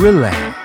relax. 0.00 0.58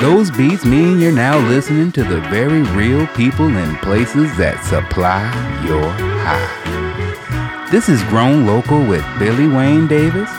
Those 0.00 0.30
beats 0.30 0.64
mean 0.64 0.98
you're 0.98 1.12
now 1.12 1.38
listening 1.48 1.92
to 1.92 2.02
the 2.02 2.20
very 2.22 2.62
real 2.62 3.06
people 3.08 3.46
and 3.46 3.78
places 3.78 4.34
that 4.38 4.64
supply 4.64 5.22
your 5.66 5.86
high. 6.24 7.68
This 7.70 7.90
is 7.90 8.02
Grown 8.04 8.46
Local 8.46 8.84
with 8.86 9.04
Billy 9.18 9.48
Wayne 9.48 9.86
Davis 9.86 10.30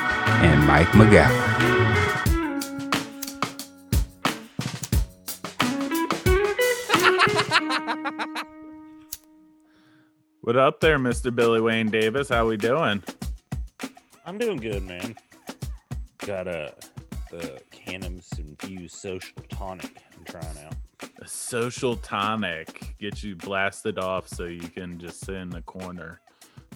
and 0.41 0.65
Mike 0.65 0.87
McGowan. 0.89 1.51
What 10.41 10.57
up 10.57 10.81
there, 10.81 10.99
Mr. 10.99 11.33
Billy 11.33 11.61
Wayne 11.61 11.89
Davis? 11.89 12.27
How 12.27 12.47
we 12.47 12.57
doing? 12.57 13.01
I'm 14.25 14.37
doing 14.37 14.57
good, 14.57 14.83
man. 14.83 15.15
Got 16.17 16.47
a 16.47 16.73
the 17.33 17.61
cannabis 17.85 18.31
infused 18.37 18.95
social 18.95 19.41
tonic 19.49 19.97
I'm 20.17 20.23
trying 20.25 20.65
out. 20.65 20.75
A 21.21 21.27
social 21.27 21.95
tonic 21.97 22.95
get 22.99 23.23
you 23.23 23.35
blasted 23.35 23.99
off 23.99 24.27
so 24.27 24.45
you 24.45 24.67
can 24.67 24.99
just 24.99 25.25
sit 25.25 25.35
in 25.35 25.49
the 25.49 25.61
corner 25.61 26.21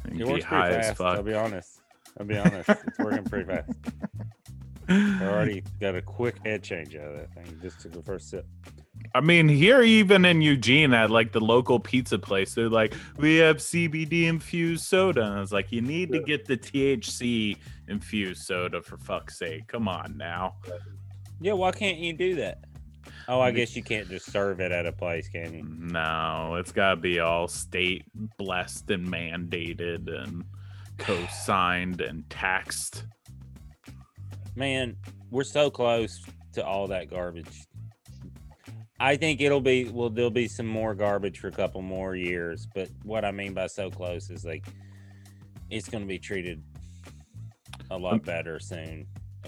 and 0.04 0.20
It 0.20 0.26
be 0.26 0.42
high 0.42 0.70
pretty 0.70 0.88
as 0.88 0.88
fast. 0.90 1.02
I'll 1.02 1.24
be 1.24 1.34
honest. 1.34 1.82
I'll 2.20 2.26
be 2.26 2.38
honest. 2.38 2.70
it's 2.70 3.00
working 3.00 3.24
pretty 3.24 3.46
fast. 3.46 3.72
I 4.90 5.24
already 5.24 5.64
got 5.82 5.96
a 5.96 6.02
quick 6.02 6.36
head 6.46 6.64
change 6.64 6.96
out 6.96 7.12
of 7.12 7.18
that 7.18 7.34
thing. 7.34 7.60
Just 7.62 7.82
took 7.82 7.92
the 7.92 8.02
first 8.02 8.30
sip. 8.30 8.46
I 9.14 9.22
mean, 9.22 9.48
here 9.48 9.82
even 9.82 10.26
in 10.26 10.42
Eugene 10.42 10.94
at 10.94 11.10
like 11.10 11.32
the 11.32 11.40
local 11.40 11.80
pizza 11.80 12.20
place, 12.20 12.54
they're 12.54 12.70
like, 12.70 12.94
we 13.18 13.38
have 13.38 13.58
CBD 13.58 14.24
infused 14.24 14.86
soda. 14.86 15.24
And 15.24 15.34
I 15.34 15.40
was 15.40 15.52
like, 15.52 15.72
you 15.72 15.82
need 15.82 16.12
to 16.12 16.20
get 16.20 16.46
the 16.46 16.58
THC 16.58 17.58
infused 17.88 18.44
soda 18.44 18.82
for 18.82 18.98
fuck's 18.98 19.38
sake. 19.38 19.68
Come 19.68 19.88
on 19.88 20.18
now. 20.18 20.56
Yeah, 21.40 21.54
why 21.54 21.72
can't 21.72 21.98
you 21.98 22.14
do 22.14 22.36
that? 22.36 22.60
Oh, 23.30 23.42
I 23.42 23.52
guess 23.52 23.76
you 23.76 23.84
can't 23.84 24.08
just 24.10 24.32
serve 24.32 24.62
it 24.62 24.72
at 24.72 24.86
a 24.86 24.92
place, 24.92 25.28
can 25.28 25.54
you? 25.54 25.64
No, 25.68 26.56
it's 26.58 26.72
got 26.72 26.92
to 26.92 26.96
be 26.96 27.20
all 27.20 27.48
state 27.48 28.06
blessed 28.38 28.90
and 28.90 29.06
mandated 29.06 30.08
and 30.08 30.46
co-signed 30.98 32.02
and 32.02 32.30
taxed. 32.30 33.06
Man, 34.56 34.96
we're 35.30 35.44
so 35.44 35.70
close 35.70 36.24
to 36.54 36.66
all 36.66 36.88
that 36.88 37.10
garbage. 37.10 37.68
I 39.00 39.16
think 39.16 39.42
it'll 39.42 39.62
be 39.62 39.90
well, 39.90 40.10
there'll 40.10 40.32
be 40.32 40.48
some 40.48 40.66
more 40.66 40.96
garbage 40.96 41.40
for 41.40 41.50
a 41.50 41.52
couple 41.52 41.82
more 41.82 42.16
years. 42.16 42.68
But 42.74 42.90
what 43.04 43.26
I 43.26 43.32
mean 43.32 43.54
by 43.54 43.68
so 43.68 43.92
close 43.92 44.30
is 44.32 44.44
like 44.44 44.66
it's 45.70 45.88
going 45.88 46.04
to 46.04 46.08
be 46.08 46.18
treated 46.18 46.64
a 47.92 47.98
lot 47.98 48.24
better 48.24 48.60
soon 48.60 49.06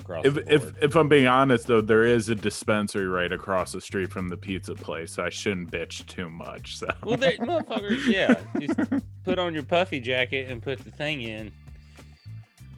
across 0.10 0.26
If, 0.26 0.38
if 0.50 0.84
if 0.84 0.96
I'm 0.96 1.08
being 1.08 1.28
honest 1.28 1.68
though, 1.68 1.82
there 1.82 2.06
is 2.06 2.30
a 2.30 2.36
dispensary 2.36 3.08
right 3.08 3.32
across 3.32 3.72
the 3.72 3.82
street 3.82 4.12
from 4.12 4.30
the 4.30 4.38
pizza 4.38 4.76
place. 4.76 5.14
So 5.14 5.24
I 5.24 5.30
shouldn't 5.30 5.72
bitch 5.72 6.06
too 6.08 6.30
much. 6.30 6.78
So 6.78 6.88
well, 7.04 7.18
they, 7.18 7.38
motherfuckers, 7.38 8.06
yeah, 8.06 8.36
just 8.60 9.04
put 9.24 9.40
on 9.40 9.54
your 9.54 9.64
puffy 9.64 10.00
jacket 10.00 10.50
and 10.50 10.62
put 10.62 10.80
the 10.80 10.92
thing 10.92 11.22
in, 11.22 11.52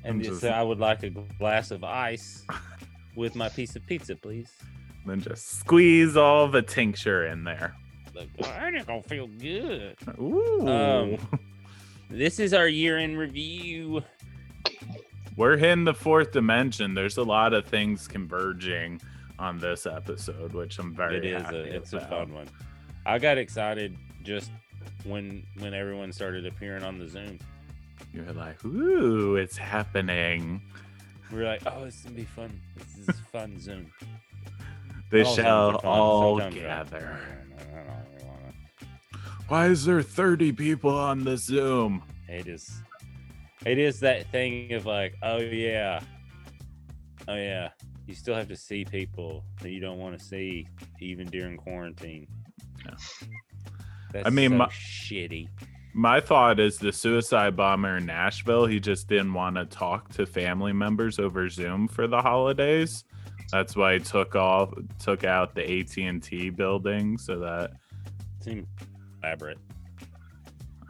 and 0.03 0.19
just, 0.19 0.29
just- 0.29 0.41
say, 0.41 0.49
"I 0.52 0.63
would 0.63 0.79
like 0.79 1.03
a 1.03 1.09
glass 1.09 1.71
of 1.71 1.83
ice 1.83 2.45
with 3.15 3.35
my 3.35 3.49
piece 3.49 3.75
of 3.75 3.85
pizza, 3.85 4.15
please." 4.15 4.52
then 5.03 5.19
just 5.19 5.59
squeeze 5.59 6.15
all 6.15 6.47
the 6.47 6.61
tincture 6.61 7.25
in 7.25 7.43
there. 7.43 7.75
Like, 8.13 8.29
"Oh, 8.43 8.83
gonna 8.85 9.02
feel 9.03 9.25
good. 9.25 9.95
Ooh. 10.19 10.67
Um, 10.67 11.17
This 12.11 12.39
is 12.39 12.53
our 12.53 12.67
year 12.67 12.97
in 12.97 13.15
review. 13.15 14.03
We're 15.37 15.57
hitting 15.57 15.85
the 15.85 15.93
fourth 15.93 16.31
dimension. 16.31 16.93
There's 16.93 17.17
a 17.17 17.23
lot 17.23 17.53
of 17.53 17.65
things 17.65 18.07
converging 18.07 19.01
on 19.39 19.58
this 19.58 19.86
episode, 19.86 20.53
which 20.53 20.77
I'm 20.77 20.93
very 20.93 21.17
It 21.17 21.25
is 21.25 21.43
a 21.49 21.75
it's 21.75 21.93
about. 21.93 22.03
a 22.03 22.08
fun 22.09 22.33
one. 22.33 22.47
I 23.05 23.17
got 23.17 23.37
excited 23.37 23.95
just 24.23 24.52
when 25.03 25.43
when 25.59 25.73
everyone 25.73 26.11
started 26.11 26.45
appearing 26.45 26.83
on 26.83 26.99
the 26.99 27.08
Zoom. 27.08 27.39
You're 28.14 28.31
like, 28.33 28.64
ooh, 28.65 29.36
it's 29.37 29.58
happening. 29.58 30.61
We 31.31 31.37
were 31.37 31.45
like, 31.45 31.61
"Oh, 31.65 31.86
this 31.86 31.95
is 31.95 32.02
gonna 32.03 32.15
be 32.15 32.23
fun. 32.25 32.59
This 32.75 33.08
is 33.15 33.20
fun 33.31 33.58
Zoom." 33.59 33.91
They 35.11 35.23
All 35.23 35.36
shall 35.36 35.75
all 35.77 36.39
Sometimes 36.39 36.55
gather. 36.61 36.97
"I 36.97 37.55
don't 37.55 37.86
really 37.86 38.25
wanna-" 38.25 38.53
Why 39.47 39.67
is 39.67 39.86
there 39.86 40.02
30 40.02 40.52
people 40.52 40.91
on 40.91 41.23
the 41.23 41.37
Zoom? 41.37 42.03
It 42.27 42.47
is. 42.47 42.81
It 43.66 43.77
is 43.77 43.99
that 43.99 44.30
thing 44.32 44.73
of 44.73 44.86
like, 44.86 45.16
oh 45.22 45.38
yeah, 45.38 46.02
oh 47.27 47.36
yeah. 47.36 47.70
You 48.08 48.16
still 48.16 48.36
have 48.36 48.48
to 48.48 48.55
see 48.55 48.83
people 48.83 49.44
that 49.61 49.72
you 49.72 49.80
don't 49.80 49.99
want 49.99 50.17
to 50.17 50.23
see, 50.23 50.67
even 50.99 51.27
during 51.27 51.58
quarantine. 51.58 52.27
Yeah. 52.83 52.95
That's 54.14 54.32
mean, 54.32 54.52
so 54.52 54.58
my- 54.58 54.67
shitty. 54.67 55.48
My 55.94 56.21
thought 56.21 56.60
is 56.60 56.77
the 56.77 56.94
suicide 56.94 57.58
bomber 57.58 57.98
in 57.98 58.05
Nashville, 58.05 58.66
he 58.66 58.80
just 58.80 59.10
didn't 59.10 59.33
want 59.33 59.58
to 59.58 59.66
talk 59.66 60.08
to 60.14 60.26
family 60.26 60.71
members 60.71 61.20
over 61.20 61.50
Zoom 61.50 61.89
for 61.89 62.08
the 62.08 62.21
holidays. 62.21 63.04
That's 63.52 63.76
why 63.76 63.95
he 63.95 64.00
took 64.00 64.33
off 64.36 64.73
took 65.00 65.26
out 65.26 65.54
the 65.54 65.80
AT&T 65.82 66.52
building 66.52 67.17
so 67.17 67.39
that 67.39 67.71
Seems 68.39 68.66
elaborate. 69.21 69.58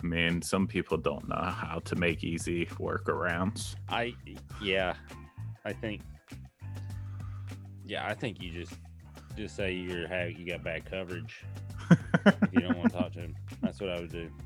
I 0.01 0.05
mean, 0.05 0.41
some 0.41 0.67
people 0.67 0.97
don't 0.97 1.27
know 1.29 1.35
how 1.35 1.79
to 1.85 1.95
make 1.95 2.23
easy 2.23 2.65
workarounds. 2.65 3.75
I 3.89 4.13
yeah, 4.61 4.95
I 5.63 5.73
think 5.73 6.01
yeah, 7.85 8.07
I 8.07 8.13
think 8.13 8.41
you 8.41 8.51
just 8.51 8.73
just 9.37 9.55
say 9.55 9.73
you're 9.73 10.07
have 10.07 10.31
you 10.31 10.45
got 10.45 10.63
bad 10.63 10.85
coverage 10.85 11.43
if 12.25 12.53
you 12.53 12.61
don't 12.61 12.77
want 12.77 12.91
to 12.91 12.97
talk 12.97 13.11
to 13.13 13.19
him. 13.19 13.35
That's 13.61 13.79
what 13.79 13.89
I 13.89 13.99
would 13.99 14.11
do. 14.11 14.29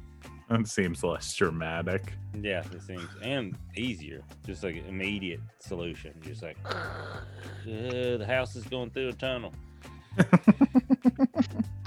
That 0.47 0.67
seems 0.67 1.03
less 1.03 1.33
dramatic. 1.33 2.13
Yeah, 2.39 2.63
it 2.72 2.81
seems 2.83 3.09
and 3.23 3.57
easier, 3.75 4.22
just 4.45 4.63
like 4.63 4.75
an 4.75 4.85
immediate 4.85 5.39
solution. 5.57 6.13
Just 6.22 6.43
like 6.43 6.55
"Uh, 6.66 7.22
the 7.66 8.25
house 8.27 8.55
is 8.55 8.63
going 8.66 8.91
through 8.91 9.09
a 9.09 9.13
tunnel. 9.13 9.53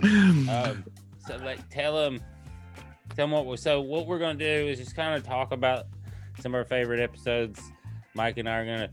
Um, 0.01 0.85
so 1.27 1.37
like 1.39 1.69
tell 1.71 1.97
tell 1.97 2.21
them 3.19 3.31
what 3.33 3.45
we. 3.47 3.57
So 3.59 3.81
what 3.83 4.07
we're 4.07 4.19
gonna 4.19 4.39
do 4.39 4.45
is 4.69 4.79
just 4.79 4.97
kind 4.97 5.15
of 5.15 5.23
talk 5.25 5.53
about 5.53 5.85
some 6.41 6.55
of 6.55 6.59
our 6.59 6.65
favorite 6.65 7.01
episodes. 7.01 7.61
Mike 8.15 8.39
and 8.39 8.49
I 8.49 8.57
are 8.59 8.65
gonna 8.65 8.89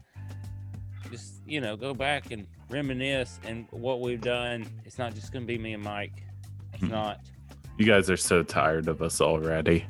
just 1.10 1.42
you 1.48 1.62
know 1.62 1.78
go 1.78 1.94
back 1.94 2.32
and 2.32 2.46
reminisce 2.70 3.40
and 3.46 3.68
what 3.72 4.02
we've 4.02 4.20
done. 4.22 4.66
It's 4.84 4.98
not 4.98 5.16
just 5.16 5.32
gonna 5.32 5.46
be 5.46 5.58
me 5.58 5.74
and 5.74 5.84
Mike. 5.84 6.24
It's 6.74 6.84
Mhm. 6.84 6.90
not. 6.92 7.22
you 7.78 7.86
guys 7.86 8.10
are 8.10 8.18
so 8.18 8.42
tired 8.44 8.88
of 8.88 9.02
us 9.02 9.20
already. 9.22 9.86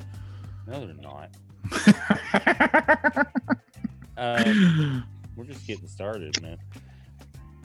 No, 0.67 0.85
they're 0.85 0.95
not. 0.95 1.29
Um, 4.17 5.03
we're 5.35 5.43
just 5.45 5.67
getting 5.67 5.87
started, 5.87 6.41
man. 6.41 6.57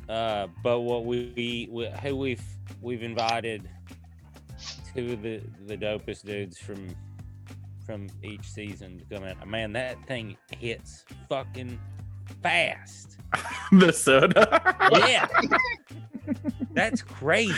Uh, 0.09 0.49
but 0.63 0.81
what 0.81 1.05
we, 1.05 1.69
we 1.71 1.89
who 2.03 2.17
we've 2.17 2.43
we've 2.83 3.03
invited 3.03 3.69
two 4.95 5.13
of 5.13 5.23
the 5.23 5.41
the 5.67 5.77
dopest 5.77 6.25
dudes 6.25 6.59
from 6.59 6.89
from 7.85 8.09
each 8.23 8.45
season 8.45 8.99
to 8.99 9.05
come 9.15 9.25
out. 9.25 9.47
Man, 9.49 9.73
that 9.73 9.97
thing 10.07 10.37
hits 10.59 11.05
fucking 11.29 11.79
fast. 12.43 13.19
the 13.73 13.93
soda. 13.93 14.77
Yeah, 14.93 15.27
that's 16.73 17.03
crazy. 17.03 17.55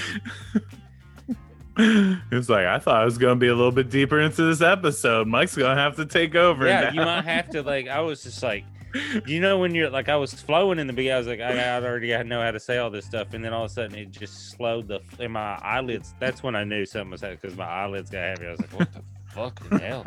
It's 1.78 2.48
like 2.48 2.66
I 2.66 2.78
thought 2.78 3.00
I 3.00 3.04
was 3.04 3.16
gonna 3.16 3.36
be 3.36 3.48
a 3.48 3.54
little 3.54 3.72
bit 3.72 3.88
deeper 3.90 4.20
into 4.20 4.42
this 4.42 4.60
episode. 4.60 5.26
Mike's 5.26 5.56
gonna 5.56 5.80
have 5.80 5.96
to 5.96 6.06
take 6.06 6.34
over. 6.34 6.66
Yeah, 6.66 6.80
now. 6.80 6.90
you 6.92 7.00
might 7.00 7.24
have 7.24 7.48
to 7.50 7.62
like. 7.64 7.88
I 7.88 8.00
was 8.00 8.22
just 8.22 8.42
like, 8.42 8.64
you 9.26 9.40
know, 9.40 9.58
when 9.58 9.74
you're 9.74 9.90
like, 9.90 10.08
I 10.08 10.16
was 10.16 10.32
flowing 10.34 10.78
in 10.78 10.86
the 10.86 10.92
beginning. 10.92 11.14
I 11.14 11.18
was 11.18 11.26
like, 11.26 11.40
I, 11.40 11.58
I 11.58 11.82
already 11.82 12.08
got 12.08 12.26
know 12.26 12.42
how 12.42 12.50
to 12.50 12.60
say 12.60 12.78
all 12.78 12.90
this 12.90 13.04
stuff, 13.06 13.34
and 13.34 13.44
then 13.44 13.52
all 13.52 13.64
of 13.64 13.70
a 13.70 13.74
sudden 13.74 13.96
it 13.96 14.10
just 14.10 14.50
slowed 14.50 14.88
the 14.88 15.00
in 15.18 15.32
my 15.32 15.58
eyelids. 15.62 16.14
That's 16.18 16.42
when 16.42 16.54
I 16.56 16.64
knew 16.64 16.84
something 16.84 17.10
was 17.10 17.20
happening 17.20 17.38
because 17.42 17.56
my 17.56 17.66
eyelids 17.66 18.10
got 18.10 18.22
heavy. 18.22 18.46
I 18.46 18.50
was 18.50 18.60
like, 18.60 18.72
what 18.78 18.92
the 18.92 19.02
fucking 19.32 19.78
hell? 19.78 20.06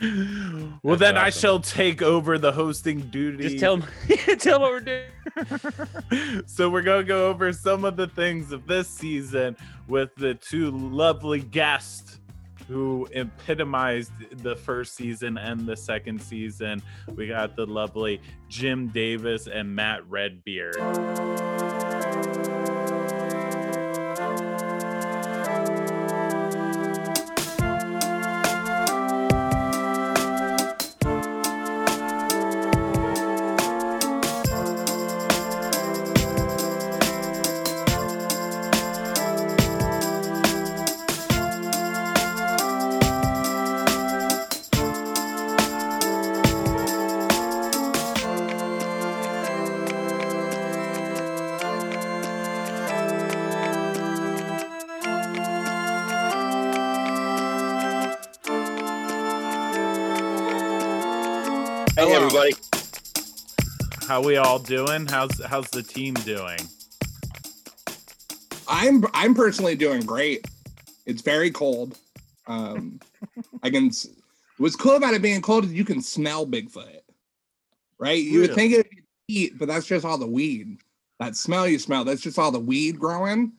well, 0.82 0.96
That's 0.96 1.00
then 1.00 1.16
I 1.16 1.30
shall 1.30 1.60
take 1.60 2.02
over 2.02 2.38
the 2.38 2.52
hosting 2.52 3.00
duty. 3.10 3.48
Just 3.48 3.58
tell 3.58 3.76
me, 3.78 3.84
tell 4.38 4.60
what 4.60 4.70
we're 4.70 4.80
doing. 4.80 6.42
so 6.46 6.70
we're 6.70 6.82
gonna 6.82 7.04
go 7.04 7.28
over 7.28 7.52
some 7.52 7.84
of 7.84 7.96
the 7.96 8.06
things 8.06 8.52
of 8.52 8.66
this 8.66 8.88
season 8.88 9.56
with 9.88 10.14
the 10.16 10.34
two 10.34 10.70
lovely 10.70 11.40
guests 11.40 12.19
who 12.70 13.08
epitomized 13.12 14.12
the 14.42 14.54
first 14.54 14.94
season 14.94 15.36
and 15.36 15.66
the 15.66 15.76
second 15.76 16.22
season. 16.22 16.80
We 17.16 17.26
got 17.26 17.56
the 17.56 17.66
lovely 17.66 18.20
Jim 18.48 18.86
Davis 18.88 19.48
and 19.48 19.74
Matt 19.74 20.08
Redbeard. 20.08 20.76
How 64.20 64.26
we 64.26 64.36
all 64.36 64.58
doing? 64.58 65.06
How's 65.06 65.42
how's 65.46 65.70
the 65.70 65.82
team 65.82 66.12
doing? 66.12 66.58
I'm 68.68 69.02
I'm 69.14 69.34
personally 69.34 69.76
doing 69.76 70.02
great. 70.02 70.46
It's 71.06 71.22
very 71.22 71.50
cold. 71.50 71.96
Um, 72.46 73.00
I 73.62 73.70
can. 73.70 73.90
What's 74.58 74.76
cool 74.76 74.96
about 74.96 75.14
it 75.14 75.22
being 75.22 75.40
cold 75.40 75.64
is 75.64 75.72
you 75.72 75.86
can 75.86 76.02
smell 76.02 76.46
Bigfoot, 76.46 77.00
right? 77.98 78.22
You 78.22 78.40
would 78.40 78.54
think 78.54 78.74
it'd 78.74 78.90
be 78.90 79.04
heat, 79.26 79.58
but 79.58 79.68
that's 79.68 79.86
just 79.86 80.04
all 80.04 80.18
the 80.18 80.26
weed. 80.26 80.76
That 81.18 81.34
smell 81.34 81.66
you 81.66 81.78
smell, 81.78 82.04
that's 82.04 82.20
just 82.20 82.38
all 82.38 82.52
the 82.52 82.60
weed 82.60 82.98
growing 82.98 83.52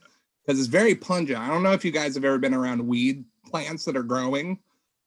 because 0.46 0.60
it's 0.60 0.70
very 0.70 0.94
pungent. 0.94 1.40
I 1.40 1.48
don't 1.48 1.64
know 1.64 1.74
if 1.74 1.84
you 1.84 1.92
guys 1.92 2.14
have 2.14 2.24
ever 2.24 2.38
been 2.38 2.54
around 2.54 2.86
weed 2.86 3.26
plants 3.48 3.84
that 3.86 3.98
are 3.98 4.04
growing, 4.04 4.60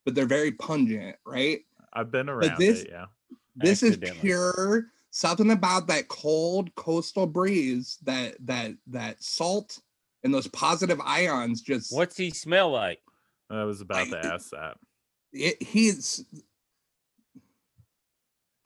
but 0.04 0.16
they're 0.16 0.26
very 0.26 0.50
pungent, 0.50 1.14
right? 1.24 1.60
I've 1.92 2.10
been 2.10 2.28
around 2.28 2.58
this- 2.58 2.80
it, 2.80 2.88
yeah. 2.90 3.04
this 3.54 3.84
is 3.84 3.98
pure 3.98 4.90
something 5.14 5.50
about 5.52 5.86
that 5.86 6.08
cold 6.08 6.74
coastal 6.74 7.24
breeze 7.24 7.96
that 8.02 8.34
that 8.44 8.72
that 8.88 9.22
salt 9.22 9.78
and 10.24 10.34
those 10.34 10.48
positive 10.48 11.00
ions 11.04 11.62
just 11.62 11.94
What's 11.94 12.16
he 12.16 12.30
smell 12.30 12.72
like? 12.72 12.98
I 13.48 13.62
was 13.62 13.80
about 13.80 14.08
to 14.08 14.18
ask 14.18 14.50
that. 14.50 14.76
it, 15.32 15.62
he's 15.62 16.24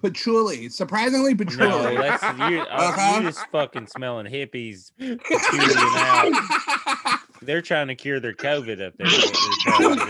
patchouli 0.00 0.70
surprisingly 0.70 1.32
No, 1.32 1.36
patchouli 1.36 1.96
that's 1.96 2.22
you. 2.50 2.60
Uh-huh. 2.70 3.20
You 3.20 3.26
just 3.26 3.44
fucking 3.52 3.88
smelling 3.88 4.26
hippies. 4.26 4.90
They're 7.42 7.62
trying 7.62 7.88
to 7.88 7.94
cure 7.94 8.20
their 8.20 8.32
COVID 8.32 8.86
up 8.86 8.94
there. 8.96 9.06
is 9.06 9.18
What 9.18 9.34
they're 9.34 9.78
trying 9.78 9.98
to 9.98 10.06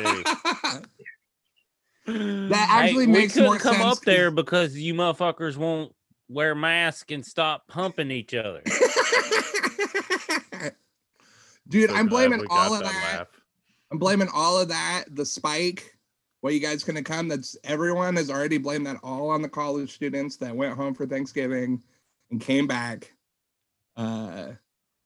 that 2.49 2.69
Hey, 2.71 2.89
actually 2.89 3.07
we 3.07 3.13
makes 3.13 3.35
couldn't 3.35 3.49
more 3.49 3.59
come 3.59 3.77
sense 3.77 3.99
up 3.99 4.05
there 4.05 4.31
because 4.31 4.75
you 4.77 4.95
motherfuckers 4.95 5.59
won't 5.59 5.93
wear 6.29 6.55
masks 6.55 7.13
and 7.13 7.25
stop 7.25 7.67
pumping 7.69 8.11
each 8.11 8.35
other. 8.35 8.63
dude 11.69 11.91
So 11.91 11.97
i'm 11.97 12.07
blaming 12.07 12.45
all 12.49 12.73
of 12.75 12.81
that 12.81 13.17
laugh. 13.19 13.29
i'm 13.91 13.99
blaming 13.99 14.29
all 14.33 14.59
of 14.59 14.69
that 14.69 15.05
the 15.11 15.27
spike 15.27 15.95
what 16.41 16.55
you 16.55 16.61
guys 16.61 16.83
gonna 16.83 17.03
come 17.03 17.29
that's 17.29 17.59
everyone 17.63 18.17
has 18.17 18.31
already 18.31 18.57
blamed 18.57 18.87
that 18.87 18.97
all 19.03 19.29
on 19.29 19.43
the 19.43 19.49
college 19.51 19.93
students 19.93 20.39
that 20.39 20.57
went 20.57 20.75
home 20.75 20.95
for 20.95 21.07
thanksgiving 21.07 21.83
and 22.31 22.41
came 22.41 22.67
back 22.67 23.13
uh 23.99 24.47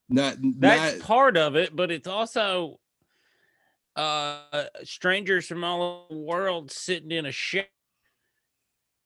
not, 0.09 0.35
That's 0.39 0.99
not 0.99 1.07
part 1.07 1.37
of 1.37 1.55
it, 1.55 1.75
but 1.75 1.91
it's 1.91 2.07
also 2.07 2.79
uh 3.95 4.65
strangers 4.83 5.47
from 5.47 5.63
all 5.63 5.81
over 5.81 6.13
the 6.13 6.19
world 6.19 6.71
sitting 6.71 7.11
in 7.11 7.25
a 7.25 7.31
shed 7.31 7.67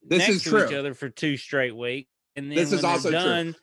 This 0.09 0.19
next 0.19 0.35
is 0.35 0.43
to 0.43 0.65
each 0.67 0.73
other 0.73 0.93
for 0.93 1.09
two 1.09 1.37
straight 1.37 1.75
weeks. 1.75 2.09
And 2.35 2.49
then 2.51 2.55
This 2.55 2.69
when 2.69 2.79
is 2.79 2.85
also 2.85 3.09
true. 3.09 3.19
done, 3.19 3.55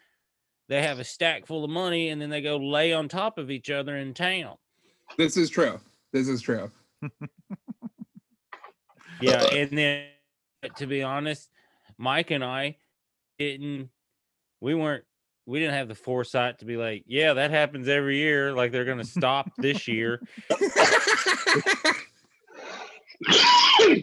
they 0.68 0.82
have 0.82 0.98
a 0.98 1.04
stack 1.04 1.46
full 1.46 1.64
of 1.64 1.70
money 1.70 2.08
and 2.08 2.20
then 2.20 2.30
they 2.30 2.40
go 2.42 2.56
lay 2.56 2.92
on 2.92 3.08
top 3.08 3.38
of 3.38 3.50
each 3.50 3.70
other 3.70 3.96
in 3.96 4.14
town. 4.14 4.56
this 5.18 5.36
is 5.36 5.50
true 5.50 5.78
this 6.12 6.28
is 6.28 6.40
true 6.42 6.70
Yeah, 9.20 9.42
and 9.52 9.76
then 9.78 10.06
to 10.76 10.86
be 10.86 11.02
honest, 11.02 11.50
Mike 11.98 12.30
and 12.30 12.42
I 12.44 12.76
didn't 13.38 13.90
we 14.60 14.74
weren't 14.74 15.04
we 15.46 15.58
didn't 15.60 15.74
have 15.74 15.88
the 15.88 15.94
foresight 15.94 16.60
to 16.60 16.64
be 16.64 16.76
like, 16.78 17.04
yeah, 17.06 17.34
that 17.34 17.50
happens 17.50 17.86
every 17.86 18.16
year. 18.16 18.52
Like 18.52 18.72
they're 18.72 18.86
gonna 18.86 19.04
stop 19.04 19.50
this 19.58 19.86
year. 19.86 20.20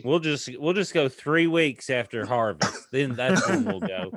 We'll 0.03 0.19
just 0.19 0.49
we'll 0.59 0.73
just 0.73 0.93
go 0.93 1.09
three 1.09 1.47
weeks 1.47 1.89
after 1.89 2.25
harvest. 2.25 2.91
Then 2.91 3.15
that's 3.15 3.47
when 3.47 3.65
we'll 3.65 3.79
go. 3.79 4.11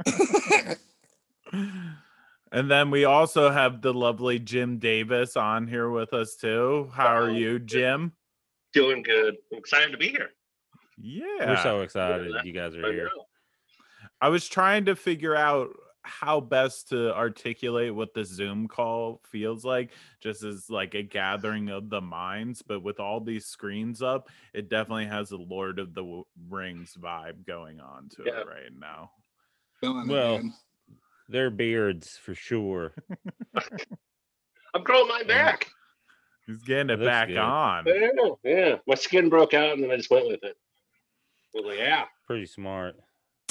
And 2.52 2.70
then 2.70 2.90
we 2.90 3.04
also 3.04 3.50
have 3.50 3.82
the 3.82 3.92
lovely 3.92 4.38
Jim 4.38 4.78
Davis 4.78 5.36
on 5.36 5.66
here 5.66 5.90
with 5.90 6.12
us 6.12 6.36
too. 6.36 6.88
How 6.94 7.16
are 7.16 7.30
you. 7.30 7.58
Jim? 7.58 8.12
Doing 8.72 9.02
good. 9.02 9.34
I'm 9.52 9.58
excited 9.58 9.90
to 9.90 9.98
be 9.98 10.08
here. 10.08 10.30
Yeah. 10.96 11.24
We're 11.50 11.62
so 11.62 11.80
excited 11.80 12.32
that- 12.32 12.46
you 12.46 12.52
guys 12.52 12.76
are 12.76 12.92
here. 12.92 13.10
I 14.20 14.28
was 14.28 14.48
trying 14.48 14.84
to 14.84 14.94
figure 14.94 15.34
out 15.34 15.70
how 16.04 16.38
best 16.40 16.90
to 16.90 17.14
articulate 17.14 17.94
what 17.94 18.12
the 18.14 18.24
Zoom 18.24 18.68
call 18.68 19.20
feels 19.30 19.64
like, 19.64 19.90
just 20.20 20.44
as 20.44 20.68
like 20.70 20.94
a 20.94 21.02
gathering 21.02 21.70
of 21.70 21.88
the 21.90 22.00
minds. 22.00 22.62
But 22.62 22.82
with 22.82 23.00
all 23.00 23.20
these 23.20 23.46
screens 23.46 24.02
up, 24.02 24.28
it 24.52 24.68
definitely 24.68 25.06
has 25.06 25.30
a 25.32 25.36
Lord 25.36 25.78
of 25.78 25.94
the 25.94 26.22
Rings 26.48 26.96
vibe 27.00 27.46
going 27.46 27.80
on 27.80 28.08
to 28.10 28.22
Yeah. 28.26 28.40
it 28.40 28.46
right 28.46 28.72
now. 28.78 29.12
Feeling 29.80 30.06
Well, 30.08 30.38
man. 30.38 30.54
They're 31.28 31.50
beards 31.50 32.18
for 32.18 32.34
sure. 32.34 32.92
I'm 34.74 34.82
growing 34.82 35.08
mine 35.08 35.26
back. 35.26 35.68
He's 36.46 36.62
getting 36.62 36.90
it 36.90 36.98
Looks 36.98 37.08
back 37.08 37.28
good. 37.28 37.38
on. 37.38 37.84
Yeah, 37.86 38.08
yeah. 38.44 38.76
My 38.86 38.94
skin 38.94 39.30
broke 39.30 39.54
out, 39.54 39.72
and 39.72 39.82
then 39.82 39.90
I 39.90 39.96
just 39.96 40.10
went 40.10 40.26
with 40.26 40.44
it. 40.44 40.56
I 41.56 41.60
like, 41.66 41.78
yeah. 41.78 42.04
Pretty 42.26 42.44
smart. 42.44 42.96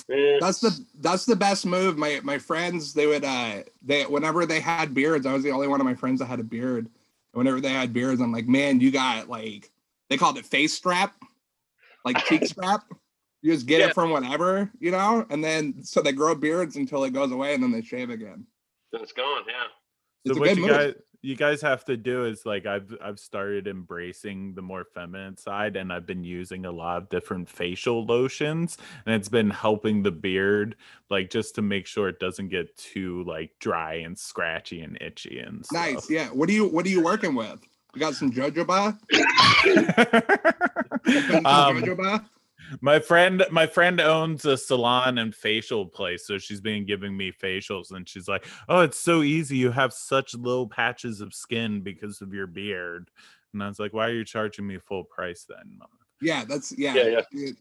Yeah. 0.09 0.38
that's 0.39 0.59
the 0.59 0.85
that's 1.00 1.25
the 1.25 1.35
best 1.35 1.65
move. 1.65 1.97
My 1.97 2.19
my 2.23 2.38
friends 2.38 2.94
they 2.94 3.07
would 3.07 3.23
uh 3.25 3.63
they 3.81 4.03
whenever 4.03 4.45
they 4.45 4.59
had 4.59 4.94
beards, 4.94 5.25
I 5.25 5.33
was 5.33 5.44
the 5.44 5.51
only 5.51 5.67
one 5.67 5.79
of 5.81 5.85
my 5.85 5.95
friends 5.95 6.19
that 6.19 6.25
had 6.25 6.39
a 6.39 6.44
beard. 6.44 6.85
And 6.85 7.39
whenever 7.39 7.59
they 7.61 7.69
had 7.69 7.94
beards, 7.94 8.21
I'm 8.21 8.31
like, 8.31 8.47
man, 8.47 8.79
you 8.79 8.91
got 8.91 9.29
like 9.29 9.71
they 10.09 10.17
called 10.17 10.38
it 10.38 10.45
face 10.45 10.73
strap, 10.73 11.15
like 12.05 12.17
cheek 12.25 12.45
strap. 12.45 12.83
You 13.42 13.51
just 13.54 13.66
get 13.66 13.80
Yeah. 13.81 13.87
it 13.87 13.94
from 13.94 14.09
whatever, 14.11 14.71
you 14.80 14.92
know, 14.92 15.25
and 15.30 15.44
then 15.44 15.83
so 15.83 16.01
they 16.01 16.11
grow 16.13 16.33
beards 16.35 16.75
until 16.75 17.04
it 17.04 17.11
goes 17.13 17.31
away 17.31 17.54
and 17.54 17.61
then 17.63 17.71
they 17.71 17.81
shave 17.81 18.09
again. 18.09 18.45
Then 18.92 19.01
it's 19.01 19.11
gone. 19.11 19.44
Yeah. 19.47 19.63
So 20.25 20.31
It's 20.31 20.37
a 20.37 20.39
what 20.39 20.47
good 20.49 20.57
you 20.57 20.63
move. 20.63 20.71
guys 20.71 20.94
you 21.23 21.37
guys 21.37 21.61
have 21.61 21.85
to 21.85 21.95
do 21.95 22.25
is 22.25 22.45
like 22.45 22.65
I've 22.65 22.94
I've 23.01 23.18
started 23.18 23.65
embracing 23.65 24.53
the 24.53 24.61
more 24.61 24.83
feminine 24.83 25.37
side 25.37 25.77
and 25.77 25.92
I've 25.92 26.06
been 26.06 26.25
using 26.25 26.65
a 26.65 26.71
lot 26.71 26.97
of 26.97 27.09
different 27.09 27.49
facial 27.49 28.06
lotions 28.06 28.77
and 29.06 29.15
it's 29.15 29.30
been 29.30 29.49
helping 29.49 30.03
the 30.03 30.11
beard 30.11 30.75
like 31.09 31.30
just 31.30 31.56
to 31.56 31.61
make 31.61 31.87
sure 31.87 32.09
it 32.09 32.19
doesn't 32.19 32.49
get 32.49 32.75
too 32.77 33.23
like 33.23 33.51
dry 33.59 33.95
and 33.95 34.19
scratchy 34.19 34.81
and 34.81 35.01
itchy 35.01 35.39
and 35.39 35.65
stuff. 35.65 35.94
Nice, 35.94 36.09
yeah. 36.09 36.27
What 36.27 36.49
are 36.49 36.53
you 36.53 36.68
what 36.68 36.85
are 36.85 36.89
you 36.89 37.01
working 37.01 37.35
with? 37.35 37.61
You 37.95 38.01
got 38.01 38.15
some 38.15 38.31
jojoba? 38.31 38.99
Um, 41.45 41.81
jojoba? 41.81 42.23
My 42.81 42.99
friend 42.99 43.45
my 43.51 43.67
friend 43.67 43.99
owns 44.01 44.45
a 44.45 44.57
salon 44.57 45.17
and 45.17 45.35
facial 45.35 45.85
place 45.85 46.25
so 46.27 46.37
she's 46.37 46.61
been 46.61 46.85
giving 46.85 47.15
me 47.15 47.31
facials 47.31 47.91
and 47.91 48.07
she's 48.07 48.27
like 48.27 48.45
oh 48.69 48.81
it's 48.81 48.99
so 48.99 49.21
easy 49.21 49.57
you 49.57 49.71
have 49.71 49.93
such 49.93 50.33
little 50.35 50.67
patches 50.67 51.21
of 51.21 51.33
skin 51.33 51.81
because 51.81 52.21
of 52.21 52.33
your 52.33 52.47
beard 52.47 53.09
and 53.53 53.63
i 53.63 53.67
was 53.67 53.79
like 53.79 53.93
why 53.93 54.07
are 54.07 54.13
you 54.13 54.25
charging 54.25 54.65
me 54.67 54.77
full 54.77 55.03
price 55.03 55.45
then? 55.47 55.79
Yeah, 56.21 56.45
that's 56.47 56.73
yeah. 56.77 56.93
Yeah, 56.95 57.21
It- 57.31 57.57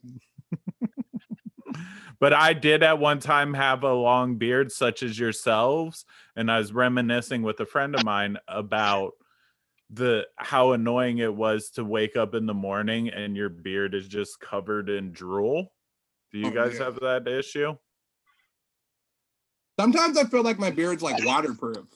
but 2.21 2.33
i 2.35 2.53
did 2.53 2.83
at 2.83 2.99
one 2.99 3.19
time 3.19 3.55
have 3.55 3.83
a 3.83 3.93
long 3.93 4.37
beard 4.37 4.71
such 4.71 5.03
as 5.03 5.19
yourselves 5.19 6.05
and 6.37 6.51
i 6.51 6.59
was 6.59 6.73
reminiscing 6.73 7.43
with 7.43 7.59
a 7.61 7.67
friend 7.67 7.95
of 7.95 8.05
mine 8.05 8.37
about 8.47 9.13
the 9.93 10.27
how 10.37 10.73
annoying 10.73 11.19
it 11.19 11.35
was 11.35 11.69
to 11.71 11.85
wake 11.85 12.17
up 12.17 12.35
in 12.35 12.47
the 12.47 12.55
morning 12.55 13.11
and 13.11 13.37
your 13.37 13.49
beard 13.51 13.95
is 13.95 14.09
just 14.09 14.41
covered 14.41 14.89
in 14.89 15.13
drool 15.13 15.73
do 16.33 16.39
you 16.39 16.47
Oh, 16.47 16.51
guys 16.51 16.75
yeah. 16.79 16.85
have 16.85 16.99
that 17.01 17.29
issue 17.29 17.77
Sometimes 19.81 20.19
I 20.19 20.25
feel 20.25 20.43
like 20.43 20.59
my 20.59 20.71
beard's 20.71 21.03
like 21.03 21.25
waterproof. 21.25 21.87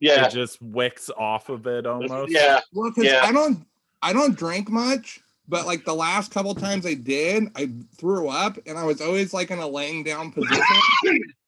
Yeah. 0.00 0.26
it 0.26 0.32
just 0.32 0.60
wicks 0.60 1.08
off 1.16 1.48
of 1.48 1.66
it 1.66 1.86
almost. 1.86 2.32
Yeah. 2.32 2.60
Well, 2.72 2.90
because 2.90 3.04
Yeah. 3.04 3.20
I 3.22 3.32
don't 3.32 3.64
I 4.02 4.12
don't 4.12 4.36
drink 4.36 4.68
much, 4.68 5.20
but 5.46 5.66
like 5.66 5.84
the 5.84 5.94
last 5.94 6.30
couple 6.30 6.54
times 6.54 6.86
I 6.86 6.94
did, 6.94 7.44
I 7.54 7.70
threw 7.98 8.28
up 8.28 8.58
and 8.66 8.78
I 8.78 8.84
was 8.84 9.00
always 9.00 9.34
like 9.34 9.50
in 9.50 9.58
a 9.58 9.66
laying 9.66 10.02
down 10.02 10.32
position. 10.32 10.64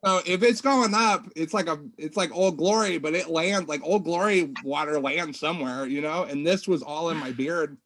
so 0.05 0.21
if 0.27 0.43
it's 0.43 0.61
going 0.61 0.93
up, 0.95 1.27
it's 1.35 1.55
like 1.55 1.67
a 1.67 1.79
it's 1.97 2.17
like 2.17 2.31
old 2.35 2.59
glory, 2.59 2.99
but 2.99 3.15
it 3.15 3.31
lands 3.31 3.69
like 3.69 3.81
old 3.83 4.05
glory 4.05 4.53
water 4.63 5.01
lands 5.01 5.41
somewhere, 5.41 5.87
you 5.87 6.03
know. 6.03 6.25
And 6.25 6.47
this 6.47 6.69
was 6.69 6.83
all 6.83 7.09
in 7.11 7.17
my 7.17 7.33
beard 7.33 7.79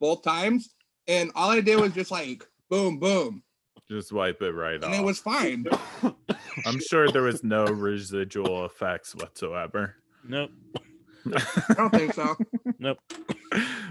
both 0.00 0.22
times. 0.22 0.74
And 1.08 1.32
all 1.34 1.50
I 1.50 1.60
did 1.60 1.80
was 1.80 1.92
just 1.92 2.10
like 2.10 2.46
boom, 2.68 2.98
boom, 2.98 3.42
Just 3.88 4.12
wipe 4.12 4.42
it 4.42 4.52
right 4.52 4.74
and 4.74 4.84
off. 4.84 4.90
And 4.92 5.00
it 5.00 5.04
was 5.04 5.18
fine. 5.18 5.66
I'm 6.66 6.80
sure 6.88 7.10
there 7.10 7.22
was 7.22 7.42
no 7.42 7.64
residual 7.64 8.64
effects 8.64 9.14
whatsoever. 9.14 9.96
Nope. 10.24 10.50
I 11.34 11.74
don't 11.74 11.90
think 11.90 12.14
so. 12.14 12.36
Nope. 12.78 12.98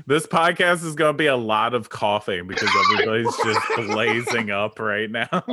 this 0.05 0.27
podcast 0.27 0.85
is 0.85 0.93
going 0.93 1.13
to 1.13 1.17
be 1.17 1.25
a 1.25 1.35
lot 1.35 1.73
of 1.73 1.89
coughing 1.89 2.47
because 2.47 2.69
everybody's 2.91 3.35
just 3.43 3.59
blazing 3.75 4.51
up 4.51 4.79
right 4.79 5.09
now. 5.09 5.43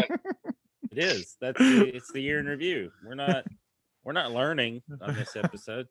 It 0.91 0.99
is. 0.99 1.37
That's 1.41 1.59
the, 1.59 1.91
it's 1.95 2.13
the 2.13 2.21
year 2.21 2.39
in 2.39 2.47
review. 2.47 2.91
We're 3.05 3.15
not 3.15 3.47
we're 4.05 4.13
not 4.13 4.33
learning 4.33 4.83
on 5.01 5.15
this 5.15 5.35
episode. 5.35 5.87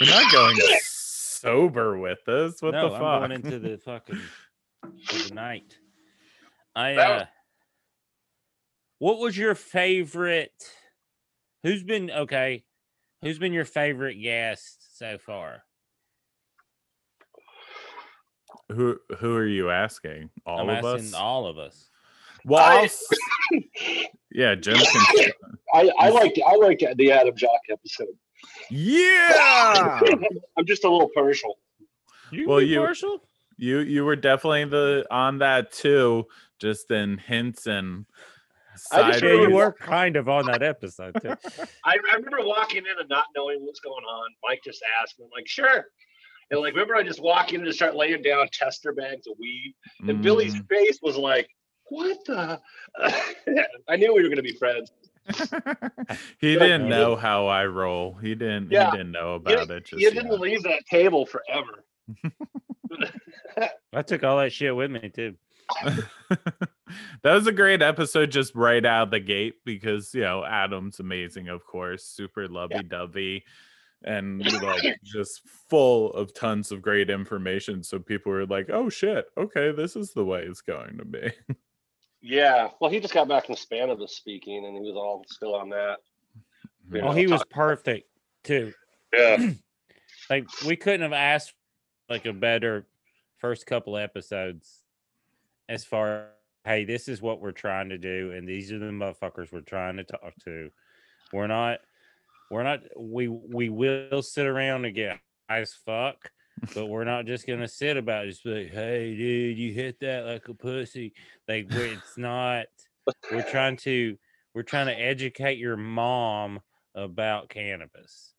We're 0.00 0.08
not 0.08 0.32
going 0.32 0.56
sober 0.80 1.98
with 1.98 2.18
this. 2.26 2.62
What 2.62 2.72
no, 2.72 2.88
the 2.88 2.94
I'm 2.94 3.00
fuck? 3.00 3.20
going 3.20 3.32
into 3.32 3.58
the 3.58 3.78
fucking 3.78 4.20
the 4.82 5.34
night. 5.34 5.76
I 6.74 6.94
uh, 6.94 7.24
What 8.98 9.18
was 9.18 9.36
your 9.36 9.54
favorite? 9.54 10.52
Who's 11.62 11.82
been 11.82 12.10
okay? 12.10 12.64
Who's 13.22 13.38
been 13.38 13.52
your 13.52 13.64
favorite 13.64 14.14
guest 14.14 14.85
so 14.96 15.18
far? 15.18 15.62
Who 18.72 18.98
who 19.18 19.34
are 19.36 19.46
you 19.46 19.70
asking? 19.70 20.30
All 20.44 20.60
I'm 20.60 20.68
of 20.70 20.84
asking 20.84 21.08
us. 21.08 21.14
all 21.14 21.46
of 21.46 21.58
us. 21.58 21.88
well, 22.44 22.62
I- 22.64 22.88
yeah, 24.32 24.54
Jim 24.54 24.76
can. 24.76 25.30
I, 25.74 25.90
I 25.98 26.08
liked 26.10 26.38
I 26.46 26.54
liked 26.56 26.84
the 26.96 27.12
Adam 27.12 27.36
Jock 27.36 27.60
episode. 27.70 28.08
Yeah, 28.70 30.00
I'm 30.56 30.66
just 30.66 30.84
a 30.84 30.90
little 30.90 31.10
partial. 31.14 31.58
You 32.32 32.48
Well, 32.48 32.60
you- 32.60 32.78
partial? 32.80 33.20
you 33.56 33.78
you 33.80 34.04
were 34.04 34.16
definitely 34.16 34.64
the 34.64 35.06
on 35.10 35.38
that 35.38 35.72
too, 35.72 36.26
just 36.58 36.90
in 36.90 37.18
hints 37.18 37.66
and. 37.66 38.06
I 38.92 39.10
just 39.10 39.22
yeah, 39.22 39.32
you 39.32 39.50
were 39.50 39.72
kind 39.72 40.16
of 40.16 40.28
on 40.28 40.46
that 40.46 40.62
episode 40.62 41.16
too. 41.20 41.28
I, 41.84 41.96
I 42.10 42.14
remember 42.16 42.38
walking 42.40 42.78
in 42.78 42.98
and 43.00 43.08
not 43.08 43.26
knowing 43.36 43.58
what's 43.64 43.80
going 43.80 44.04
on. 44.04 44.30
Mike 44.48 44.60
just 44.64 44.82
asked 45.02 45.18
me, 45.18 45.24
I'm 45.24 45.30
like, 45.36 45.48
sure. 45.48 45.86
And 46.50 46.60
like, 46.60 46.74
remember, 46.74 46.94
I 46.94 47.02
just 47.02 47.20
walk 47.20 47.52
in 47.52 47.60
and 47.60 47.66
just 47.66 47.78
start 47.78 47.96
laying 47.96 48.22
down 48.22 48.46
tester 48.52 48.92
bags 48.92 49.26
of 49.26 49.34
weed. 49.40 49.74
And 50.06 50.22
Billy's 50.22 50.54
Mm. 50.54 50.68
face 50.68 50.98
was 51.02 51.16
like, 51.16 51.48
what 51.88 52.18
the? 52.26 52.60
I 53.88 53.96
knew 53.96 54.14
we 54.14 54.22
were 54.22 54.28
going 54.28 54.36
to 54.36 54.42
be 54.42 54.56
friends. 54.56 54.90
he 56.38 56.52
Yeah, 56.54 56.58
didn't 56.60 56.88
know 56.88 57.16
how 57.16 57.46
I 57.48 57.66
roll. 57.66 58.14
He 58.14 58.34
didn't. 58.36 58.70
Yeah. 58.70 58.90
He 58.90 58.98
didn't 58.98 59.12
know 59.12 59.30
You, 59.30 59.52
about 59.54 59.70
it. 59.70 59.84
Just 59.86 60.00
you 60.00 60.10
didn't 60.12 60.38
leave 60.40 60.62
that 60.62 60.84
table 60.88 61.26
forever. 61.26 61.84
I 63.92 64.02
took 64.02 64.22
all 64.22 64.38
that 64.38 64.52
shit 64.52 64.74
with 64.74 64.90
me 64.90 65.10
too. 65.14 65.34
That 67.22 67.34
was 67.34 67.46
a 67.46 67.52
great 67.52 67.82
episode 67.82 68.30
just 68.30 68.54
right 68.54 68.84
out 68.84 69.04
of 69.04 69.10
the 69.10 69.20
gate 69.20 69.56
because 69.64 70.14
you 70.14 70.22
know 70.22 70.44
Adam's 70.44 71.00
amazing, 71.00 71.48
of 71.48 71.64
course, 71.64 72.04
super 72.04 72.48
lovey 72.48 72.82
dovey, 72.82 73.44
and 74.04 74.40
like 74.62 74.98
just 75.02 75.42
full 75.68 76.12
of 76.12 76.34
tons 76.34 76.72
of 76.72 76.82
great 76.82 77.10
information. 77.10 77.82
So 77.82 77.98
people 77.98 78.32
were 78.32 78.46
like, 78.46 78.70
"Oh 78.70 78.88
shit, 78.88 79.26
okay, 79.36 79.72
this 79.72 79.96
is 79.96 80.12
the 80.12 80.24
way 80.24 80.42
it's 80.42 80.60
going 80.62 80.98
to 80.98 81.04
be." 81.04 81.30
Yeah. 82.22 82.70
Well, 82.80 82.90
he 82.90 82.98
just 82.98 83.14
got 83.14 83.28
back 83.28 83.46
from 83.46 83.54
Spanish 83.56 84.10
speaking 84.10 84.64
and 84.64 84.74
he 84.74 84.80
was 84.80 84.96
all 84.96 85.24
still 85.28 85.54
on 85.54 85.68
that. 85.70 85.98
You 86.90 87.00
Oh, 87.00 87.06
know, 87.06 87.12
he 87.12 87.26
was 87.28 87.44
perfect 87.50 88.08
too. 88.42 88.72
Yeah. 89.12 89.50
Like 90.28 90.46
we 90.66 90.74
couldn't 90.74 91.02
have 91.02 91.12
asked 91.12 91.54
like 92.10 92.26
a 92.26 92.32
better 92.32 92.88
first 93.38 93.64
couple 93.64 93.96
episodes 93.96 94.82
as 95.68 95.84
far 95.84 96.30
hey, 96.66 96.84
this 96.84 97.06
is 97.06 97.22
what 97.22 97.40
we're 97.40 97.52
trying 97.52 97.88
to 97.90 97.98
do, 97.98 98.32
and 98.32 98.46
these 98.46 98.72
are 98.72 98.78
the 98.78 98.86
motherfuckers 98.86 99.52
we're 99.52 99.60
trying 99.60 99.96
to 99.96 100.04
talk 100.04 100.34
to. 100.44 100.70
We're 101.32 101.46
not 101.46 101.78
we're 102.50 102.64
not 102.64 102.80
we 102.98 103.28
we 103.28 103.68
will 103.68 104.22
sit 104.22 104.46
around 104.46 104.84
and 104.84 104.94
get 104.94 105.18
high 105.48 105.60
as 105.60 105.72
fuck, 105.72 106.30
but 106.74 106.86
we're 106.86 107.04
not 107.04 107.24
just 107.24 107.46
gonna 107.46 107.68
sit 107.68 107.96
about 107.96 108.26
it, 108.26 108.30
just 108.30 108.44
be 108.44 108.64
like, 108.64 108.72
hey 108.72 109.16
dude, 109.16 109.56
you 109.56 109.72
hit 109.72 110.00
that 110.00 110.26
like 110.26 110.48
a 110.48 110.54
pussy. 110.54 111.14
Like 111.48 111.68
it's 111.70 112.18
not 112.18 112.66
we're 113.30 113.42
trying 113.42 113.76
to 113.78 114.18
we're 114.54 114.62
trying 114.62 114.86
to 114.86 115.00
educate 115.00 115.58
your 115.58 115.76
mom 115.76 116.60
about 116.94 117.48
cannabis. 117.48 118.34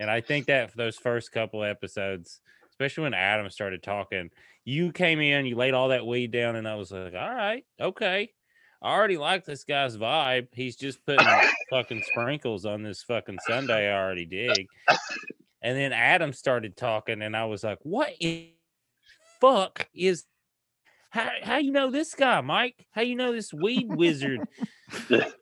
And 0.00 0.10
I 0.10 0.20
think 0.20 0.46
that 0.46 0.70
for 0.70 0.76
those 0.76 0.96
first 0.96 1.32
couple 1.32 1.64
episodes, 1.64 2.40
especially 2.70 3.04
when 3.04 3.14
Adam 3.14 3.48
started 3.50 3.82
talking, 3.82 4.30
you 4.64 4.92
came 4.92 5.20
in, 5.20 5.46
you 5.46 5.56
laid 5.56 5.74
all 5.74 5.88
that 5.88 6.06
weed 6.06 6.30
down, 6.30 6.56
and 6.56 6.68
I 6.68 6.76
was 6.76 6.90
like, 6.90 7.14
all 7.14 7.34
right, 7.34 7.64
okay. 7.80 8.30
I 8.80 8.94
already 8.94 9.16
like 9.16 9.44
this 9.44 9.64
guy's 9.64 9.96
vibe. 9.96 10.48
He's 10.52 10.76
just 10.76 11.04
putting 11.06 11.26
fucking 11.70 12.02
sprinkles 12.10 12.66
on 12.66 12.82
this 12.82 13.02
fucking 13.04 13.38
sundae 13.46 13.88
I 13.88 13.96
already 13.96 14.26
dig. 14.26 14.66
And 15.62 15.76
then 15.78 15.92
Adam 15.92 16.32
started 16.32 16.76
talking, 16.76 17.22
and 17.22 17.36
I 17.36 17.44
was 17.44 17.62
like, 17.62 17.78
what 17.82 18.10
in 18.18 18.48
fuck 19.40 19.88
is 19.94 20.24
how 21.10 21.28
how 21.42 21.58
you 21.58 21.72
know 21.72 21.90
this 21.90 22.14
guy, 22.14 22.40
Mike? 22.40 22.86
How 22.90 23.02
you 23.02 23.16
know 23.16 23.32
this 23.32 23.52
weed 23.52 23.94
wizard? 23.94 24.40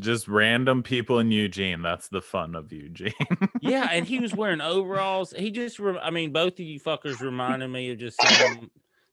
just 0.00 0.26
random 0.28 0.82
people 0.82 1.18
in 1.18 1.30
Eugene. 1.30 1.82
That's 1.82 2.08
the 2.08 2.20
fun 2.20 2.54
of 2.54 2.72
Eugene. 2.72 3.12
yeah, 3.60 3.88
and 3.92 4.06
he 4.06 4.18
was 4.18 4.34
wearing 4.34 4.60
overalls. 4.60 5.32
He 5.36 5.50
just, 5.50 5.78
rem- 5.78 5.98
I 6.02 6.10
mean, 6.10 6.32
both 6.32 6.54
of 6.54 6.60
you 6.60 6.80
fuckers 6.80 7.20
reminded 7.20 7.68
me 7.68 7.90
of 7.92 7.98
just 7.98 8.20
some 8.22 8.70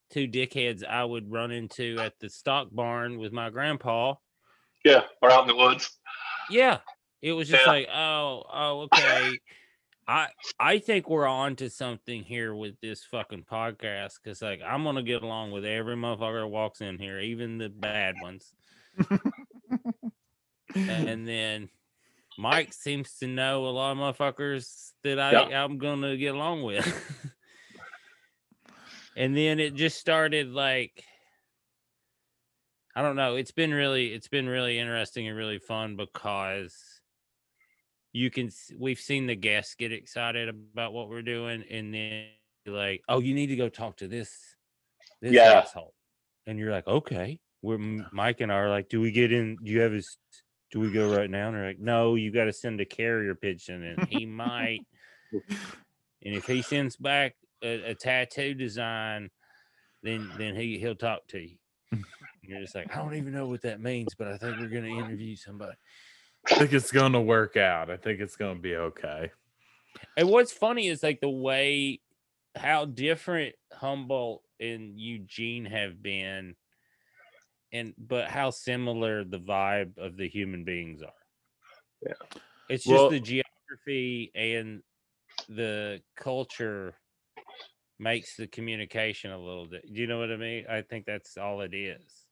two 0.09 0.27
dickheads 0.27 0.85
I 0.85 1.03
would 1.03 1.31
run 1.31 1.51
into 1.51 1.97
at 1.99 2.19
the 2.19 2.29
stock 2.29 2.69
barn 2.71 3.19
with 3.19 3.31
my 3.31 3.49
grandpa. 3.49 4.15
Yeah. 4.85 5.03
Or 5.21 5.29
out 5.31 5.41
in 5.41 5.47
the 5.47 5.55
woods. 5.55 5.97
Yeah, 6.49 6.79
it 7.21 7.33
was 7.33 7.49
just 7.49 7.65
Yeah. 7.65 7.71
like, 7.71 7.87
oh, 7.93 8.43
oh, 8.51 8.79
okay. 8.93 9.37
I 10.07 10.27
I 10.57 10.79
think 10.79 11.09
we're 11.09 11.27
on 11.27 11.57
to 11.57 11.69
something 11.69 12.23
here 12.23 12.55
with 12.55 12.79
this 12.79 13.03
fucking 13.03 13.43
podcast 13.51 14.13
because 14.23 14.41
like 14.41 14.61
I'm 14.65 14.85
gonna 14.85 15.03
get 15.03 15.21
along 15.21 15.51
with 15.51 15.65
every 15.65 15.97
motherfucker 15.97 16.43
that 16.43 16.47
walks 16.47 16.79
in 16.79 16.97
here, 16.97 17.19
even 17.19 17.57
the 17.57 17.67
bad 17.67 18.15
ones. 18.21 18.53
and 20.75 21.27
then 21.27 21.69
Mike 22.37 22.73
seems 22.73 23.17
to 23.19 23.27
know 23.27 23.65
a 23.65 23.69
lot 23.69 23.91
of 23.91 23.97
motherfuckers 23.97 24.91
that 25.03 25.19
I 25.19 25.31
Yeah. 25.31 25.63
I'm 25.63 25.77
gonna 25.77 26.17
get 26.17 26.35
along 26.35 26.63
with. 26.63 26.85
and 29.15 29.35
then 29.35 29.59
it 29.59 29.73
just 29.73 29.99
started 29.99 30.49
like 30.49 31.03
I 32.95 33.03
don't 33.03 33.15
know. 33.15 33.35
It's 33.35 33.51
been 33.51 33.73
really 33.73 34.13
it's 34.13 34.27
been 34.27 34.49
really 34.49 34.79
interesting 34.79 35.27
and 35.27 35.37
really 35.37 35.59
fun 35.59 35.95
because 35.95 36.75
you 38.11 38.31
can 38.31 38.49
we've 38.79 38.99
seen 38.99 39.27
the 39.27 39.35
guests 39.35 39.75
get 39.75 39.91
excited 39.91 40.49
about 40.49 40.93
what 40.93 41.09
we're 41.09 41.21
doing 41.21 41.63
and 41.69 41.93
then 41.93 42.25
like, 42.65 43.03
"Oh, 43.07 43.19
you 43.19 43.35
need 43.35 43.47
to 43.47 43.55
go 43.55 43.69
talk 43.69 43.97
to 43.97 44.07
this 44.07 44.55
this 45.21 45.33
Yeah. 45.33 45.59
asshole." 45.59 45.93
And 46.47 46.57
you're 46.57 46.71
like, 46.71 46.87
"Okay." 46.87 47.39
We're 47.61 47.77
Mike 48.11 48.41
and 48.41 48.51
I 48.51 48.55
are 48.55 48.69
like, 48.69 48.89
"Do 48.89 49.01
we 49.01 49.11
get 49.11 49.31
in? 49.31 49.57
Do 49.63 49.71
you 49.71 49.81
have 49.81 49.91
his 49.91 50.17
do 50.71 50.79
we 50.79 50.91
go 50.91 51.15
right 51.15 51.29
now?" 51.29 51.47
And 51.47 51.57
they're 51.57 51.67
like, 51.67 51.79
"No, 51.79 52.15
you 52.15 52.31
got 52.31 52.45
to 52.45 52.53
send 52.53 52.81
a 52.81 52.85
carrier 52.85 53.35
pigeon 53.35 53.83
and 53.83 54.07
he 54.07 54.25
might 54.25 54.85
and 55.31 56.35
if 56.35 56.45
he 56.45 56.61
sends 56.61 56.95
back 56.95 57.35
a, 57.63 57.91
a 57.91 57.95
tattoo 57.95 58.53
design, 58.53 59.29
then 60.03 60.31
then 60.37 60.55
he 60.55 60.77
he'll 60.79 60.95
talk 60.95 61.27
to 61.29 61.39
you. 61.39 61.57
And 61.91 62.03
You're 62.41 62.61
just 62.61 62.75
like, 62.75 62.95
I 62.95 62.99
don't 62.99 63.15
even 63.15 63.33
know 63.33 63.47
what 63.47 63.61
that 63.63 63.81
means, 63.81 64.13
but 64.17 64.27
I 64.27 64.37
think 64.37 64.59
we're 64.59 64.69
gonna 64.69 64.87
interview 64.87 65.35
somebody. 65.35 65.75
I 66.49 66.55
think 66.55 66.73
it's 66.73 66.91
gonna 66.91 67.21
work 67.21 67.57
out. 67.57 67.89
I 67.89 67.97
think 67.97 68.19
it's 68.19 68.35
gonna 68.35 68.59
be 68.59 68.75
okay. 68.75 69.31
And 70.15 70.29
what's 70.29 70.51
funny 70.51 70.87
is 70.87 71.03
like 71.03 71.19
the 71.19 71.29
way 71.29 72.01
how 72.55 72.85
different 72.85 73.55
Humboldt 73.73 74.43
and 74.59 74.99
Eugene 74.99 75.65
have 75.65 76.01
been, 76.01 76.55
and 77.71 77.93
but 77.97 78.27
how 78.29 78.49
similar 78.49 79.23
the 79.23 79.39
vibe 79.39 79.97
of 79.97 80.17
the 80.17 80.27
human 80.27 80.63
beings 80.63 81.01
are. 81.01 81.11
Yeah. 82.05 82.39
It's 82.69 82.83
just 82.83 82.93
Well- 82.93 83.09
the 83.09 83.19
geography 83.19 84.31
and 84.35 84.81
the 85.49 86.01
culture 86.15 86.95
makes 87.99 88.35
the 88.35 88.47
communication 88.47 89.31
a 89.31 89.37
little 89.37 89.65
bit. 89.65 89.91
Do 89.91 89.99
you 89.99 90.07
know 90.07 90.19
what 90.19 90.31
I 90.31 90.37
mean? 90.37 90.65
I 90.69 90.81
think 90.81 91.05
that's 91.05 91.37
all 91.37 91.61
it 91.61 91.73
is. 91.73 92.25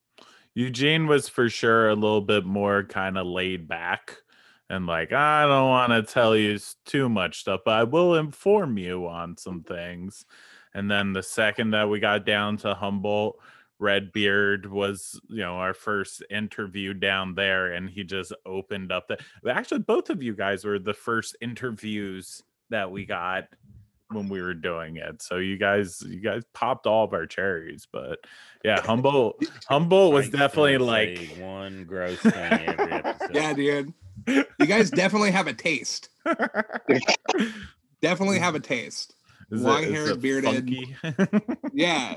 Eugene 0.54 1.08
was 1.08 1.28
for 1.28 1.50
sure 1.50 1.90
a 1.90 1.96
little 1.96 2.22
bit 2.22 2.46
more 2.46 2.84
kind 2.84 3.18
of 3.18 3.28
laid 3.28 3.68
back 3.68 4.18
and 4.70 4.86
like, 4.88 5.12
I 5.12 5.44
don't 5.44 5.70
want 5.70 5.92
to 5.92 6.02
tell 6.14 6.36
you 6.36 6.58
too 6.86 7.10
much 7.10 7.40
stuff, 7.40 7.62
but 7.66 7.74
I 7.74 7.84
will 7.84 8.16
inform 8.16 8.78
you 8.78 9.08
on 9.08 9.38
some 9.38 9.64
things. 9.64 10.26
And 10.74 10.90
then 10.90 11.14
the 11.14 11.24
second 11.24 11.72
that 11.72 11.90
we 11.90 12.00
got 12.00 12.26
down 12.26 12.58
to 12.58 12.74
Humboldt, 12.74 13.38
Redbeard 13.80 14.66
was, 14.72 15.20
you 15.30 15.42
know, 15.42 15.56
our 15.56 15.74
first 15.74 16.24
interview 16.30 16.94
down 16.94 17.36
there, 17.36 17.74
and 17.74 17.90
he 17.90 18.04
just 18.04 18.34
opened 18.46 18.92
up 18.92 19.08
the. 19.08 19.18
Actually, 19.50 19.82
both 19.82 20.10
of 20.10 20.24
you 20.24 20.36
guys 20.36 20.64
were 20.66 20.80
the 20.80 20.94
first 20.94 21.36
interviews 21.42 22.42
that 22.70 22.90
we 22.90 23.06
got 23.06 23.48
when 24.10 24.30
we 24.30 24.42
were 24.42 24.54
doing 24.54 24.98
it. 24.98 25.22
So 25.22 25.38
you 25.38 25.58
guys, 25.58 26.02
you 26.08 26.20
guys 26.20 26.44
popped 26.54 26.88
all 26.88 27.04
of 27.04 27.14
our 27.14 27.26
cherries. 27.26 27.88
But 27.92 28.20
yeah, 28.64 28.82
Humboldt, 28.82 29.44
Humboldt 29.68 30.14
was 30.14 30.30
definitely 30.30 30.78
like. 30.78 31.36
one 31.38 31.84
gross 31.88 32.20
thing 32.20 32.34
every 32.34 32.92
episode. 32.92 33.36
Yeah, 33.36 33.54
dude. 33.54 33.94
You 34.28 34.66
guys 34.66 34.90
definitely 34.90 35.32
have 35.32 35.48
a 35.48 35.54
taste. 35.54 36.10
Definitely 38.02 38.40
have 38.40 38.56
a 38.56 38.60
taste. 38.60 39.16
Long-haired, 39.50 39.96
is 39.96 40.10
it 40.12 40.22
bearded. 40.22 40.70
Yeah. 41.74 42.16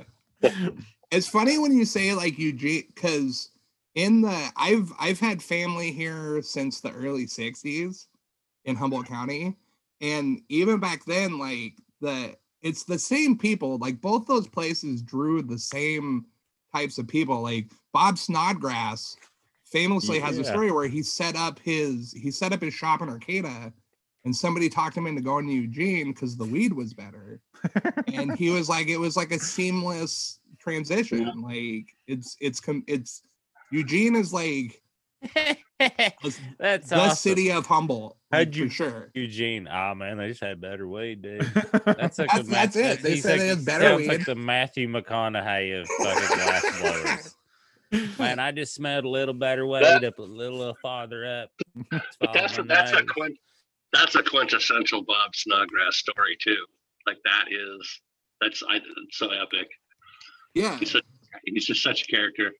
It's 1.10 1.28
funny 1.28 1.58
when 1.58 1.76
you 1.76 1.84
say 1.84 2.14
like 2.14 2.38
Eugene 2.38 2.84
because 2.94 3.50
in 3.94 4.20
the 4.20 4.50
I've 4.56 4.92
I've 4.98 5.20
had 5.20 5.42
family 5.42 5.90
here 5.90 6.42
since 6.42 6.80
the 6.80 6.92
early 6.92 7.26
60s 7.26 8.06
in 8.64 8.76
Humboldt 8.76 9.06
mm-hmm. 9.06 9.14
County. 9.14 9.56
And 10.00 10.40
even 10.48 10.78
back 10.78 11.04
then, 11.06 11.38
like 11.38 11.74
the 12.00 12.36
it's 12.62 12.84
the 12.84 12.98
same 12.98 13.38
people, 13.38 13.78
like 13.78 14.00
both 14.00 14.26
those 14.26 14.46
places 14.46 15.02
drew 15.02 15.42
the 15.42 15.58
same 15.58 16.26
types 16.74 16.98
of 16.98 17.08
people. 17.08 17.40
Like 17.42 17.72
Bob 17.92 18.18
Snodgrass 18.18 19.16
famously 19.64 20.18
has 20.18 20.38
a 20.38 20.44
story 20.44 20.70
where 20.70 20.88
he 20.88 21.02
set 21.02 21.36
up 21.36 21.58
his 21.58 22.12
he 22.12 22.30
set 22.30 22.52
up 22.52 22.62
his 22.62 22.74
shop 22.74 23.02
in 23.02 23.08
Arcata, 23.08 23.72
and 24.24 24.36
somebody 24.36 24.68
talked 24.68 24.96
him 24.96 25.06
into 25.06 25.20
going 25.20 25.46
to 25.46 25.52
Eugene 25.52 26.12
because 26.12 26.36
the 26.36 26.44
weed 26.44 26.72
was 26.72 26.94
better, 26.94 27.40
and 28.12 28.36
he 28.36 28.50
was 28.50 28.68
like, 28.68 28.88
it 28.88 28.98
was 28.98 29.16
like 29.16 29.32
a 29.32 29.38
seamless 29.38 30.38
transition. 30.68 31.42
Like 31.42 31.94
it's 32.06 32.36
it's 32.40 32.60
com- 32.60 32.84
it's 32.86 33.22
Eugene 33.70 34.16
is 34.16 34.32
like 34.32 34.80
That's 35.78 36.88
the 36.90 36.96
awesome. 36.96 37.16
city 37.16 37.50
of 37.52 37.66
Humboldt. 37.66 38.16
How'd 38.32 38.54
you- 38.54 38.68
sure? 38.68 39.10
Eugene. 39.14 39.68
Oh 39.70 39.94
man, 39.94 40.18
they 40.18 40.28
just 40.28 40.40
had 40.42 40.60
better 40.60 40.86
weed, 40.88 41.22
dude. 41.22 41.40
That's 41.84 42.18
like 42.18 42.28
That's- 42.30 42.44
the 42.46 42.50
that's 42.50 42.76
it. 42.76 43.02
They 43.02 43.14
he's 43.14 43.22
said 43.22 43.32
like, 43.32 43.40
they 43.40 43.48
had 43.48 43.64
better 43.64 43.84
sounds 43.88 44.00
weed. 44.02 44.08
like 44.08 44.24
the 44.26 44.34
Matthew 44.34 44.88
McConaughey 44.88 45.80
of 45.80 45.88
fucking 45.88 46.36
glass 46.36 46.80
blowers. 47.90 48.18
Man, 48.18 48.38
I 48.38 48.52
just 48.52 48.74
smelled 48.74 49.04
a 49.06 49.08
little 49.08 49.32
better 49.34 49.66
weed 49.66 49.82
That- 49.82 50.04
up 50.04 50.18
a 50.18 50.22
little 50.22 50.76
farther 50.82 51.24
up. 51.42 51.50
But 52.20 52.32
that's 52.34 52.58
a, 52.58 52.64
following 52.64 52.68
my 52.68 52.74
that's 52.74 52.92
a 52.92 52.94
nose. 52.96 53.08
quint, 53.10 53.38
that's 53.92 54.14
a 54.14 54.22
quintessential 54.22 55.02
Bob 55.02 55.34
Snodgrass 55.34 55.96
story 55.96 56.36
too. 56.40 56.64
Like 57.06 57.18
that 57.24 57.46
is 57.50 58.00
that's 58.40 58.62
I 58.68 58.76
it's 58.76 59.16
so 59.18 59.30
epic. 59.30 59.68
Yeah, 60.54 60.78
He's 60.78 60.92
such, 60.92 61.04
he's 61.44 61.66
just 61.66 61.82
such 61.82 62.02
a 62.02 62.06
character. 62.06 62.52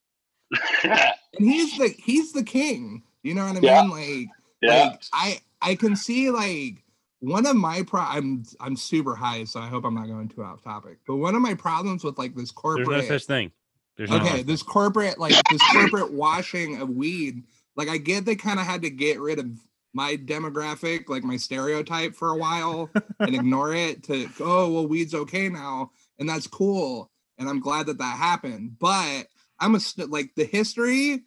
and 0.84 1.14
he's 1.38 1.76
the 1.76 1.88
he's 1.88 2.32
the 2.32 2.42
king. 2.42 3.02
You 3.22 3.34
know 3.34 3.46
what 3.46 3.56
I 3.56 3.60
Yeah. 3.60 3.82
mean? 3.82 3.90
Like 3.90 4.28
yeah. 4.60 4.84
like 4.90 5.02
I 5.12 5.40
I 5.60 5.74
can 5.74 5.96
see 5.96 6.30
like 6.30 6.84
one 7.20 7.46
of 7.46 7.56
my 7.56 7.82
pro 7.82 8.00
I'm 8.00 8.44
I'm 8.60 8.76
super 8.76 9.14
high, 9.14 9.44
so 9.44 9.60
I 9.60 9.68
hope 9.68 9.84
I'm 9.84 9.94
not 9.94 10.06
going 10.06 10.28
too 10.28 10.42
off 10.42 10.62
topic. 10.62 10.98
But 11.06 11.16
one 11.16 11.34
of 11.34 11.42
my 11.42 11.54
problems 11.54 12.04
with 12.04 12.18
like 12.18 12.34
this 12.34 12.50
There's 12.50 12.52
corporate 12.52 12.88
no 12.88 13.00
such 13.02 13.24
thing. 13.26 13.52
There's 13.96 14.10
no 14.10 14.16
okay, 14.18 14.42
this 14.42 14.62
corporate 14.62 15.18
like 15.18 15.48
this 15.48 15.62
corporate 15.62 16.12
washing 16.12 16.80
of 16.80 16.90
weed, 16.90 17.42
like 17.76 17.88
I 17.88 17.98
get 17.98 18.24
they 18.24 18.36
kind 18.36 18.60
of 18.60 18.66
had 18.66 18.82
to 18.82 18.90
get 18.90 19.20
rid 19.20 19.38
of 19.38 19.50
my 19.94 20.16
demographic, 20.16 21.08
like 21.08 21.24
my 21.24 21.36
stereotype 21.36 22.14
for 22.14 22.30
a 22.30 22.36
while 22.36 22.90
and 23.20 23.34
ignore 23.34 23.74
it 23.74 24.04
to 24.04 24.28
oh 24.40 24.70
well 24.72 24.86
weed's 24.86 25.14
okay 25.14 25.48
now 25.48 25.90
and 26.18 26.28
that's 26.28 26.46
cool 26.46 27.10
and 27.38 27.48
I'm 27.48 27.60
glad 27.60 27.86
that 27.86 27.98
that 27.98 28.16
happened. 28.16 28.78
But 28.78 29.28
I'm 29.60 29.74
a 29.74 29.80
st- 29.80 30.10
like 30.10 30.34
the 30.34 30.44
history 30.44 31.24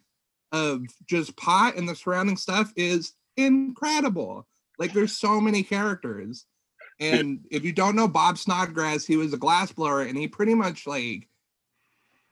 of 0.52 0.84
just 1.06 1.36
pot 1.36 1.76
and 1.76 1.88
the 1.88 1.94
surrounding 1.94 2.36
stuff 2.36 2.72
is 2.76 3.14
incredible. 3.36 4.46
Like 4.78 4.92
there's 4.92 5.16
so 5.16 5.40
many 5.40 5.62
characters. 5.62 6.46
And 7.00 7.40
if 7.50 7.64
you 7.64 7.72
don't 7.72 7.96
know 7.96 8.06
Bob 8.06 8.38
Snodgrass, 8.38 9.04
he 9.04 9.16
was 9.16 9.32
a 9.32 9.38
glass 9.38 9.72
blower 9.72 10.02
and 10.02 10.16
he 10.16 10.28
pretty 10.28 10.54
much 10.54 10.86
like 10.86 11.28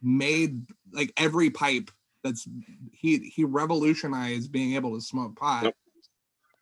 made 0.02 0.66
like 0.92 1.12
every 1.16 1.50
pipe 1.50 1.90
that's 2.22 2.46
he 2.92 3.18
he 3.18 3.44
revolutionized 3.44 4.52
being 4.52 4.74
able 4.74 4.94
to 4.94 5.00
smoke 5.00 5.36
pot. 5.36 5.64
Yep. 5.64 5.76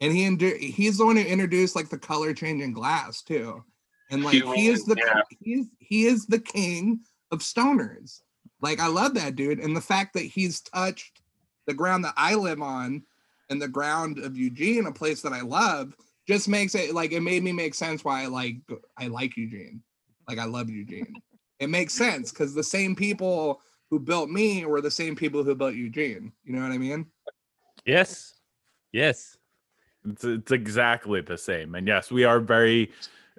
And 0.01 0.13
he 0.13 0.29
indu- 0.29 0.59
he's 0.59 0.99
the 0.99 1.07
one 1.07 1.17
who 1.17 1.23
introduced 1.23 1.75
like 1.75 1.89
the 1.89 1.99
color 1.99 2.33
changing 2.33 2.73
glass 2.73 3.23
too. 3.23 3.65
And 4.11 4.25
like 4.25 4.35
He 4.35 4.55
he 4.55 4.67
is 4.69 4.85
the 4.85 4.97
yeah. 4.97 5.23
he's 5.41 5.67
he 5.79 6.07
is 6.07 6.27
the 6.27 6.41
king 6.41 7.01
of 7.31 7.41
stoners. 7.41 8.21
Like 8.61 8.81
I 8.81 8.89
love 8.89 9.15
that 9.15 9.37
dude 9.37 9.61
and 9.61 9.77
the 9.77 9.81
fact 9.81 10.15
that 10.15 10.23
he's 10.23 10.61
touched 10.61 11.21
the 11.67 11.75
ground 11.75 12.05
that 12.05 12.15
I 12.17 12.35
live 12.35 12.63
on 12.63 13.03
and 13.51 13.61
the 13.61 13.69
ground 13.69 14.19
of 14.19 14.37
Eugene, 14.37 14.87
a 14.87 14.93
place 14.93 15.23
that 15.23 15.33
I 15.33 15.43
love, 15.43 15.95
just 16.27 16.49
makes 16.49 16.75
it 16.75 16.95
like 16.95 17.13
it 17.13 17.21
made 17.21 17.43
me 17.43 17.53
make 17.53 17.75
sense 17.75 18.05
why 18.05 18.23
I 18.23 18.27
like 18.27 18.57
I 18.97 19.07
like 19.09 19.37
Eugene. 19.37 19.83
Like 20.27 20.39
I 20.39 20.45
love 20.45 20.71
Eugene. 20.71 21.15
It 21.61 21.71
makes 21.71 21.93
sense 21.93 22.31
because 22.31 22.55
the 22.55 22.63
same 22.63 22.95
people 22.95 23.61
who 23.91 23.99
built 23.99 24.31
me 24.31 24.65
were 24.65 24.81
the 24.81 24.91
same 24.93 25.17
people 25.17 25.43
who 25.43 25.57
built 25.57 25.75
Eugene. 25.75 26.33
You 26.45 26.53
know 26.53 26.63
what 26.63 26.71
I 26.71 26.79
mean? 26.79 27.07
Yes. 27.85 28.35
Yes. 28.93 29.37
It's, 30.09 30.23
it's 30.23 30.53
exactly 30.53 31.21
the 31.21 31.37
same. 31.37 31.75
And 31.75 31.87
yes, 31.87 32.13
we 32.13 32.23
are 32.23 32.39
very, 32.39 32.93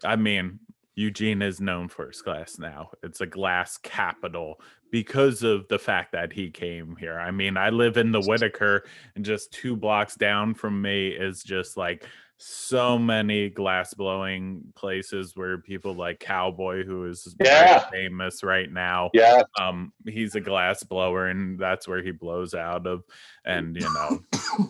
I 0.04 0.16
mean, 0.16 0.60
Eugene 0.96 1.42
is 1.42 1.62
known 1.62 1.88
for 1.88 2.08
his 2.08 2.22
glass 2.22 2.60
now. 2.60 2.92
It's 3.04 3.22
a 3.22 3.26
glass 3.26 3.78
capital 3.78 4.60
because 4.92 5.44
of 5.44 5.68
the 5.70 5.80
fact 5.80 6.12
that 6.12 6.34
he 6.34 6.50
came 6.50 6.96
here. 6.98 7.18
I 7.18 7.32
mean, 7.32 7.56
I 7.56 7.70
live 7.70 7.98
in 7.98 8.12
the 8.12 8.22
Whiteaker, 8.22 8.82
and 9.16 9.24
just 9.24 9.54
two 9.54 9.76
blocks 9.76 10.16
down 10.16 10.56
from 10.56 10.82
me 10.82 11.08
is 11.10 11.44
just 11.44 11.78
like 11.78 12.06
so 12.41 12.97
many 12.97 13.49
glass 13.49 13.93
blowing 13.93 14.63
places 14.75 15.36
where 15.36 15.58
people 15.58 15.93
like 15.93 16.21
Cowboy, 16.21 16.86
who 16.86 17.06
is 17.06 17.36
very 17.38 17.49
Yeah. 17.49 17.89
famous 17.89 18.43
right 18.43 18.71
now, 18.71 19.10
Yeah. 19.13 19.43
um 19.60 19.91
he's 20.08 20.36
a 20.36 20.39
glass 20.41 20.82
blower 20.84 21.28
and 21.28 21.60
that's 21.60 21.86
where 21.86 22.02
he 22.02 22.12
blows 22.12 22.54
out 22.54 22.88
of 22.88 23.04
and 23.45 23.75
you 23.75 23.88
know 23.93 24.21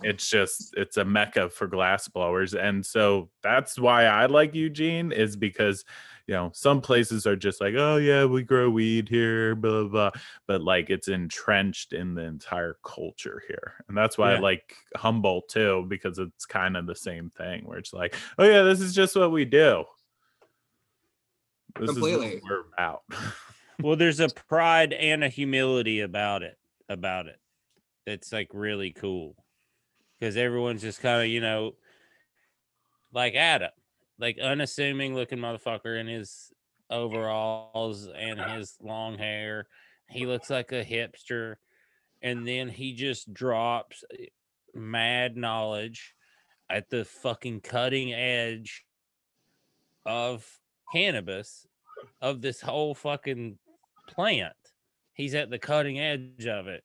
it's 0.04 0.28
just 0.30 0.74
it's 0.78 0.98
a 0.98 1.06
mecca 1.06 1.50
for 1.50 1.68
glass 1.68 2.08
blowers 2.08 2.56
and 2.56 2.84
so 2.86 3.30
that's 3.44 3.78
why 3.80 4.06
i 4.06 4.26
like 4.26 4.54
eugene 4.56 5.12
is 5.12 5.36
because 5.36 5.86
you 6.30 6.36
know 6.36 6.52
some 6.54 6.80
places 6.80 7.26
are 7.26 7.36
just 7.36 7.60
like 7.60 7.74
oh 7.76 7.98
yeah 7.98 8.24
we 8.24 8.44
grow 8.44 8.70
weed 8.70 9.10
here 9.10 9.56
blah 9.56 9.82
blah, 9.82 9.90
blah. 9.90 10.22
but 10.46 10.62
like 10.62 10.92
it's 10.92 11.08
entrenched 11.08 11.92
in 11.92 12.14
the 12.14 12.22
entire 12.22 12.78
culture 12.84 13.42
here 13.48 13.84
and 13.88 13.98
that's 13.98 14.16
why 14.16 14.36
i 14.36 14.40
like 14.40 14.76
humboldt 14.96 15.50
too 15.50 15.84
because 15.90 16.20
it's 16.20 16.46
kind 16.46 16.78
of 16.78 16.86
the 16.86 16.96
same 16.96 17.32
thing 17.32 17.64
where 17.66 17.80
it's 17.80 17.94
like 17.94 18.16
oh 18.38 18.44
yeah 18.44 18.62
this 18.62 18.80
is 18.80 18.94
just 18.94 19.16
what 19.16 19.32
we 19.32 19.44
do 19.44 19.84
this 21.80 21.90
is 21.90 21.96
Completely. 21.96 22.36
what 22.36 22.44
we're 22.44 22.64
about 22.74 23.02
well 23.82 23.96
there's 23.96 24.20
a 24.20 24.30
pride 24.48 24.94
and 24.94 25.24
a 25.24 25.30
humility 25.30 26.02
about 26.02 26.44
it 26.44 26.60
about 26.90 27.26
it 27.26 27.40
that's 28.06 28.32
like 28.32 28.50
really 28.54 28.92
cool 28.92 29.36
because 30.20 30.38
everyone's 30.38 30.84
just 30.84 31.02
kind 31.02 31.24
of 31.24 31.28
you 31.28 31.42
know 31.42 31.74
like 33.14 33.34
adam 33.34 33.72
like 34.20 34.38
unassuming 34.40 35.16
looking 35.16 35.40
motherfucker 35.40 36.00
in 36.00 36.08
his 36.08 36.52
overalls 36.90 38.08
and 38.08 38.40
his 38.40 38.76
long 38.82 39.18
hair 39.18 39.68
he 40.10 40.26
looks 40.26 40.50
like 40.50 40.72
a 40.72 40.84
hipster 40.84 41.56
and 42.22 42.48
then 42.48 42.68
he 42.68 42.94
just 42.94 43.34
drops 43.34 44.04
eh, 44.18 44.26
mad 44.74 45.38
knowledge 45.38 46.16
at 46.70 46.90
the 46.90 47.06
fucking 47.06 47.62
cutting 47.62 48.14
edge 48.14 48.86
of 50.06 50.48
cannabis 50.92 51.68
of 52.22 52.42
this 52.42 52.62
whole 52.62 52.94
fucking 52.94 53.58
plant. 54.08 54.54
He's 55.14 55.36
at 55.36 55.50
the 55.50 55.60
cutting 55.60 56.00
edge 56.00 56.46
of 56.46 56.68
it. 56.68 56.84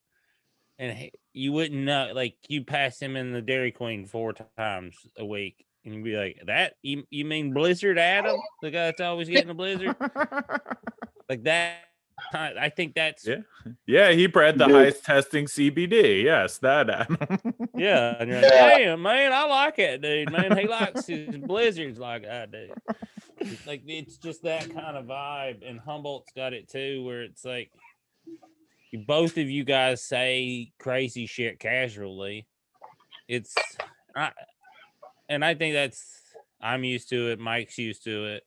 And 0.79 0.97
he, 0.97 1.13
you 1.33 1.53
wouldn't 1.53 1.85
know, 1.85 2.11
like, 2.15 2.37
you 2.49 2.65
pass 2.65 3.01
him 3.01 3.17
in 3.17 3.33
the 3.33 3.43
Dairy 3.43 3.71
Queen 3.71 4.07
four 4.07 4.35
times 4.59 4.97
a 5.17 5.25
week, 5.25 5.65
and 5.85 5.95
you'd 5.95 6.05
be 6.05 6.17
like, 6.17 6.41
"That 6.47 6.75
you, 6.83 7.05
you 7.11 7.25
mean 7.25 7.53
Blizzard 7.53 7.99
Adam, 7.99 8.37
the 8.63 8.71
guy 8.71 8.87
that's 8.87 9.01
always 9.01 9.29
getting 9.29 9.51
a 9.51 9.55
blizzard, 9.55 9.97
like 11.29 11.43
that?" 11.45 11.77
I 12.33 12.53
I 12.59 12.69
think 12.69 12.95
that's 12.95 13.27
Yeah. 13.27 13.39
Yeah, 13.87 14.13
he 14.13 14.27
bred 14.27 14.57
the 14.57 14.67
Dude. 14.67 14.75
highest 14.77 15.05
testing 15.05 15.47
CBD. 15.47 16.23
Yes, 16.23 16.59
that 16.59 16.89
Adam. 16.89 17.19
Yeah, 17.75 18.17
and 18.21 18.31
you're 18.31 18.41
like, 18.41 18.53
Yeah. 18.53 18.79
damn, 18.79 19.03
man, 19.03 19.33
I 19.33 19.47
like 19.47 19.79
it, 19.79 20.01
dude, 20.01 20.31
man. 20.31 20.57
He 20.57 20.67
likes 20.69 21.07
his 21.07 21.37
blizzards 21.39 21.99
like 21.99 22.25
I 22.27 22.47
do. 22.47 22.69
It's 23.41 23.67
like 23.67 23.83
it's 23.87 24.17
just 24.17 24.43
that 24.45 24.73
kind 24.73 24.97
of 24.97 25.07
vibe, 25.07 25.69
and 25.69 25.81
Humboldt's 25.81 26.33
got 26.37 26.53
it 26.53 26.69
too, 26.69 27.05
where 27.05 27.23
it's 27.23 27.45
like 27.45 27.71
both 29.07 29.37
of 29.39 29.51
you 29.51 29.65
guys 29.65 30.03
say 30.05 30.73
crazy 30.79 31.27
shit 31.27 31.59
casually. 31.59 32.47
It's, 33.27 33.55
I, 34.15 34.31
and 35.29 35.45
I 35.45 35.55
think 35.55 35.75
that's 35.75 36.21
I'm 36.61 36.85
used 36.85 37.09
to 37.11 37.31
it. 37.31 37.39
Mike's 37.39 37.79
used 37.79 38.05
to 38.05 38.25
it. 38.27 38.43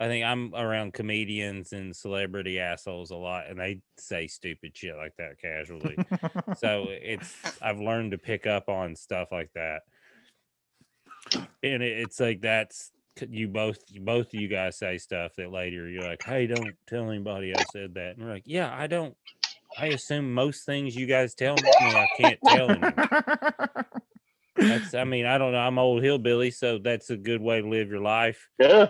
I 0.00 0.06
think 0.06 0.24
I'm 0.24 0.54
around 0.54 0.92
comedians 0.94 1.72
and 1.72 1.94
celebrity 1.94 2.60
assholes 2.60 3.10
a 3.10 3.16
lot, 3.16 3.48
and 3.48 3.58
they 3.58 3.80
say 3.96 4.28
stupid 4.28 4.76
shit 4.76 4.94
like 4.96 5.14
that 5.18 5.40
casually 5.40 5.96
so 6.56 6.86
it's 6.88 7.34
i've 7.60 7.80
learned 7.80 8.12
to 8.12 8.18
pick 8.18 8.46
up 8.46 8.68
on 8.68 8.94
stuff 8.94 9.26
like 9.32 9.50
that 9.56 9.80
and 11.34 11.82
it, 11.82 11.98
it's 11.98 12.20
like 12.20 12.40
that's 12.40 12.92
you 13.28 13.48
both 13.48 13.78
you- 13.88 14.00
both 14.00 14.28
of 14.32 14.34
you 14.40 14.46
guys 14.46 14.78
say 14.78 14.98
stuff 14.98 15.32
that 15.36 15.50
later 15.50 15.88
you're 15.88 16.04
like 16.04 16.22
hey 16.22 16.46
don't 16.46 16.74
tell 16.86 17.10
anybody 17.10 17.52
i 17.56 17.64
said 17.72 17.94
that 17.94 18.16
and 18.16 18.24
we're 18.24 18.32
like 18.32 18.44
yeah 18.46 18.72
i 18.78 18.86
don't 18.86 19.16
i 19.76 19.86
assume 19.86 20.32
most 20.32 20.64
things 20.64 20.94
you 20.94 21.06
guys 21.06 21.34
tell 21.34 21.56
me 21.56 21.68
i 21.76 22.06
can't 22.16 22.38
tell 22.46 22.70
anyone 22.70 22.94
that's 24.58 24.94
i 24.94 25.04
mean 25.04 25.24
i 25.26 25.38
don't 25.38 25.52
know 25.52 25.58
i'm 25.58 25.78
old 25.78 26.02
hillbilly 26.02 26.50
so 26.50 26.78
that's 26.78 27.10
a 27.10 27.16
good 27.16 27.40
way 27.40 27.60
to 27.60 27.68
live 27.68 27.88
your 27.88 28.00
life 28.00 28.48
Yeah. 28.58 28.88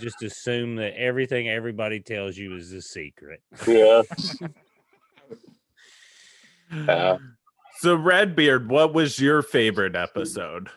just 0.00 0.22
assume 0.22 0.76
that 0.76 0.94
everything 0.98 1.48
everybody 1.48 2.00
tells 2.00 2.36
you 2.36 2.54
is 2.56 2.72
a 2.72 2.80
secret 2.82 3.40
Yeah. 3.66 4.02
Yeah. 6.72 7.16
so 7.78 7.96
Redbeard, 7.96 8.70
what 8.70 8.94
was 8.94 9.18
your 9.18 9.42
favorite 9.42 9.96
episode? 9.96 10.68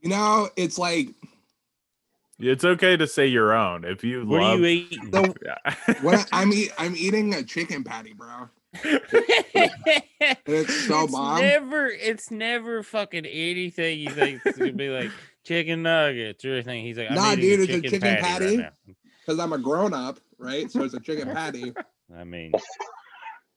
You 0.00 0.08
know, 0.08 0.48
it's 0.56 0.78
like 0.78 1.08
It's 2.38 2.64
okay 2.64 2.96
to 2.96 3.06
say 3.06 3.26
your 3.26 3.52
own 3.52 3.84
if 3.84 4.02
you 4.02 4.24
what 4.24 4.40
love. 4.40 4.54
are 4.54 4.62
you 4.62 4.66
eating 4.90 5.10
the 5.10 5.34
Yeah. 5.44 5.94
when 6.00 6.14
I, 6.18 6.24
I'm 6.32 6.52
eat, 6.54 6.72
I'm 6.78 6.96
eating 6.96 7.34
a 7.34 7.42
chicken 7.42 7.84
patty, 7.84 8.14
bro. 8.14 8.48
It's 8.72 10.74
so 10.86 11.04
it's 11.04 11.12
bomb. 11.12 11.40
never 11.40 11.86
it's 11.88 12.30
never 12.30 12.82
fucking 12.82 13.26
anything 13.26 13.98
you 13.98 14.10
think 14.10 14.42
it's 14.44 14.58
gonna 14.58 14.72
be 14.72 14.88
like 14.90 15.10
chicken 15.44 15.82
nuggets 15.82 16.44
or 16.44 16.54
anything. 16.54 16.84
He's 16.84 16.98
like, 16.98 17.10
I'm 17.10 17.16
Nah, 17.16 17.34
dude, 17.34 17.60
it's 17.68 17.72
a 17.72 17.80
chicken 17.82 18.00
patty. 18.16 18.58
right 18.58 18.72
because 19.20 19.38
I'm 19.38 19.52
a 19.52 19.58
grown 19.58 19.94
up, 19.94 20.18
right? 20.38 20.70
So 20.70 20.82
it's 20.82 20.94
a 20.94 21.00
chicken 21.00 21.28
patty. 21.34 21.72
I 22.16 22.24
mean, 22.24 22.52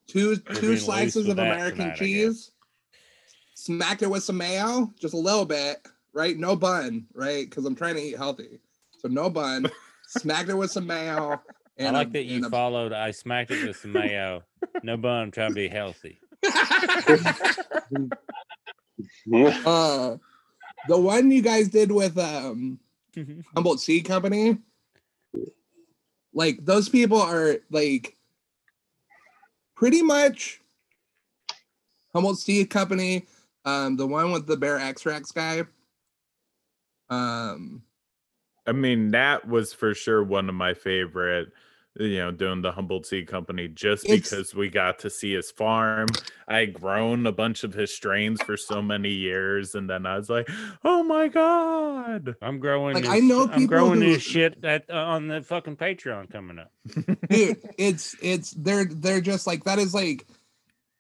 Two 0.07 0.35
two 0.35 0.77
slices 0.77 1.27
of 1.27 1.39
American 1.39 1.85
tonight, 1.85 1.97
cheese. 1.97 2.51
Smacked 3.55 4.01
it 4.01 4.09
with 4.09 4.23
some 4.23 4.37
mayo, 4.37 4.91
just 4.99 5.13
a 5.13 5.17
little 5.17 5.45
bit, 5.45 5.87
right? 6.11 6.37
No 6.37 6.55
bun, 6.55 7.05
right? 7.13 7.49
Because 7.49 7.65
I'm 7.65 7.75
trying 7.75 7.95
to 7.95 8.01
eat 8.01 8.17
healthy. 8.17 8.59
So 8.99 9.07
no 9.07 9.29
bun. 9.29 9.67
Smacked 10.07 10.49
it 10.49 10.55
with 10.55 10.71
some 10.71 10.85
mayo. 10.85 11.41
I 11.79 11.89
like 11.89 12.07
a- 12.07 12.11
that 12.11 12.23
you 12.25 12.45
a- 12.45 12.49
followed. 12.49 12.93
I 12.93 13.11
smacked 13.11 13.51
it 13.51 13.67
with 13.67 13.77
some 13.77 13.93
mayo. 13.93 14.43
No 14.83 14.97
bun. 14.97 15.23
I'm 15.23 15.31
trying 15.31 15.49
to 15.49 15.55
be 15.55 15.67
healthy. 15.67 16.19
uh, 19.65 20.17
the 20.87 20.99
one 20.99 21.31
you 21.31 21.41
guys 21.41 21.69
did 21.69 21.91
with 21.91 22.17
um 22.17 22.79
Humboldt 23.55 23.79
Seed 23.79 24.05
Company, 24.05 24.57
like 26.33 26.63
those 26.63 26.89
people 26.89 27.21
are 27.21 27.57
like 27.71 28.17
pretty 29.75 30.01
much 30.01 30.61
Humboldt 32.13 32.37
Seed 32.37 32.69
Company, 32.69 33.25
um, 33.65 33.97
the 33.97 34.07
one 34.07 34.31
with 34.31 34.47
the 34.47 34.57
bear 34.57 34.77
extracts 34.79 35.31
guy. 35.31 35.63
Um, 37.09 37.83
I 38.65 38.71
mean, 38.71 39.11
that 39.11 39.47
was 39.47 39.73
for 39.73 39.93
sure 39.93 40.23
one 40.23 40.49
of 40.49 40.55
my 40.55 40.73
favorite. 40.73 41.49
You 41.99 42.17
know, 42.17 42.31
doing 42.31 42.63
the 42.63 42.71
Humboldt 42.71 43.05
Seed 43.05 43.27
Company 43.27 43.67
just 43.67 44.03
It's- 44.05 44.27
because 44.31 44.55
we 44.55 44.67
got 44.69 44.97
to 44.99 45.11
see 45.11 45.33
his 45.35 45.51
farm. 45.51 46.07
I 46.47 46.57
had 46.61 46.73
grown 46.73 47.27
a 47.27 47.31
bunch 47.31 47.63
of 47.63 47.75
his 47.75 47.93
strains 47.93 48.41
for 48.41 48.57
so 48.57 48.81
many 48.81 49.09
years, 49.11 49.75
and 49.75 49.87
then 49.87 50.07
I 50.07 50.17
was 50.17 50.27
like, 50.27 50.49
"Oh 50.83 51.03
my 51.03 51.27
god!" 51.27 52.35
I'm 52.41 52.57
growing. 52.59 52.95
Like, 52.95 53.03
this, 53.03 53.13
I 53.13 53.19
know 53.19 53.47
I'm 53.47 53.67
growing 53.67 54.01
who- 54.01 54.13
this 54.13 54.23
shit 54.23 54.65
at, 54.65 54.89
uh, 54.89 54.93
on 54.95 55.27
the 55.27 55.43
fucking 55.43 55.77
Patreon 55.77 56.31
coming 56.31 56.57
up. 56.57 56.71
dude, 57.29 57.59
it's 57.77 58.15
it's 58.23 58.51
they're 58.57 58.85
they're 58.85 59.21
just 59.21 59.45
like 59.45 59.65
that 59.65 59.77
is 59.77 59.93
like, 59.93 60.25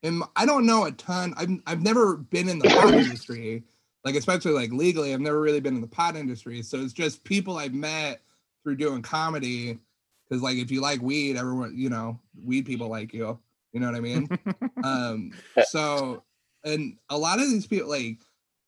and 0.03 0.21
I 0.35 0.45
don't 0.45 0.67
know 0.67 0.85
a 0.85 0.91
ton. 0.91 1.33
I've 1.37 1.49
I've 1.65 1.81
never 1.81 2.17
been 2.17 2.47
in 2.49 2.59
the 2.59 2.69
pot 2.69 2.93
industry, 2.93 3.63
like 4.03 4.15
especially 4.15 4.51
like 4.51 4.71
legally. 4.71 5.13
I've 5.13 5.21
never 5.21 5.39
really 5.39 5.59
been 5.59 5.75
in 5.75 5.81
the 5.81 5.87
pot 5.87 6.15
industry, 6.15 6.61
so 6.61 6.77
it's 6.77 6.93
just 6.93 7.23
people 7.23 7.57
I've 7.57 7.73
met 7.73 8.21
through 8.63 8.77
doing 8.77 9.01
comedy. 9.01 9.79
Because 10.27 10.41
like 10.41 10.57
if 10.57 10.71
you 10.71 10.81
like 10.81 11.01
weed, 11.01 11.37
everyone 11.37 11.73
you 11.75 11.89
know 11.89 12.19
weed 12.43 12.65
people 12.65 12.87
like 12.87 13.13
you. 13.13 13.37
You 13.71 13.79
know 13.79 13.87
what 13.87 13.95
I 13.95 13.99
mean? 14.01 14.29
um. 14.83 15.31
So 15.67 16.23
and 16.63 16.97
a 17.09 17.17
lot 17.17 17.39
of 17.39 17.49
these 17.49 17.67
people 17.67 17.89
like 17.89 18.19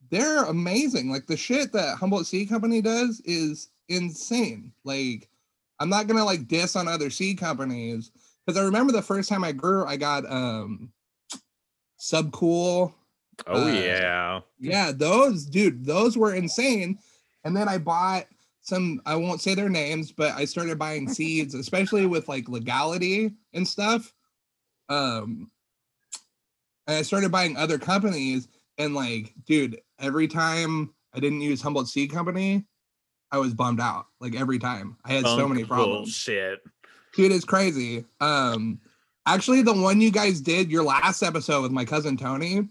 they're 0.09 0.45
amazing. 0.45 1.09
Like 1.09 1.27
the 1.27 1.37
shit 1.37 1.71
that 1.73 1.97
Humboldt 1.97 2.27
Seed 2.27 2.49
Company 2.49 2.81
does 2.81 3.21
is 3.25 3.69
insane. 3.89 4.71
Like 4.83 5.29
I'm 5.79 5.89
not 5.89 6.07
gonna 6.07 6.25
like 6.25 6.47
diss 6.47 6.75
on 6.75 6.87
other 6.87 7.09
seed 7.09 7.37
companies 7.37 8.11
because 8.45 8.59
I 8.59 8.63
remember 8.63 8.93
the 8.93 9.01
first 9.01 9.29
time 9.29 9.43
I 9.43 9.51
grew, 9.51 9.85
I 9.85 9.97
got 9.97 10.29
um 10.31 10.91
Subcool. 11.99 12.93
Oh 13.47 13.63
Uh, 13.67 13.71
yeah. 13.71 14.39
Yeah, 14.59 14.91
those 14.93 15.45
dude, 15.45 15.85
those 15.85 16.17
were 16.17 16.33
insane. 16.33 16.97
And 17.43 17.55
then 17.55 17.67
I 17.69 17.77
bought 17.77 18.25
some, 18.61 19.01
I 19.05 19.15
won't 19.15 19.41
say 19.41 19.53
their 19.53 19.69
names, 19.69 20.11
but 20.11 20.33
I 20.33 20.45
started 20.45 20.79
buying 20.79 21.07
seeds, 21.07 21.53
especially 21.53 22.05
with 22.07 22.27
like 22.27 22.49
legality 22.49 23.33
and 23.53 23.67
stuff. 23.67 24.13
Um 24.89 25.51
and 26.87 26.97
I 26.97 27.01
started 27.01 27.31
buying 27.31 27.57
other 27.57 27.79
companies 27.79 28.47
and 28.77 28.93
like, 28.93 29.33
dude, 29.45 29.79
every 29.99 30.27
time 30.27 30.93
I 31.13 31.19
didn't 31.19 31.41
use 31.41 31.61
Humboldt 31.61 31.87
Seed 31.87 32.11
Company, 32.11 32.65
I 33.31 33.37
was 33.39 33.53
bummed 33.53 33.79
out. 33.79 34.07
Like 34.19 34.35
every 34.35 34.59
time. 34.59 34.97
I 35.03 35.13
had 35.13 35.25
so 35.25 35.47
many 35.47 35.63
problems 35.63 36.13
Shit. 36.13 36.61
dude 37.15 37.31
it's 37.31 37.45
crazy 37.45 38.05
um 38.21 38.79
actually 39.25 39.61
the 39.61 39.73
one 39.73 40.01
you 40.01 40.11
guys 40.11 40.41
did 40.41 40.69
your 40.71 40.83
last 40.83 41.23
episode 41.23 41.61
with 41.61 41.71
my 41.71 41.85
cousin 41.85 42.17
tony 42.17 42.67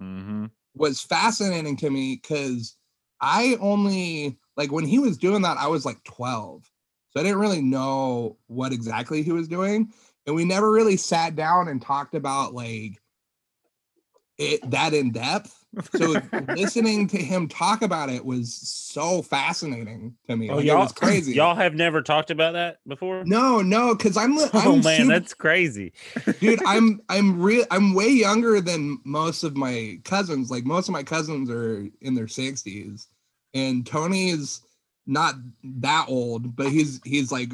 Mm-hmm. 0.00 0.46
was 0.74 1.00
fascinating 1.00 1.76
to 1.78 1.88
me 1.88 2.20
because 2.20 2.76
i 3.22 3.56
only 3.60 4.38
like 4.56 4.70
when 4.70 4.84
he 4.84 4.98
was 4.98 5.16
doing 5.16 5.40
that 5.42 5.56
i 5.56 5.66
was 5.66 5.86
like 5.86 6.02
12 6.04 6.70
so 7.10 7.20
i 7.20 7.22
didn't 7.22 7.38
really 7.38 7.62
know 7.62 8.36
what 8.46 8.72
exactly 8.72 9.22
he 9.22 9.32
was 9.32 9.48
doing 9.48 9.90
and 10.26 10.36
we 10.36 10.44
never 10.44 10.70
really 10.70 10.98
sat 10.98 11.34
down 11.34 11.68
and 11.68 11.80
talked 11.80 12.14
about 12.14 12.52
like 12.52 13.00
it 14.38 14.70
that 14.70 14.92
in 14.92 15.12
depth 15.12 15.64
so 15.94 16.14
listening 16.48 17.06
to 17.08 17.16
him 17.18 17.48
talk 17.48 17.82
about 17.82 18.08
it 18.08 18.24
was 18.24 18.54
so 18.54 19.22
fascinating 19.22 20.14
to 20.28 20.36
me. 20.36 20.48
Oh, 20.50 20.56
like, 20.56 20.64
y'all, 20.64 20.78
was 20.80 20.92
crazy. 20.92 21.32
y'all 21.36 21.54
have 21.54 21.74
never 21.74 22.02
talked 22.02 22.30
about 22.30 22.52
that 22.54 22.78
before? 22.86 23.24
no 23.24 23.60
no 23.62 23.94
because 23.94 24.16
i'm 24.16 24.36
Oh 24.38 24.48
I'm 24.54 24.80
man, 24.82 25.00
super- 25.02 25.08
that's 25.08 25.34
crazy. 25.34 25.92
dude 26.40 26.60
i'm 26.66 27.00
i'm 27.08 27.40
real 27.40 27.64
i'm 27.70 27.94
way 27.94 28.08
younger 28.08 28.60
than 28.60 28.98
most 29.04 29.44
of 29.44 29.56
my 29.56 29.98
cousins. 30.04 30.50
Like 30.50 30.64
most 30.64 30.88
of 30.88 30.92
my 30.92 31.02
cousins 31.02 31.50
are 31.50 31.86
in 32.00 32.14
their 32.14 32.26
60s 32.26 33.06
and 33.54 33.86
tony 33.86 34.30
is 34.30 34.60
not 35.06 35.34
that 35.62 36.06
old 36.08 36.56
but 36.56 36.68
he's 36.68 37.00
he's 37.04 37.30
like 37.30 37.50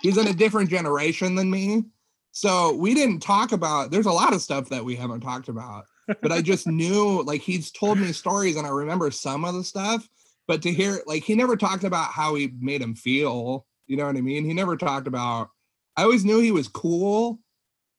he's 0.00 0.16
in 0.18 0.28
a 0.28 0.32
different 0.32 0.70
generation 0.70 1.34
than 1.34 1.50
me. 1.50 1.84
So 2.32 2.74
we 2.74 2.94
didn't 2.94 3.20
talk 3.20 3.52
about 3.52 3.90
there's 3.90 4.06
a 4.06 4.12
lot 4.12 4.32
of 4.32 4.40
stuff 4.40 4.68
that 4.68 4.84
we 4.84 4.94
haven't 4.96 5.20
talked 5.20 5.48
about 5.48 5.84
but 6.22 6.32
i 6.32 6.40
just 6.40 6.66
knew 6.66 7.22
like 7.22 7.40
he's 7.40 7.70
told 7.70 7.98
me 7.98 8.12
stories 8.12 8.56
and 8.56 8.66
i 8.66 8.70
remember 8.70 9.10
some 9.10 9.44
of 9.44 9.54
the 9.54 9.64
stuff 9.64 10.08
but 10.48 10.62
to 10.62 10.72
hear 10.72 11.00
like 11.06 11.22
he 11.22 11.34
never 11.34 11.56
talked 11.56 11.84
about 11.84 12.10
how 12.10 12.34
he 12.34 12.52
made 12.60 12.80
him 12.82 12.94
feel 12.94 13.66
you 13.86 13.96
know 13.96 14.06
what 14.06 14.16
i 14.16 14.20
mean? 14.20 14.44
He 14.44 14.54
never 14.54 14.76
talked 14.76 15.06
about 15.06 15.50
i 15.96 16.02
always 16.02 16.24
knew 16.24 16.40
he 16.40 16.52
was 16.52 16.68
cool 16.68 17.38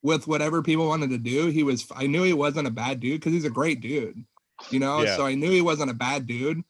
with 0.04 0.28
whatever 0.28 0.64
people 0.64 0.88
wanted 0.88 1.12
to 1.12 1.18
do. 1.18 1.48
He 1.48 1.64
was 1.64 1.86
i 1.96 2.08
knew 2.08 2.24
he 2.24 2.34
wasn't 2.34 2.68
a 2.68 2.72
bad 2.72 3.00
dude 3.00 3.20
because 3.20 3.34
he's 3.34 3.46
a 3.46 3.50
great 3.50 3.82
dude 3.82 4.24
you 4.70 4.80
know? 4.80 5.02
Yeah. 5.02 5.16
so 5.16 5.26
i 5.26 5.36
knew 5.36 5.50
he 5.52 5.62
wasn't 5.62 5.92
a 5.92 5.94
bad 5.96 6.28
dude 6.28 6.64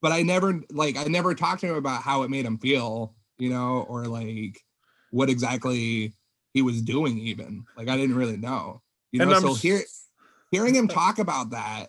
but 0.00 0.12
i 0.12 0.22
never 0.22 0.60
like 0.70 0.96
i 0.96 1.04
never 1.04 1.34
talked 1.34 1.60
to 1.62 1.66
him 1.68 1.74
about 1.76 2.02
how 2.02 2.22
it 2.22 2.30
made 2.30 2.44
him 2.44 2.58
feel 2.58 3.14
you 3.38 3.50
know 3.50 3.84
or 3.88 4.04
like 4.06 4.60
what 5.10 5.28
exactly 5.30 6.14
he 6.54 6.62
was 6.62 6.82
doing 6.82 7.18
even 7.18 7.64
like 7.76 7.88
i 7.88 7.96
didn't 7.96 8.16
really 8.16 8.36
know 8.36 8.82
you 9.12 9.20
And 9.20 9.30
know? 9.30 9.36
I'm 9.36 9.42
so 9.42 9.52
s- 9.52 9.62
here 9.62 9.80
hearing 10.50 10.74
him 10.74 10.88
talk 10.88 11.18
about 11.18 11.50
that 11.50 11.88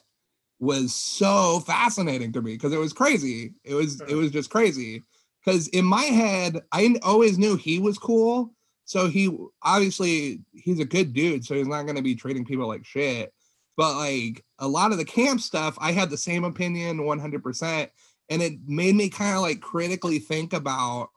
was 0.60 0.93
so 0.93 1.62
fascinating 1.62 2.34
to 2.34 2.41
me 2.41 2.54
because 2.54 2.74
it 2.74 2.80
was 2.80 2.93
crazy. 2.93 3.54
It 3.63 3.74
was 3.74 4.02
it 4.02 4.10
mm. 4.10 4.17
was 4.17 4.32
just 4.32 4.50
crazy. 4.50 5.04
Because 5.43 5.69
in 5.69 5.86
my 5.86 6.04
head 6.04 6.62
i 6.74 6.95
always 7.02 7.38
knew 7.38 7.56
he 7.56 7.80
was 7.80 7.98
cool. 7.98 8.54
So 8.86 9.08
he 9.08 9.36
obviously 9.62 10.41
he's 10.52 10.80
a 10.80 10.86
good 10.86 11.13
dude 11.13 11.45
so 11.45 11.56
he's 11.56 11.67
not 11.67 11.84
going 11.84 11.95
to 11.95 12.02
be 12.02 12.15
treating 12.15 12.45
people 12.45 12.67
like 12.67 12.86
shit. 12.86 13.34
But 13.78 13.95
like 13.95 14.43
a 14.60 14.67
lot 14.67 14.91
of 14.91 14.98
the 14.98 15.06
camp 15.06 15.39
stuff 15.39 15.78
i 15.80 15.91
had 15.91 16.10
the 16.10 16.17
same 16.17 16.43
opinion 16.43 17.00
100% 17.00 17.89
and 18.30 18.41
it 18.41 18.54
made 18.67 18.95
me 18.95 19.10
kind 19.10 19.36
of 19.36 19.41
like 19.41 19.62
critically 19.62 20.19
think 20.19 20.54
about 20.54 21.10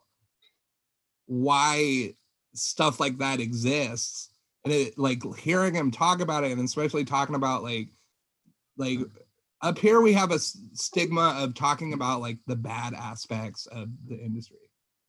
why 1.25 2.13
stuff 2.53 2.99
like 2.99 3.17
that 3.17 3.39
exists 3.39 4.29
and 4.65 4.73
it 4.73 4.97
like 4.97 5.21
hearing 5.37 5.73
him 5.73 5.91
talk 5.91 6.21
about 6.21 6.43
it 6.43 6.51
and 6.51 6.61
especially 6.61 7.03
talking 7.03 7.35
about 7.35 7.63
like 7.63 7.89
like 8.77 8.99
mm. 8.99 9.09
up 9.61 9.77
here 9.77 10.01
we 10.01 10.13
have 10.13 10.31
a 10.31 10.39
stigma 10.39 11.35
of 11.37 11.53
talking 11.53 11.93
about 11.93 12.21
like 12.21 12.37
the 12.47 12.55
bad 12.55 12.93
aspects 12.93 13.65
of 13.67 13.89
the 14.07 14.17
industry 14.17 14.57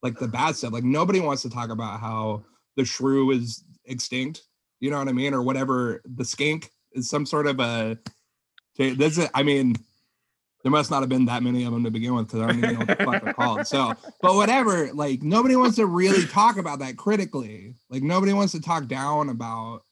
like 0.03 0.19
the 0.19 0.29
bad 0.29 0.57
stuff 0.57 0.73
like 0.73 0.85
nobody 0.85 1.21
wants 1.21 1.43
to 1.43 1.51
talk 1.51 1.71
about 1.71 2.01
how 2.01 2.45
the 2.77 2.85
shrew 2.85 3.31
is 3.31 3.65
extinct 3.87 4.43
you 4.81 4.91
know 4.91 4.99
what 4.99 5.09
i 5.09 5.13
mean 5.13 5.35
or 5.35 5.43
whatever 5.43 6.03
the 6.17 6.25
skink 6.25 6.71
is 6.93 7.09
some 7.09 7.27
sort 7.27 7.47
of 7.47 7.61
a 7.61 7.99
this 8.77 9.19
is 9.19 9.29
i 9.35 9.43
mean 9.43 9.75
there 10.65 10.73
must 10.73 10.91
not 10.91 11.03
have 11.03 11.11
been 11.11 11.27
that 11.27 11.43
many 11.43 11.65
of 11.65 11.73
them 11.73 11.85
to 11.85 11.91
begin 11.91 12.15
with 12.15 12.27
because 12.27 12.41
i 12.41 12.47
don't 12.47 12.57
even 12.57 12.73
know 12.73 12.79
what 12.79 12.99
the 12.99 13.05
fuck 13.05 13.23
they're 13.23 13.35
called. 13.35 13.67
So 13.67 13.93
but 14.23 14.35
whatever 14.35 14.93
like 14.95 15.23
nobody 15.23 15.57
wants 15.57 15.77
to 15.77 15.87
really 15.87 16.27
talk 16.27 16.57
about 16.57 16.79
that 16.79 16.97
critically. 16.97 17.75
Like 17.91 18.03
nobody 18.03 18.33
wants 18.33 18.53
to 18.53 18.61
talk 18.61 18.87
down 18.89 19.29
about 19.29 19.83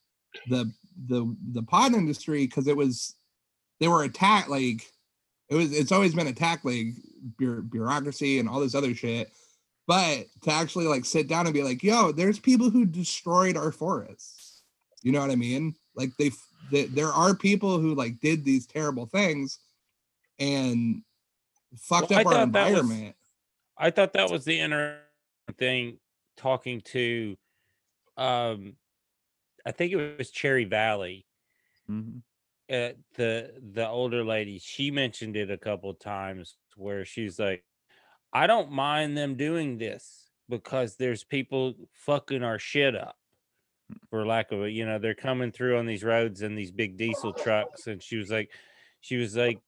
the 0.49 0.73
the 1.07 1.37
the 1.53 1.63
pod 1.63 1.93
industry 1.93 2.47
because 2.47 2.67
it 2.67 2.77
was 2.77 3.15
they 3.81 3.89
were 3.89 4.05
attacked 4.05 4.49
like 4.49 4.91
it 5.51 5.57
was 5.57 5.73
it's 5.73 5.93
always 5.93 6.15
been 6.15 6.27
attacked 6.27 6.65
like 6.65 6.87
bureaucracy 7.39 8.39
and 8.39 8.49
all 8.49 8.59
this 8.59 8.75
other 8.75 8.95
shit. 8.95 9.31
But 9.87 10.25
to 10.45 10.53
actually 10.53 10.87
like 10.87 11.05
sit 11.05 11.29
down 11.29 11.47
and 11.47 11.55
be 11.55 11.63
like 11.63 11.83
yo 11.83 12.13
there's 12.13 12.39
people 12.39 12.71
who 12.71 12.87
destroyed 12.87 13.59
our 13.59 13.73
forests. 13.73 14.63
You 15.03 15.13
know 15.13 15.21
what 15.21 15.31
i 15.31 15.37
mean? 15.37 15.75
Like 15.95 16.17
they, 16.19 16.31
they 16.71 16.85
there 16.85 17.13
are 17.13 17.35
people 17.35 17.79
who 17.79 17.95
like 17.95 18.21
did 18.21 18.43
these 18.43 18.67
terrible 18.67 19.05
things 19.05 19.59
and 20.43 21.03
fucked 21.77 22.11
Well, 22.11 22.21
up 22.21 22.27
our 22.27 22.33
that 22.33 22.41
was- 22.41 22.81
environment 22.81 23.17
I 23.79 23.91
thought 23.91 24.13
that 24.13 24.31
was 24.31 24.45
the 24.45 24.61
interesting 24.61 25.01
thing 25.59 25.99
talking 26.37 26.81
to 26.83 27.37
um 28.17 28.77
I 29.65 29.71
think 29.73 29.93
it 29.93 30.19
was 30.19 30.31
Cherry 30.31 30.65
Valley. 30.65 31.27
Mhm. 31.91 32.23
uh, 32.71 32.93
the 33.17 33.53
the 33.73 33.87
older 33.89 34.25
lady 34.25 34.59
she 34.59 34.91
mentioned 34.91 35.37
it 35.37 35.51
a 35.51 35.59
couple 35.59 35.91
of 35.91 35.99
times 35.99 36.57
where 36.77 37.05
she's 37.05 37.39
like 37.39 37.65
i 38.33 38.47
don't 38.47 38.71
mind 38.71 39.17
them 39.19 39.35
doing 39.35 39.77
this 39.79 40.31
because 40.49 40.97
there's 40.97 41.25
people 41.25 41.75
fucking 41.93 42.43
our 42.45 42.59
shit 42.61 42.95
up 42.95 43.19
for 44.09 44.25
lack 44.25 44.53
of 44.53 44.63
a 44.63 44.71
you 44.71 44.87
know 44.87 44.99
they're 44.99 45.13
coming 45.15 45.51
through 45.51 45.77
on 45.77 45.85
these 45.87 46.05
roads 46.05 46.41
in 46.43 46.55
these 46.55 46.71
big 46.71 46.97
diesel 46.97 47.33
trucks 47.33 47.89
and 47.89 48.01
she 48.03 48.17
was 48.17 48.31
like 48.31 48.51
she 49.01 49.17
was 49.17 49.37
like 49.37 49.61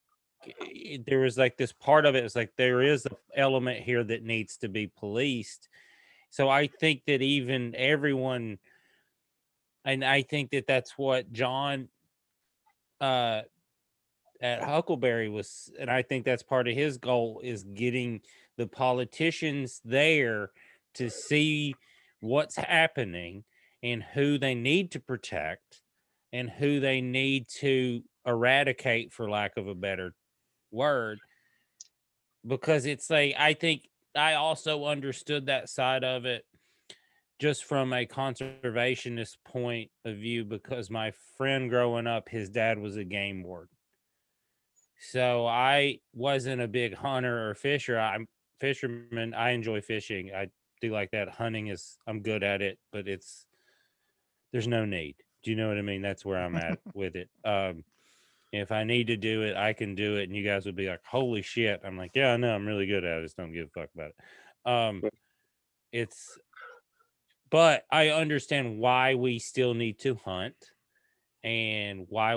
there 1.07 1.21
was 1.21 1.37
like 1.39 1.57
this 1.57 1.73
part 1.73 2.07
of 2.07 2.15
it 2.15 2.25
it's 2.25 2.37
like 2.37 2.53
there 2.57 2.83
is 2.83 3.07
an 3.07 3.17
element 3.37 3.81
here 3.81 4.05
that 4.05 4.23
needs 4.23 4.57
to 4.59 4.69
be 4.69 4.87
policed. 4.87 5.69
So 6.31 6.49
i 6.49 6.67
think 6.67 7.03
that 7.07 7.23
even 7.23 7.75
everyone 7.77 8.59
and 9.85 10.05
i 10.05 10.23
think 10.23 10.51
that 10.51 10.67
that's 10.67 10.99
what 10.99 11.33
john 11.33 11.89
uh 13.01 13.43
at 14.41 14.63
Huckleberry 14.63 15.29
was 15.31 15.73
and 15.79 15.91
I 15.91 16.03
think 16.03 16.25
that's 16.25 16.43
part 16.43 16.69
of 16.69 16.75
his 16.75 16.99
goal 16.99 17.41
is 17.43 17.65
getting 17.65 18.21
the 18.59 18.67
politicians 18.67 19.81
there 19.85 20.51
to 20.95 21.09
see 21.09 21.75
what's 22.21 22.57
happening 22.57 23.45
and 23.83 24.03
who 24.03 24.39
they 24.39 24.55
need 24.55 24.91
to 24.93 25.01
protect 25.01 25.83
and 26.33 26.51
who 26.51 26.79
they 26.79 27.01
need 27.01 27.49
to 27.61 28.03
eradicate 28.27 29.13
for 29.13 29.31
lack 29.31 29.57
of 29.57 29.67
a 29.67 29.75
better 29.75 30.15
word 30.75 31.21
because 32.47 32.87
it's 32.87 33.09
like 33.09 33.35
I 33.39 33.55
think 33.55 33.89
I 34.15 34.35
also 34.35 34.85
understood 34.85 35.47
that 35.47 35.69
side 35.69 36.05
of 36.05 36.25
it 36.25 36.45
just 37.41 37.65
from 37.65 37.93
a 37.93 38.07
conservationist 38.07 39.37
point 39.45 39.91
of 40.05 40.17
view 40.17 40.45
because 40.45 40.91
my 40.91 41.13
friend 41.37 41.69
growing 41.69 42.07
up 42.07 42.29
his 42.29 42.49
dad 42.49 42.79
was 42.79 42.97
a 42.97 43.05
game 43.05 43.43
warden. 43.43 43.69
So 45.11 45.47
i 45.47 45.99
wasn't 46.15 46.63
a 46.63 46.69
big 46.69 46.95
hunter 46.95 47.51
or 47.51 47.55
fisher 47.55 47.99
i'm 47.99 48.27
fisherman 48.61 49.35
i 49.35 49.51
enjoy 49.51 49.81
fishing 49.81 50.31
i 50.35 50.47
do 50.81 50.93
like 50.93 51.11
that 51.11 51.29
hunting 51.29 51.67
is 51.67 51.99
i'm 52.07 52.21
good 52.21 52.43
at 52.43 52.63
it 52.63 52.79
but 52.93 53.07
it's 53.07 53.47
there's 54.53 54.69
no 54.69 54.87
need 54.87 55.17
do 55.43 55.51
you 55.51 55.57
know 55.57 55.69
what 55.69 55.77
i 55.77 55.83
mean? 55.83 56.01
That's 56.01 56.25
where 56.25 56.43
i'm 56.43 56.57
at 56.57 56.79
with 56.95 57.17
it 57.17 57.29
um 57.45 57.85
if 58.55 58.73
i 58.73 58.85
need 58.85 59.07
to 59.07 59.17
do 59.17 59.43
it 59.43 59.57
i 59.57 59.73
can 59.73 59.95
do 59.95 60.17
it 60.17 60.25
and 60.25 60.37
you 60.37 60.45
guys 60.45 60.65
would 60.67 60.77
be 60.77 60.89
like 60.89 61.01
holy 61.05 61.43
shit 61.43 61.81
i'm 61.85 61.97
like 61.97 62.13
yeah 62.15 62.33
i 62.33 62.37
know 62.37 62.55
i'm 62.55 62.67
really 62.67 62.87
good 62.87 63.05
at 63.05 63.17
it 63.17 63.21
I 63.21 63.23
just 63.23 63.37
don't 63.37 63.53
give 63.53 63.69
a 63.69 63.81
fuck 63.81 63.91
about 63.95 64.11
it 64.11 64.71
um 64.71 65.03
it's 65.93 66.39
but 67.55 67.85
I 67.89 68.09
understand 68.09 68.81
why 68.81 69.15
we 69.15 69.39
still 69.39 69.75
need 69.75 70.01
to 70.01 70.17
hunt 70.25 70.57
and 71.45 72.05
why 72.09 72.37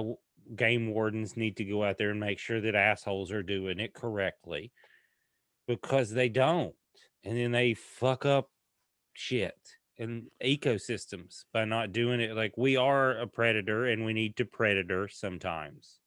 game 0.56 0.93
wardens 0.93 1.36
need 1.36 1.58
to 1.58 1.65
go 1.65 1.84
out 1.84 1.97
there 1.97 2.12
and 2.12 2.19
make 2.19 2.38
sure 2.38 2.62
that 2.62 2.75
assholes 2.75 3.32
are 3.32 3.41
doing 3.41 3.80
it 3.80 3.95
correctly 3.95 4.71
because 5.67 6.12
they 6.12 6.30
don't. 6.30 6.75
And 7.23 7.36
then 7.36 7.51
they 7.51 7.73
fuck 7.73 8.27
up 8.27 8.51
shit 9.13 9.58
and 9.97 10.27
ecosystems 10.43 11.45
by 11.51 11.65
not 11.65 11.93
doing 11.93 12.21
it. 12.21 12.36
Like 12.36 12.56
we 12.56 12.77
are 12.77 13.17
a 13.17 13.25
predator 13.25 13.86
and 13.86 14.06
we 14.06 14.13
need 14.13 14.36
to 14.36 14.45
predator 14.45 15.08
sometimes. 15.08 15.97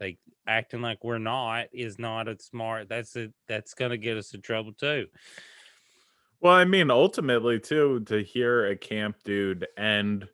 Like 0.00 0.18
acting 0.46 0.80
like 0.82 1.04
we're 1.04 1.18
not 1.18 1.66
is 1.72 1.98
not 1.98 2.28
a 2.28 2.38
smart 2.40 2.88
that's 2.88 3.14
a 3.16 3.32
that's 3.46 3.74
gonna 3.74 3.98
get 3.98 4.16
us 4.16 4.34
in 4.34 4.40
trouble 4.42 4.72
too. 4.72 5.06
Well, 6.40 6.54
I 6.54 6.64
mean, 6.64 6.90
ultimately, 6.90 7.60
too, 7.60 8.00
to 8.06 8.22
hear 8.22 8.66
a 8.66 8.76
camp 8.76 9.16
dude 9.24 9.66
and 9.76 10.28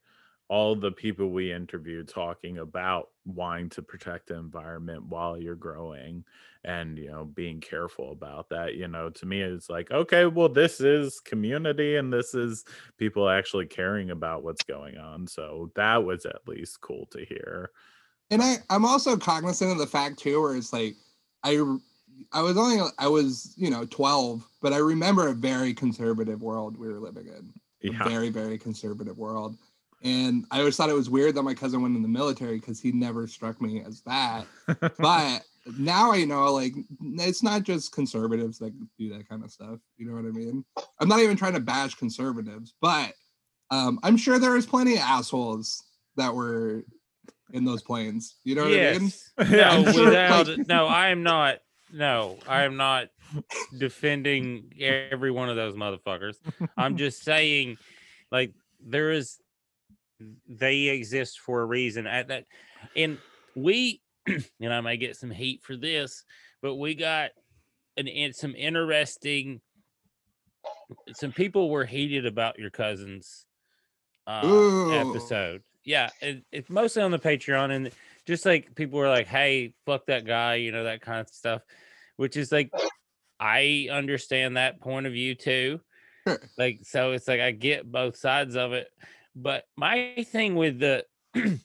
all 0.49 0.77
the 0.77 0.93
people 0.93 1.31
we 1.31 1.53
interviewed 1.53 2.07
talking 2.09 2.59
about 2.59 3.09
wanting 3.25 3.69
to 3.71 3.83
protect 3.83 4.29
the 4.29 4.37
environment 4.37 5.05
while 5.07 5.37
you're 5.37 5.57
growing 5.57 6.25
and, 6.63 6.97
you 6.99 7.11
know, 7.11 7.25
being 7.25 7.61
careful 7.61 8.13
about 8.13 8.49
that, 8.51 8.75
you 8.77 8.87
know, 8.87 9.11
to 9.11 9.27
me, 9.27 9.41
it's 9.41 9.69
like, 9.69 9.91
okay, 9.91 10.27
well, 10.27 10.49
this 10.49 10.81
is 10.81 11.19
community 11.19 11.97
and 11.97 12.13
this 12.13 12.33
is 12.35 12.65
people 12.97 13.29
actually 13.29 13.67
caring 13.67 14.11
about 14.11 14.45
what's 14.45 14.63
going 14.63 14.99
on. 14.99 15.27
So 15.27 15.73
that 15.75 16.05
was 16.05 16.25
at 16.25 16.47
least 16.47 16.81
cool 16.81 17.07
to 17.07 17.25
hear. 17.25 17.71
And 18.31 18.43
I, 18.43 18.57
I'm 18.71 18.85
also 18.85 19.17
cognizant 19.17 19.73
of 19.73 19.79
the 19.79 19.87
fact 19.87 20.19
too, 20.19 20.41
where 20.41 20.57
it's 20.57 20.73
like, 20.73 20.95
I, 21.45 21.63
I 22.33 22.43
was 22.43 22.57
only, 22.57 22.81
I 22.99 23.09
was, 23.09 23.55
you 23.57 23.71
know, 23.71 23.85
12, 23.85 24.45
but 24.61 24.73
I 24.73 24.79
remember 24.79 25.29
a 25.29 25.35
very 25.35 25.73
conservative 25.73 26.43
world 26.43 26.77
we 26.77 26.89
were 26.89 26.99
living 26.99 27.29
in. 27.29 27.53
A 28.05 28.09
very, 28.09 28.31
very 28.31 28.59
conservative 28.59 29.17
world. 29.17 29.57
And 30.03 30.45
I 30.51 30.59
always 30.59 30.77
thought 30.77 30.91
it 30.91 30.95
was 30.95 31.11
weird 31.11 31.35
that 31.35 31.43
my 31.43 31.55
cousin 31.55 31.83
went 31.83 31.97
in 31.97 32.03
the 32.03 32.09
military 32.09 32.59
because 32.59 32.81
he 32.81 32.93
never 32.93 33.27
struck 33.27 33.61
me 33.61 33.83
as 33.83 34.03
that. 34.03 34.47
But 34.99 35.43
now 35.79 36.13
I 36.13 36.25
know, 36.25 36.53
like, 36.53 36.75
it's 37.01 37.43
not 37.43 37.63
just 37.65 37.93
conservatives 37.93 38.59
that 38.59 38.73
do 38.99 39.09
that 39.11 39.29
kind 39.29 39.45
of 39.45 39.51
stuff. 39.51 39.79
You 39.97 40.07
know 40.07 40.15
what 40.15 40.25
I 40.25 40.33
mean? 40.33 40.65
I'm 41.01 41.09
not 41.09 41.21
even 41.21 41.37
trying 41.37 41.55
to 41.55 41.61
bash 41.61 41.95
conservatives, 41.95 42.75
but 42.81 43.13
um, 43.71 43.99
I'm 44.03 44.17
sure 44.17 44.39
there 44.39 44.57
is 44.57 44.67
plenty 44.67 44.95
of 44.95 45.01
assholes 45.01 45.83
that 46.17 46.33
were 46.33 46.85
in 47.53 47.65
those 47.65 47.83
planes. 47.83 48.37
You 48.45 48.55
know 48.55 48.63
what 48.63 48.73
I 48.73 48.93
mean? 48.99 49.03
Yes. 49.03 49.33
No, 49.51 49.63
I'm 49.63 49.85
without 49.85 50.49
no, 50.67 50.87
I 50.87 51.09
am 51.09 51.23
not. 51.23 51.59
No, 51.93 52.39
I 52.49 52.65
am 52.65 52.77
not 52.77 53.09
defending 53.77 54.73
every 54.81 55.31
one 55.31 55.49
of 55.49 55.57
those 55.57 55.75
motherfuckers. 55.75 56.37
I'm 56.77 56.97
just 56.97 57.23
saying, 57.23 57.79
like, 58.33 58.53
there 58.85 59.13
is, 59.13 59.39
they 60.49 60.89
exist 60.89 61.41
for 61.41 61.61
a 61.61 61.65
reason. 61.65 62.07
At 62.07 62.29
that, 62.29 62.45
and 62.97 63.19
we, 63.55 64.01
and 64.27 64.73
I 64.73 64.81
may 64.81 64.97
get 64.97 65.17
some 65.17 65.31
heat 65.31 65.63
for 65.63 65.77
this, 65.77 66.25
but 66.61 66.75
we 66.75 66.95
got 66.95 67.31
an 67.97 68.09
in 68.09 68.33
some 68.33 68.55
interesting. 68.55 69.61
Some 71.15 71.33
people 71.33 71.71
were 71.71 71.85
heated 71.85 72.27
about 72.27 72.59
your 72.59 72.71
cousins 72.71 73.47
uh, 74.27 74.43
Ooh. 74.45 74.93
episode. 74.93 75.63
Yeah, 75.87 76.11
it, 76.21 76.45
it's 76.51 76.69
mostly 76.69 77.03
on 77.03 77.13
the 77.13 77.19
Patreon, 77.19 77.71
and 77.71 77.91
just 78.27 78.45
like 78.45 78.75
people 78.75 78.99
were 78.99 79.09
like, 79.09 79.29
"Hey, 79.29 79.73
fuck 79.87 80.07
that 80.07 80.27
guy," 80.27 80.57
you 80.57 80.73
know 80.73 80.85
that 80.85 81.01
kind 81.01 81.21
of 81.21 81.29
stuff, 81.29 81.63
which 82.17 82.37
is 82.37 82.51
like, 82.51 82.71
I 83.39 83.89
understand 83.91 84.57
that 84.57 84.81
point 84.81 85.07
of 85.07 85.15
view 85.15 85.35
too. 85.35 85.81
Like, 86.59 86.81
so 86.83 87.13
it's 87.13 87.29
like 87.29 87.39
I 87.39 87.53
get 87.53 87.91
both 87.91 88.17
sides 88.17 88.57
of 88.57 88.73
it, 88.73 88.89
but 89.37 89.63
my 89.77 90.27
thing 90.33 90.57
with 90.57 90.81
the 90.81 91.05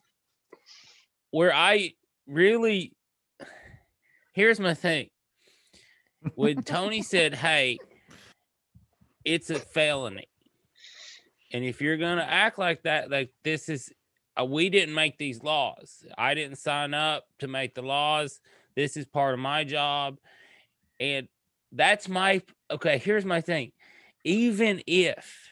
where 1.32 1.52
I 1.52 1.94
really 2.28 2.94
here's 4.34 4.60
my 4.60 4.76
thing. 4.76 5.10
When 6.36 6.62
Tony 6.62 7.02
said, 7.02 7.34
"Hey, 7.34 7.80
it's 9.26 9.50
a 9.50 9.58
felony," 9.58 10.28
and 11.52 11.66
if 11.66 11.82
you're 11.82 11.98
gonna 11.98 12.22
act 12.28 12.60
like 12.60 12.84
that, 12.84 13.10
like 13.10 13.32
this 13.44 13.68
is, 13.68 13.92
Uh, 14.40 14.46
we 14.46 14.70
didn't 14.70 14.96
make 14.96 15.18
these 15.18 15.44
laws. 15.44 16.06
I 16.18 16.34
didn't 16.34 16.58
sign 16.58 16.94
up 16.94 17.26
to 17.40 17.48
make 17.48 17.76
the 17.76 17.82
laws. 17.82 18.40
This 18.76 18.96
is 18.96 19.06
part 19.06 19.34
of 19.34 19.40
my 19.40 19.64
job, 19.64 20.18
and 21.00 21.28
that's 21.72 22.08
my 22.08 22.42
okay. 22.70 22.98
Here's 22.98 23.26
my 23.26 23.42
thing. 23.42 23.72
Even 24.24 24.82
if 24.88 25.52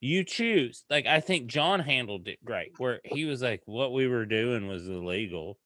you 0.00 0.24
choose, 0.24 0.84
like 0.90 1.06
I 1.06 1.20
think 1.20 1.46
John 1.46 1.80
handled 1.80 2.28
it 2.28 2.44
great, 2.44 2.72
where 2.78 3.00
he 3.04 3.24
was 3.24 3.40
like, 3.40 3.62
what 3.64 3.92
we 3.92 4.06
were 4.06 4.26
doing 4.26 4.68
was 4.68 4.86
illegal. 4.86 5.58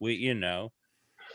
We, 0.00 0.14
you 0.14 0.34
know, 0.34 0.72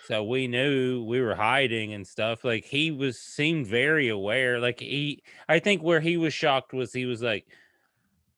so 0.08 0.24
we 0.24 0.48
knew 0.48 1.04
we 1.04 1.22
were 1.22 1.36
hiding 1.36 1.94
and 1.94 2.08
stuff. 2.08 2.44
Like 2.44 2.66
he 2.66 2.90
was 2.90 3.20
seemed 3.20 3.68
very 3.68 4.10
aware. 4.10 4.60
Like 4.60 4.80
he, 4.80 5.22
I 5.48 5.60
think 5.60 5.84
where 5.84 6.00
he 6.00 6.18
was 6.18 6.34
shocked 6.34 6.74
was 6.74 6.92
he 6.92 7.06
was 7.06 7.22
like 7.22 7.46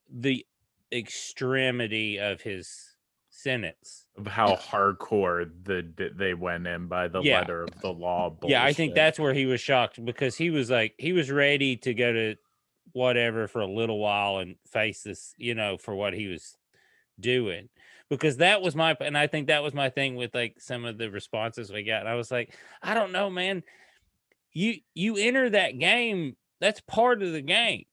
the 0.10 0.46
extremity 0.92 2.20
of 2.20 2.42
his 2.42 2.96
sentence. 3.30 4.06
of 4.18 4.28
how 4.28 4.56
hardcore 4.56 5.50
the 5.64 5.82
the- 5.96 6.12
they 6.14 6.34
went 6.34 6.68
in 6.68 6.88
by 6.88 7.08
the 7.08 7.22
Yeah. 7.22 7.40
letter 7.40 7.64
of 7.64 7.82
the 7.82 7.92
law. 7.94 8.38
Yeah, 8.44 8.64
I 8.64 8.74
think 8.74 8.94
that's 8.94 9.18
where 9.18 9.34
he 9.34 9.46
was 9.46 9.62
shocked 9.62 10.04
because 10.04 10.36
he 10.38 10.50
was 10.50 10.70
like 10.70 10.94
he 10.98 11.14
was 11.14 11.32
ready 11.32 11.78
to 11.78 11.94
go 11.94 12.12
to 12.12 12.36
whatever 12.92 13.48
for 13.48 13.62
a 13.62 13.66
little 13.68 14.00
while 14.00 14.40
and 14.40 14.58
face 14.70 15.04
this, 15.04 15.34
you 15.38 15.56
know, 15.56 15.78
for 15.78 15.96
what 15.96 16.14
he 16.14 16.28
was 16.28 16.58
doing. 17.20 17.70
Because 18.10 18.38
that 18.38 18.62
was 18.62 18.76
my 18.76 18.98
and 19.00 19.18
I 19.18 19.28
think 19.28 19.48
that 19.48 19.64
was 19.64 19.74
my 19.74 19.90
thing 19.90 20.16
with 20.18 20.36
like 20.36 20.60
some 20.60 20.84
of 20.84 20.98
the 20.98 21.10
responses 21.10 21.72
we 21.72 21.84
got. 21.84 22.06
I 22.06 22.16
was 22.16 22.30
like, 22.32 22.54
I 22.84 22.94
don't 22.94 23.14
know, 23.14 23.30
man. 23.30 23.64
You 24.52 24.76
you 24.94 25.16
enter 25.16 25.50
that 25.52 25.80
game, 25.80 26.36
that's 26.60 26.82
part 26.82 27.24
of 27.24 27.32
the 27.32 27.42
game. 27.42 27.86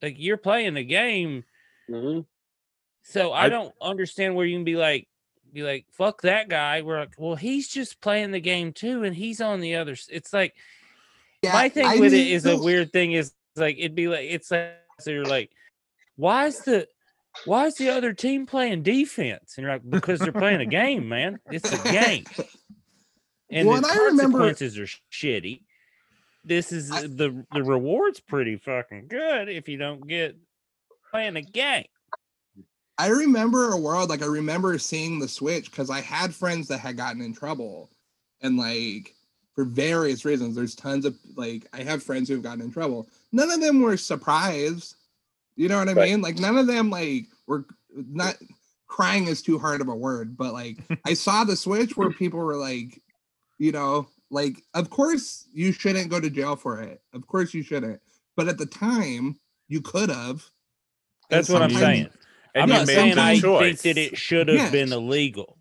Like 0.00 0.14
you're 0.18 0.38
playing 0.38 0.72
the 0.74 0.84
game. 0.84 1.44
Mhm. 1.90 2.24
So 3.08 3.32
I, 3.32 3.44
I- 3.44 3.48
don't 3.48 3.72
understand 3.80 4.34
where 4.34 4.46
you 4.46 4.56
can 4.56 4.64
be 4.64 4.76
like, 4.76 5.08
be 5.52 5.62
like, 5.62 5.86
fuck 5.92 6.22
that 6.22 6.48
guy. 6.48 6.82
We're 6.82 6.98
like, 7.00 7.14
well, 7.18 7.36
he's 7.36 7.68
just 7.68 8.00
playing 8.00 8.32
the 8.32 8.40
game 8.40 8.72
too, 8.72 9.04
and 9.04 9.14
he's 9.14 9.40
on 9.40 9.60
the 9.60 9.76
other. 9.76 9.96
It's 10.10 10.32
like 10.32 10.54
Yeah, 11.42 11.52
my 11.52 11.68
thing 11.68 11.86
I 11.86 11.96
with 11.98 12.12
it 12.12 12.16
need 12.16 12.46
a 12.46 12.58
weird 12.58 12.92
thing. 12.92 13.12
Is 13.12 13.32
like 13.54 13.78
it'd 13.78 13.94
be 13.94 14.08
like 14.08 14.26
it's 14.28 14.50
like 14.50 14.74
so 15.00 15.10
you're 15.10 15.24
like, 15.24 15.50
why 16.16 16.46
is 16.46 16.58
the 16.60 16.86
why 17.44 17.66
is 17.66 17.74
the 17.76 17.90
other 17.90 18.12
team 18.12 18.44
playing 18.46 18.82
defense? 18.82 19.54
And 19.56 19.62
you're 19.64 19.72
like, 19.72 19.88
because 19.88 20.20
they're 20.20 20.32
playing 20.32 20.60
a 20.60 20.66
game, 20.66 21.08
man. 21.08 21.38
It's 21.50 21.72
a 21.72 21.92
game. 21.92 22.24
And 23.48 23.68
Well, 23.68 23.80
the 23.80 23.88
and 23.88 24.00
I 24.00 24.04
remember- 24.06 24.38
consequences 24.38 24.76
are 24.78 24.88
shitty. 25.12 25.60
This 26.44 26.72
is 26.72 26.90
I- 26.90 27.02
the 27.02 27.46
the 27.52 27.62
reward's 27.62 28.18
pretty 28.18 28.56
fucking 28.56 29.06
good 29.08 29.48
if 29.48 29.68
you 29.68 29.78
don't 29.78 30.06
get 30.06 30.36
playing 31.12 31.36
a 31.36 31.42
game. 31.42 31.86
I 32.98 33.08
remember 33.08 33.72
a 33.72 33.76
world 33.76 34.08
like 34.08 34.22
I 34.22 34.26
remember 34.26 34.78
seeing 34.78 35.18
the 35.18 35.28
switch 35.28 35.70
because 35.70 35.90
I 35.90 36.00
had 36.00 36.34
friends 36.34 36.68
that 36.68 36.78
had 36.78 36.96
gotten 36.96 37.20
in 37.20 37.34
trouble, 37.34 37.90
and 38.40 38.56
like 38.56 39.14
for 39.54 39.64
various 39.64 40.24
reasons, 40.24 40.54
there's 40.56 40.74
tons 40.74 41.04
of 41.04 41.16
like 41.36 41.66
I 41.72 41.82
have 41.82 42.02
friends 42.02 42.28
who've 42.28 42.42
gotten 42.42 42.62
in 42.62 42.72
trouble. 42.72 43.08
None 43.32 43.50
of 43.50 43.60
them 43.60 43.80
were 43.82 43.96
surprised. 43.96 44.96
You 45.56 45.68
know 45.68 45.78
what 45.78 45.88
I 45.88 45.92
Right. 45.92 46.10
mean? 46.10 46.22
Like 46.22 46.38
none 46.38 46.56
of 46.58 46.66
them 46.66 46.90
like 46.90 47.26
were 47.46 47.66
not 47.94 48.36
crying 48.86 49.26
is 49.26 49.42
too 49.42 49.58
hard 49.58 49.80
of 49.80 49.88
a 49.88 49.94
word, 49.94 50.36
but 50.36 50.52
like 50.52 50.78
I 51.04 51.14
saw 51.14 51.44
the 51.44 51.56
switch 51.56 51.96
where 51.96 52.10
people 52.10 52.40
were 52.40 52.56
like, 52.56 53.02
you 53.58 53.72
know, 53.72 54.08
like 54.30 54.62
of 54.74 54.88
course 54.90 55.46
you 55.52 55.72
shouldn't 55.72 56.10
go 56.10 56.20
to 56.20 56.30
jail 56.30 56.56
for 56.56 56.80
it. 56.82 57.02
Of 57.12 57.26
course 57.26 57.52
you 57.52 57.62
shouldn't. 57.62 58.00
But 58.36 58.48
at 58.48 58.58
the 58.58 58.66
time, 58.66 59.38
you 59.68 59.80
could 59.80 60.10
have. 60.10 60.44
That's 61.30 61.48
what 61.48 61.62
I'm 61.62 61.70
saying. 61.70 62.08
And 62.56 62.62
I'm 62.72 62.78
not 62.80 62.86
saying 62.86 63.18
I 63.18 63.38
choice. 63.38 63.80
think 63.82 63.96
that 63.96 64.00
it 64.02 64.16
should 64.18 64.48
have 64.48 64.72
been 64.72 64.92
illegal, 64.92 65.56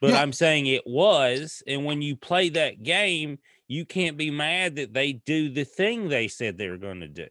but 0.00 0.10
Yeah. 0.10 0.20
I'm 0.22 0.32
saying 0.32 0.66
it 0.66 0.86
was. 0.86 1.62
And 1.66 1.84
when 1.84 2.02
you 2.02 2.16
play 2.16 2.48
that 2.50 2.82
game, 2.82 3.38
you 3.68 3.84
can't 3.84 4.16
be 4.16 4.30
mad 4.30 4.76
that 4.76 4.92
they 4.92 5.12
do 5.14 5.48
the 5.48 5.64
thing 5.64 6.08
they 6.08 6.28
said 6.28 6.58
they 6.58 6.68
were 6.68 6.76
going 6.76 7.00
to 7.00 7.08
do. 7.08 7.26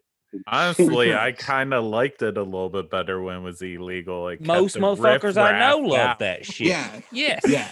Honestly, 0.46 1.14
I 1.14 1.32
kind 1.32 1.72
of 1.72 1.84
liked 1.84 2.20
it 2.22 2.36
a 2.36 2.42
little 2.42 2.68
bit 2.68 2.90
better 2.90 3.20
when 3.22 3.36
it 3.36 3.40
was 3.40 3.62
illegal. 3.62 4.28
It 4.28 4.38
kept 4.38 4.46
Most 4.46 4.74
the 4.74 4.80
motherfuckers 4.80 5.36
I 5.40 5.58
know 5.58 5.78
love 5.78 5.98
out. 5.98 6.18
that 6.18 6.44
shit. 6.44 6.66
Yeah. 6.68 7.00
Yes. 7.12 7.42
Yeah. 7.48 7.68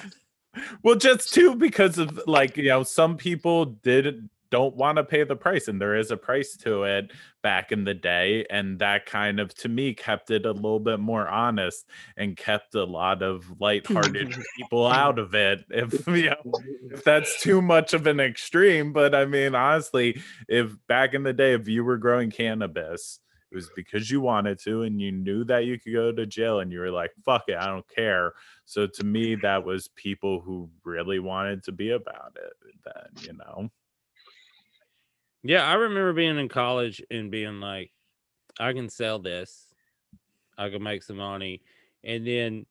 Well, 0.83 0.95
just 0.95 1.35
too 1.35 1.57
because 1.57 1.99
of 1.99 2.21
like 2.27 2.57
you 2.57 2.69
know 2.69 2.83
some 2.85 3.17
people 3.17 3.65
did 3.67 4.29
don't 4.55 4.77
want 4.77 4.99
to 4.99 5.03
pay 5.03 5.25
the 5.25 5.35
price, 5.35 5.67
and 5.67 5.81
there 5.81 5.97
is 5.97 6.13
a 6.13 6.17
price 6.17 6.57
to 6.59 6.85
it 6.85 7.11
back 7.43 7.73
in 7.73 7.83
the 7.83 7.93
day, 7.93 8.47
and 8.49 8.79
that 8.79 9.05
kind 9.05 9.41
of 9.41 9.53
to 9.57 9.69
me 9.69 9.93
kept 9.95 10.31
it 10.31 10.47
a 10.47 10.53
little 10.53 10.79
bit 10.79 11.01
more 11.01 11.27
honest 11.27 11.89
and 12.17 12.37
kept 12.37 12.77
a 12.77 12.85
lot 12.85 13.21
of 13.21 13.61
lighthearted 13.61 14.33
people 14.57 14.87
out 14.87 15.19
of 15.19 15.35
it. 15.35 15.65
If 15.71 16.07
you 16.07 16.31
know 16.31 16.53
if 16.93 17.03
that's 17.03 17.43
too 17.43 17.61
much 17.61 17.95
of 17.95 18.07
an 18.07 18.21
extreme, 18.21 18.93
but 18.93 19.13
I 19.13 19.25
mean 19.25 19.57
honestly, 19.57 20.23
if 20.49 20.77
back 20.87 21.15
in 21.15 21.25
the 21.25 21.33
day 21.33 21.55
if 21.55 21.67
you 21.67 21.83
were 21.83 21.99
growing 21.99 22.31
cannabis. 22.31 23.19
It 23.51 23.57
was 23.57 23.71
because 23.77 24.11
you 24.11 24.21
wanted 24.21 24.59
to, 24.65 24.83
and 24.83 25.01
you 25.01 25.13
knew 25.13 25.45
that 25.45 25.65
you 25.65 25.79
could 25.79 25.93
go 25.93 26.11
to 26.11 26.27
jail, 26.27 26.59
and 26.59 26.73
you 26.73 26.81
were 26.81 26.91
like, 26.91 27.13
"Fuck 27.25 27.45
it, 27.47 27.57
I 27.57 27.67
don't 27.67 27.89
care." 27.89 28.33
So 28.65 28.89
to 28.89 29.05
me, 29.05 29.37
that 29.37 29.65
was 29.65 29.87
people 29.95 30.41
who 30.41 30.71
really 30.83 31.21
wanted 31.21 31.63
to 31.65 31.73
be 31.73 31.91
about 31.91 32.37
it. 32.37 32.53
Then 32.85 33.23
you 33.23 33.39
know, 33.39 33.71
Yeah, 35.47 35.63
I 35.63 35.75
remember 35.75 36.15
being 36.15 36.39
in 36.39 36.49
college 36.49 37.03
and 37.11 37.31
being 37.31 37.61
like, 37.61 37.93
I 38.59 38.73
can 38.73 38.89
sell 38.89 39.19
this, 39.19 39.67
I 40.57 40.71
can 40.71 40.83
make 40.83 41.03
some 41.03 41.19
money, 41.19 41.61
and 42.03 42.27
then 42.27 42.65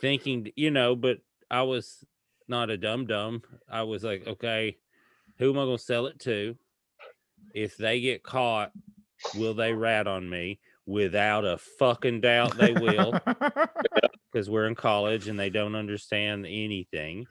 thinking, 0.00 0.50
you 0.56 0.72
know, 0.72 0.96
but 0.96 1.18
I 1.48 1.62
was 1.62 2.04
not 2.48 2.70
a 2.70 2.76
dumb 2.76 3.06
dumb. 3.06 3.42
I 3.70 3.84
was 3.84 4.02
like, 4.02 4.26
okay, 4.26 4.76
who 5.36 5.50
am 5.50 5.58
I 5.58 5.64
going 5.64 5.76
to 5.76 5.82
sell 5.82 6.06
it 6.06 6.18
to? 6.20 6.56
If 7.54 7.76
they 7.76 8.00
get 8.00 8.24
caught, 8.24 8.72
will 9.36 9.54
they 9.54 9.72
rat 9.72 10.08
on 10.08 10.28
me? 10.28 10.58
Without 10.84 11.44
a 11.44 11.58
fucking 11.58 12.22
doubt, 12.22 12.56
they 12.56 12.72
will 12.72 13.12
because 14.32 14.50
we're 14.50 14.66
in 14.66 14.74
college 14.74 15.28
and 15.28 15.38
they 15.38 15.50
don't 15.50 15.76
understand 15.76 16.44
anything. 16.44 17.26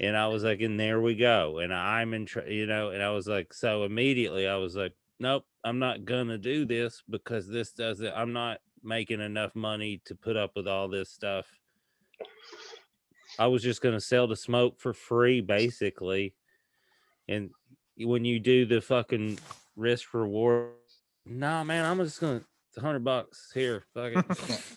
And 0.00 0.16
I 0.16 0.28
was 0.28 0.44
like, 0.44 0.60
and 0.60 0.78
there 0.78 1.00
we 1.00 1.14
go. 1.14 1.58
And 1.58 1.72
I'm 1.72 2.12
in, 2.12 2.26
tr- 2.26 2.40
you 2.40 2.66
know, 2.66 2.90
and 2.90 3.02
I 3.02 3.10
was 3.10 3.26
like, 3.26 3.54
so 3.54 3.84
immediately 3.84 4.46
I 4.46 4.56
was 4.56 4.76
like, 4.76 4.92
nope, 5.18 5.44
I'm 5.64 5.78
not 5.78 6.04
gonna 6.04 6.38
do 6.38 6.66
this 6.66 7.02
because 7.08 7.48
this 7.48 7.72
doesn't, 7.72 8.12
I'm 8.14 8.32
not 8.32 8.58
making 8.82 9.20
enough 9.20 9.54
money 9.54 10.02
to 10.04 10.14
put 10.14 10.36
up 10.36 10.52
with 10.54 10.68
all 10.68 10.88
this 10.88 11.10
stuff. 11.10 11.46
I 13.38 13.46
was 13.46 13.62
just 13.62 13.80
gonna 13.80 14.00
sell 14.00 14.26
the 14.26 14.36
smoke 14.36 14.78
for 14.80 14.92
free, 14.92 15.40
basically. 15.40 16.34
And 17.28 17.50
when 17.98 18.24
you 18.24 18.38
do 18.38 18.66
the 18.66 18.80
fucking 18.80 19.38
risk 19.76 20.12
reward, 20.12 20.72
nah, 21.24 21.64
man, 21.64 21.84
I'm 21.84 21.98
just 21.98 22.20
gonna, 22.20 22.42
it's 22.68 22.82
hundred 22.82 23.04
bucks 23.04 23.50
here. 23.54 23.84
Fuck 23.94 24.12
it. 24.14 24.62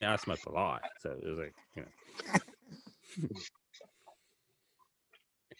Yeah, 0.00 0.12
I 0.12 0.16
smoked 0.16 0.44
a 0.46 0.50
lot, 0.50 0.82
so 1.00 1.10
it 1.10 1.26
was 1.26 1.38
like, 1.38 1.54
you 1.74 1.82
know. 1.82 1.88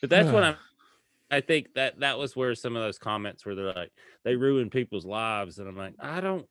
But 0.01 0.11
that's 0.11 0.31
what 0.31 0.42
I'm. 0.42 0.57
I 1.31 1.40
think 1.40 1.75
that 1.75 2.01
that 2.01 2.19
was 2.19 2.37
where 2.37 2.55
some 2.55 2.77
of 2.77 2.83
those 2.83 2.99
comments 2.99 3.45
where 3.45 3.57
they're 3.57 3.73
like, 3.73 3.90
they 4.25 4.37
ruin 4.37 4.71
people's 4.71 5.05
lives, 5.05 5.59
and 5.59 5.69
I'm 5.69 5.77
like, 5.77 5.95
I 5.99 6.21
don't. 6.21 6.47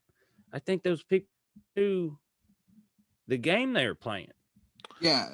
I 0.52 0.60
think 0.60 0.84
those 0.84 1.04
people 1.04 1.28
do 1.76 2.18
the 3.28 3.38
game 3.38 3.74
they 3.74 3.88
were 3.88 3.96
playing. 3.96 4.32
Yeah. 5.00 5.30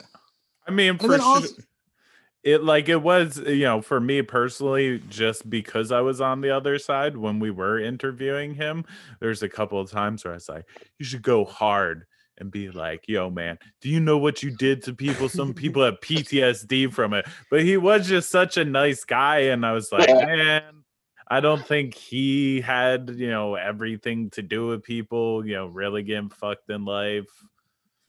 I 0.68 0.72
mean, 0.72 0.92
And 0.92 1.02
for 1.02 1.08
then 1.10 1.20
sure. 1.20 1.28
also, 1.28 1.56
it 2.44 2.64
like 2.64 2.90
it 2.90 3.02
was 3.02 3.38
you 3.38 3.64
know 3.64 3.82
for 3.82 4.00
me 4.00 4.22
personally 4.22 5.02
just 5.10 5.48
because 5.50 5.92
i 5.92 6.02
was 6.02 6.20
on 6.20 6.42
the 6.42 6.50
other 6.50 6.80
side 6.80 7.16
when 7.16 7.40
we 7.40 7.52
were 7.52 7.80
interviewing 7.80 8.56
him 8.56 8.84
there's 9.20 9.44
a 9.44 9.50
couple 9.50 9.80
of 9.80 9.92
times 9.92 10.24
where 10.24 10.34
i 10.34 10.38
was 10.38 10.50
like 10.50 10.66
you 10.98 11.06
should 11.06 11.22
go 11.22 11.46
hard 11.46 12.06
and 12.42 12.52
be 12.52 12.70
like 12.72 13.08
yo 13.08 13.30
man 13.30 13.58
do 13.80 13.88
you 13.88 14.00
know 14.02 14.18
what 14.18 14.44
you 14.44 14.52
did 14.52 14.84
to 14.84 14.94
people 14.94 15.30
some 15.30 15.54
people 15.64 15.82
have 15.84 16.00
ptsd 16.02 16.92
from 16.92 17.14
it 17.14 17.26
but 17.50 17.62
he 17.62 17.78
was 17.78 18.08
just 18.08 18.30
such 18.30 18.58
a 18.58 18.66
nice 18.66 19.04
guy 19.06 19.38
and 19.40 19.66
i 19.66 19.72
was 19.72 19.92
like 19.92 20.10
man 20.10 20.64
i 21.30 21.40
don't 21.40 21.66
think 21.66 21.94
he 21.94 22.60
had 22.60 23.12
you 23.16 23.30
know 23.30 23.56
everything 23.56 24.30
to 24.32 24.42
do 24.42 24.68
with 24.68 24.84
people 24.84 25.46
you 25.46 25.54
know 25.54 25.68
really 25.68 26.04
getting 26.04 26.30
fucked 26.30 26.70
in 26.70 26.84
life 26.84 27.28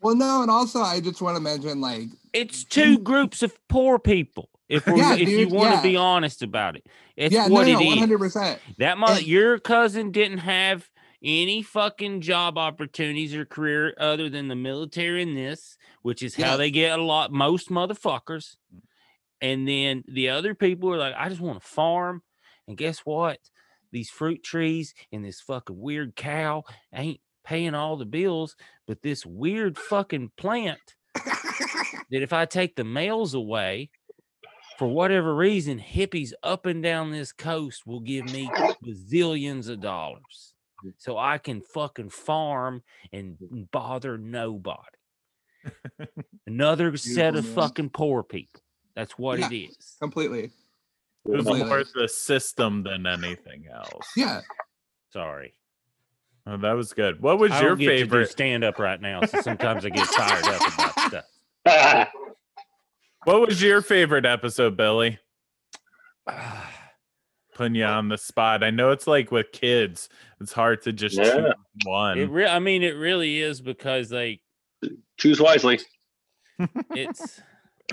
well, 0.04 0.16
no, 0.16 0.42
and 0.42 0.50
also 0.50 0.80
I 0.80 0.98
just 0.98 1.22
want 1.22 1.36
to 1.36 1.40
mention 1.40 1.80
like 1.80 2.08
It's 2.32 2.64
two 2.64 2.98
groups 2.98 3.44
of 3.44 3.56
poor 3.68 4.00
people. 4.00 4.50
If 4.68 4.84
we're, 4.84 4.96
Yeah, 4.96 5.14
if 5.14 5.28
you 5.28 5.44
dude, 5.44 5.52
want 5.52 5.68
to 5.70 5.74
yeah. 5.76 5.82
be 5.82 5.94
honest 5.96 6.42
about 6.42 6.74
it, 6.74 6.84
it's 7.14 7.32
yeah, 7.32 7.46
what 7.46 7.68
no, 7.68 7.74
it 7.78 7.84
one 7.84 7.94
is. 7.94 7.98
hundred 8.00 8.18
percent. 8.18 8.58
That 8.78 8.98
mother, 8.98 9.18
And- 9.18 9.26
your 9.28 9.60
cousin 9.60 10.10
didn't 10.10 10.38
have 10.38 10.90
any 11.22 11.62
fucking 11.62 12.20
job 12.20 12.58
opportunities 12.58 13.34
or 13.34 13.44
career 13.44 13.94
other 13.98 14.28
than 14.28 14.48
the 14.48 14.56
military 14.56 15.22
and 15.22 15.36
this, 15.36 15.76
which 16.02 16.22
is 16.22 16.34
how 16.34 16.52
Yeah. 16.52 16.56
they 16.56 16.70
get 16.70 16.98
a 16.98 17.02
lot 17.02 17.32
most 17.32 17.68
motherfuckers. 17.70 18.56
Mm. 18.74 18.80
And 19.40 19.68
then 19.68 20.04
the 20.06 20.28
other 20.30 20.54
people 20.54 20.92
are 20.92 20.98
like, 20.98 21.14
I 21.16 21.28
just 21.28 21.40
want 21.40 21.60
to 21.60 21.66
farm. 21.66 22.22
And 22.68 22.76
guess 22.76 23.00
what? 23.00 23.38
These 23.90 24.08
fruit 24.10 24.42
trees 24.42 24.94
and 25.12 25.24
this 25.24 25.40
fucking 25.40 25.78
weird 25.78 26.16
cow 26.16 26.64
ain't 26.94 27.20
paying 27.44 27.74
all 27.74 27.96
the 27.96 28.06
bills, 28.06 28.56
but 28.86 29.02
this 29.02 29.26
weird 29.26 29.76
fucking 29.76 30.30
plant 30.36 30.78
that 31.14 32.22
if 32.22 32.32
I 32.32 32.46
take 32.46 32.76
the 32.76 32.84
males 32.84 33.34
away, 33.34 33.90
for 34.78 34.88
whatever 34.88 35.34
reason, 35.34 35.78
hippies 35.78 36.32
up 36.42 36.66
and 36.66 36.82
down 36.82 37.10
this 37.10 37.32
coast 37.32 37.86
will 37.86 38.00
give 38.00 38.24
me 38.32 38.48
bazillions 38.84 39.68
of 39.68 39.80
dollars. 39.80 40.51
So 40.98 41.16
I 41.18 41.38
can 41.38 41.60
fucking 41.60 42.10
farm 42.10 42.82
and 43.12 43.36
bother 43.70 44.18
nobody. 44.18 44.80
Another 46.46 46.96
set 46.96 47.36
of 47.36 47.44
man. 47.44 47.54
fucking 47.54 47.90
poor 47.90 48.22
people. 48.22 48.60
That's 48.96 49.12
what 49.18 49.38
Yeah. 49.38 49.48
it 49.50 49.56
is. 49.70 49.96
Completely. 50.00 50.44
it 50.44 50.50
was 51.30 51.44
more 51.46 51.84
the 51.94 52.08
system 52.08 52.82
than 52.82 53.06
anything 53.06 53.66
else 53.72 54.06
Yeah. 54.16 54.40
Sorry. 55.12 55.54
Oh, 56.46 56.56
that 56.56 56.72
was 56.72 56.92
good. 56.92 57.22
What 57.22 57.38
was 57.38 57.52
I 57.52 57.60
your 57.60 57.70
don't 57.70 57.78
get 57.78 57.86
favorite? 58.00 58.28
stand 58.30 58.64
up 58.64 58.78
right 58.80 59.00
now, 59.00 59.22
so 59.26 59.40
sometimes 59.42 59.84
I 59.86 59.90
get 59.90 60.06
fired 60.08 60.44
up 60.44 60.74
about 60.74 60.98
stuff. 61.64 62.08
What 63.24 63.46
was 63.46 63.62
your 63.62 63.80
favorite 63.82 64.26
episode, 64.26 64.76
Billy? 64.76 65.18
Ah. 66.28 66.68
Putting 67.54 67.74
you 67.74 67.84
on 67.84 68.08
the 68.08 68.16
spot. 68.18 68.64
I 68.64 68.70
know 68.70 68.90
it's 68.90 69.06
like 69.06 69.30
with 69.30 69.52
kids, 69.52 70.08
it's 70.40 70.52
hard 70.52 70.82
to 70.82 70.92
just 70.92 71.16
Yeah. 71.16 71.24
choose 71.34 71.52
one. 71.84 72.18
It 72.18 72.30
re- 72.30 72.46
I 72.46 72.58
mean, 72.58 72.82
it 72.82 72.96
really 72.96 73.40
is 73.40 73.60
because 73.60 74.10
like 74.12 74.40
Choose 75.18 75.40
wisely. 75.40 75.80
it's 76.94 77.40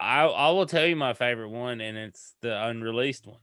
I 0.00 0.24
I 0.24 0.50
will 0.50 0.66
tell 0.66 0.86
you 0.86 0.96
my 0.96 1.14
favorite 1.14 1.48
one, 1.50 1.80
and 1.80 1.96
it's 1.96 2.34
the 2.42 2.64
unreleased 2.66 3.26
one. 3.26 3.38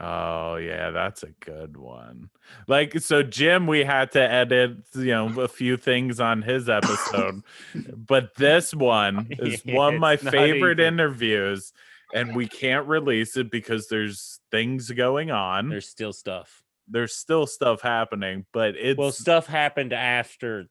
oh 0.00 0.56
yeah, 0.56 0.90
that's 0.90 1.22
a 1.22 1.30
good 1.40 1.76
one. 1.76 2.30
Like 2.66 2.98
so, 3.00 3.22
Jim, 3.22 3.66
we 3.66 3.84
had 3.84 4.12
to 4.12 4.20
edit, 4.20 4.78
you 4.94 5.06
know, 5.06 5.40
a 5.40 5.48
few 5.48 5.76
things 5.76 6.20
on 6.20 6.42
his 6.42 6.68
episode, 6.68 7.42
but 7.96 8.34
this 8.36 8.74
one 8.74 9.28
is 9.38 9.62
one 9.64 9.94
of 9.94 10.00
my 10.00 10.16
favorite 10.16 10.80
even- 10.80 10.94
interviews, 10.94 11.72
and 12.14 12.34
we 12.34 12.46
can't 12.48 12.86
release 12.86 13.36
it 13.36 13.50
because 13.50 13.88
there's 13.88 14.40
things 14.50 14.90
going 14.90 15.30
on. 15.30 15.68
There's 15.68 15.88
still 15.88 16.12
stuff. 16.12 16.62
there's 16.88 17.14
still 17.14 17.46
stuff 17.46 17.80
happening, 17.82 18.46
but 18.52 18.74
it's 18.76 18.98
well, 18.98 19.12
stuff 19.12 19.46
happened 19.46 19.92
after 19.92 20.66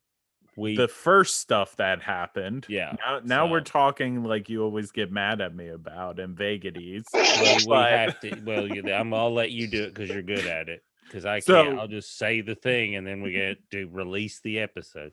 we. 0.58 0.76
the 0.76 0.88
first 0.90 1.40
stuff 1.40 1.76
that 1.78 2.02
happened. 2.02 2.66
yeah. 2.68 2.96
Now, 3.00 3.22
now 3.24 3.48
we're 3.48 3.62
talking 3.62 4.24
like 4.24 4.50
you 4.50 4.64
always 4.64 4.92
get 4.92 5.12
mad 5.12 5.40
at 5.40 5.56
me 5.56 5.70
about 5.70 6.20
and 6.20 6.36
vagaries. 6.38 7.06
Well, 7.14 7.58
we 7.58 7.66
but- 7.68 7.92
have 7.92 8.20
to. 8.22 8.42
Well, 8.46 8.68
you, 8.68 8.84
I'm. 8.94 9.14
I'll 9.14 9.34
let 9.34 9.52
you 9.52 9.68
do 9.68 9.84
it 9.84 9.94
because 9.94 10.10
you're 10.10 10.22
good 10.22 10.46
at 10.46 10.68
it. 10.68 10.84
Because 11.10 11.26
I 11.26 11.40
So- 11.40 11.64
can't. 11.64 11.80
I'll 11.80 11.88
just 11.88 12.18
say 12.20 12.42
the 12.42 12.54
thing 12.56 12.96
and 12.96 13.06
then 13.06 13.22
we 13.24 13.32
get 13.44 13.58
to 13.72 13.88
release 13.88 14.40
the 14.42 14.60
episode. 14.60 15.12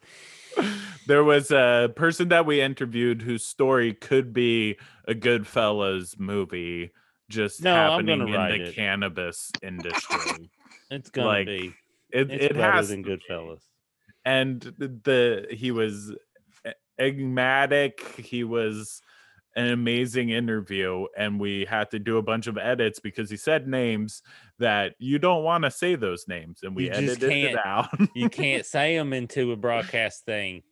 there 1.07 1.25
was 1.25 1.51
a 1.51 1.91
person 1.97 2.29
that 2.29 2.45
we 2.45 2.61
interviewed 2.61 3.23
whose 3.23 3.47
story 3.47 3.95
could 3.95 4.33
be 4.35 4.77
a 5.09 5.15
Goodfellas 5.15 6.19
movie 6.19 6.91
just 7.31 7.63
No, 7.63 7.75
happening 7.75 8.21
in 8.21 8.31
the 8.31 8.69
it. 8.69 8.75
cannabis 8.75 9.51
industry. 9.63 10.51
It's 10.91 11.11
gonna 11.11 11.27
Like, 11.27 11.47
be. 11.47 11.75
It, 12.13 12.31
It's 12.31 12.45
it 12.45 12.55
better 12.55 12.71
has 12.73 12.91
than. 12.91 13.03
Goodfellas. 13.03 13.63
and 14.25 14.61
the 14.61 15.47
he 15.51 15.73
was 15.73 16.15
enigmatic 16.99 18.01
he 18.19 18.45
was 18.45 19.03
an 19.57 19.69
amazing 19.69 20.31
interview 20.31 21.07
and 21.17 21.41
we 21.41 21.65
had 21.65 21.91
to 21.91 21.99
do 21.99 22.19
a 22.19 22.23
bunch 22.23 22.47
of 22.47 22.59
edits 22.59 23.01
because 23.01 23.31
he 23.31 23.37
said 23.39 23.67
names 23.67 24.23
that 24.59 24.95
you 24.99 25.19
don't 25.19 25.43
want 25.43 25.65
to 25.65 25.71
say 25.71 25.95
those 25.97 26.29
names 26.29 26.61
and 26.63 26.77
we 26.77 26.85
You 26.85 26.91
just 26.91 27.23
edited 27.23 27.53
it 27.53 27.57
out 27.57 27.89
You 28.15 28.29
can't 28.29 28.65
say 28.77 28.97
them 28.97 29.13
into 29.15 29.53
a 29.53 29.57
broadcast 29.57 30.27
thing. 30.27 30.63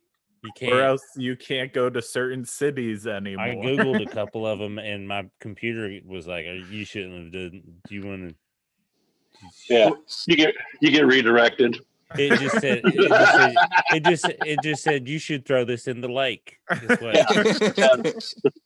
You 0.43 0.51
can't. 0.55 0.73
or 0.73 0.81
else 0.83 1.01
you 1.17 1.35
can't 1.35 1.73
go 1.73 1.89
to 1.89 2.01
certain 2.03 2.45
cities 2.45 3.07
anymore 3.07 3.43
I 3.45 3.55
googled 3.55 4.05
a 4.05 4.09
couple 4.13 4.45
of 4.45 4.59
them, 4.59 4.77
and 4.77 5.07
my 5.07 5.27
computer 5.39 5.99
was 6.05 6.27
like, 6.27 6.45
"Uh, 6.45 6.51
"You 6.69 6.85
shouldn't 6.85 7.23
have 7.23 7.31
done. 7.31 7.63
Do 7.87 7.95
you 7.95 8.05
want 8.05 8.29
to?" 8.29 8.35
Yeah, 9.67 9.89
you 10.27 10.35
get 10.35 10.53
you 10.81 10.91
get 10.91 11.07
redirected. 11.07 11.79
It 12.17 12.39
just 12.39 12.59
said. 12.61 12.81
It 12.83 12.93
just 12.93 13.31
said, 13.31 13.55
it 13.93 14.03
just, 14.03 14.25
it 14.45 14.59
just 14.61 14.83
said 14.83 15.07
you 15.07 15.17
should 15.17 15.45
throw 15.45 15.65
this 15.65 15.87
in 15.87 16.01
the 16.01 16.07
lake. 16.07 16.59
Is 16.71 16.99
what 17.01 17.15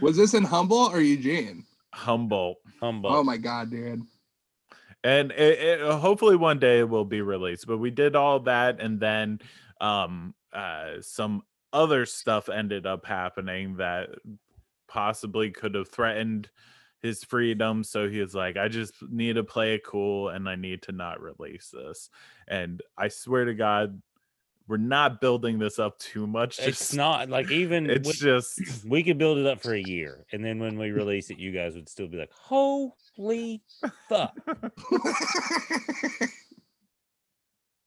Was 0.00 0.16
this 0.16 0.34
in 0.34 0.44
Humble 0.44 0.90
or 0.92 1.00
Eugene? 1.00 1.64
humble 1.92 2.56
Humboldt. 2.80 3.14
Oh 3.14 3.22
my 3.22 3.36
god, 3.36 3.70
dude. 3.70 4.02
and 5.04 5.30
it, 5.32 5.58
it, 5.60 5.80
hopefully 5.80 6.34
one 6.34 6.58
day 6.58 6.80
it 6.80 6.88
will 6.88 7.04
be 7.04 7.20
released 7.20 7.66
but 7.66 7.78
we 7.78 7.90
did 7.90 8.16
all 8.16 8.40
that 8.40 8.80
and 8.80 8.98
then 8.98 9.38
um 9.80 10.34
uh 10.52 10.94
some 11.00 11.42
other 11.72 12.04
stuff 12.06 12.48
ended 12.48 12.86
up 12.86 13.04
happening 13.04 13.76
that 13.76 14.08
possibly 14.88 15.50
could 15.50 15.74
have 15.74 15.88
threatened 15.88 16.48
his 17.00 17.22
freedom 17.22 17.84
so 17.84 18.08
he 18.08 18.18
was 18.20 18.34
like 18.34 18.56
i 18.56 18.66
just 18.66 18.94
need 19.10 19.34
to 19.34 19.44
play 19.44 19.74
it 19.74 19.84
cool 19.84 20.30
and 20.30 20.48
i 20.48 20.56
need 20.56 20.80
to 20.82 20.92
not 20.92 21.20
release 21.20 21.70
this 21.72 22.08
and 22.48 22.82
i 22.96 23.08
swear 23.08 23.44
to 23.44 23.54
god 23.54 24.00
we're 24.66 24.76
not 24.76 25.20
building 25.20 25.58
this 25.58 25.78
up 25.78 25.98
too 25.98 26.26
much 26.26 26.58
it's 26.58 26.94
not 26.94 27.28
like 27.28 27.50
even 27.50 27.90
it's 27.90 28.06
with- 28.06 28.16
just 28.16 28.60
we 28.86 29.02
could 29.02 29.18
build 29.18 29.38
it 29.38 29.46
up 29.46 29.60
for 29.60 29.74
a 29.74 29.82
year, 29.82 30.26
and 30.32 30.44
then 30.44 30.58
when 30.58 30.78
we 30.78 30.90
release 30.90 31.30
it, 31.30 31.38
you 31.38 31.52
guys 31.52 31.74
would 31.74 31.88
still 31.88 32.08
be 32.08 32.18
like, 32.18 32.32
"Holy 32.32 33.62
fuck!" 34.08 34.36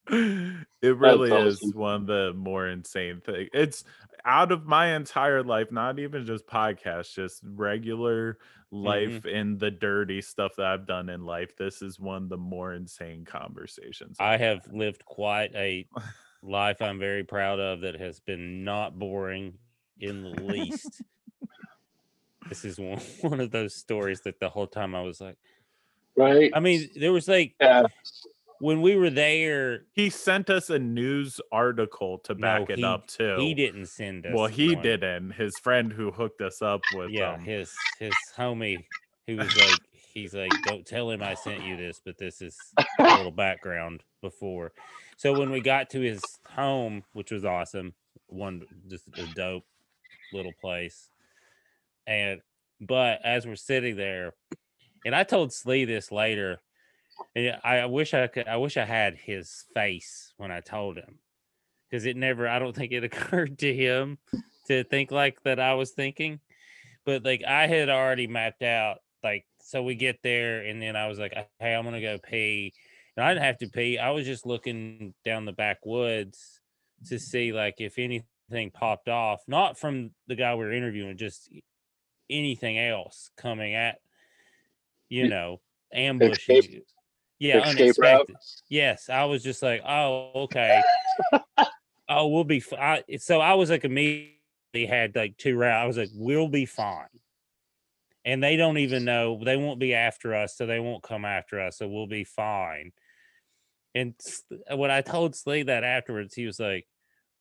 it 0.10 0.98
really 0.98 1.32
is 1.32 1.74
one 1.74 2.02
of 2.02 2.08
the 2.08 2.34
more 2.36 2.68
insane 2.68 3.22
things. 3.26 3.50
It's 3.54 3.84
out 4.26 4.52
of 4.52 4.66
my 4.66 4.96
entire 4.96 5.44
life, 5.44 5.72
not 5.72 6.00
even 6.00 6.26
just 6.26 6.48
podcasts, 6.48 7.14
just 7.14 7.42
regular 7.44 8.34
mm-hmm. 8.74 8.86
life 8.86 9.26
in 9.26 9.58
the 9.58 9.72
dirty 9.72 10.22
stuff 10.22 10.56
that 10.58 10.66
I've 10.66 10.88
done 10.88 11.10
in 11.10 11.26
life. 11.26 11.56
This 11.58 11.82
is 11.82 12.00
one 12.00 12.24
of 12.24 12.30
the 12.30 12.38
more 12.38 12.74
insane 12.74 13.26
conversations. 13.26 14.18
I 14.20 14.38
have 14.38 14.68
lived 14.72 15.06
quite 15.06 15.54
a 15.56 15.88
life 16.44 16.82
I'm 16.82 17.00
very 17.00 17.24
proud 17.24 17.60
of 17.60 17.82
that 17.82 18.00
has 18.00 18.20
been 18.20 18.64
not 18.64 18.98
boring 18.98 19.58
in 20.00 20.24
the 20.24 20.42
least. 20.44 21.02
this 22.50 22.64
is 22.66 22.80
one, 22.80 23.00
one 23.22 23.40
of 23.40 23.52
those 23.52 23.76
stories 23.76 24.22
that 24.22 24.40
the 24.40 24.50
whole 24.50 24.68
time 24.68 24.96
I 24.96 25.02
was 25.02 25.20
like, 25.22 25.38
Right? 26.16 26.52
I 26.54 26.60
mean, 26.60 26.90
there 26.96 27.12
was 27.12 27.28
like 27.28 27.54
Yeah. 27.62 27.84
when 28.60 28.82
we 28.82 28.96
were 28.96 29.12
there, 29.12 29.82
he 29.94 30.10
sent 30.10 30.50
us 30.50 30.72
a 30.72 30.80
news 30.80 31.40
article 31.52 32.18
to 32.20 32.34
No, 32.34 32.42
back 32.42 32.70
it 32.72 32.80
he- 32.80 32.84
up 32.84 33.06
too. 33.08 33.36
he 33.38 33.54
didn't 33.54 33.86
send 33.86 34.26
us. 34.26 34.34
Well, 34.36 34.48
he 34.48 34.74
one. 34.74 34.82
didn't. 34.84 35.32
His 35.32 35.54
friend 35.60 35.94
who 35.94 36.12
hooked 36.12 36.42
us 36.42 36.62
up 36.64 36.82
with 36.96 37.12
Yeah, 37.12 37.34
um, 37.36 37.42
his 37.42 37.72
his 38.00 38.14
homie 38.36 38.84
who 39.28 39.36
was 39.38 39.56
like, 39.58 39.80
he's 40.14 40.34
like, 40.34 40.52
don't 40.66 40.86
tell 40.88 41.12
him 41.12 41.22
I 41.22 41.36
sent 41.36 41.64
you 41.64 41.76
this, 41.78 42.02
but 42.04 42.18
this 42.18 42.42
is 42.42 42.58
a 43.00 43.04
little 43.04 43.32
background 43.36 44.02
before. 44.22 44.72
So 45.18 45.38
when 45.38 45.50
we 45.50 45.62
got 45.62 45.90
to 45.92 46.00
his 46.00 46.22
home, 46.48 47.04
which 47.14 47.32
was 47.32 47.44
awesome, 47.44 47.96
one 48.28 48.62
just 48.88 49.08
a 49.18 49.26
dope 49.34 49.66
little 50.32 50.54
place, 50.62 51.10
and 52.06 52.40
but 52.80 53.20
as 53.26 53.48
we're 53.48 53.56
sitting 53.56 53.96
there, 53.98 54.34
and 55.06 55.16
I 55.16 55.24
told 55.24 55.52
Slee 55.52 55.86
this 55.86 56.12
later, 56.12 56.60
and 57.36 57.58
I 57.64 57.88
wish 57.88 58.14
I 58.14 58.28
could, 58.28 58.48
I 58.48 58.58
wish 58.58 58.78
I 58.78 58.86
had 58.86 59.16
his 59.16 59.66
face 59.74 60.34
when 60.38 60.52
I 60.52 60.60
told 60.60 60.98
him, 60.98 61.18
because 61.90 62.06
it 62.06 62.16
never, 62.16 62.48
I 62.48 62.60
don't 62.60 62.76
think 62.76 62.92
it 62.92 63.04
occurred 63.04 63.58
to 63.60 63.74
him 63.74 64.20
to 64.68 64.84
think 64.84 65.10
like 65.10 65.42
that 65.44 65.60
I 65.60 65.74
was 65.74 65.92
thinking, 65.92 66.40
but 67.06 67.26
like 67.26 67.44
I 67.44 67.66
had 67.66 67.90
already 67.90 68.28
mapped 68.28 68.62
out, 68.62 69.00
like 69.24 69.46
so 69.62 69.82
we 69.82 69.96
get 69.96 70.20
there, 70.22 70.62
and 70.62 70.80
then 70.80 70.96
I 70.96 71.08
was 71.08 71.18
like, 71.18 71.34
hey, 71.60 71.74
I'm 71.74 71.86
gonna 71.86 72.02
go 72.02 72.20
pee, 72.20 72.74
and 73.18 73.26
I 73.26 73.34
didn't 73.34 73.44
have 73.46 73.58
to 73.58 73.68
pee. 73.70 73.98
I 73.98 74.12
was 74.12 74.26
just 74.26 74.46
looking 74.46 75.14
down 75.26 75.46
the 75.46 75.52
backwoods 75.52 76.62
to 77.08 77.20
see 77.20 77.52
like 77.52 77.76
if 77.80 77.98
anything 77.98 78.72
popped 78.72 79.10
off, 79.10 79.42
not 79.48 79.78
from 79.78 80.12
the 80.28 80.36
guy 80.36 80.54
we 80.56 80.64
were 80.66 80.72
interviewing, 80.72 81.18
just 81.18 81.50
anything 82.30 82.78
else 82.80 83.32
coming 83.36 83.74
at, 83.76 84.00
you 85.10 85.28
know. 85.28 85.60
Escape- 86.22 86.84
Yeah, 87.40 87.68
escape 87.68 87.96
route? 87.98 88.14
unexpected. 88.30 88.36
Yes, 88.70 89.10
I 89.10 89.26
was 89.26 89.42
just 89.44 89.64
like, 89.64 89.82
oh, 89.88 90.32
okay. 90.44 90.82
oh, 92.10 92.28
we'll 92.28 92.44
be 92.44 92.60
fine. 92.60 93.04
So 93.20 93.40
I 93.42 93.54
was 93.56 93.70
like 93.70 93.84
immediately 93.86 94.86
had 94.88 95.16
like 95.16 95.38
two 95.38 95.56
rounds. 95.58 95.84
I 95.84 95.88
was 95.88 95.98
like, 95.98 96.10
we'll 96.14 96.50
be 96.50 96.66
fine. 96.66 97.08
And 98.26 98.44
they 98.44 98.58
don't 98.58 98.78
even 98.78 99.06
know 99.06 99.42
they 99.44 99.56
won't 99.56 99.80
be 99.80 99.94
after 99.94 100.36
us, 100.36 100.56
so 100.58 100.66
they 100.66 100.80
won't 100.82 101.02
come 101.04 101.24
after 101.26 101.62
us, 101.62 101.78
so 101.78 101.88
we'll 101.88 102.08
be 102.08 102.26
fine. 102.26 102.92
And 103.98 104.14
when 104.80 104.92
I 104.92 105.02
told 105.02 105.36
Slee 105.36 105.64
that 105.64 105.84
afterwards, 105.84 106.34
he 106.34 106.46
was 106.46 106.60
like, 106.60 106.88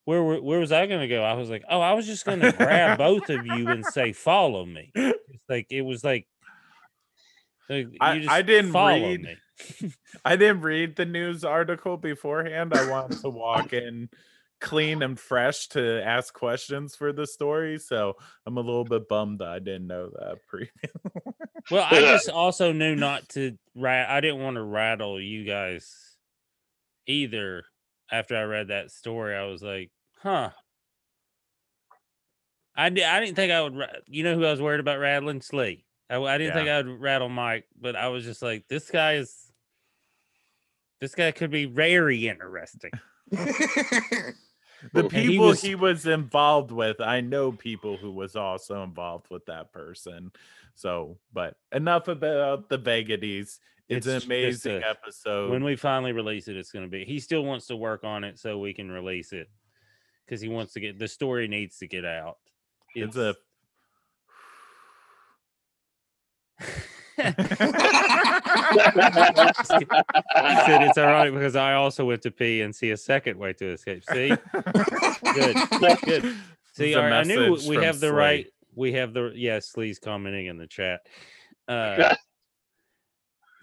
"Where 0.05 0.23
were- 0.23 0.41
where 0.43 0.59
was 0.61 0.73
I 0.73 0.87
going 0.87 1.01
to 1.01 1.09
go?" 1.09 1.23
I 1.23 1.35
was 1.35 1.51
like, 1.51 1.65
"Oh, 1.69 1.81
I 1.81 1.93
was 1.95 2.07
just 2.07 2.25
going 2.25 2.41
to 2.41 2.53
grab 2.53 2.99
both 3.07 3.29
of 3.31 3.47
you 3.47 3.69
and 3.69 3.85
say, 3.85 4.13
follow 4.13 4.65
me." 4.65 4.91
It's 4.95 5.49
like 5.49 5.67
it 5.71 5.83
was 5.83 6.03
like, 6.05 6.27
like, 7.69 7.89
I- 8.01 8.15
you 8.15 8.29
I 8.31 8.43
didn't 8.43 8.73
follow 8.73 8.93
read 9.01 9.23
me. 9.23 9.93
I 10.25 10.37
didn't 10.37 10.63
read 10.63 10.97
the 10.97 11.07
news 11.07 11.45
article 11.45 11.97
beforehand. 11.97 12.75
I 12.75 12.91
wanted 12.91 13.21
to 13.21 13.31
walk 13.31 13.73
in 13.73 14.09
clean 14.61 15.03
and 15.03 15.19
fresh 15.19 15.69
to 15.69 16.03
ask 16.05 16.33
questions 16.33 16.95
for 16.97 17.13
the 17.13 17.27
story. 17.27 17.79
So 17.79 18.15
I'm 18.47 18.57
a 18.57 18.61
little 18.61 18.85
bit 18.85 19.09
bummed 19.09 19.41
that 19.41 19.49
I 19.49 19.59
didn't 19.59 19.87
know 19.87 20.11
that 20.11 20.39
pre. 20.49 20.71
Well, 21.71 21.87
I 21.91 22.01
just 22.01 22.29
also 22.29 22.73
knew 22.73 22.95
not 22.95 23.29
to. 23.31 23.57
I 23.83 24.21
didn't 24.21 24.41
want 24.43 24.57
to 24.57 24.63
rattle 24.63 25.21
you 25.21 25.45
guys 25.45 26.16
either. 27.07 27.65
After 28.11 28.37
I 28.37 28.45
read 28.45 28.69
that 28.69 28.91
story, 28.93 29.35
I 29.35 29.45
was 29.45 29.63
like, 29.63 29.91
"Huh." 30.23 30.51
I, 32.77 32.91
di- 32.91 33.05
I 33.05 33.21
didn't 33.21 33.37
think 33.37 33.53
I 33.53 33.63
would. 33.63 33.77
ra- 33.77 33.87
You 34.07 34.23
know 34.23 34.35
who 34.35 34.45
I 34.45 34.51
was 34.51 34.61
worried 34.61 34.81
about 34.81 34.99
rattling? 34.99 35.41
Slee. 35.41 35.85
I, 36.11 36.19
I 36.21 36.39
didn't 36.39 36.55
think 36.55 36.69
I 36.69 36.77
would 36.83 37.01
rattle 37.01 37.29
Mike, 37.29 37.65
but 37.81 37.97
I 37.97 38.09
was 38.09 38.25
just 38.25 38.43
like, 38.43 38.69
"This 38.69 38.91
guy 38.91 39.15
is. 39.15 39.35
This 41.01 41.15
guy 41.15 41.31
could 41.33 41.51
be 41.51 41.65
very 41.65 42.29
interesting." 42.29 42.93
the 43.33 44.35
And 44.95 45.13
he 45.13 45.29
people 45.29 45.47
was- 45.47 45.63
he 45.63 45.75
was 45.75 46.07
involved 46.07 46.71
with, 46.71 47.01
I 47.01 47.21
know 47.21 47.51
people 47.53 47.97
who 47.97 48.13
was 48.13 48.37
also 48.37 48.83
involved 48.83 49.27
with 49.31 49.45
that 49.47 49.73
person. 49.73 50.31
So, 50.75 51.19
but 51.33 51.57
enough 51.73 52.07
about 52.09 52.69
the 52.69 52.79
vagaries. 52.79 53.59
It's, 53.89 54.07
It's 54.07 54.25
an 54.25 54.29
amazing 54.29 54.83
a- 54.83 54.89
episode. 54.89 55.51
when 55.51 55.63
we 55.63 55.77
finally 55.77 56.13
release 56.13 56.49
it, 56.49 56.57
it's 56.57 56.73
going 56.73 56.85
to 56.85 56.91
be. 56.91 57.05
He 57.05 57.21
still 57.21 57.45
wants 57.45 57.67
to 57.69 57.77
work 57.77 58.03
on 58.05 58.25
it 58.25 58.39
so 58.39 58.59
we 58.59 58.73
can 58.75 58.91
release 58.91 59.33
it 59.33 59.49
because 60.25 60.41
he 60.41 60.49
wants 60.49 60.73
to 60.73 60.81
get 60.81 60.99
the 60.99 61.07
story 61.09 61.47
needs 61.47 61.79
to 61.79 61.87
get 61.87 62.05
out. 62.05 62.39
it's 62.97 63.17
a 63.17 63.37
He 67.19 67.23
said 70.67 70.83
it's 70.83 70.99
ironic 70.99 71.35
because 71.35 71.57
I 71.57 71.75
also 71.75 72.05
went 72.05 72.23
to 72.23 72.31
pee 72.31 72.63
and 72.63 72.75
see 72.75 72.91
a 72.91 72.97
second 72.97 73.39
way 73.39 73.53
to 73.55 73.73
escape. 73.73 74.05
See, 74.13 74.29
good, 75.35 75.57
good. 76.05 76.37
See, 76.75 76.93
It's 76.93 76.97
a 76.99 77.01
I 77.03 77.23
knew 77.23 77.57
we 77.67 77.77
have 77.77 78.01
the 78.01 78.09
Slee. 78.09 78.17
right. 78.17 78.47
We 78.75 78.93
have 78.93 79.15
the 79.15 79.33
yes. 79.35 79.75
Lee's 79.79 79.99
commenting 79.99 80.45
in 80.47 80.59
the 80.59 80.67
chat. 80.67 81.01
Uh, 81.67 82.15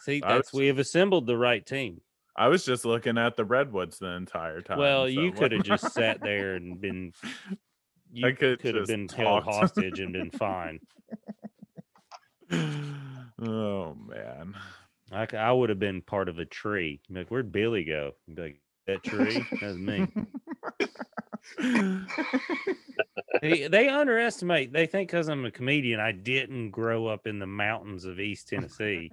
See, 0.03 0.19
that's 0.19 0.51
was- 0.51 0.59
we 0.59 0.67
have 0.67 0.79
assembled 0.79 1.27
the 1.27 1.37
right 1.37 1.65
team. 1.65 2.01
I 2.35 2.47
was 2.47 2.65
just 2.65 2.83
looking 2.83 3.17
at 3.17 3.37
the 3.37 3.45
redwoods 3.45 3.99
the 3.99 4.07
entire 4.07 4.61
time. 4.61 4.79
Well, 4.79 5.03
so 5.03 5.07
you 5.07 5.31
could 5.31 5.51
have 5.51 5.63
just 5.63 5.93
sat 5.93 6.19
there 6.21 6.55
and 6.55 6.79
been. 6.79 7.13
You 8.15 8.31
could 8.35 8.59
could 8.59 8.75
have 8.75 8.85
been 8.85 9.09
held 9.09 9.43
hostage 9.43 9.99
and 9.99 10.13
been 10.13 10.29
fine. 10.37 10.79
oh 13.41 13.95
man. 13.95 14.53
I, 15.11 15.27
I 15.35 15.51
would 15.51 15.69
have 15.69 15.79
been 15.79 16.03
part 16.03 16.29
of 16.29 16.37
a 16.37 16.45
tree. 16.45 17.01
Like, 17.09 17.29
where'd 17.29 17.51
Billy 17.51 17.83
go? 17.83 18.11
Like, 18.27 18.61
that 18.85 19.01
tree? 19.03 19.43
That's 19.59 19.77
me. 19.77 20.07
they, 23.41 23.67
they 23.67 23.89
underestimate. 23.89 24.71
They 24.73 24.85
think 24.85 25.09
because 25.09 25.27
I'm 25.27 25.45
a 25.45 25.51
comedian, 25.51 25.99
I 25.99 26.11
didn't 26.11 26.69
grow 26.69 27.07
up 27.07 27.25
in 27.25 27.39
the 27.39 27.47
mountains 27.47 28.05
of 28.05 28.19
East 28.19 28.47
Tennessee. 28.47 29.11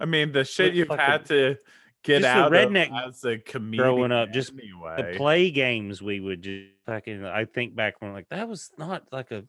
I 0.00 0.04
mean, 0.04 0.32
the 0.32 0.44
shit 0.44 0.72
But 0.72 0.76
you've 0.76 0.88
had 0.90 1.26
to 1.26 1.56
get 2.02 2.20
just 2.20 2.22
the 2.22 2.28
out 2.28 2.52
redneck 2.52 2.90
of 2.90 3.10
as 3.14 3.24
a 3.24 3.38
comedian 3.38 3.82
growing 3.82 4.12
up, 4.12 4.32
just 4.32 4.52
anyway. 4.52 5.12
the 5.12 5.16
play 5.18 5.50
games 5.50 6.02
we 6.02 6.20
would 6.20 6.42
just 6.42 6.66
fucking. 6.86 7.24
I 7.24 7.44
think 7.46 7.74
back 7.74 8.00
when 8.00 8.12
like 8.12 8.28
that 8.30 8.48
was 8.48 8.70
not 8.78 9.04
like 9.12 9.30
a. 9.30 9.44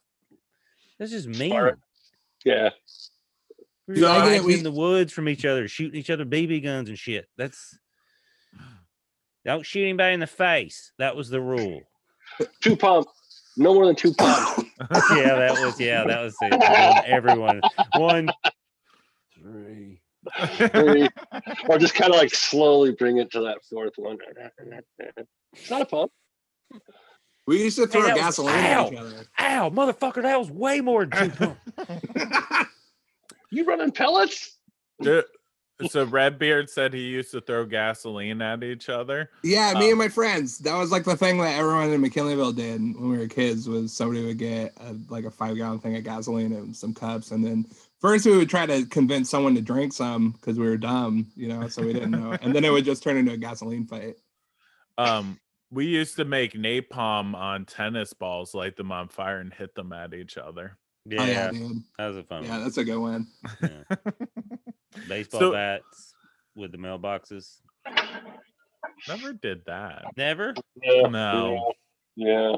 That's 1.00 1.12
just 1.12 1.28
mean. 1.28 1.52
Smart. 1.52 1.80
Yeah. 2.46 2.70
We 3.88 3.96
Dude, 3.96 4.04
were 4.04 4.10
I 4.10 4.16
get 4.18 4.26
it, 4.28 4.30
hiding 4.32 4.46
we- 4.48 4.54
in 4.56 4.64
the 4.64 4.72
woods 4.72 5.14
from 5.14 5.30
each 5.30 5.46
other, 5.46 5.68
shooting 5.68 6.00
each 6.00 6.10
other 6.10 6.26
BB 6.26 6.64
guns 6.64 6.90
and 6.90 6.98
shit. 6.98 7.28
That's 7.38 7.78
don't 9.46 9.66
shoot 9.66 9.84
anybody 9.84 10.14
in 10.14 10.20
the 10.20 10.28
face. 10.28 10.92
That 11.00 11.16
was 11.16 11.30
the 11.30 11.40
rule. 11.42 11.82
Two 12.62 12.76
pump. 12.76 13.08
No 13.56 13.74
more 13.74 13.86
than 13.88 13.96
two 13.96 14.14
pumps. 14.14 14.64
yeah, 15.16 15.36
that 15.36 15.58
was 15.64 15.80
yeah, 15.80 16.04
that 16.06 16.22
was 16.22 16.36
it. 16.42 16.54
Everyone- 17.06 17.06
Everyone 17.06 17.62
one, 17.96 18.30
three. 19.40 19.97
Three. 20.72 21.10
or 21.70 21.78
just 21.78 21.96
kind 21.96 22.12
of 22.14 22.18
like 22.20 22.34
slowly 22.34 22.92
bring 22.92 23.18
it 23.18 23.32
to 23.32 23.42
that 23.42 23.60
fourth 23.70 23.94
one. 23.98 24.18
It's 25.54 25.70
not 25.70 25.82
a 25.82 25.86
pump. 25.86 26.12
We 27.46 27.64
used 27.64 27.78
to 27.78 27.88
throw 27.88 28.02
that 28.04 28.14
was- 28.14 28.22
gasoline 28.22 28.56
at 28.56 28.92
each 28.94 29.00
other. 29.00 29.26
Ow, 29.40 29.70
motherfucker, 29.70 30.22
that 30.24 30.38
was 30.38 30.52
way 30.52 30.82
more 30.82 31.06
than 31.06 31.32
two 31.32 31.56
pump. 31.78 32.68
You 33.50 33.64
running 33.66 33.92
pellets? 33.92 34.58
Dude, 35.02 35.24
so 35.90 36.04
Redbeard 36.06 36.70
said 36.70 36.94
he 36.94 37.02
used 37.08 37.32
to 37.32 37.40
throw 37.40 37.66
gasoline 37.66 38.42
at 38.42 38.64
each 38.64 38.90
other. 38.90 39.30
Yeah, 39.44 39.74
me 39.76 39.86
Um, 39.86 39.90
and 39.92 39.98
my 40.00 40.10
friends. 40.10 40.58
That 40.60 40.76
was 40.76 40.92
like 40.92 41.06
the 41.06 41.16
thing 41.16 41.38
that 41.38 41.58
everyone 41.58 41.92
in 41.92 42.02
McKinleyville 42.02 42.56
did 42.56 42.82
when 42.82 43.10
we 43.12 43.18
were 43.18 43.28
kids. 43.28 43.70
Was 43.70 43.94
somebody 43.94 44.26
would 44.26 44.38
get 44.38 44.74
a, 44.82 44.96
like 45.10 45.24
a 45.26 45.32
five 45.32 45.56
gallon 45.56 45.80
thing 45.80 45.96
of 45.96 46.04
gasoline 46.04 46.52
and 46.52 46.76
some 46.76 46.94
cups, 46.94 47.32
and 47.32 47.46
then 47.46 47.66
first 48.00 48.26
we 48.26 48.38
would 48.38 48.50
try 48.50 48.66
to 48.66 48.86
convince 48.86 49.30
someone 49.30 49.56
to 49.56 49.62
drink 49.62 49.94
some 49.94 50.32
because 50.32 50.58
we 50.60 50.68
were 50.68 50.78
dumb, 50.78 51.32
you 51.36 51.48
know, 51.48 51.68
so 51.68 51.84
we 51.84 51.94
didn't 51.94 52.12
know, 52.12 52.38
and 52.42 52.54
then 52.56 52.64
it 52.66 52.72
would 52.72 52.86
just 52.86 53.04
turn 53.04 53.18
into 53.18 53.32
a 53.34 53.38
gasoline 53.38 53.86
fight. 53.88 54.16
Um, 54.98 55.40
we 55.72 55.86
used 55.86 56.16
to 56.16 56.26
make 56.26 56.54
napalm 56.54 57.36
on 57.36 57.66
tennis 57.66 58.14
balls, 58.14 58.54
light 58.54 58.76
them 58.78 58.92
on 58.92 59.10
fire, 59.10 59.40
and 59.40 59.54
hit 59.54 59.76
them 59.76 59.92
at 59.94 60.14
each 60.14 60.38
other. 60.38 60.78
Yeah, 61.06 61.22
Oh 61.22 61.26
yeah, 61.26 61.52
that 61.98 62.08
was 62.08 62.18
a 62.18 62.24
fun 62.24 62.44
Yeah, 62.44 62.52
one. 62.52 62.64
that's 62.64 62.78
a 62.78 62.84
good 62.84 62.98
one. 62.98 63.28
Yeah. 63.62 63.96
Baseball 65.08 65.40
So- 65.40 65.52
bats 65.52 66.14
with 66.56 66.72
the 66.72 66.78
mailboxes. 66.78 67.58
Never 69.08 69.34
did 69.34 69.64
that. 69.68 70.06
Never. 70.18 70.54
Yeah. 70.82 71.08
No. 71.08 71.74
Yeah. 72.16 72.54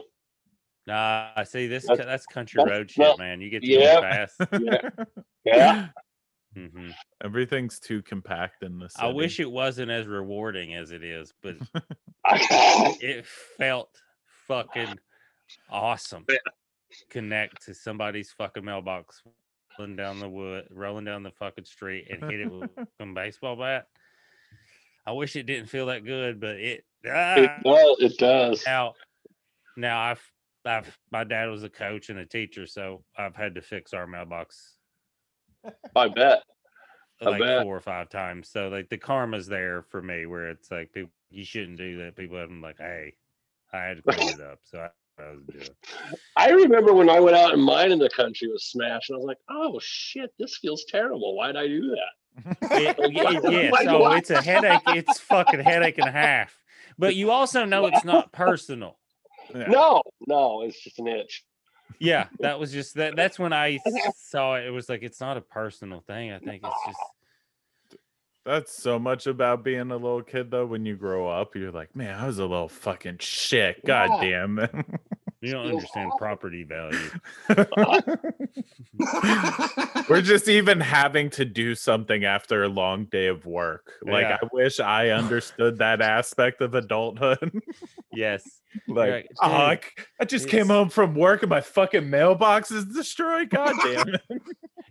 Nah, 0.89 1.29
I 1.35 1.43
see 1.43 1.67
this. 1.67 1.85
That's- 1.87 2.05
That's 2.05 2.25
country 2.25 2.57
that's 2.63 2.69
road 2.71 2.89
shit, 2.91 3.03
not- 3.05 3.19
man. 3.19 3.41
You 3.41 3.49
get 3.51 3.61
to 3.61 3.67
yeah. 3.69 3.99
fast. 4.01 4.41
Yeah. 4.59 4.89
Yeah. 5.45 5.87
hmm 6.53 6.89
Everything's 7.23 7.79
too 7.79 8.01
compact 8.01 8.61
in 8.63 8.77
the 8.79 8.89
city. 8.89 9.05
I 9.07 9.11
wish 9.11 9.39
it 9.39 9.49
wasn't 9.49 9.89
as 9.91 10.05
rewarding 10.05 10.73
as 10.75 10.91
it 10.91 11.03
is, 11.03 11.33
but 11.41 11.55
it 13.01 13.25
felt 13.57 13.89
fucking 14.47 14.99
awesome. 15.69 16.25
Connect 17.09 17.65
to 17.65 17.73
somebody's 17.73 18.31
fucking 18.31 18.65
mailbox, 18.65 19.21
rolling 19.77 19.95
down 19.95 20.19
the 20.19 20.27
wood, 20.29 20.65
rolling 20.71 21.05
down 21.05 21.23
the 21.23 21.31
fucking 21.31 21.65
street, 21.65 22.07
and 22.09 22.29
hit 22.29 22.41
it 22.41 22.51
with 22.51 22.69
a 22.99 23.05
baseball 23.05 23.55
bat. 23.55 23.87
I 25.05 25.11
wish 25.13 25.35
it 25.35 25.43
didn't 25.43 25.67
feel 25.69 25.85
that 25.87 26.03
good, 26.03 26.39
but 26.39 26.57
it. 26.57 26.83
It 27.03 27.09
Ah, 27.11 27.57
does. 27.63 27.95
It 27.99 28.17
does. 28.17 28.63
now, 28.65 28.93
now 29.77 29.99
I've, 30.01 30.21
I've, 30.65 30.97
my 31.11 31.23
dad 31.23 31.49
was 31.49 31.63
a 31.63 31.69
coach 31.69 32.09
and 32.09 32.19
a 32.19 32.25
teacher, 32.25 32.65
so 32.67 33.03
I've 33.17 33.35
had 33.35 33.55
to 33.55 33.61
fix 33.61 33.93
our 33.93 34.05
mailbox 34.07 34.79
I 35.95 36.07
bet. 36.07 36.43
I 37.21 37.29
like 37.29 37.41
bet. 37.41 37.63
four 37.63 37.75
or 37.75 37.81
five 37.81 38.09
times. 38.09 38.49
So 38.49 38.69
like 38.69 38.89
the 38.89 38.97
karma's 38.97 39.47
there 39.47 39.83
for 39.89 40.01
me, 40.01 40.25
where 40.25 40.49
it's 40.49 40.71
like 40.71 40.93
people, 40.93 41.11
you 41.29 41.43
shouldn't 41.43 41.77
do 41.77 41.97
that. 41.97 42.15
People 42.15 42.37
have 42.37 42.47
been 42.47 42.61
like, 42.61 42.77
hey, 42.77 43.13
I 43.73 43.79
had 43.79 43.97
to 43.97 44.03
clean 44.03 44.29
it 44.29 44.41
up, 44.51 44.59
so 44.63 44.79
I, 44.79 45.21
I 45.21 45.31
was 45.31 45.43
doing. 45.51 45.67
I 46.37 46.49
remember 46.49 46.93
when 46.93 47.09
I 47.09 47.19
went 47.19 47.35
out 47.35 47.53
and 47.53 47.61
mine 47.61 47.91
in 47.91 47.99
the 47.99 48.09
country 48.09 48.47
was 48.47 48.65
smashed, 48.65 49.09
and 49.09 49.17
I 49.17 49.19
was 49.19 49.27
like, 49.27 49.39
"Oh 49.49 49.79
shit, 49.81 50.31
this 50.39 50.57
feels 50.57 50.85
terrible. 50.87 51.35
Why'd 51.35 51.57
I 51.57 51.67
do 51.67 51.89
that?" 51.89 52.57
It, 52.71 52.95
it, 52.99 53.11
yes, 53.51 53.71
Like, 53.73 53.87
oh, 53.89 53.99
what? 53.99 54.17
it's 54.19 54.29
a 54.29 54.41
headache. 54.41 54.81
It's 54.87 55.19
fucking 55.19 55.59
headache 55.59 55.97
and 55.97 56.07
a 56.07 56.11
half. 56.11 56.57
But 56.97 57.15
you 57.15 57.31
also 57.31 57.65
know 57.65 57.85
it's 57.87 58.05
not 58.05 58.31
personal. 58.31 58.98
Yeah. 59.53 59.67
No, 59.67 60.01
no, 60.27 60.61
it's 60.61 60.79
just 60.81 60.99
an 60.99 61.07
itch. 61.07 61.43
Yeah, 61.99 62.27
that 62.39 62.59
was 62.59 62.71
just 62.71 62.95
that. 62.95 63.15
That's 63.15 63.39
when 63.39 63.51
I 63.51 63.79
saw 64.17 64.55
it. 64.55 64.65
It 64.65 64.69
was 64.71 64.87
like 64.89 65.01
it's 65.03 65.19
not 65.19 65.37
a 65.37 65.41
personal 65.41 66.01
thing. 66.07 66.31
I 66.31 66.39
think 66.39 66.63
it's 66.63 66.85
just 66.85 68.01
That's 68.45 68.71
so 68.73 68.99
much 68.99 69.27
about 69.27 69.63
being 69.63 69.91
a 69.91 69.95
little 69.97 70.21
kid, 70.21 70.51
though. 70.51 70.65
When 70.65 70.85
you 70.85 70.95
grow 70.95 71.27
up, 71.27 71.55
you're 71.55 71.71
like, 71.71 71.95
man, 71.95 72.17
I 72.17 72.27
was 72.27 72.37
a 72.39 72.45
little 72.45 72.69
fucking 72.69 73.17
shit. 73.19 73.83
God 73.85 74.23
Yeah. 74.23 74.29
damn 74.45 74.59
it. 74.59 74.71
you 75.41 75.51
don't 75.51 75.67
understand 75.67 76.11
property 76.17 76.63
value. 76.63 77.09
We're 80.09 80.21
just 80.21 80.47
even 80.47 80.79
having 80.79 81.29
to 81.31 81.45
do 81.45 81.75
something 81.75 82.25
after 82.25 82.63
a 82.63 82.67
long 82.69 83.05
day 83.05 83.27
of 83.27 83.45
work. 83.45 83.91
Like, 84.01 84.23
Yeah. 84.23 84.37
I 84.41 84.47
wish 84.51 84.79
I 84.79 85.09
understood 85.09 85.77
that 85.77 86.01
aspect 86.01 86.61
of 86.61 86.75
adulthood. 86.75 87.51
Yes. 88.11 88.43
like, 88.87 89.11
like, 89.11 89.27
"Oh, 89.39 89.51
I, 89.51 89.75
"Dude, 89.75 89.83
c- 89.97 90.03
I 90.19 90.25
just 90.25 90.49
came 90.49 90.67
home 90.67 90.89
from 90.89 91.13
work 91.13 91.43
and 91.43 91.49
my 91.49 91.61
fucking 91.61 92.09
mailbox 92.09 92.71
is 92.71 92.85
destroyed. 92.85 93.51
God 93.51 93.75
damn 93.83 94.09
it. 94.09 94.21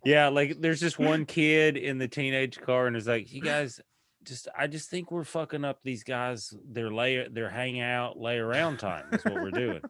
Yeah, 0.04 0.28
like 0.28 0.60
there's 0.60 0.78
just 0.80 1.00
one 1.00 1.26
kid 1.26 1.76
in 1.76 1.98
the 1.98 2.06
teenage 2.06 2.60
car, 2.60 2.86
and 2.86 2.96
it's 2.96 3.08
like, 3.08 3.32
you 3.32 3.42
guys, 3.42 3.80
just 4.28 4.48
I 4.56 4.66
just 4.66 4.90
think 4.90 5.10
we're 5.10 5.24
fucking 5.24 5.64
up 5.64 5.78
these 5.82 6.04
guys. 6.04 6.54
Their 6.68 6.90
lay, 6.90 7.26
their 7.28 7.50
hangout, 7.50 8.18
lay 8.18 8.36
around 8.38 8.78
time 8.78 9.06
is 9.12 9.24
what 9.24 9.34
we're 9.34 9.50
doing. 9.50 9.80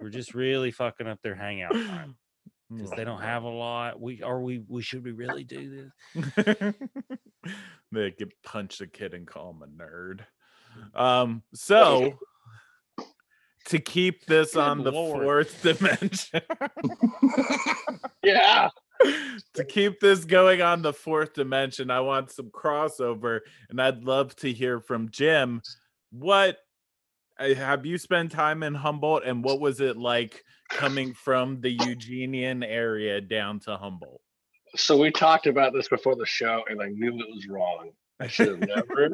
we're 0.00 0.10
just 0.10 0.34
really 0.34 0.70
fucking 0.70 1.06
up 1.06 1.20
their 1.22 1.34
hangout 1.34 1.72
time 1.72 2.16
because 2.70 2.90
they 2.90 3.04
don't 3.04 3.22
have 3.22 3.42
a 3.44 3.48
lot. 3.48 4.00
We 4.00 4.22
are 4.22 4.40
we 4.40 4.62
we 4.68 4.82
should 4.82 5.04
we 5.04 5.12
really 5.12 5.44
do 5.44 5.90
this? 6.14 6.74
they 7.92 8.10
could 8.12 8.32
punch 8.44 8.80
a 8.80 8.86
kid 8.86 9.14
and 9.14 9.26
call 9.26 9.50
him 9.50 9.62
a 9.62 9.82
nerd. 9.82 10.20
Um, 10.94 11.42
so 11.54 12.18
to 13.66 13.78
keep 13.78 14.26
this 14.26 14.52
Good 14.54 14.60
on 14.60 14.84
the 14.84 14.92
fourth 14.92 15.62
dimension, 15.62 16.42
Yeah. 18.22 18.68
To 19.54 19.64
keep 19.64 20.00
this 20.00 20.24
going 20.24 20.62
on 20.62 20.82
the 20.82 20.92
fourth 20.92 21.34
dimension, 21.34 21.90
I 21.90 22.00
want 22.00 22.30
some 22.30 22.50
crossover, 22.50 23.40
and 23.70 23.80
I'd 23.80 24.04
love 24.04 24.34
to 24.36 24.52
hear 24.52 24.80
from 24.80 25.10
Jim. 25.10 25.62
What 26.10 26.58
uh, 27.38 27.54
have 27.54 27.84
you 27.84 27.98
spent 27.98 28.32
time 28.32 28.62
in 28.62 28.74
Humboldt, 28.74 29.24
and 29.24 29.44
what 29.44 29.60
was 29.60 29.80
it 29.80 29.96
like 29.96 30.42
coming 30.70 31.14
from 31.14 31.60
the 31.60 31.70
Eugenian 31.70 32.62
area 32.62 33.20
down 33.20 33.60
to 33.60 33.76
Humboldt? 33.76 34.20
So 34.74 34.96
we 34.96 35.10
talked 35.10 35.46
about 35.46 35.72
this 35.72 35.88
before 35.88 36.16
the 36.16 36.26
show, 36.26 36.64
and 36.68 36.82
I 36.82 36.88
knew 36.88 37.10
it 37.10 37.34
was 37.34 37.46
wrong. 37.48 37.90
I 38.18 38.26
should 38.26 38.48
have 38.48 38.60
never, 38.60 39.10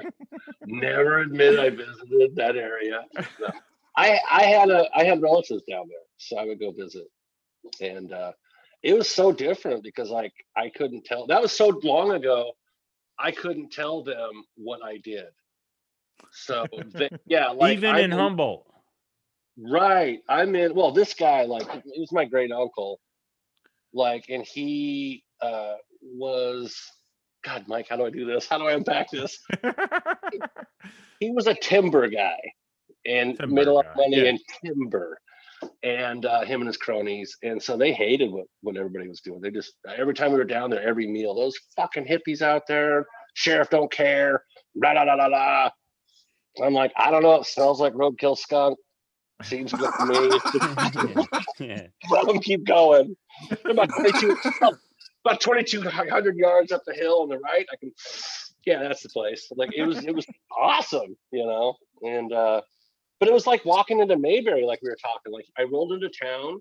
never 0.64 1.18
admitted 1.20 1.58
I 1.58 1.70
visited 1.70 2.36
that 2.36 2.56
area. 2.56 3.04
No. 3.40 3.48
I 3.96 4.18
I 4.30 4.44
had 4.44 4.70
a 4.70 4.86
I 4.94 5.04
had 5.04 5.20
relatives 5.20 5.62
down 5.68 5.88
there, 5.88 5.98
so 6.16 6.38
I 6.38 6.44
would 6.44 6.60
go 6.60 6.70
visit, 6.70 7.08
and 7.80 8.12
uh, 8.12 8.32
it 8.82 8.94
was 8.94 9.08
so 9.08 9.32
different 9.32 9.82
because 9.82 10.10
like 10.10 10.32
I 10.56 10.70
couldn't 10.70 11.04
tell. 11.04 11.26
That 11.26 11.42
was 11.42 11.52
so 11.52 11.68
long 11.82 12.12
ago. 12.12 12.52
I 13.18 13.30
couldn't 13.30 13.70
tell 13.70 14.02
them 14.02 14.44
what 14.56 14.80
I 14.84 14.98
did. 14.98 15.26
So 16.32 16.66
they, 16.94 17.10
yeah, 17.26 17.48
like 17.48 17.76
Even 17.78 17.94
I'm 17.94 18.04
in 18.04 18.10
Humboldt. 18.10 18.66
Right. 19.58 20.20
I'm 20.28 20.54
in 20.56 20.74
well, 20.74 20.92
this 20.92 21.14
guy, 21.14 21.42
like 21.44 21.70
he 21.70 22.00
was 22.00 22.12
my 22.12 22.24
great 22.24 22.52
uncle. 22.52 23.00
Like, 23.92 24.24
and 24.28 24.44
he 24.44 25.24
uh 25.40 25.74
was 26.02 26.76
God, 27.44 27.64
Mike, 27.68 27.88
how 27.88 27.96
do 27.96 28.06
I 28.06 28.10
do 28.10 28.24
this? 28.24 28.46
How 28.46 28.58
do 28.58 28.66
I 28.66 28.72
unpack 28.72 29.10
this? 29.10 29.38
He 31.22 31.30
was 31.30 31.46
a 31.46 31.54
timber 31.54 32.08
guy 32.08 32.36
and 33.06 33.38
Timber 33.38 33.54
made 33.54 33.68
a 33.68 33.72
lot 33.72 33.86
of 33.86 33.96
money 33.96 34.16
yeah. 34.16 34.30
in 34.30 34.38
timber. 34.64 35.20
And 35.82 36.26
uh, 36.26 36.42
him 36.42 36.60
and 36.60 36.68
his 36.68 36.76
cronies. 36.76 37.36
And 37.42 37.62
so 37.62 37.76
they 37.76 37.92
hated 37.92 38.30
what, 38.30 38.46
what 38.60 38.76
everybody 38.76 39.08
was 39.08 39.20
doing. 39.20 39.40
They 39.40 39.50
just, 39.50 39.74
every 39.96 40.14
time 40.14 40.32
we 40.32 40.38
were 40.38 40.44
down 40.44 40.70
there, 40.70 40.82
every 40.86 41.06
meal, 41.06 41.34
those 41.34 41.56
fucking 41.76 42.06
hippies 42.06 42.42
out 42.42 42.62
there, 42.66 43.06
sheriff 43.34 43.70
don't 43.70 43.90
care, 43.90 44.44
la 44.74 44.92
la 44.92 45.02
la 45.02 45.14
la 45.14 45.26
la. 45.26 45.70
I'm 46.62 46.74
like, 46.74 46.92
I 46.96 47.10
don't 47.10 47.22
know. 47.22 47.36
It 47.36 47.46
smells 47.46 47.80
like 47.80 47.94
roadkill 47.94 48.36
skunk. 48.36 48.78
Seems 49.42 49.72
good 49.72 49.90
to 49.98 50.06
me. 50.06 51.68
yeah. 51.68 51.86
Let 52.10 52.26
them 52.26 52.38
keep 52.38 52.64
going. 52.64 53.16
About 53.64 53.88
22, 53.88 54.36
about 55.24 55.40
2,200 55.40 56.36
yards 56.36 56.72
up 56.72 56.82
the 56.86 56.94
hill 56.94 57.22
on 57.22 57.28
the 57.28 57.38
right. 57.38 57.66
I 57.72 57.76
can, 57.76 57.92
yeah, 58.66 58.82
that's 58.82 59.02
the 59.02 59.08
place. 59.08 59.48
Like 59.56 59.70
it 59.74 59.84
was, 59.84 60.04
it 60.04 60.14
was 60.14 60.26
awesome, 60.56 61.16
you 61.32 61.44
know. 61.44 61.74
And 62.02 62.32
uh, 62.32 62.60
but 63.22 63.28
it 63.28 63.32
was 63.34 63.46
like 63.46 63.64
walking 63.64 64.00
into 64.00 64.16
Mayberry, 64.18 64.64
like 64.64 64.80
we 64.82 64.88
were 64.90 64.96
talking. 65.00 65.32
Like 65.32 65.46
I 65.56 65.62
rolled 65.62 65.92
into 65.92 66.08
town, 66.08 66.60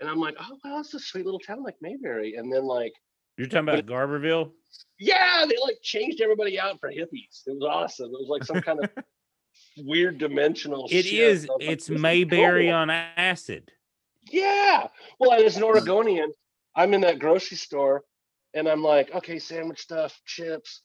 and 0.00 0.10
I'm 0.10 0.18
like, 0.18 0.34
oh 0.40 0.58
wow, 0.64 0.80
it's 0.80 0.92
a 0.92 0.98
sweet 0.98 1.24
little 1.24 1.38
town 1.38 1.62
like 1.62 1.76
Mayberry. 1.80 2.34
And 2.34 2.52
then 2.52 2.64
like, 2.64 2.92
You're 3.38 3.46
talking 3.46 3.68
about 3.68 3.86
Garberville? 3.86 4.50
yeah, 4.98 5.44
they 5.48 5.54
like 5.62 5.76
changed 5.84 6.20
everybody 6.20 6.58
out 6.58 6.80
for 6.80 6.90
hippies. 6.90 7.42
It 7.46 7.54
was 7.54 7.62
awesome. 7.62 8.06
It 8.06 8.10
was 8.10 8.26
like 8.28 8.42
some 8.42 8.60
kind 8.60 8.82
of 8.82 8.90
weird 9.86 10.18
dimensional. 10.18 10.88
It 10.90 11.06
is. 11.06 11.46
Like, 11.46 11.58
It's 11.60 11.88
Mayberry 11.88 12.66
cool. 12.66 12.74
on 12.74 12.90
acid. 12.90 13.70
Yeah. 14.32 14.88
Well, 15.20 15.30
as 15.30 15.56
an 15.56 15.62
Oregonian, 15.70 16.32
I'm 16.74 16.92
in 16.92 17.02
that 17.02 17.20
grocery 17.20 17.56
store 17.56 18.02
and 18.52 18.68
I'm 18.68 18.82
like, 18.82 19.14
okay, 19.14 19.38
sandwich 19.38 19.78
stuff, 19.78 20.20
chips, 20.26 20.80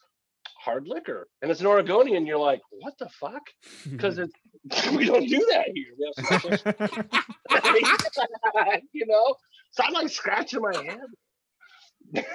hard 0.70 0.88
liquor. 0.88 1.28
And 1.42 1.50
as 1.52 1.62
an 1.62 1.68
Oregonian, 1.68 2.26
you're 2.26 2.38
like, 2.38 2.62
what 2.72 2.94
the 3.00 3.10
fuck? 3.10 3.42
Because 3.90 4.20
it's 4.20 4.34
we 4.92 5.06
don't 5.06 5.26
do 5.28 5.46
that 5.52 5.66
here. 5.74 5.94
We 5.98 6.14
have 6.18 6.26
special- 6.26 6.74
you 8.94 9.06
know? 9.08 9.36
So 9.72 9.84
I'm 9.84 9.94
like 9.94 10.10
scratching 10.10 10.62
my 10.62 10.76
head. 12.14 12.26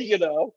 you 0.00 0.18
know. 0.18 0.54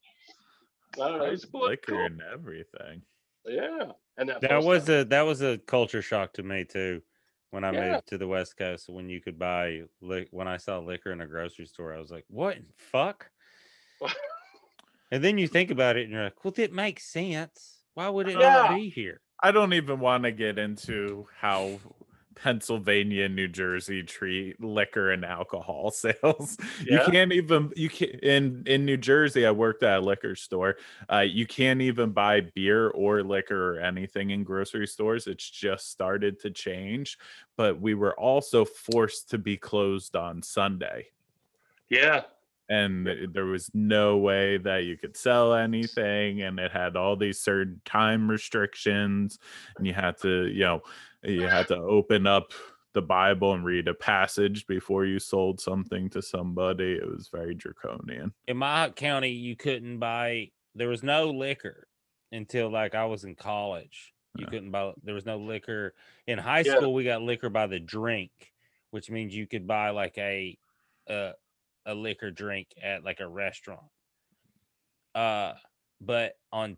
I 0.96 1.08
don't 1.08 1.18
know. 1.20 1.26
It's 1.26 1.46
cool. 1.46 1.68
liquor 1.68 2.06
and 2.06 2.22
everything. 2.34 3.02
Yeah. 3.46 3.92
And 4.18 4.30
that, 4.30 4.42
that 4.42 4.64
was 4.64 4.86
time- 4.86 5.00
a 5.00 5.04
that 5.06 5.22
was 5.22 5.42
a 5.42 5.58
culture 5.58 6.02
shock 6.02 6.34
to 6.34 6.44
me 6.44 6.66
too 6.66 7.02
when 7.52 7.64
I 7.64 7.72
Yeah. 7.72 7.92
moved 7.94 8.08
to 8.08 8.18
the 8.18 8.28
West 8.28 8.58
Coast. 8.58 8.90
When 8.90 9.10
you 9.10 9.20
could 9.22 9.40
buy 9.40 9.82
li- 10.02 10.28
when 10.32 10.48
I 10.48 10.58
saw 10.58 10.80
liquor 10.80 11.12
in 11.12 11.22
a 11.22 11.28
grocery 11.28 11.66
store, 11.66 11.94
I 11.94 12.00
was 12.00 12.12
like, 12.12 12.26
"What 12.30 12.58
fuck?" 12.78 13.30
And 15.14 15.24
then 15.24 15.38
you 15.38 15.48
think 15.48 15.72
about 15.72 15.98
it, 15.98 16.04
and 16.04 16.12
you're 16.14 16.24
like, 16.26 16.44
"Well, 16.44 16.54
it 16.58 16.74
makes 16.74 17.06
sense. 17.06 17.84
Why 17.94 18.10
would 18.10 18.28
it 18.28 18.38
Yeah. 18.40 18.50
not 18.68 18.76
be 18.76 18.90
here?" 18.90 19.22
I 19.42 19.52
don't 19.52 19.74
even 19.74 20.00
want 20.00 20.24
to 20.24 20.32
get 20.32 20.58
into 20.58 21.28
how 21.38 21.80
Pennsylvania 22.36 23.26
and 23.26 23.36
New 23.36 23.48
Jersey 23.48 24.02
treat 24.04 24.60
liquor 24.64 25.12
and 25.12 25.24
alcohol 25.24 25.92
sales. 25.96 26.58
Yeah. 26.80 27.06
You 27.06 27.12
can't 27.12 27.32
even 27.34 27.72
you 27.76 27.90
can 27.90 28.10
in 28.20 28.64
in 28.66 28.86
New 28.86 28.98
Jersey. 28.98 29.46
I 29.46 29.52
worked 29.52 29.84
at 29.84 30.00
a 30.00 30.02
liquor 30.02 30.36
store. 30.36 30.78
Uh, 31.12 31.20
you 31.20 31.46
can't 31.46 31.82
even 31.82 32.12
buy 32.12 32.42
beer 32.42 32.90
or 32.90 33.24
liquor 33.24 33.76
or 33.76 33.80
anything 33.80 34.32
in 34.32 34.44
grocery 34.44 34.88
stores. 34.88 35.28
It's 35.28 35.50
just 35.50 35.92
started 35.92 36.40
to 36.42 36.52
change, 36.52 37.18
but 37.56 37.80
we 37.80 37.94
were 37.94 38.18
also 38.20 38.66
forced 38.66 39.30
to 39.32 39.38
be 39.38 39.58
closed 39.58 40.16
on 40.16 40.42
Sunday 40.42 41.10
Yeah. 41.90 42.26
And 42.70 43.06
th- 43.06 43.30
there 43.34 43.46
was 43.46 43.70
no 43.74 44.18
way 44.18 44.58
that 44.58 44.86
you 44.86 44.98
could 44.98 45.16
sell 45.18 45.54
anything 45.54 46.42
and 46.44 46.60
it 46.60 46.72
had 46.72 46.96
all 46.96 47.16
these 47.16 47.40
certain 47.40 47.82
time 47.86 48.30
restrictions 48.30 49.38
and 49.78 49.86
you 49.88 49.94
had 49.94 50.18
to 50.18 50.48
you 50.48 50.64
know 50.64 50.82
you 51.24 51.42
had 51.42 51.68
to 51.68 51.76
open 51.78 52.26
up 52.28 52.52
the 52.94 53.02
bible 53.02 53.54
and 53.54 53.66
read 53.66 53.88
a 53.88 53.94
passage 53.94 54.66
before 54.68 55.04
you 55.06 55.18
sold 55.20 55.60
something 55.60 56.10
to 56.12 56.22
somebody. 56.22 56.94
It 56.94 57.08
was 57.08 57.28
very 57.32 57.56
draconian. 57.56 58.34
In 58.48 58.58
my 58.58 58.90
county 58.92 59.32
you 59.32 59.56
couldn't 59.56 59.98
buy 60.00 60.52
there 60.76 60.90
was 60.90 61.04
no 61.04 61.30
liquor 61.32 61.88
until 62.32 62.70
like 62.72 62.96
i 62.96 63.06
was 63.06 63.24
in 63.24 63.36
college. 63.36 64.14
You 64.36 64.46
Yeah. 64.46 64.50
couldn't 64.52 64.72
buy 64.72 64.94
there 65.04 65.16
was 65.16 65.26
no 65.26 65.38
liquor. 65.38 65.94
In 66.28 66.38
high 66.38 66.62
Yeah. 66.62 66.78
school 66.78 66.94
we 66.94 67.04
got 67.04 67.22
liquor 67.22 67.50
by 67.50 67.68
the 67.68 67.80
drink 67.80 68.32
which 68.92 69.10
means 69.10 69.36
you 69.36 69.48
could 69.48 69.66
buy 69.68 69.90
like 69.90 70.18
a 70.20 70.56
uh, 71.10 71.32
a 71.86 71.94
liquor 71.94 72.32
drink 72.32 72.70
at 72.82 73.04
like 73.04 73.20
a 73.20 73.28
restaurant 73.28 73.82
uh 75.16 75.54
but 76.02 76.38
on 76.52 76.78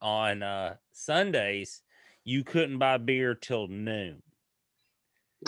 on 0.00 0.42
uh 0.42 0.76
sundays 0.92 1.82
you 2.24 2.44
couldn't 2.44 2.78
buy 2.78 2.98
beer 2.98 3.34
till 3.34 3.66
noon 3.68 4.22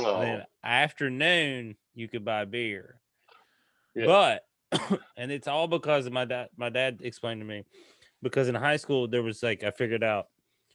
Oh, 0.01 0.20
then 0.20 0.45
afternoon 0.62 1.76
you 1.95 2.09
could 2.09 2.24
buy 2.24 2.45
beer. 2.45 3.01
Yeah. 3.95 4.07
But 4.07 5.01
and 5.16 5.32
it's 5.32 5.49
all 5.49 5.66
because 5.66 6.07
of 6.07 6.12
my 6.12 6.24
dad 6.24 6.49
my 6.57 6.68
dad 6.68 7.01
explained 7.03 7.41
to 7.41 7.47
me 7.47 7.64
because 8.22 8.49
in 8.49 8.55
high 8.55 8.76
school 8.76 9.09
there 9.09 9.22
was 9.22 9.43
like 9.43 9.64
I 9.64 9.70
figured 9.70 10.05
out, 10.05 10.28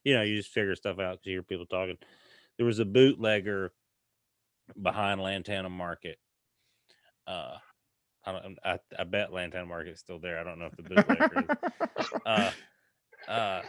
you 0.03 0.13
know, 0.13 0.23
you 0.23 0.35
just 0.35 0.51
figure 0.51 0.75
stuff 0.75 0.99
out 0.99 1.13
because 1.13 1.25
you 1.27 1.33
hear 1.33 1.43
people 1.43 1.65
talking. 1.65 1.97
There 2.57 2.65
was 2.65 2.79
a 2.79 2.85
bootlegger 2.85 3.73
behind 4.81 5.21
Lantana 5.21 5.69
Market. 5.69 6.17
Uh 7.27 7.57
I 8.25 8.31
don't 8.31 8.57
I, 8.63 8.79
I 8.97 9.03
bet 9.03 9.33
Lantana 9.33 9.65
Market's 9.65 9.99
still 9.99 10.19
there. 10.19 10.39
I 10.39 10.43
don't 10.43 10.59
know 10.59 10.67
if 10.67 10.77
the 10.77 10.83
bootlegger 10.83 11.45
is. 11.49 11.79
Uh 12.25 12.51
uh 13.27 13.61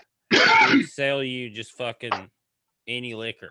sell 0.87 1.23
you 1.23 1.51
just 1.51 1.73
fucking 1.73 2.31
any 2.87 3.15
liquor. 3.15 3.51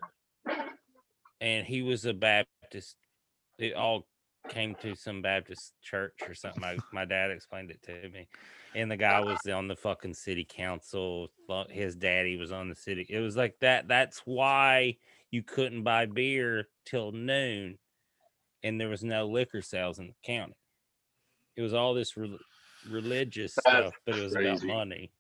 And 1.41 1.65
he 1.65 1.81
was 1.81 2.05
a 2.05 2.13
Baptist. 2.13 2.95
It 3.57 3.73
all 3.73 4.07
came 4.49 4.75
to 4.75 4.95
some 4.95 5.21
Baptist 5.21 5.73
church 5.81 6.19
or 6.27 6.33
something. 6.33 6.61
My, 6.61 6.77
my 6.91 7.05
dad 7.05 7.31
explained 7.31 7.71
it 7.71 7.81
to 7.83 8.09
me. 8.09 8.27
And 8.75 8.89
the 8.89 8.97
guy 8.97 9.19
was 9.19 9.39
on 9.51 9.67
the 9.67 9.75
fucking 9.75 10.15
city 10.15 10.47
council. 10.49 11.29
His 11.69 11.95
daddy 11.95 12.37
was 12.37 12.51
on 12.51 12.69
the 12.69 12.75
city. 12.75 13.05
It 13.09 13.19
was 13.19 13.35
like 13.35 13.55
that. 13.61 13.87
That's 13.87 14.21
why 14.25 14.97
you 15.31 15.43
couldn't 15.43 15.83
buy 15.83 16.05
beer 16.05 16.67
till 16.85 17.11
noon. 17.11 17.77
And 18.63 18.79
there 18.79 18.89
was 18.89 19.03
no 19.03 19.27
liquor 19.27 19.61
sales 19.61 19.99
in 19.99 20.07
the 20.07 20.13
county. 20.23 20.55
It 21.55 21.61
was 21.61 21.73
all 21.73 21.93
this 21.93 22.15
rel 22.17 22.37
religious 22.89 23.55
That's 23.65 23.77
stuff, 23.77 23.93
but 24.05 24.17
it 24.17 24.23
was 24.23 24.35
about 24.35 24.63
money. 24.63 25.11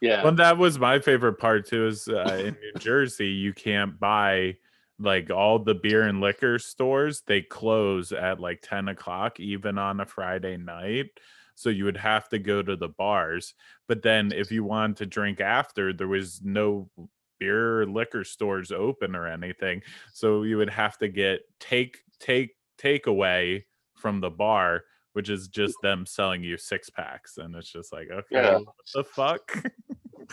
yeah. 0.00 0.22
well 0.22 0.34
that 0.34 0.58
was 0.58 0.78
my 0.78 0.98
favorite 0.98 1.38
part 1.38 1.66
too 1.66 1.86
is 1.86 2.06
uh, 2.08 2.36
in 2.44 2.54
new 2.54 2.72
jersey 2.78 3.28
you 3.28 3.54
can't 3.54 3.98
buy 3.98 4.56
like 4.98 5.30
all 5.30 5.58
the 5.58 5.74
beer 5.74 6.02
and 6.02 6.20
liquor 6.20 6.58
stores 6.58 7.22
they 7.26 7.40
close 7.42 8.12
at 8.12 8.40
like 8.40 8.60
10 8.62 8.88
o'clock 8.88 9.40
even 9.40 9.78
on 9.78 10.00
a 10.00 10.06
friday 10.06 10.56
night 10.58 11.06
so 11.54 11.70
you 11.70 11.84
would 11.86 11.96
have 11.96 12.28
to 12.28 12.38
go 12.38 12.62
to 12.62 12.76
the 12.76 12.88
bars 12.88 13.54
but 13.88 14.02
then 14.02 14.32
if 14.32 14.50
you 14.50 14.64
wanted 14.64 14.96
to 14.98 15.06
drink 15.06 15.40
after 15.40 15.92
there 15.94 16.08
was 16.08 16.40
no 16.42 16.90
beer 17.38 17.80
or 17.82 17.86
liquor 17.86 18.24
stores 18.24 18.70
open 18.72 19.14
or 19.16 19.26
anything 19.26 19.80
so 20.12 20.42
you 20.42 20.58
would 20.58 20.70
have 20.70 20.98
to 20.98 21.08
get 21.08 21.40
take 21.58 21.98
take 22.20 22.50
takeaway 22.78 23.62
from 23.94 24.20
the 24.20 24.30
bar 24.30 24.82
which 25.16 25.30
is 25.30 25.48
just 25.48 25.74
them 25.82 26.04
selling 26.04 26.42
you 26.44 26.58
six 26.58 26.90
packs 26.90 27.38
and 27.38 27.54
it's 27.56 27.72
just 27.72 27.90
like 27.90 28.08
okay 28.10 28.26
Yeah. 28.32 28.58
what 28.58 28.74
the 28.94 29.02
fuck 29.02 29.64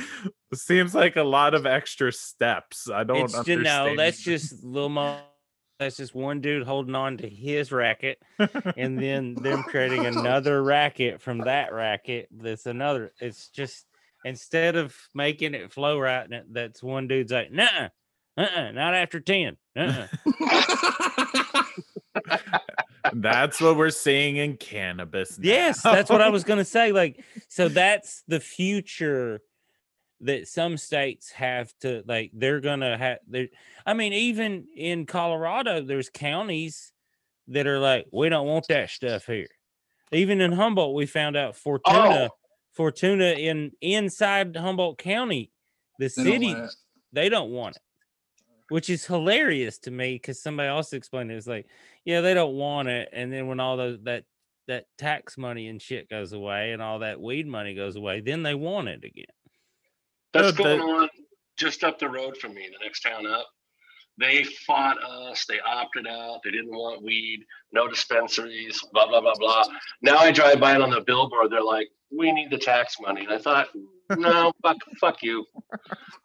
seems 0.53 0.93
like 0.93 1.15
a 1.15 1.23
lot 1.23 1.53
of 1.53 1.65
extra 1.65 2.11
steps 2.11 2.89
i 2.89 3.05
don't 3.05 3.23
It's 3.23 3.31
just, 3.33 3.49
understand 3.49 3.63
no, 3.63 3.95
that's 4.03 4.21
just 4.21 4.61
little 4.61 4.89
mo. 4.89 5.19
That's 5.79 5.97
just 5.97 6.13
one 6.13 6.39
dude 6.41 6.63
holding 6.67 6.95
on 6.95 7.17
to 7.17 7.27
his 7.27 7.71
racket, 7.71 8.19
and 8.77 8.97
then 8.97 9.33
them 9.33 9.63
creating 9.63 10.05
another 10.05 10.61
racket 10.75 11.19
from 11.19 11.39
that 11.39 11.73
racket. 11.73 12.29
That's 12.31 12.67
another. 12.67 13.11
It's 13.19 13.49
just 13.49 13.85
instead 14.23 14.75
of 14.75 14.95
making 15.15 15.55
it 15.55 15.73
flow 15.73 15.99
right, 15.99 16.29
that's 16.51 16.81
one 16.83 17.07
dude's 17.07 17.31
like, 17.33 17.51
nah, 17.51 17.89
uh-uh, 18.37 18.71
not 18.71 18.93
after 18.93 19.19
ten. 19.19 19.57
Uh-uh. 19.75 20.07
that's 23.15 23.61
what 23.61 23.77
we're 23.77 23.89
seeing 23.89 24.37
in 24.37 24.57
cannabis 24.57 25.39
Yes, 25.41 25.81
that's 25.81 26.09
what 26.09 26.21
I 26.21 26.29
was 26.29 26.43
gonna 26.45 26.65
say. 26.65 26.91
Like, 26.91 27.23
so 27.47 27.69
that's 27.69 28.23
the 28.27 28.39
future 28.39 29.41
that 30.21 30.47
some 30.47 30.77
states 30.77 31.31
have 31.31 31.73
to 31.81 32.03
like. 32.07 32.31
They're 32.33 32.61
gonna 32.61 32.97
have. 32.97 33.19
I 33.85 33.93
mean, 33.93 34.13
even 34.13 34.65
in 34.75 35.05
Colorado, 35.05 35.81
there's 35.81 36.09
counties 36.09 36.93
that 37.49 37.67
are 37.67 37.79
like, 37.79 38.07
we 38.11 38.29
don't 38.29 38.47
want 38.47 38.67
that 38.69 38.89
stuff 38.89 39.25
here. 39.25 39.47
Even 40.11 40.41
in 40.41 40.51
Humboldt, 40.51 40.95
we 40.95 41.05
found 41.05 41.35
out 41.35 41.55
Fortuna, 41.55 42.29
oh. 42.31 42.35
Fortuna 42.73 43.31
in 43.31 43.71
inside 43.81 44.55
Humboldt 44.55 44.97
County, 44.97 45.51
the 45.99 46.11
They 46.15 46.23
don't 46.23 46.31
city, 46.31 46.55
they 47.11 47.29
don't 47.29 47.51
want 47.51 47.75
it, 47.75 47.81
which 48.69 48.89
is 48.89 49.05
hilarious 49.05 49.77
to 49.79 49.91
me 49.91 50.15
because 50.15 50.41
somebody 50.41 50.69
else 50.69 50.93
explained 50.93 51.31
it. 51.31 51.35
It's 51.35 51.47
like, 51.47 51.67
yeah, 52.05 52.21
they 52.21 52.33
don't 52.33 52.55
want 52.55 52.87
it, 52.89 53.09
and 53.13 53.31
then 53.31 53.47
when 53.47 53.59
all 53.59 53.77
those 53.77 53.99
that 54.03 54.23
that 54.67 54.85
tax 54.97 55.37
money 55.37 55.67
and 55.67 55.81
shit 55.81 56.09
goes 56.09 56.31
away, 56.33 56.71
and 56.71 56.81
all 56.81 56.99
that 56.99 57.19
weed 57.19 57.45
money 57.47 57.75
goes 57.75 57.95
away, 57.95 58.21
then 58.21 58.43
they 58.43 58.55
want 58.55 58.87
it 58.87 59.03
again. 59.03 59.25
That's 60.33 60.57
No, 60.57 60.63
going 60.63 60.79
the- 60.79 60.85
on 60.85 61.09
just 61.57 61.83
up 61.83 61.99
the 61.99 62.09
road 62.09 62.37
from 62.37 62.53
me, 62.53 62.67
the 62.71 62.83
next 62.83 63.01
town 63.01 63.25
up. 63.27 63.47
They 64.19 64.43
fought 64.43 64.97
us. 65.03 65.45
They 65.45 65.59
opted 65.59 66.07
out. 66.07 66.41
They 66.43 66.51
didn't 66.51 66.71
want 66.71 67.03
weed. 67.03 67.45
No 67.71 67.87
dispensaries. 67.87 68.79
Blah 68.93 69.07
blah 69.07 69.21
blah 69.21 69.35
blah. 69.35 69.65
Now 70.01 70.17
I 70.17 70.31
drive 70.31 70.59
by 70.59 70.75
it 70.75 70.81
on 70.81 70.91
the 70.91 71.01
billboard. 71.01 71.51
They're 71.51 71.63
like, 71.63 71.89
"We 72.11 72.31
need 72.31 72.51
the 72.51 72.57
tax 72.57 72.97
money." 73.01 73.21
And 73.21 73.33
I 73.33 73.39
thought, 73.39 73.69
no, 74.17 74.53
fuck, 74.61 74.77
fuck 74.99 75.23
you. 75.23 75.45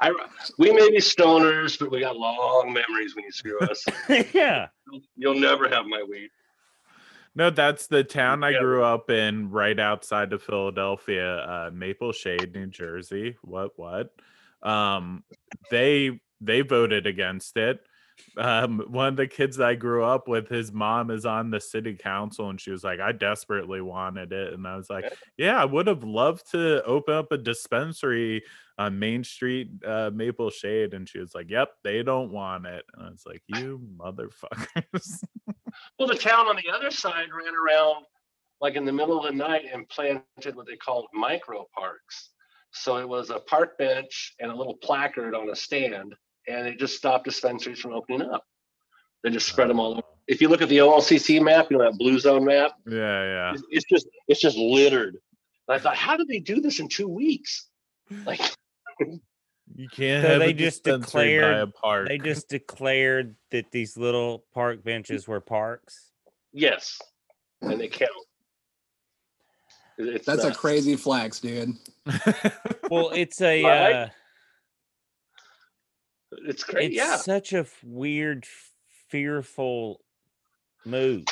I 0.01 0.13
we 0.59 0.73
may 0.73 0.91
be 0.91 0.99
stoners, 0.99 1.79
but 1.79 1.91
we 1.91 2.01
got 2.01 2.17
long 2.17 2.73
memories 2.73 3.15
when 3.15 3.25
you 3.25 3.33
screw 3.33 3.59
us. 3.61 3.85
yeah. 4.35 4.69
You'll 5.17 5.39
never 5.39 5.69
have 5.69 5.87
my 5.87 6.05
weed. 6.09 6.31
No, 7.35 7.51
that's 7.51 7.87
the 7.87 8.03
town 8.03 8.43
I 8.43 8.59
grew 8.59 8.83
up 8.83 9.11
in, 9.11 9.51
right 9.51 9.79
outside 9.79 10.33
of 10.33 10.43
Philadelphia, 10.43 11.37
uh, 11.39 11.71
Maple 11.73 12.13
Shade, 12.13 12.53
New 12.55 12.67
Jersey. 12.67 13.37
What? 13.43 13.73
What? 13.77 14.11
Um, 14.63 15.23
they 15.71 16.21
they 16.41 16.63
voted 16.63 17.07
against 17.07 17.57
it. 17.57 17.81
Um, 18.37 18.81
one 18.89 19.09
of 19.09 19.17
the 19.17 19.29
kids 19.29 19.61
I 19.61 19.77
grew 19.77 20.05
up 20.05 20.27
with, 20.27 20.49
his 20.49 20.73
mom 20.73 21.11
is 21.11 21.25
on 21.25 21.51
the 21.51 21.61
city 21.61 21.95
council, 21.95 22.51
and 22.51 22.61
she 22.61 22.73
was 22.73 22.83
like, 22.83 22.99
"I 22.99 23.13
desperately 23.13 23.81
wanted 23.81 24.33
it," 24.33 24.55
and 24.55 24.67
I 24.67 24.77
was 24.77 24.91
like, 24.91 25.13
"Yeah, 25.37 25.61
I 25.61 25.65
would 25.65 25.87
have 25.87 26.03
loved 26.03 26.51
to 26.51 26.85
open 26.85 27.15
up 27.15 27.31
a 27.31 27.39
dispensary 27.39 28.43
on 28.77 28.99
Main 28.99 29.23
Street, 29.23 29.71
uh, 29.85 30.11
Maple 30.13 30.51
Shade," 30.51 30.95
and 30.95 31.09
she 31.09 31.21
was 31.21 31.33
like, 31.35 31.49
"Yep, 31.49 31.71
they 31.85 32.03
don't 32.03 32.33
want 32.33 32.67
it," 32.67 32.85
and 32.95 33.07
I 33.07 33.11
was 33.11 33.25
like, 33.25 33.43
"You 33.47 33.81
motherfuckers." 33.97 35.23
Well, 35.99 36.09
the 36.09 36.17
town 36.17 36.49
on 36.49 36.57
the 36.57 36.71
other 36.71 36.91
side 36.91 37.29
ran 37.33 37.55
around 37.55 38.05
like 38.61 38.75
in 38.75 38.85
the 38.85 38.93
middle 38.93 39.19
of 39.19 39.25
the 39.25 39.37
night 39.37 39.67
and 39.73 39.89
planted 39.89 40.55
what 40.55 40.67
they 40.67 40.77
called 40.77 41.07
micro 41.13 41.69
parks. 41.77 42.31
So 42.73 42.97
it 42.97 43.09
was 43.09 43.31
a 43.31 43.41
park 43.41 43.79
bench 43.79 44.35
and 44.41 44.51
a 44.51 44.55
little 44.55 44.77
placard 44.77 45.35
on 45.35 45.51
a 45.51 45.57
stand, 45.57 46.15
and 46.49 46.67
it 46.67 46.79
just 46.79 46.97
stopped 46.97 47.25
dispensaries 47.25 47.79
from 47.79 47.93
opening 47.93 48.23
up. 48.23 48.45
They 49.23 49.31
just 49.31 49.49
spread 49.49 49.69
them 49.69 49.81
all 49.81 49.93
over. 49.93 50.03
If 50.27 50.41
you 50.41 50.49
look 50.49 50.63
at 50.63 50.69
the 50.69 50.79
OLCC 50.79 51.41
map, 51.43 51.69
you 51.71 51.79
know 51.79 51.85
that 51.85 51.99
blue 51.99 52.19
zone 52.19 52.45
map, 52.45 52.73
Yeah, 52.87 52.97
yeah. 53.25 53.53
it's, 53.55 53.63
it's 53.71 53.85
just 53.87 54.07
it's 54.29 54.41
just 54.41 54.57
littered. 54.57 55.15
And 55.69 55.75
I 55.77 55.79
thought, 55.79 55.97
how 55.97 56.17
did 56.17 56.29
they 56.29 56.39
do 56.39 56.61
this 56.61 56.81
in 56.81 56.89
two 56.89 57.09
weeks? 57.09 57.67
Like, 58.25 58.41
You 59.75 59.89
can't 59.91 60.25
So 60.25 60.31
have 60.31 60.39
they 60.41 60.51
a 60.51 60.55
just 60.55 60.83
dispensary 60.85 61.39
by 61.41 61.47
a 61.49 61.67
declared- 61.67 61.75
park. 61.75 62.09
They 62.09 62.19
just 62.19 62.49
declared 62.49 63.35
that 63.51 63.71
these 63.71 63.97
little 63.97 64.45
park 64.55 64.83
benches 64.85 65.27
were 65.29 65.41
parks. 65.41 66.11
yes, 66.53 66.99
and 67.61 67.79
they 67.81 67.89
count. 67.89 68.11
It- 69.99 70.09
It's 70.09 70.27
That's 70.27 70.45
a 70.45 70.55
crazy 70.55 70.97
flex, 70.97 71.41
dude. 71.41 71.75
Well, 72.91 73.11
it's 73.11 73.41
a 73.43 73.65
Right? 73.65 73.93
uh, 73.93 74.09
It's 76.47 76.65
crazy. 76.65 76.87
it's 76.89 76.97
Yeah. 76.97 77.17
such 77.17 77.53
a 77.53 77.67
weird, 77.83 78.47
fearful 79.09 80.01
move. 80.85 81.25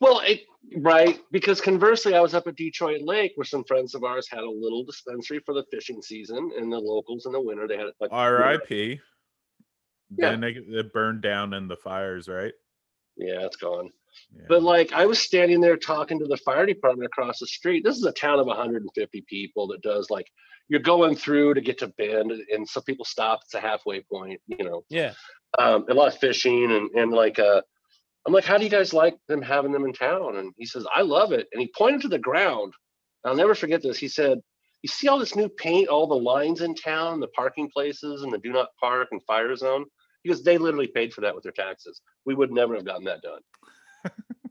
Well, 0.00 0.20
it, 0.20 0.42
right, 0.78 1.20
because 1.30 1.60
conversely, 1.60 2.14
I 2.14 2.20
was 2.20 2.34
up 2.34 2.46
at 2.48 2.56
Detroit 2.56 3.02
Lake 3.02 3.32
where 3.36 3.44
some 3.44 3.62
friends 3.64 3.94
of 3.94 4.02
ours 4.04 4.28
had 4.28 4.40
a 4.40 4.50
little 4.50 4.84
dispensary 4.84 5.38
for 5.46 5.54
the 5.54 5.64
fishing 5.70 6.02
season, 6.02 6.50
and 6.56 6.72
the 6.72 6.78
locals 6.78 7.26
in 7.26 7.32
the 7.32 7.40
winter 7.40 7.68
they 7.68 7.76
had 7.76 7.86
like 8.00 8.10
R.I.P. 8.12 9.00
Yeah. 10.16 10.30
Then 10.30 10.44
it, 10.44 10.56
it 10.68 10.92
burned 10.92 11.22
down 11.22 11.54
in 11.54 11.68
the 11.68 11.76
fires, 11.76 12.28
right? 12.28 12.52
Yeah, 13.16 13.46
it's 13.46 13.56
gone. 13.56 13.90
Yeah. 14.34 14.44
But 14.48 14.62
like, 14.62 14.92
I 14.92 15.06
was 15.06 15.18
standing 15.18 15.60
there 15.60 15.76
talking 15.76 16.18
to 16.18 16.26
the 16.26 16.36
fire 16.38 16.66
department 16.66 17.06
across 17.06 17.38
the 17.38 17.46
street. 17.46 17.84
This 17.84 17.96
is 17.96 18.04
a 18.04 18.12
town 18.12 18.38
of 18.38 18.46
150 18.46 19.24
people 19.28 19.66
that 19.68 19.82
does 19.82 20.10
like 20.10 20.26
you're 20.68 20.80
going 20.80 21.16
through 21.16 21.54
to 21.54 21.60
get 21.60 21.78
to 21.78 21.88
Bend, 21.88 22.30
and 22.30 22.66
some 22.68 22.82
people 22.84 23.04
stop. 23.04 23.40
It's 23.44 23.54
a 23.54 23.60
halfway 23.60 24.00
point, 24.02 24.40
you 24.46 24.64
know. 24.64 24.84
Yeah. 24.88 25.12
um, 25.58 25.84
a 25.90 25.94
lot 25.94 26.08
of 26.08 26.18
fishing 26.18 26.72
and, 26.72 26.90
and 26.92 27.12
like 27.12 27.38
uh 27.38 27.60
I'm 28.26 28.32
like, 28.32 28.44
how 28.44 28.56
do 28.56 28.64
you 28.64 28.70
guys 28.70 28.92
like 28.94 29.16
them 29.28 29.42
having 29.42 29.72
them 29.72 29.84
in 29.84 29.92
town? 29.92 30.36
And 30.36 30.52
he 30.56 30.64
says, 30.64 30.86
I 30.94 31.02
love 31.02 31.32
it. 31.32 31.48
And 31.52 31.60
he 31.60 31.72
pointed 31.76 32.02
to 32.02 32.08
the 32.08 32.18
ground. 32.18 32.72
I'll 33.24 33.34
never 33.34 33.54
forget 33.54 33.82
this. 33.82 33.98
He 33.98 34.08
said, 34.08 34.38
You 34.82 34.88
see 34.88 35.08
all 35.08 35.18
this 35.18 35.34
new 35.36 35.48
paint, 35.48 35.88
all 35.88 36.06
the 36.06 36.14
lines 36.14 36.60
in 36.60 36.74
town, 36.74 37.20
the 37.20 37.28
parking 37.28 37.68
places 37.70 38.22
and 38.22 38.32
the 38.32 38.38
do 38.38 38.52
not 38.52 38.68
park 38.80 39.08
and 39.10 39.20
fire 39.24 39.54
zone? 39.56 39.84
He 40.22 40.30
goes, 40.30 40.42
They 40.44 40.58
literally 40.58 40.86
paid 40.86 41.12
for 41.12 41.20
that 41.22 41.34
with 41.34 41.42
their 41.42 41.52
taxes. 41.52 42.00
We 42.24 42.34
would 42.34 42.52
never 42.52 42.74
have 42.76 42.84
gotten 42.84 43.04
that 43.04 43.22
done. 43.22 43.40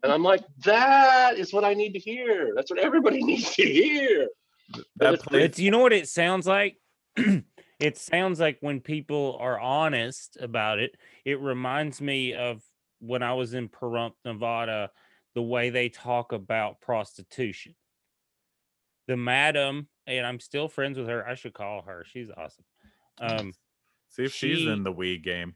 And 0.04 0.12
I'm 0.12 0.24
like, 0.24 0.42
That 0.66 1.38
is 1.38 1.54
what 1.54 1.64
I 1.64 1.74
need 1.74 1.94
to 1.94 2.00
hear. 2.00 2.52
That's 2.56 2.70
what 2.72 2.80
everybody 2.80 3.24
needs 3.24 3.54
to 3.56 3.64
hear. 3.64 4.28
that 4.98 5.14
it's- 5.16 5.28
It's 5.32 5.60
you 5.60 5.72
know 5.72 5.80
what 5.80 5.94
it 5.94 6.08
sounds 6.08 6.48
like? 6.48 6.78
it 7.80 7.98
sounds 7.98 8.40
like 8.40 8.58
when 8.62 8.80
people 8.80 9.38
are 9.40 9.60
honest 9.60 10.38
about 10.40 10.80
it, 10.80 10.96
it 11.26 11.40
reminds 11.40 12.00
me 12.02 12.34
of 12.34 12.62
when 13.00 13.24
I 13.24 13.34
was 13.34 13.54
in 13.54 13.68
Pahrump, 13.70 14.14
Nevada, 14.24 14.92
the 15.34 15.42
way 15.42 15.70
they 15.72 15.90
talk 15.90 16.32
about 16.34 16.80
prostitution. 16.82 17.76
The 19.08 19.18
madam, 19.18 19.88
and 20.08 20.26
I'm 20.26 20.40
still 20.40 20.68
friends 20.68 20.98
with 20.98 21.08
her. 21.08 21.28
I 21.28 21.34
should 21.36 21.54
call 21.54 21.82
her. 21.82 22.06
She's 22.08 22.30
awesome. 22.30 22.64
Um, 23.20 23.54
see 24.10 24.24
if 24.26 24.34
she's 24.34 24.66
in 24.68 24.84
the 24.84 24.94
Wii 24.94 25.22
game. 25.22 25.56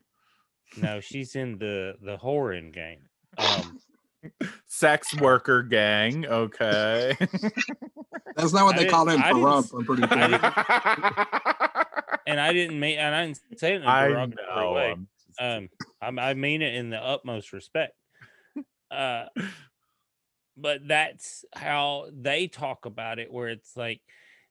no, 0.78 1.00
she's 1.00 1.36
in 1.36 1.58
the 1.60 1.94
the 2.02 2.18
whoring 2.18 2.74
game. 2.74 3.02
Um, 3.38 3.80
Sex 4.68 5.16
worker 5.20 5.64
gang. 5.64 6.26
Okay. 6.26 7.16
That's 8.36 8.52
not 8.54 8.66
what 8.66 8.76
I 8.76 8.78
they 8.78 8.84
didn't- 8.84 8.92
call 8.92 9.10
him 9.10 9.22
I 9.22 9.30
for 9.30 9.34
didn't 9.36 9.44
rump. 9.44 9.66
s- 9.66 9.74
I'm 9.74 9.86
pretty 9.86 10.02
sure. 10.08 10.18
didn't- 10.18 10.44
and 12.28 12.40
I 12.40 12.54
didn't 12.54 12.80
mean, 12.80 12.98
and 13.00 13.16
I 13.16 13.26
didn't 13.26 13.60
say 13.60 13.74
it 13.74 13.78
in 13.78 13.84
a 13.84 13.88
I 13.88 14.08
derogatory 14.08 14.56
know. 14.66 14.72
way. 14.74 14.92
I'm 14.92 15.08
just- 15.28 15.42
um 15.42 15.70
I'm, 16.02 16.18
i 16.18 16.34
mean 16.34 16.62
it 16.62 16.76
in 16.76 16.90
the 16.90 16.98
utmost 16.98 17.52
respect 17.52 17.94
uh 18.90 19.26
but 20.56 20.88
that's 20.88 21.44
how 21.54 22.06
they 22.14 22.48
talk 22.48 22.86
about 22.86 23.20
it 23.20 23.30
where 23.34 23.50
it's 23.50 23.76
like 23.76 24.00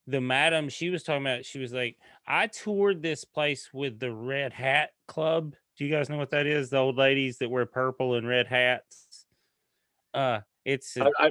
the 0.06 0.20
madam 0.20 0.68
she 0.68 0.90
was 0.90 1.02
talking 1.02 1.22
about 1.22 1.46
she 1.46 1.58
was 1.58 1.72
like 1.72 1.96
i 2.26 2.46
toured 2.48 3.00
this 3.02 3.24
place 3.24 3.70
with 3.72 3.98
the 3.98 4.12
red 4.12 4.52
hat 4.52 4.90
club 5.08 5.54
do 5.78 5.86
you 5.86 5.90
guys 5.90 6.10
know 6.10 6.18
what 6.18 6.32
that 6.32 6.46
is 6.46 6.68
the 6.68 6.76
old 6.76 6.98
ladies 6.98 7.38
that 7.38 7.48
wear 7.50 7.64
purple 7.64 8.14
and 8.16 8.28
red 8.28 8.46
hats 8.46 9.06
uh 10.14 10.40
it's 10.64 10.96
I, 10.96 11.10
I, 11.18 11.30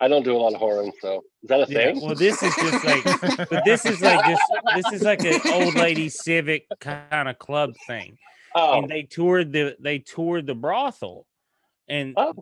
I 0.00 0.08
don't 0.08 0.22
do 0.22 0.36
a 0.36 0.38
lot 0.38 0.54
of 0.54 0.60
whoring, 0.60 0.92
so 1.00 1.24
is 1.42 1.48
that 1.48 1.68
a 1.68 1.72
yeah, 1.72 1.92
thing? 1.92 2.00
well 2.00 2.14
this 2.14 2.42
is 2.42 2.54
just 2.54 2.84
like 2.84 3.04
but 3.50 3.64
this 3.64 3.84
is 3.84 4.00
like 4.00 4.24
just 4.26 4.42
this 4.76 4.92
is 4.92 5.02
like 5.02 5.24
an 5.24 5.40
old 5.52 5.74
lady 5.74 6.08
civic 6.08 6.66
kind 6.80 7.28
of 7.28 7.38
club 7.38 7.74
thing 7.86 8.16
oh, 8.54 8.78
and 8.78 8.88
they 8.88 9.02
toured 9.02 9.52
the 9.52 9.76
they 9.80 9.98
toured 9.98 10.46
the 10.46 10.54
brothel 10.54 11.26
and 11.88 12.14
Oh. 12.16 12.34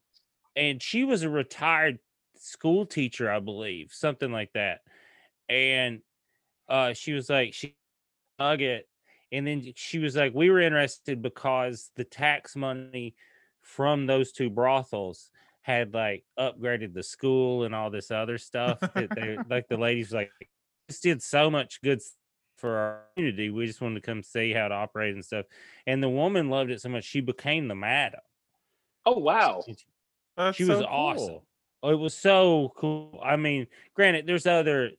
and 0.54 0.82
she 0.82 1.04
was 1.04 1.22
a 1.22 1.30
retired 1.30 1.98
school 2.36 2.84
teacher 2.84 3.30
i 3.30 3.40
believe 3.40 3.90
something 3.92 4.30
like 4.30 4.52
that 4.52 4.80
and 5.48 6.00
uh 6.68 6.92
she 6.92 7.12
was 7.12 7.30
like 7.30 7.54
she 7.54 7.74
nugget 8.38 8.86
and 9.32 9.46
then 9.46 9.72
she 9.74 9.98
was 9.98 10.14
like 10.14 10.34
we 10.34 10.50
were 10.50 10.60
interested 10.60 11.22
because 11.22 11.90
the 11.96 12.04
tax 12.04 12.54
money 12.54 13.14
from 13.62 14.06
those 14.06 14.32
two 14.32 14.50
brothels 14.50 15.30
had 15.66 15.92
like 15.92 16.24
upgraded 16.38 16.94
the 16.94 17.02
school 17.02 17.64
and 17.64 17.74
all 17.74 17.90
this 17.90 18.12
other 18.12 18.38
stuff 18.38 18.78
that 18.94 19.08
they 19.16 19.36
like 19.50 19.66
the 19.66 19.76
ladies 19.76 20.12
like 20.12 20.30
just 20.88 21.02
did 21.02 21.20
so 21.20 21.50
much 21.50 21.82
good 21.82 22.00
for 22.56 22.76
our 22.76 23.00
community 23.16 23.50
we 23.50 23.66
just 23.66 23.80
wanted 23.80 23.96
to 23.96 24.00
come 24.00 24.22
see 24.22 24.52
how 24.52 24.66
it 24.66 24.70
operated 24.70 25.16
and 25.16 25.24
stuff 25.24 25.44
and 25.84 26.00
the 26.00 26.08
woman 26.08 26.50
loved 26.50 26.70
it 26.70 26.80
so 26.80 26.88
much 26.88 27.02
she 27.02 27.20
became 27.20 27.66
the 27.66 27.74
madam 27.74 28.20
oh 29.06 29.18
wow. 29.18 29.64
That's 30.36 30.56
she 30.56 30.62
was 30.62 30.78
so 30.78 30.84
awesome 30.84 31.26
cool. 31.26 31.46
Oh, 31.82 31.90
it 31.90 31.98
was 31.98 32.14
so 32.14 32.72
cool 32.76 33.18
i 33.20 33.34
mean 33.34 33.66
granted 33.92 34.24
there's 34.24 34.46
other 34.46 34.92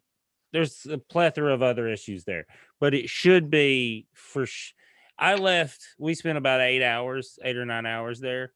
there's 0.51 0.86
a 0.86 0.97
plethora 0.97 1.53
of 1.53 1.63
other 1.63 1.88
issues 1.88 2.26
there 2.26 2.45
but 2.82 2.93
it 2.93 3.09
should 3.09 3.49
be 3.49 4.05
for 4.13 4.45
sh- 4.45 4.74
i 5.18 5.36
left 5.36 5.95
we 5.97 6.13
spent 6.13 6.38
about 6.38 6.59
eight 6.59 6.84
hours 6.84 7.39
eight 7.41 7.55
or 7.55 7.65
nine 7.65 7.86
hours 7.86 8.20
there 8.20 8.51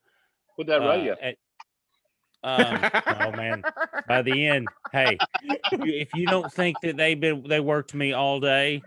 Would 0.57 0.67
that 0.67 0.81
uh, 0.83 0.95
you? 0.95 1.15
at- 1.21 1.37
um, 2.43 2.89
oh 3.07 3.31
man 3.33 3.63
by 4.07 4.21
the 4.21 4.47
end 4.47 4.67
hey 4.91 5.17
if 5.71 6.09
you 6.15 6.25
don't 6.25 6.51
think 6.51 6.75
that 6.81 6.97
they've 6.97 7.19
been 7.19 7.43
they 7.47 7.59
worked 7.59 7.93
me 7.93 8.13
all 8.13 8.39
day 8.39 8.81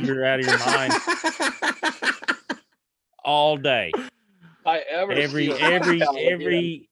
you're 0.00 0.24
out 0.24 0.40
of 0.40 0.46
your 0.46 0.58
mind 0.58 0.92
all 3.24 3.56
day 3.56 3.92
I 4.64 4.78
ever 4.90 5.12
every 5.12 5.52
every 5.52 6.02
every 6.02 6.88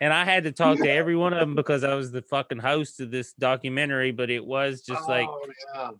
and 0.00 0.12
I 0.12 0.24
had 0.24 0.44
to 0.44 0.52
talk 0.52 0.78
to 0.78 0.90
every 0.90 1.14
one 1.16 1.32
of 1.32 1.38
them 1.38 1.54
because 1.54 1.84
I 1.84 1.94
was 1.94 2.10
the 2.10 2.22
fucking 2.22 2.58
host 2.58 3.00
of 3.00 3.10
this 3.12 3.32
documentary, 3.34 4.10
but 4.10 4.28
it 4.28 4.44
was 4.44 4.82
just 4.82 5.08
like 5.08 5.28
Oh, 5.28 5.46
yeah. 5.74 5.90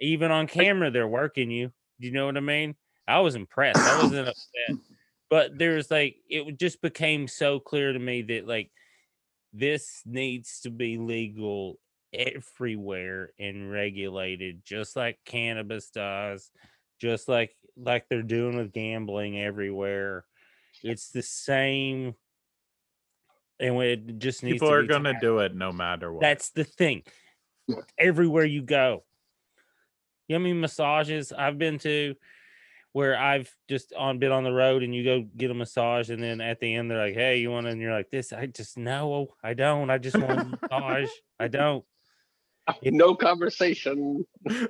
even 0.00 0.30
on 0.30 0.46
camera 0.46 0.90
they're 0.90 1.08
working 1.08 1.50
you. 1.50 1.72
Do 2.00 2.06
you 2.06 2.12
know 2.12 2.26
what 2.26 2.36
I 2.36 2.40
mean? 2.40 2.76
I 3.08 3.20
was 3.20 3.34
impressed. 3.34 3.80
I 3.80 4.02
wasn't 4.02 4.28
upset. 4.28 4.76
But 5.30 5.58
there's 5.58 5.90
like 5.90 6.16
it 6.28 6.58
just 6.60 6.82
became 6.82 7.26
so 7.26 7.58
clear 7.58 7.92
to 7.92 7.98
me 7.98 8.20
that 8.22 8.46
like 8.46 8.70
this 9.52 10.02
needs 10.06 10.60
to 10.60 10.70
be 10.70 10.98
legal 10.98 11.78
everywhere 12.12 13.32
and 13.38 13.70
regulated 13.70 14.62
just 14.64 14.96
like 14.96 15.18
cannabis 15.24 15.90
does, 15.90 16.50
just 17.00 17.28
like 17.28 17.54
like 17.76 18.08
they're 18.08 18.22
doing 18.22 18.56
with 18.56 18.72
gambling 18.72 19.40
everywhere. 19.40 20.24
It's 20.82 21.10
the 21.10 21.22
same, 21.22 22.14
and 23.60 23.76
it 23.82 24.18
just 24.18 24.42
needs 24.42 24.54
People 24.54 24.68
to 24.68 24.74
are 24.74 24.82
gonna 24.84 25.12
taxed. 25.12 25.22
do 25.22 25.38
it 25.38 25.54
no 25.54 25.72
matter 25.72 26.12
what. 26.12 26.20
That's 26.20 26.50
the 26.50 26.64
thing. 26.64 27.02
Everywhere 27.98 28.44
you 28.44 28.62
go. 28.62 29.04
You 30.28 30.34
know 30.34 30.40
how 30.40 30.42
many 30.44 30.54
massages 30.54 31.32
I've 31.32 31.58
been 31.58 31.78
to 31.80 32.14
where 32.92 33.18
I've 33.18 33.50
just 33.68 33.92
on 33.96 34.18
been 34.18 34.32
on 34.32 34.44
the 34.44 34.52
road 34.52 34.82
and 34.82 34.94
you 34.94 35.02
go 35.04 35.26
get 35.36 35.50
a 35.50 35.54
massage 35.54 36.10
and 36.10 36.22
then 36.22 36.40
at 36.40 36.60
the 36.60 36.74
end 36.74 36.90
they're 36.90 36.98
like, 37.06 37.14
Hey, 37.14 37.38
you 37.38 37.50
want 37.50 37.66
to 37.66 37.70
and 37.72 37.80
you're 37.80 37.92
like, 37.92 38.10
This 38.10 38.32
I 38.32 38.46
just 38.46 38.76
no, 38.76 39.28
I 39.42 39.54
don't. 39.54 39.88
I 39.90 39.98
just 39.98 40.16
want 40.18 40.40
a 40.40 40.44
massage. 40.62 41.08
I 41.40 41.48
don't. 41.48 41.84
Oh, 42.68 42.74
it- 42.82 42.92
no 42.94 43.14
conversation. 43.14 44.24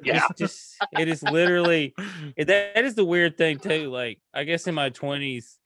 Yeah. 0.05 0.27
Just 0.39 0.77
it 0.99 1.09
is 1.09 1.23
literally 1.23 1.95
it- 2.37 2.47
that, 2.47 2.75
that 2.77 2.85
is 2.85 2.95
the 2.95 3.05
weird 3.05 3.37
thing 3.37 3.59
too. 3.59 3.91
Like 3.91 4.21
I 4.33 4.45
guess 4.45 4.67
in 4.67 4.75
my 4.75 4.89
twenties, 4.91 5.59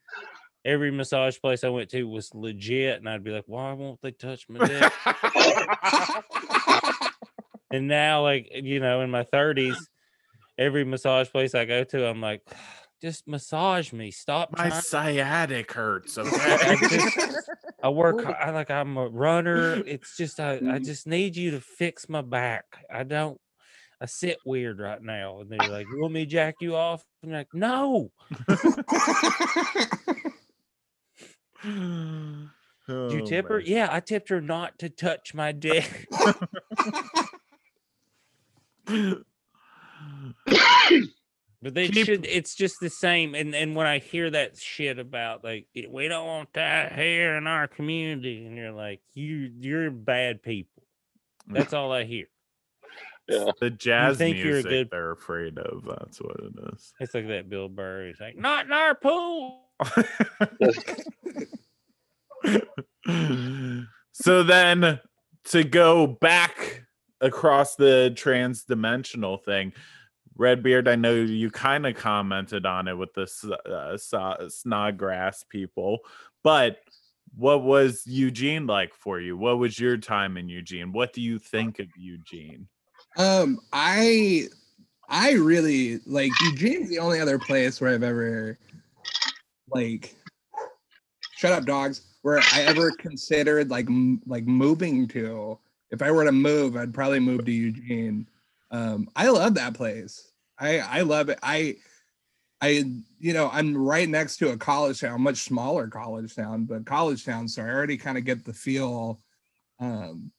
every 0.64 0.90
massage 0.90 1.38
place 1.38 1.62
I 1.62 1.68
went 1.68 1.90
to 1.90 2.02
was 2.04 2.34
legit, 2.34 2.98
and 2.98 3.08
I'd 3.08 3.22
be 3.22 3.30
like, 3.30 3.44
"Why 3.46 3.72
won't 3.74 4.00
they 4.02 4.10
touch 4.10 4.48
my 4.48 4.66
dick?" 4.66 4.92
and 7.70 7.86
now, 7.86 8.22
like 8.22 8.48
you 8.52 8.80
know, 8.80 9.02
in 9.02 9.10
my 9.10 9.22
thirties, 9.24 9.76
every 10.58 10.84
massage 10.84 11.30
place 11.30 11.54
I 11.54 11.64
go 11.64 11.84
to, 11.84 12.06
I'm 12.08 12.20
like, 12.20 12.42
"Just 13.02 13.28
massage 13.28 13.92
me. 13.92 14.10
Stop 14.10 14.56
My 14.56 14.68
trying." 14.68 14.82
sciatic 14.82 15.72
hurts. 15.72 16.18
I, 16.18 16.22
Okay. 16.22 16.96
just- 16.96 17.50
I 17.82 17.88
work. 17.90 18.24
har- 18.24 18.40
I 18.40 18.50
like. 18.50 18.70
I'm 18.70 18.96
a 18.96 19.08
runner. 19.08 19.74
It's 19.86 20.16
just. 20.16 20.40
I. 20.40 20.54
I 20.54 20.58
mm-hmm. 20.58 20.84
just 20.84 21.06
need 21.06 21.36
you 21.36 21.52
to 21.52 21.60
fix 21.60 22.08
my 22.08 22.22
back. 22.22 22.64
I 22.92 23.02
don't. 23.04 23.38
I 24.00 24.06
sit 24.06 24.38
weird 24.44 24.78
right 24.78 25.00
now, 25.02 25.40
and 25.40 25.50
they're 25.50 25.68
like, 25.68 25.86
"You 25.90 26.00
want 26.00 26.12
me 26.14 26.24
to 26.24 26.30
jack 26.30 26.56
you 26.60 26.76
off?" 26.76 27.02
I'm 27.22 27.30
like, 27.30 27.48
"No." 27.54 28.10
Did 31.62 33.12
you 33.12 33.22
Oh, 33.22 33.26
tip 33.26 33.48
her? 33.48 33.58
Yeah, 33.58 33.88
I 33.90 33.98
tipped 34.00 34.28
her 34.28 34.40
not 34.40 34.78
to 34.78 34.88
touch 34.88 35.34
my 35.34 35.50
dick. 35.50 36.06
But 41.66 41.74
they 41.74 41.88
Keep- 41.88 42.06
should. 42.06 42.26
It's 42.26 42.54
just 42.54 42.78
the 42.78 42.88
same. 42.88 43.34
And 43.34 43.52
and 43.52 43.74
when 43.74 43.88
I 43.88 43.98
hear 43.98 44.30
that 44.30 44.56
shit 44.56 45.00
about 45.00 45.42
like 45.42 45.66
"Eh, 45.74 45.86
we 45.90 46.06
don't 46.06 46.24
want 46.24 46.52
that 46.52 46.92
here 46.92 47.34
in 47.34 47.48
our 47.48 47.66
community, 47.66 48.46
and 48.46 48.56
you're 48.56 48.70
like, 48.70 49.00
you 49.14 49.50
you're 49.58 49.90
bad 49.90 50.44
people. 50.44 50.84
That's 51.48 51.72
all 51.72 51.90
I 51.90 52.04
hear. 52.04 52.26
Yeah. 53.28 53.50
The 53.60 53.70
jazz 53.70 54.18
think 54.18 54.36
you're 54.36 54.46
a 54.46 54.52
music 54.52 54.70
good- 54.70 54.90
they're 54.92 55.10
afraid 55.10 55.58
of. 55.58 55.84
That's 55.86 56.20
what 56.20 56.36
it 56.38 56.52
is. 56.72 56.94
It's 57.00 57.14
like 57.14 57.26
that 57.26 57.50
Bill 57.50 57.68
Burr. 57.68 58.06
He's 58.06 58.20
like, 58.20 58.36
not 58.36 58.66
in 58.66 58.72
our 58.72 58.94
pool. 58.94 59.64
so 64.12 64.44
then 64.44 65.00
to 65.46 65.64
go 65.64 66.06
back 66.06 66.84
across 67.20 67.74
the 67.74 68.12
trans-dimensional 68.14 69.38
thing 69.38 69.72
redbeard 70.36 70.88
i 70.88 70.94
know 70.94 71.14
you 71.14 71.50
kind 71.50 71.86
of 71.86 71.94
commented 71.96 72.66
on 72.66 72.88
it 72.88 72.94
with 72.94 73.12
the 73.14 73.26
uh, 73.66 74.48
snodgrass 74.48 75.44
people 75.44 75.98
but 76.42 76.78
what 77.36 77.62
was 77.62 78.02
eugene 78.06 78.66
like 78.66 78.94
for 78.94 79.20
you 79.20 79.36
what 79.36 79.58
was 79.58 79.78
your 79.78 79.96
time 79.96 80.36
in 80.36 80.48
eugene 80.48 80.92
what 80.92 81.12
do 81.12 81.20
you 81.20 81.38
think 81.38 81.78
of 81.78 81.86
eugene 81.96 82.68
Um, 83.16 83.60
I 83.72 84.48
I 85.08 85.32
really 85.32 86.00
like 86.06 86.32
Eugene's 86.42 86.88
the 86.88 86.98
only 86.98 87.20
other 87.20 87.38
place 87.38 87.80
where 87.80 87.94
I've 87.94 88.02
ever 88.02 88.58
like 89.70 90.14
shut 91.36 91.52
up 91.52 91.64
dogs 91.64 92.02
where 92.22 92.40
I 92.52 92.62
ever 92.62 92.90
considered 92.90 93.70
like 93.70 93.86
m- 93.86 94.20
like 94.26 94.46
moving 94.46 95.06
to. 95.08 95.58
If 95.90 96.02
I 96.02 96.10
were 96.10 96.24
to 96.24 96.32
move, 96.32 96.76
I'd 96.76 96.92
probably 96.92 97.20
move 97.20 97.44
to 97.44 97.52
Eugene. 97.52 98.28
Um, 98.72 99.08
I 99.14 99.28
love 99.28 99.54
that 99.54 99.74
place. 99.74 100.25
I 100.58 100.78
I 100.78 101.00
love 101.02 101.28
it. 101.28 101.38
I 101.42 101.76
I 102.60 102.84
you 103.18 103.32
know 103.32 103.50
I'm 103.52 103.76
right 103.76 104.08
next 104.08 104.38
to 104.38 104.50
a 104.50 104.56
college 104.56 105.00
town, 105.00 105.20
much 105.20 105.38
smaller 105.38 105.88
college 105.88 106.34
town, 106.34 106.64
but 106.64 106.86
college 106.86 107.24
town, 107.24 107.48
so 107.48 107.62
I 107.62 107.68
already 107.68 107.96
kind 107.96 108.18
of 108.18 108.24
get 108.24 108.44
the 108.44 108.52
feel. 108.52 109.20
Um, 109.78 110.32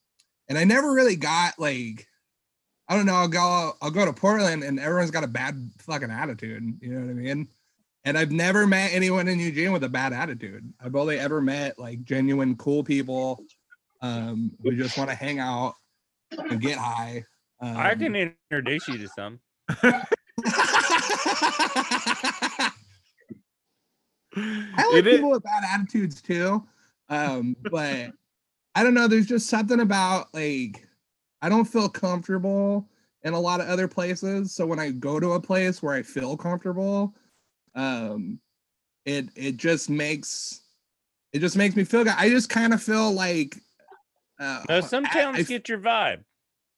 and 0.48 0.58
I 0.58 0.64
never 0.64 0.92
really 0.92 1.16
got 1.16 1.58
like 1.58 2.08
I 2.88 2.96
don't 2.96 3.04
know. 3.04 3.14
I'll 3.14 3.28
go. 3.28 3.72
I'll 3.82 3.90
go 3.90 4.06
to 4.06 4.12
Portland, 4.14 4.64
and 4.64 4.80
everyone's 4.80 5.10
got 5.10 5.24
a 5.24 5.28
bad 5.28 5.70
fucking 5.78 6.10
attitude. 6.10 6.78
You 6.80 6.92
know 6.92 7.00
what 7.00 7.10
I 7.10 7.14
mean? 7.14 7.48
And 8.04 8.16
I've 8.16 8.32
never 8.32 8.66
met 8.66 8.94
anyone 8.94 9.28
in 9.28 9.38
Eugene 9.38 9.72
with 9.72 9.84
a 9.84 9.88
bad 9.88 10.14
attitude. 10.14 10.72
I've 10.80 10.96
only 10.96 11.18
ever 11.18 11.42
met 11.42 11.78
like 11.78 12.02
genuine 12.04 12.56
cool 12.56 12.82
people 12.82 13.44
um, 14.00 14.52
who 14.62 14.74
just 14.74 14.96
want 14.96 15.10
to 15.10 15.16
hang 15.16 15.38
out 15.38 15.74
and 16.30 16.60
get 16.60 16.78
high. 16.78 17.24
Um, 17.60 17.76
I 17.76 17.94
can 17.94 18.16
introduce 18.16 18.88
you 18.88 18.96
to 18.98 19.08
some. 19.08 19.40
I 24.36 24.84
like 24.92 24.94
It 24.94 25.06
is- 25.06 25.16
people 25.16 25.30
with 25.30 25.42
bad 25.42 25.64
attitudes 25.72 26.20
too. 26.22 26.64
Um, 27.08 27.56
but 27.70 28.10
I 28.74 28.82
don't 28.82 28.94
know. 28.94 29.08
There's 29.08 29.26
just 29.26 29.48
something 29.48 29.80
about 29.80 30.32
like 30.34 30.86
I 31.40 31.48
don't 31.48 31.64
feel 31.64 31.88
comfortable 31.88 32.86
in 33.22 33.32
a 33.32 33.40
lot 33.40 33.60
of 33.60 33.68
other 33.68 33.88
places. 33.88 34.52
So 34.52 34.66
when 34.66 34.78
I 34.78 34.90
go 34.90 35.18
to 35.18 35.32
a 35.32 35.40
place 35.40 35.82
where 35.82 35.94
I 35.94 36.02
feel 36.02 36.36
comfortable, 36.36 37.14
um, 37.74 38.38
it 39.06 39.28
it 39.34 39.56
just 39.56 39.88
makes 39.88 40.60
it 41.32 41.38
just 41.40 41.56
makes 41.56 41.76
me 41.76 41.84
feel 41.84 42.04
good. 42.04 42.14
I 42.16 42.28
just 42.28 42.50
kind 42.50 42.74
of 42.74 42.82
feel 42.82 43.10
like 43.12 43.56
uh, 44.38 44.62
No, 44.68 44.80
some 44.82 45.06
I- 45.06 45.32
I- 45.34 45.42
get 45.42 45.68
your 45.68 45.78
vibe. 45.78 46.24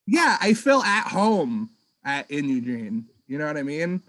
yeah, 0.06 0.38
I 0.40 0.54
feel 0.54 0.80
at 0.82 1.08
home 1.08 1.70
at 2.04 2.30
in 2.30 2.48
Eugene. 2.48 3.06
You 3.26 3.38
know 3.38 3.46
what 3.46 3.56
I 3.56 3.62
mean? 3.62 4.02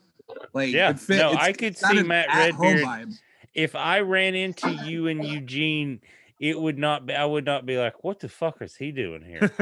Like 0.54 0.72
Yeah, 0.74 0.94
fit- 0.94 1.18
no, 1.18 1.34
I 1.34 1.52
could 1.54 1.78
see 1.78 2.02
Matt 2.04 2.28
at-home 2.30 2.76
Redbeard. 2.78 3.10
If 3.54 3.76
I 3.76 4.00
ran 4.00 4.34
into 4.36 4.70
you 4.86 5.08
in 5.08 5.22
Eugene, 5.24 6.00
it 6.40 6.60
would 6.60 6.78
not 6.80 7.06
be. 7.06 7.14
I 7.14 7.26
would 7.26 7.46
not 7.46 7.66
be 7.66 7.78
like, 7.78 8.04
"What 8.04 8.20
the 8.22 8.30
fuck 8.30 8.62
is 8.62 8.76
he 8.76 8.92
doing 8.94 9.22
here?" 9.24 9.52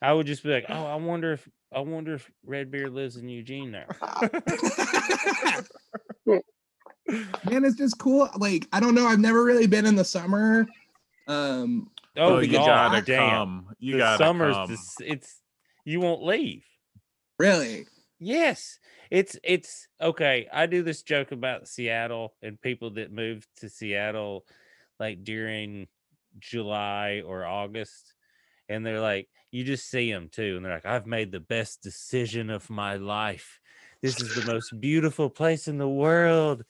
I 0.00 0.12
would 0.12 0.26
just 0.26 0.42
be 0.44 0.50
like, 0.50 0.66
"Oh, 0.68 0.84
I 0.86 0.94
wonder 0.94 1.32
if 1.32 1.48
I 1.74 1.80
wonder 1.80 2.14
if 2.14 2.30
Redbeard 2.44 2.92
lives 2.92 3.16
in 3.16 3.28
Eugene 3.28 3.72
now." 3.72 3.86
Man, 7.44 7.64
it's 7.64 7.76
just 7.76 7.98
cool. 7.98 8.28
Like, 8.36 8.66
I 8.72 8.80
don't 8.80 8.94
know. 8.94 9.06
I've 9.06 9.20
never 9.20 9.44
really 9.44 9.66
been 9.66 9.86
in 9.86 9.94
the 9.94 10.04
summer. 10.04 10.66
Um, 11.28 11.90
Oh, 12.18 12.36
Oh, 12.36 12.38
you 12.38 12.52
God, 12.52 12.64
gotta 12.92 13.02
damn. 13.02 13.30
come 13.30 13.68
you 13.78 13.92
the 13.92 13.98
gotta 13.98 14.16
summer's 14.24 14.54
come. 14.56 14.68
the 14.68 14.74
s- 14.74 14.96
it's 15.04 15.40
you 15.86 16.00
won't 16.00 16.22
leave. 16.22 16.66
really. 17.38 17.86
Yes, 18.18 18.78
it's 19.10 19.36
it's 19.44 19.88
okay. 20.00 20.48
I 20.52 20.66
do 20.66 20.82
this 20.82 21.02
joke 21.02 21.32
about 21.32 21.68
Seattle 21.68 22.34
and 22.42 22.60
people 22.60 22.90
that 22.92 23.12
move 23.12 23.46
to 23.58 23.68
Seattle 23.68 24.46
like 24.98 25.22
during 25.22 25.86
July 26.38 27.22
or 27.24 27.44
August, 27.44 28.14
and 28.68 28.84
they're 28.84 29.00
like, 29.00 29.28
you 29.50 29.64
just 29.64 29.88
see 29.90 30.10
them 30.10 30.28
too, 30.30 30.56
and 30.56 30.64
they're 30.64 30.74
like, 30.74 30.86
I've 30.86 31.06
made 31.06 31.30
the 31.30 31.40
best 31.40 31.82
decision 31.82 32.50
of 32.50 32.70
my 32.70 32.96
life. 32.96 33.60
This 34.02 34.20
is 34.20 34.34
the 34.34 34.52
most 34.52 34.72
beautiful 34.80 35.30
place 35.30 35.68
in 35.68 35.78
the 35.78 35.88
world. 35.88 36.64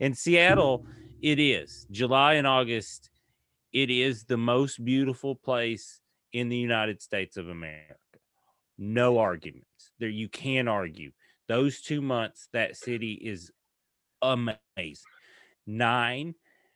In 0.00 0.14
Seattle, 0.14 0.86
it 1.20 1.38
is 1.38 1.86
July 1.90 2.34
and 2.34 2.46
August. 2.46 3.10
It 3.72 3.90
is 3.90 4.24
the 4.24 4.38
most 4.38 4.82
beautiful 4.82 5.34
place 5.34 6.00
in 6.32 6.48
the 6.48 6.56
United 6.56 7.02
States 7.02 7.36
of 7.36 7.48
America. 7.48 7.96
No 8.78 9.18
arguments. 9.18 9.90
There 9.98 10.08
you 10.08 10.28
can 10.28 10.68
argue. 10.68 11.12
Those 11.48 11.80
two 11.80 12.02
months, 12.02 12.48
that 12.52 12.76
city 12.76 13.12
is 13.12 13.50
amazing. 14.22 14.56
Nine 15.66 16.34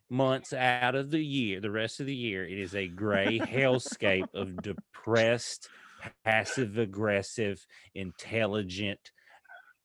months 0.09 0.53
out 0.53 0.95
of 0.95 1.11
the 1.11 1.23
year, 1.23 1.61
the 1.61 1.71
rest 1.71 2.01
of 2.01 2.07
the 2.07 2.15
year, 2.15 2.47
it 2.47 2.59
is 2.59 2.75
a 2.75 2.89
gray 2.89 3.39
hellscape 3.39 4.33
of 4.35 4.61
depressed, 4.63 5.69
passive 6.25 6.79
aggressive, 6.79 7.65
intelligent, 7.95 9.13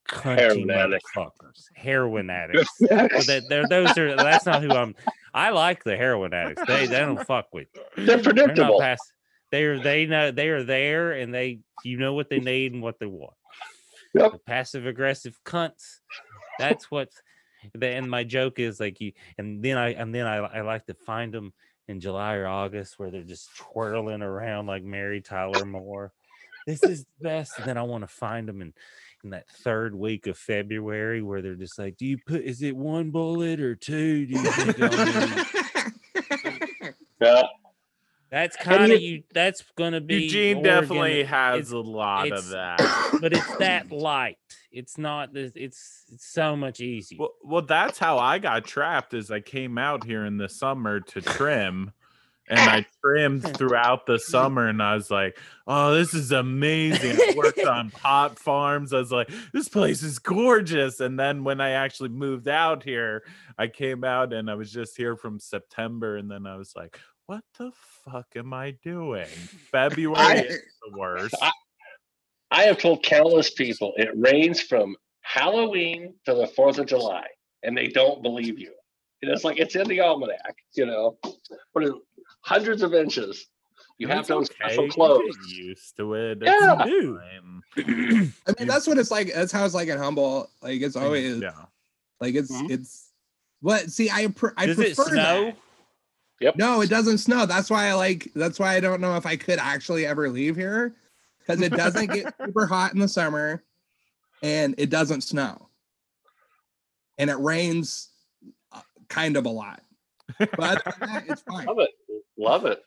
cunty 0.08 0.38
Heroin 0.38 0.68
motherfuckers. 0.68 1.66
Heroin 1.74 2.30
addicts. 2.30 2.78
That, 2.80 3.44
they're, 3.50 3.68
those 3.68 3.98
are 3.98 4.16
that's 4.16 4.46
not 4.46 4.64
who 4.64 4.72
I'm. 4.72 4.96
I 5.34 5.50
like 5.50 5.84
the 5.84 5.98
heroin 5.98 6.34
addicts. 6.34 6.64
They 6.68 6.86
they 6.86 7.00
don't 7.00 7.26
fuck 7.26 7.48
with. 7.54 7.68
you. 7.74 8.06
They're 8.06 8.06
They're 8.06 8.16
not 8.18 8.24
predictable. 8.24 8.80
Pass. 9.56 9.60
They're 9.62 9.80
they 9.80 10.06
know 10.06 10.32
they 10.32 10.50
are 10.50 10.64
there 10.64 11.12
and 11.14 11.34
they 11.34 11.60
you 11.84 11.98
know 11.98 12.14
what 12.14 12.30
they 12.30 12.40
need 12.40 12.74
and 12.74 12.82
what 12.82 13.00
they 13.00 13.06
want. 13.06 13.34
Yep. 14.14 14.32
The 14.32 14.40
passive 14.40 14.86
aggressive 14.88 15.38
cunts. 15.46 16.00
That's 16.60 16.90
what. 16.90 17.10
the- 17.74 17.88
And 17.88 18.10
my 18.10 18.24
joke 18.24 18.60
is 18.60 18.80
like 18.80 19.02
you, 19.02 19.12
and 19.38 19.64
then 19.64 19.78
I 19.78 19.90
and 19.94 20.14
then 20.14 20.26
I 20.28 20.38
I 20.38 20.62
like 20.62 20.86
to 20.86 20.94
find 20.94 21.34
them 21.34 21.52
in 21.88 22.00
July 22.00 22.36
or 22.36 22.48
August 22.48 22.98
where 22.98 23.12
they're 23.12 23.24
just 23.24 23.56
twirling 23.58 24.22
around 24.22 24.66
like 24.68 24.84
Mary 24.84 25.22
Tyler 25.22 25.66
Moore. 25.66 26.14
This 26.66 26.82
is 26.84 27.02
the 27.20 27.24
best. 27.24 27.60
And 27.60 27.68
then 27.68 27.78
I 27.78 27.84
want 27.84 28.04
to 28.04 28.08
find 28.08 28.48
them 28.48 28.62
in 28.62 28.74
in 29.24 29.30
that 29.32 29.48
third 29.50 29.94
week 29.96 30.28
of 30.28 30.38
February 30.38 31.22
where 31.22 31.42
they're 31.42 31.56
just 31.56 31.78
like, 31.80 31.98
"Do 31.98 32.06
you 32.06 32.18
put? 32.18 32.42
Is 32.42 32.62
it 32.62 32.76
one 32.76 33.12
bullet 33.12 33.60
or 33.60 33.76
two? 33.76 34.26
Do 34.28 34.34
you 34.34 34.52
think? 34.52 35.86
Yeah. 37.22 37.44
That's 38.32 38.58
kind 38.58 38.92
of 38.92 39.02
you-. 39.02 39.24
That's 39.34 39.64
gonna 39.76 40.02
be 40.02 40.24
Eugene 40.24 40.58
Oregon, 40.58 40.82
definitely 40.82 41.24
has 41.24 41.60
it's- 41.70 41.72
a 41.72 41.78
lot 41.78 42.32
of 42.32 42.50
that. 42.50 43.18
but 43.22 43.34
it's 43.34 43.56
that 43.58 43.92
light. 43.92 44.38
It's 44.72 44.98
not. 44.98 45.30
It's 45.36 45.56
it's 45.56 46.04
so 46.18 46.56
much 46.56 46.82
easier. 46.82 47.20
Well, 47.20 47.34
well, 47.44 47.62
that's 47.62 47.98
how 47.98 48.18
I 48.18 48.40
got 48.40 48.66
trapped. 48.66 49.14
Is 49.14 49.32
I 49.32 49.40
came 49.40 49.78
out 49.78 50.04
here 50.04 50.26
in 50.26 50.38
the 50.38 50.50
summer 50.50 51.00
to 51.00 51.22
trim, 51.22 51.94
and 52.50 52.60
I 52.60 52.86
trimmed 53.02 53.56
throughout 53.56 54.06
the 54.06 54.20
summer, 54.20 54.68
and 54.68 54.84
I 54.84 54.96
was 54.96 55.10
like, 55.10 55.38
"Oh, 55.66 55.94
this 55.94 56.14
is 56.14 56.34
amazing!" 56.34 57.16
I 57.22 57.36
worked 57.38 57.60
on 57.66 57.90
pot 57.90 58.38
farms. 58.38 58.92
I 58.92 58.98
was 58.98 59.14
like, 59.14 59.30
"This 59.54 59.70
place 59.70 60.04
is 60.04 60.20
gorgeous." 60.20 61.00
And 61.00 61.18
then 61.18 61.46
when 61.46 61.62
I 61.62 61.70
actually 61.70 62.10
moved 62.10 62.50
out 62.50 62.84
here, 62.84 63.24
I 63.58 63.68
came 63.68 64.04
out, 64.04 64.34
and 64.34 64.52
I 64.52 64.56
was 64.56 64.74
just 64.74 64.98
here 64.98 65.16
from 65.16 65.40
September, 65.40 66.18
and 66.18 66.30
then 66.30 66.46
I 66.46 66.58
was 66.58 66.74
like, 66.76 67.00
"What 67.28 67.44
the 67.58 67.72
fuck 68.04 68.28
am 68.36 68.54
I 68.54 68.72
doing?" 68.84 69.26
February 69.26 70.18
I- 70.20 70.36
is 70.42 70.62
the 70.90 70.98
worst. 70.98 71.36
I- 71.42 71.52
I 72.52 72.64
have 72.64 72.78
told 72.78 73.04
countless 73.04 73.50
people 73.50 73.94
it 73.98 74.10
rains 74.16 74.62
from 74.62 74.96
Halloween 75.22 76.14
to 76.26 76.34
the 76.36 76.48
Fourth 76.48 76.78
of 76.78 76.86
July, 76.86 77.28
and 77.64 77.76
they 77.78 77.88
don't 77.88 78.22
believe 78.22 78.60
you. 78.60 78.74
And 79.22 79.32
it's 79.32 79.44
like 79.44 79.58
it's 79.60 79.76
in 79.76 79.88
the 79.88 80.00
almanac, 80.02 80.56
you 80.74 80.86
know. 80.86 81.18
But 81.74 81.84
it's 81.84 81.96
hundreds 82.42 82.84
of 82.84 82.94
inches. 82.94 83.48
You 83.98 84.08
have 84.10 84.20
It's 84.20 84.28
to 84.28 84.36
own 84.36 84.44
okay, 84.44 84.54
special 84.54 84.84
you 84.84 84.90
get 84.90 84.96
clothes. 84.96 85.38
used 85.58 85.98
to 85.98 86.14
it. 86.14 86.38
Yeah. 86.44 86.84
It's 86.86 86.90
Dude. 86.92 87.20
I 88.48 88.54
mean, 88.60 88.68
that's 88.68 88.86
what 88.88 88.98
it's 88.98 89.10
like. 89.10 89.34
That's 89.34 89.52
how 89.52 89.66
it's 89.66 89.74
like 89.74 89.88
at 89.90 89.98
Humboldt. 89.98 90.50
Like 90.62 90.82
it's 90.82 90.96
always 90.96 91.40
yeah. 91.40 91.66
like 92.22 92.36
it's 92.36 92.52
Mhm. 92.52 92.70
it's. 92.72 93.12
What? 93.62 93.90
See, 93.90 94.10
I 94.12 94.28
pr- 94.28 94.50
I 94.58 94.68
Does 94.68 94.78
it 94.80 94.96
prefer 94.96 95.10
snow? 95.12 95.46
that. 95.46 95.58
Yep. 96.42 96.58
No, 96.58 96.82
it 96.82 96.90
doesn't 96.90 97.20
snow. 97.20 97.46
That's 97.46 97.70
why 97.70 97.88
I 97.88 97.94
like. 97.94 98.32
That's 98.36 98.60
why 98.60 98.76
I 98.76 98.80
don't 98.80 99.02
know 99.02 99.16
if 99.16 99.26
I 99.26 99.36
could 99.36 99.60
actually 99.60 100.06
ever 100.06 100.30
leave 100.30 100.56
here, 100.56 100.96
because 101.40 101.62
it 101.62 101.72
doesn't 101.72 102.12
get 102.12 102.34
super 102.46 102.66
hot 102.66 102.94
in 102.94 103.00
the 103.00 103.08
summer, 103.08 103.64
and 104.44 104.76
it 104.78 104.90
doesn't 104.90 105.22
snow, 105.22 105.70
and 107.18 107.30
it 107.30 107.40
rains 107.40 108.10
uh, 108.74 108.82
kind 109.08 109.38
of 109.38 109.46
a 109.46 109.50
lot. 109.50 109.82
But 110.40 110.60
other 110.60 110.82
than 111.00 111.10
that, 111.10 111.24
it's 111.30 111.42
fine. 111.44 111.66
Love 111.68 111.80
it. 111.80 111.90
Love 112.38 112.66
it. 112.66 112.84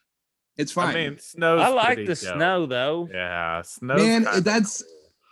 It's 0.58 0.72
fine. 0.72 0.88
I 0.96 1.08
mean, 1.08 1.18
snow's 1.18 1.60
I 1.60 1.68
like 1.68 1.98
the 1.98 2.04
dope. 2.06 2.16
snow 2.16 2.66
though. 2.66 3.08
Yeah, 3.10 3.62
snow. 3.62 3.96
Man, 3.96 4.26
that's 4.40 4.84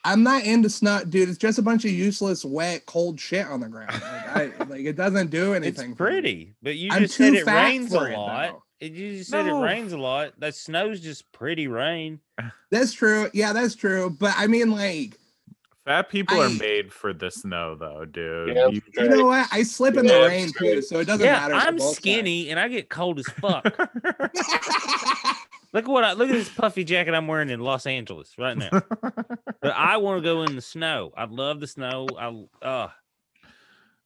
I'm 0.07 0.23
not 0.23 0.45
into 0.45 0.71
snow, 0.71 1.03
dude. 1.05 1.29
It's 1.29 1.37
just 1.37 1.59
a 1.59 1.63
bunch 1.63 1.85
of 1.85 1.91
useless, 1.91 2.45
wet, 2.45 2.87
cold 2.87 3.19
shit 3.19 3.45
on 3.45 3.59
the 3.59 3.69
ground. 3.69 3.93
Like, 3.93 4.56
I, 4.56 4.56
like 4.69 4.81
it 4.85 4.97
doesn't 4.97 5.31
do 5.31 5.55
anything. 5.55 5.95
for 5.95 6.05
me. 6.11 6.11
pretty, 6.13 6.55
but 6.63 6.77
you 6.77 6.91
I'm 6.93 7.03
just 7.03 7.15
said 7.17 7.33
too 7.33 7.39
it 7.41 7.47
rains 7.47 7.93
a 7.93 7.99
for 7.99 8.09
it, 8.09 8.17
lot. 8.17 8.49
though. 8.53 8.63
It- 8.81 8.93
You 8.93 9.17
just 9.19 9.31
said 9.31 9.47
No. 9.47 9.63
it 9.63 9.67
rains 9.67 9.93
a 9.93 9.99
lot. 9.99 10.33
That 10.39 10.55
snow's 10.55 11.01
just 11.01 11.31
pretty 11.33 11.67
rain. 11.69 12.21
That's 12.71 12.93
true. 12.93 13.31
Yeah, 13.33 13.53
that's 13.55 13.75
true. 13.75 14.11
But 14.11 14.35
I 14.37 14.47
mean, 14.49 14.71
like, 14.71 15.17
Fat 15.87 16.11
people 16.11 16.43
are 16.43 16.49
made 16.51 16.93
for 16.93 17.13
the 17.15 17.31
snow, 17.31 17.77
though, 17.77 18.05
dude. 18.05 18.57
Yeah, 18.57 18.67
You- 18.69 18.83
you 18.97 19.09
know 19.09 19.25
what? 19.27 19.47
I 19.53 19.63
slip 19.63 19.97
in 19.97 20.05
the 20.07 20.21
rain 20.27 20.51
too, 20.53 20.83
so 20.83 20.99
it 20.99 21.05
doesn't 21.07 21.25
yeah, 21.25 21.35
matter. 21.49 21.55
I'm 21.55 21.75
for 21.75 21.85
both 21.85 21.95
skinny 21.97 22.51
and 22.51 22.59
I 22.61 22.67
get 22.69 22.89
cold 22.91 23.19
as 23.21 23.27
fuck. 23.27 23.65
look 25.73 25.85
at 25.85 25.89
what 25.89 26.05
I 26.05 26.13
look 26.15 26.29
at 26.29 26.35
this 26.35 26.49
puffy 26.49 26.85
jacket 26.85 27.15
I'm 27.15 27.27
wearing 27.27 27.51
in 27.51 27.61
Los 27.61 27.87
Angeles 27.87 28.35
right 28.39 28.57
now. 28.57 28.71
but 29.01 29.73
I 29.75 29.97
want 29.99 30.19
to 30.19 30.23
go 30.29 30.43
in 30.43 30.55
the 30.57 30.63
snow. 30.63 31.13
I 31.17 31.25
love 31.25 31.61
the 31.61 31.67
snow. 31.67 32.09
I 32.19 32.67
uh 32.67 32.89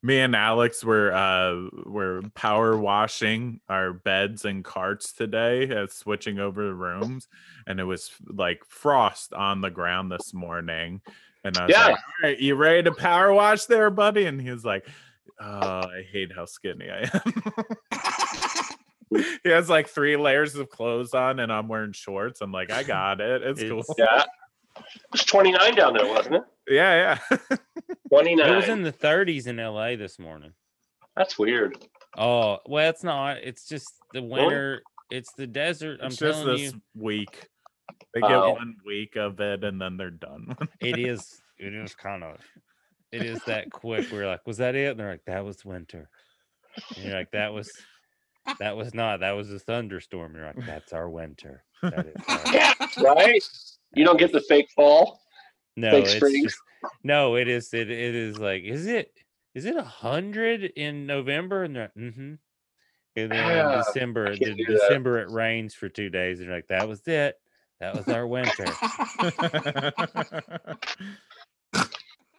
Me 0.02 0.20
and 0.20 0.34
Alex 0.34 0.82
were 0.82 1.12
uh 1.12 1.68
were 1.84 2.22
power 2.34 2.76
washing 2.76 3.60
our 3.68 3.92
beds 3.92 4.46
and 4.46 4.64
carts 4.64 5.12
today, 5.12 5.70
uh, 5.76 5.86
switching 5.88 6.38
over 6.38 6.64
the 6.66 6.74
rooms, 6.74 7.28
and 7.66 7.78
it 7.78 7.84
was 7.84 8.10
like 8.26 8.64
frost 8.66 9.34
on 9.34 9.60
the 9.60 9.68
ground 9.70 10.10
this 10.10 10.32
morning. 10.32 11.02
And 11.44 11.56
I 11.58 11.66
was 11.66 11.70
Yeah. 11.74 11.86
like, 11.88 11.94
"All 11.96 12.30
right, 12.30 12.38
you 12.38 12.54
ready 12.54 12.82
to 12.84 12.92
power 12.92 13.32
wash 13.34 13.66
there, 13.66 13.90
buddy?" 13.90 14.24
And 14.24 14.40
he 14.40 14.50
was 14.50 14.64
like, 14.64 14.86
"Oh, 15.38 15.46
I 15.88 16.06
hate 16.10 16.32
how 16.34 16.46
skinny 16.46 16.88
I 16.90 17.10
am." 17.12 17.32
he 19.42 19.50
has 19.50 19.68
like 19.68 19.88
three 19.88 20.16
layers 20.16 20.54
of 20.54 20.70
clothes 20.70 21.12
on, 21.14 21.40
and 21.40 21.52
I'm 21.52 21.68
wearing 21.68 21.92
shorts. 21.92 22.40
I'm 22.40 22.52
like, 22.52 22.70
I 22.70 22.82
got 22.84 23.20
it. 23.20 23.42
It's, 23.42 23.60
It's- 23.60 23.70
cool. 23.86 23.94
Yeah. 23.98 24.24
It 24.94 25.02
was 25.12 25.24
29 25.24 25.74
down 25.74 25.94
there, 25.94 26.06
wasn't 26.06 26.36
it? 26.36 26.42
Yeah, 26.68 27.18
yeah. 27.30 27.56
29. 28.08 28.48
it 28.52 28.56
was 28.56 28.68
in 28.68 28.82
the 28.82 28.92
30s 28.92 29.46
in 29.46 29.56
LA 29.56 29.96
this 29.96 30.18
morning. 30.18 30.52
That's 31.16 31.38
weird. 31.38 31.76
Oh, 32.16 32.58
well, 32.66 32.88
it's 32.90 33.04
not. 33.04 33.38
It's 33.38 33.68
just 33.68 33.88
the 34.12 34.22
winter. 34.22 34.82
It's 35.10 35.32
the 35.34 35.46
desert. 35.46 35.98
I'm 36.00 36.08
it's 36.08 36.16
just 36.16 36.42
telling 36.42 36.56
this 36.56 36.72
you, 36.72 36.80
week. 36.94 37.46
They 38.14 38.20
get 38.20 38.30
Oh. 38.32 38.52
one 38.52 38.76
week 38.86 39.16
of 39.16 39.38
it, 39.40 39.64
and 39.64 39.80
then 39.80 39.96
they're 39.96 40.10
done. 40.10 40.56
it 40.80 40.98
is. 40.98 41.40
It 41.58 41.74
is 41.74 41.94
kind 41.94 42.24
of. 42.24 42.38
It 43.12 43.22
is 43.22 43.40
that 43.46 43.70
quick. 43.70 44.06
We're 44.12 44.26
like, 44.26 44.46
was 44.46 44.58
that 44.58 44.74
it? 44.76 44.90
And 44.92 45.00
they're 45.00 45.10
like, 45.10 45.24
that 45.26 45.44
was 45.44 45.64
winter. 45.64 46.08
And 46.96 47.04
you're 47.04 47.14
like, 47.16 47.32
that 47.32 47.52
was. 47.52 47.70
That 48.58 48.76
was 48.76 48.94
not. 48.94 49.20
That 49.20 49.32
was 49.32 49.52
a 49.52 49.58
thunderstorm. 49.58 50.34
You're 50.34 50.46
like, 50.46 50.64
that's 50.66 50.92
our 50.92 51.08
winter. 51.10 51.62
That 51.82 52.06
is 52.06 52.14
our- 52.28 52.40
Yeah, 52.54 52.72
right? 52.98 53.42
You 53.94 54.04
don't 54.04 54.18
get 54.18 54.32
the 54.32 54.40
fake 54.42 54.68
fall. 54.74 55.20
No, 55.76 55.90
Fake 55.90 56.04
it's 56.04 56.14
springs. 56.14 56.42
just, 56.44 56.58
no. 57.02 57.36
It 57.36 57.48
is. 57.48 57.72
It, 57.72 57.90
it 57.90 58.14
is 58.14 58.38
like. 58.38 58.62
Is 58.64 58.86
it? 58.86 59.12
Is 59.54 59.64
it 59.64 59.76
a 59.76 59.82
hundred 59.82 60.64
in 60.76 61.06
November? 61.06 61.64
And 61.64 61.76
they're 61.76 61.92
mm-hmm. 61.96 62.34
And 63.16 63.32
then 63.32 63.66
Ah, 63.66 63.72
in 63.72 63.78
December, 63.78 64.28
I 64.28 64.36
the, 64.36 64.54
that. 64.54 64.66
December 64.66 65.18
it 65.18 65.30
rains 65.30 65.74
for 65.74 65.88
two 65.88 66.10
days. 66.10 66.38
And 66.38 66.46
you're 66.46 66.56
like, 66.56 66.68
that 66.68 66.88
was 66.88 67.06
it. 67.06 67.36
That 67.80 67.96
was 67.96 68.08
our 68.08 68.26
winter. 68.26 68.66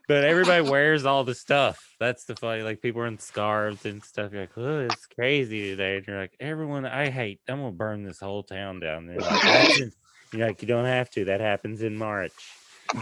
But 0.08 0.26
everybody 0.26 0.68
wears 0.70 1.06
all 1.06 1.24
the 1.24 1.34
stuff. 1.34 1.95
That's 1.97 2.26
the 2.26 2.36
funny. 2.36 2.64
Like 2.64 2.82
people 2.82 3.02
are 3.02 3.08
in 3.08 3.18
scarves 3.18 3.86
and 3.86 4.04
stuff. 4.04 4.34
You're 4.34 4.41
like, 4.41 4.58
oh, 4.58 4.80
it's 4.82 5.06
crazy 5.06 5.70
today. 5.70 5.95
And 5.95 6.06
you're 6.06 6.20
like, 6.20 6.36
everyone, 6.38 6.86
I 6.86 7.10
hate. 7.10 7.39
I'm 7.47 7.60
gonna 7.60 7.72
burn 7.72 8.04
this 8.04 8.20
whole 8.20 8.43
town 8.43 8.82
down. 8.82 9.06
They're 9.06 9.20
like, 9.20 9.41
"That's 9.41 9.80
in-" 9.80 9.93
you're 10.34 10.48
like, 10.48 10.62
you 10.62 10.68
don't 10.68 10.86
have 10.86 11.10
to. 11.12 11.26
That 11.26 11.42
happens 11.42 11.82
in 11.82 11.98
March. 11.98 12.34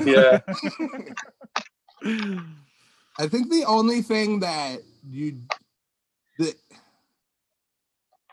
Yeah. 0.04 0.40
I 3.20 3.28
think 3.28 3.50
the 3.50 3.66
only 3.68 4.02
thing 4.02 4.40
that 4.40 4.80
you 5.08 5.42
that 6.38 6.56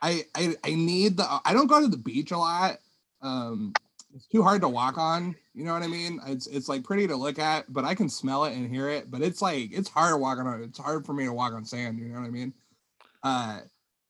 I 0.01 0.25
I 0.35 0.55
I 0.63 0.75
need 0.75 1.17
the 1.17 1.41
I 1.45 1.53
don't 1.53 1.67
go 1.67 1.81
to 1.81 1.89
the 1.89 1.97
beach 1.97 2.31
a 2.31 2.39
lot. 2.39 2.79
Um 3.23 3.73
it's 4.15 4.29
too 4.29 4.43
hard 4.43 4.63
to 4.63 4.69
walk 4.69 4.97
on, 4.97 5.35
you 5.55 5.65
know 5.65 5.75
what 5.75 5.83
I 5.83 5.89
mean? 5.89 6.21
It's 6.27 6.47
it's 6.47 6.69
like 6.69 6.85
pretty 6.85 7.07
to 7.09 7.17
look 7.17 7.39
at, 7.39 7.71
but 7.73 7.85
I 7.85 7.95
can 7.95 8.09
smell 8.09 8.45
it 8.45 8.55
and 8.55 8.71
hear 8.71 8.89
it, 8.89 9.11
but 9.11 9.23
it's 9.23 9.43
like 9.43 9.73
it's 9.73 9.89
hard 9.89 10.21
walking 10.21 10.47
on 10.47 10.63
it's 10.63 10.79
hard 10.79 11.05
for 11.05 11.13
me 11.13 11.25
to 11.25 11.33
walk 11.33 11.53
on 11.53 11.65
sand, 11.65 11.99
you 11.99 12.07
know 12.07 12.21
what 12.21 12.27
I 12.27 12.31
mean? 12.31 12.55
Uh 13.23 13.61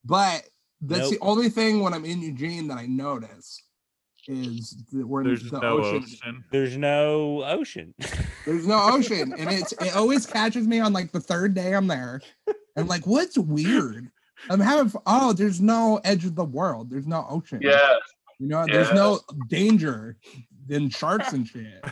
but 0.04 0.42
that's 0.82 1.10
the 1.10 1.18
only 1.20 1.48
thing 1.48 1.80
when 1.80 1.94
I'm 1.94 2.04
in 2.04 2.20
Eugene 2.20 2.68
that 2.68 2.78
I 2.78 2.86
notice 2.86 3.62
is 4.28 4.76
that 4.92 5.06
we're 5.06 5.24
There's 5.24 5.50
the 5.50 5.60
no 5.60 5.78
ocean 5.78 6.04
ocean. 6.04 6.44
There's 6.50 6.76
no 6.76 7.44
ocean. 7.44 7.94
there's 8.46 8.66
no 8.66 8.80
ocean, 8.92 9.34
and 9.36 9.50
it's 9.50 9.72
it 9.72 9.96
always 9.96 10.26
catches 10.26 10.66
me 10.66 10.80
on 10.80 10.92
like 10.92 11.12
the 11.12 11.20
third 11.20 11.54
day 11.54 11.74
I'm 11.74 11.86
there. 11.86 12.20
I'm 12.76 12.86
like, 12.86 13.06
what's 13.06 13.38
weird? 13.38 14.10
I'm 14.50 14.60
having 14.60 14.92
oh, 15.06 15.32
there's 15.32 15.60
no 15.60 16.00
edge 16.04 16.24
of 16.24 16.34
the 16.34 16.44
world. 16.44 16.90
There's 16.90 17.06
no 17.06 17.26
ocean. 17.28 17.60
Yeah. 17.62 17.96
you 18.38 18.48
know, 18.48 18.66
there's 18.66 18.92
no 18.92 19.20
danger 19.48 20.16
than 20.68 20.90
sharks 20.90 21.32
and 21.32 21.46
shit. 21.46 21.84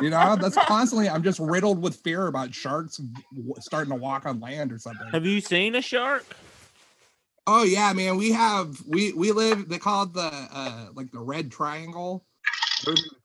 You 0.00 0.10
know, 0.10 0.36
that's 0.36 0.56
constantly. 0.56 1.08
I'm 1.08 1.22
just 1.22 1.38
riddled 1.38 1.82
with 1.82 1.96
fear 1.96 2.26
about 2.26 2.54
sharks 2.54 2.98
w- 3.34 3.54
starting 3.60 3.90
to 3.90 3.98
walk 3.98 4.26
on 4.26 4.38
land 4.38 4.70
or 4.70 4.78
something. 4.78 5.08
Have 5.12 5.24
you 5.24 5.40
seen 5.40 5.74
a 5.74 5.82
shark? 5.82 6.26
Oh 7.46 7.64
yeah, 7.64 7.92
man. 7.92 8.16
We 8.16 8.32
have 8.32 8.76
we 8.86 9.12
we 9.12 9.32
live. 9.32 9.68
They 9.68 9.78
call 9.78 10.04
it 10.04 10.12
the 10.12 10.20
uh 10.52 10.86
like 10.94 11.10
the 11.10 11.18
red 11.20 11.50
triangle, 11.50 12.24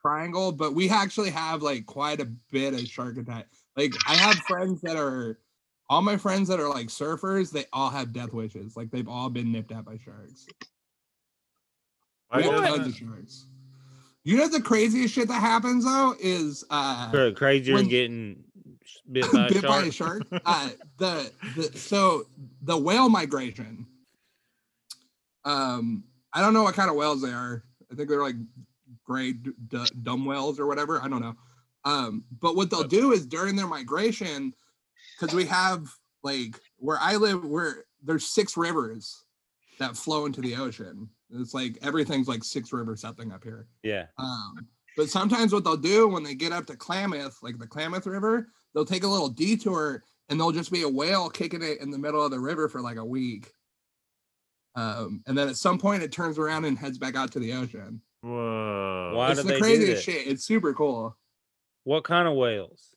triangle. 0.01 0.51
But 0.51 0.73
we 0.73 0.89
actually 0.89 1.29
have 1.29 1.61
like 1.61 1.85
quite 1.85 2.19
a 2.19 2.25
bit 2.51 2.73
of 2.73 2.81
shark 2.81 3.17
attack. 3.17 3.47
Like 3.75 3.93
I 4.07 4.15
have 4.15 4.35
friends 4.47 4.81
that 4.81 4.95
are 4.97 5.39
all 5.89 6.01
my 6.01 6.17
friends 6.17 6.49
that 6.49 6.59
are 6.59 6.69
like 6.69 6.87
surfers. 6.87 7.51
They 7.51 7.65
all 7.71 7.89
have 7.91 8.11
death 8.11 8.33
wishes. 8.33 8.75
Like 8.75 8.89
they've 8.89 9.07
all 9.07 9.29
been 9.29 9.51
nipped 9.51 9.71
at 9.71 9.85
by 9.85 9.97
sharks. 10.03 10.47
Why 12.29 12.39
We 12.39 12.43
have 12.47 12.65
tons 12.65 12.87
of 12.87 12.95
sharks. 12.95 13.45
You 14.23 14.35
know 14.35 14.49
the 14.49 14.61
craziest 14.61 15.13
shit 15.13 15.27
that 15.29 15.39
happens 15.39 15.85
though 15.85 16.15
is 16.19 16.65
uh 16.71 17.11
Cra- 17.11 17.33
Crazier 17.33 17.75
when- 17.75 17.83
than 17.83 17.89
getting 17.89 18.43
bit 19.11 19.31
by 19.31 19.45
a 19.45 19.53
bit 19.53 19.61
by 19.63 19.79
a 19.83 19.91
shark. 19.91 20.27
shark. 20.27 20.41
Uh, 20.45 20.69
the, 20.97 21.31
the 21.55 21.77
so 21.77 22.23
the 22.63 22.75
whale 22.75 23.09
migration. 23.09 23.85
Um, 25.47 26.03
I 26.33 26.41
don't 26.41 26.53
know 26.53 26.63
what 26.63 26.75
kind 26.75 26.89
of 26.89 26.95
whales 26.95 27.21
they 27.21 27.31
are. 27.31 27.63
I 27.91 27.95
think 27.95 28.09
they're 28.09 28.21
like 28.21 28.35
gray 29.05 29.31
d- 29.31 29.51
d- 29.69 29.85
dumb 30.03 30.25
whales 30.25 30.59
or 30.59 30.67
whatever. 30.67 31.01
I 31.01 31.07
don't 31.07 31.21
know. 31.21 31.35
Um, 31.85 32.25
but 32.41 32.55
what 32.57 32.69
they'll 32.69 32.83
do 32.83 33.13
is 33.13 33.25
during 33.25 33.55
their 33.55 33.67
migration, 33.67 34.53
because 35.17 35.33
we 35.33 35.45
have 35.45 35.87
like 36.21 36.59
where 36.77 36.97
I 36.99 37.15
live, 37.15 37.45
where 37.45 37.85
there's 38.03 38.27
six 38.27 38.57
rivers 38.57 39.23
that 39.79 39.95
flow 39.95 40.25
into 40.25 40.41
the 40.41 40.55
ocean. 40.55 41.09
It's 41.31 41.53
like 41.53 41.77
everything's 41.81 42.27
like 42.27 42.43
six 42.43 42.73
rivers 42.73 42.99
something 42.99 43.31
up 43.31 43.43
here. 43.43 43.67
Yeah. 43.83 44.07
Um, 44.17 44.67
but 44.97 45.09
sometimes 45.09 45.53
what 45.53 45.63
they'll 45.63 45.77
do 45.77 46.07
when 46.07 46.23
they 46.23 46.35
get 46.35 46.51
up 46.51 46.65
to 46.65 46.75
Klamath, 46.75 47.37
like 47.41 47.57
the 47.57 47.67
Klamath 47.67 48.05
River, 48.05 48.49
they'll 48.73 48.85
take 48.85 49.03
a 49.03 49.07
little 49.07 49.29
detour 49.29 50.03
and 50.29 50.39
there'll 50.39 50.51
just 50.51 50.71
be 50.71 50.81
a 50.83 50.89
whale 50.89 51.29
kicking 51.29 51.61
it 51.61 51.79
in 51.79 51.89
the 51.89 51.97
middle 51.97 52.23
of 52.23 52.31
the 52.31 52.39
river 52.39 52.67
for 52.67 52.81
like 52.81 52.97
a 52.97 53.05
week. 53.05 53.53
Um, 54.77 55.23
and 55.25 55.35
then 55.35 55.49
at 55.49 55.55
some 55.57 55.79
point 55.79 56.03
it 56.03 56.11
turns 56.11 56.37
around 56.37 56.65
and 56.65 56.77
heads 56.77 56.99
back 56.99 57.15
out 57.15 57.31
to 57.31 57.39
the 57.39 57.51
ocean. 57.53 57.99
Whoa. 58.21 59.11
Why 59.15 59.31
it's 59.31 59.43
the 59.43 59.57
craziest 59.57 60.03
shit. 60.03 60.27
It's 60.27 60.43
super 60.45 60.71
cool. 60.73 61.17
What 61.83 62.03
kind 62.03 62.27
of 62.27 62.35
whales? 62.35 62.95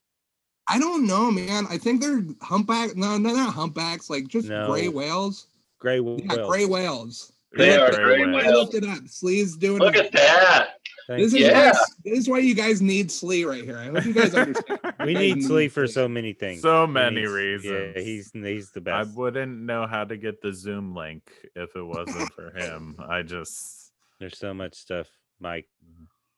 I 0.69 0.79
don't 0.79 1.07
know, 1.07 1.31
man. 1.31 1.67
I 1.71 1.79
think 1.79 2.03
they're 2.03 2.23
humpback. 2.43 2.97
No, 2.97 3.19
they're 3.19 3.35
not 3.35 3.55
humpbacks. 3.55 4.11
Like 4.11 4.29
just 4.29 4.49
No. 4.49 4.67
gray 4.67 4.89
whales. 4.89 5.47
Gray 5.79 6.01
whales. 6.01 6.21
Yeah, 6.23 6.45
gray 6.47 6.67
whales. 6.67 7.33
They 7.57 7.71
Yeah, 7.71 7.87
are 7.87 7.91
gray 7.93 8.25
gray 8.25 8.27
whales. 8.27 8.45
I 8.45 8.51
looked 8.51 8.75
it 8.75 8.85
up. 8.85 9.09
Slee's 9.09 9.57
doing 9.57 9.79
Look 9.81 9.97
it. 9.97 10.07
at 10.07 10.13
that. 10.13 10.80
Thank 11.11 11.23
This 11.23 11.35
is. 11.35 11.41
Yeah. 11.41 11.73
why, 11.73 11.79
this 12.05 12.19
is 12.21 12.29
why 12.29 12.39
you 12.39 12.55
guys 12.55 12.81
need 12.81 13.11
Slee 13.11 13.45
right 13.45 13.65
here. 13.65 13.79
I 13.79 13.87
hope 13.87 14.05
you 14.05 14.15
guys 14.15 14.33
understand. 14.33 14.81
we 15.05 15.15
need 15.15 15.43
Slee 15.43 15.67
for 15.67 15.89
so 15.89 16.07
many 16.07 16.33
things. 16.33 16.63
So 16.63 16.87
many 16.87 17.27
reasons. 17.27 17.95
Yeah, 17.97 18.01
he's 18.01 18.31
he's 18.33 18.71
the 18.71 18.81
best. 18.81 19.11
I 19.11 19.13
wouldn't 19.13 19.61
know 19.61 19.89
how 19.89 20.05
to 20.05 20.17
get 20.17 20.41
the 20.41 20.53
Zoom 20.53 20.95
link 20.95 21.29
if 21.57 21.75
it 21.75 21.83
wasn't 21.83 22.33
for 22.33 22.57
him. 22.57 22.97
I 23.09 23.23
just. 23.23 23.91
There's 24.21 24.39
so 24.39 24.55
much 24.55 24.75
stuff 24.75 25.09
Mike 25.41 25.67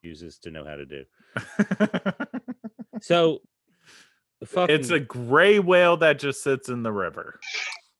uses 0.00 0.38
to 0.38 0.50
know 0.50 0.64
how 0.64 0.76
to 0.76 0.86
do. 0.86 1.04
So, 3.02 3.40
fucking 4.46 4.74
it's 4.74 4.90
a 4.90 5.00
gray 5.00 5.58
whale 5.58 5.96
that 5.98 6.20
just 6.20 6.42
sits 6.42 6.68
in 6.68 6.84
the 6.84 6.92
river. 6.92 7.40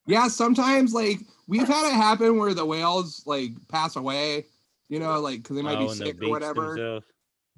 Yeah, 0.07 0.29
sometimes 0.29 0.95
like 0.95 1.19
we've 1.49 1.67
had 1.67 1.89
it 1.89 1.95
happen 1.95 2.39
where 2.39 2.55
the 2.55 2.65
whales 2.65 3.25
like 3.27 3.51
pass 3.69 3.97
away, 3.97 4.47
you 4.93 4.99
know, 4.99 5.19
like 5.21 5.39
because 5.43 5.57
they 5.57 5.63
might 5.63 5.79
oh, 5.79 5.89
be 5.89 5.95
sick 5.95 6.23
or 6.23 6.29
whatever. 6.29 6.67
themselves. 6.69 7.07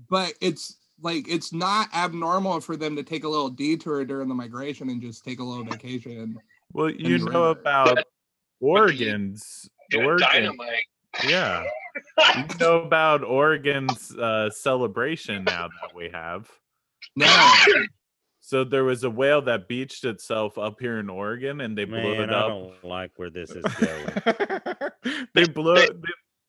But 0.09 0.35
it's 0.41 0.77
like 1.03 1.29
it's 1.29 1.53
not 1.53 1.89
abnormal 1.93 2.61
for 2.61 2.77
them 2.77 2.95
to 2.95 3.03
take 3.03 3.25
a 3.25 3.29
little 3.29 3.49
detour 3.51 4.05
during 4.05 4.29
the 4.29 4.35
migration 4.37 4.89
and 4.89 5.03
just 5.03 5.25
take 5.25 5.41
a 5.41 5.43
little 5.43 5.65
vacation. 5.65 6.39
Well, 6.73 6.91
you 6.91 7.19
know 7.19 7.49
river. 7.49 7.61
about 7.61 7.99
Oregon's. 8.61 9.69
Oregon, 9.97 10.29
dynamite. 10.33 10.85
yeah. 11.27 11.65
You 12.37 12.45
know 12.61 12.83
about 12.83 13.25
Oregon's 13.25 14.13
uh, 14.17 14.51
celebration 14.51 15.43
now 15.43 15.69
that 15.83 15.93
we 15.93 16.11
have. 16.13 16.49
No, 17.17 17.27
So 18.41 18.63
there 18.63 18.85
was 18.85 19.03
a 19.05 19.11
whale 19.11 19.43
that 19.43 19.69
beached 19.69 20.05
itself 20.05 20.57
up 20.59 20.77
here 20.79 20.99
in 21.01 21.09
Oregon, 21.09 21.63
and 21.63 21.77
they 21.77 21.85
blew 21.85 21.97
Man, 22.17 22.29
it 22.29 22.31
I 22.31 22.41
up. 22.41 22.49
don't 22.49 22.85
like 22.85 23.11
where 23.17 23.31
this 23.31 23.51
is 23.51 23.65
going. 23.81 25.25
they 25.35 25.47
blew. 25.49 25.75
They- 25.77 25.89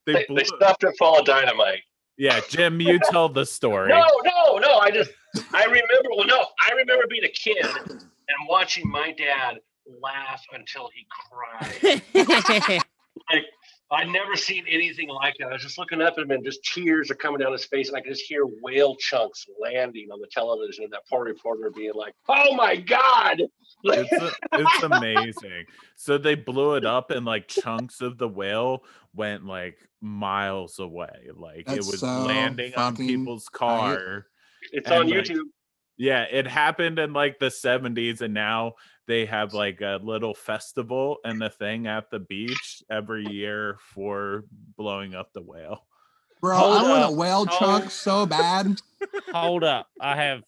They, 0.05 0.13
they 0.13 0.19
They, 0.19 0.25
blew. 0.27 0.37
they 0.37 0.43
stuffed 0.45 0.83
it 0.83 0.95
full 0.97 1.17
of 1.19 1.25
dynamite. 1.25 1.79
Yeah, 2.17 2.39
Jim, 2.49 2.79
you 2.79 2.99
tell 3.11 3.29
the 3.29 3.45
story. 3.45 3.89
No, 3.89 4.05
no, 4.23 4.57
no. 4.57 4.77
I 4.77 4.91
just, 4.91 5.11
I 5.53 5.65
remember, 5.65 6.09
well, 6.15 6.25
no, 6.27 6.45
I 6.67 6.71
remember 6.73 7.05
being 7.09 7.25
a 7.25 7.29
kid 7.29 7.65
and 7.89 8.47
watching 8.47 8.89
my 8.89 9.11
dad 9.11 9.57
laugh 10.01 10.41
until 10.53 10.89
he 10.93 11.05
cried. 11.29 12.01
like, 13.31 13.43
I'd 13.91 14.09
never 14.09 14.35
seen 14.35 14.65
anything 14.67 15.09
like 15.09 15.35
that. 15.39 15.49
I 15.49 15.53
was 15.53 15.61
just 15.61 15.77
looking 15.77 16.01
up 16.01 16.15
at 16.17 16.23
him 16.23 16.31
and 16.31 16.43
just 16.43 16.63
tears 16.63 17.11
are 17.11 17.15
coming 17.15 17.39
down 17.39 17.51
his 17.51 17.65
face. 17.65 17.87
And 17.89 17.97
I 17.97 18.01
could 18.01 18.13
just 18.13 18.25
hear 18.25 18.45
whale 18.61 18.95
chunks 18.95 19.45
landing 19.61 20.07
on 20.11 20.19
the 20.19 20.27
television 20.31 20.85
and 20.85 20.93
that 20.93 21.01
poor 21.07 21.25
reporter 21.25 21.69
being 21.69 21.93
like, 21.93 22.13
oh 22.27 22.55
my 22.55 22.75
God. 22.77 23.43
It's 23.83 24.11
a, 24.11 24.31
it's 24.53 24.83
amazing. 24.83 25.65
So 25.95 26.17
they 26.17 26.33
blew 26.33 26.75
it 26.75 26.85
up, 26.85 27.11
and 27.11 27.25
like 27.25 27.47
chunks 27.47 28.01
of 28.01 28.17
the 28.17 28.27
whale 28.27 28.83
went 29.13 29.45
like 29.45 29.77
miles 30.01 30.79
away. 30.79 31.29
Like 31.35 31.67
That's 31.67 31.87
it 31.87 31.91
was 31.91 31.99
so 31.99 32.23
landing 32.23 32.73
on 32.75 32.95
people's 32.95 33.47
car. 33.49 34.25
it's 34.71 34.89
And, 34.89 34.95
on 34.95 35.09
like, 35.09 35.25
YouTube. 35.25 35.43
Yeah, 35.97 36.23
it 36.23 36.45
happened 36.47 36.99
in 36.99 37.13
like 37.13 37.39
the 37.39 37.47
70s, 37.47 38.21
and 38.21 38.33
now 38.33 38.73
they 39.07 39.25
have 39.25 39.53
like 39.53 39.81
a 39.81 39.99
little 40.03 40.33
festival 40.33 41.17
and 41.23 41.41
a 41.41 41.49
thing 41.49 41.87
at 41.87 42.09
the 42.09 42.19
beach 42.19 42.83
every 42.89 43.25
year 43.25 43.77
for 43.93 44.43
blowing 44.77 45.15
up 45.15 45.31
the 45.33 45.41
whale. 45.41 45.85
bro, 46.41 46.57
Hold 46.57 46.77
I 46.77 46.89
want 46.89 47.13
a 47.13 47.15
whale 47.15 47.45
Hold- 47.45 47.59
chunk 47.81 47.91
so 47.91 48.25
bad. 48.25 48.81
Hold 49.33 49.63
up. 49.63 49.87
I 50.01 50.15
have 50.15 50.43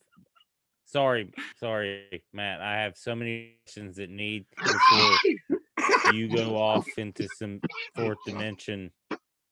sorry, 0.86 1.32
sorry, 1.60 2.24
Matt. 2.34 2.62
I 2.62 2.82
have 2.82 2.98
so 2.98 3.16
many 3.16 3.60
questions 3.64 3.98
that 3.98 4.10
need 4.10 4.46
before 4.58 6.14
you 6.14 6.28
go 6.34 6.58
off 6.58 6.88
into 6.98 7.28
some 7.38 7.62
fourth 7.96 8.18
dimension 8.26 8.92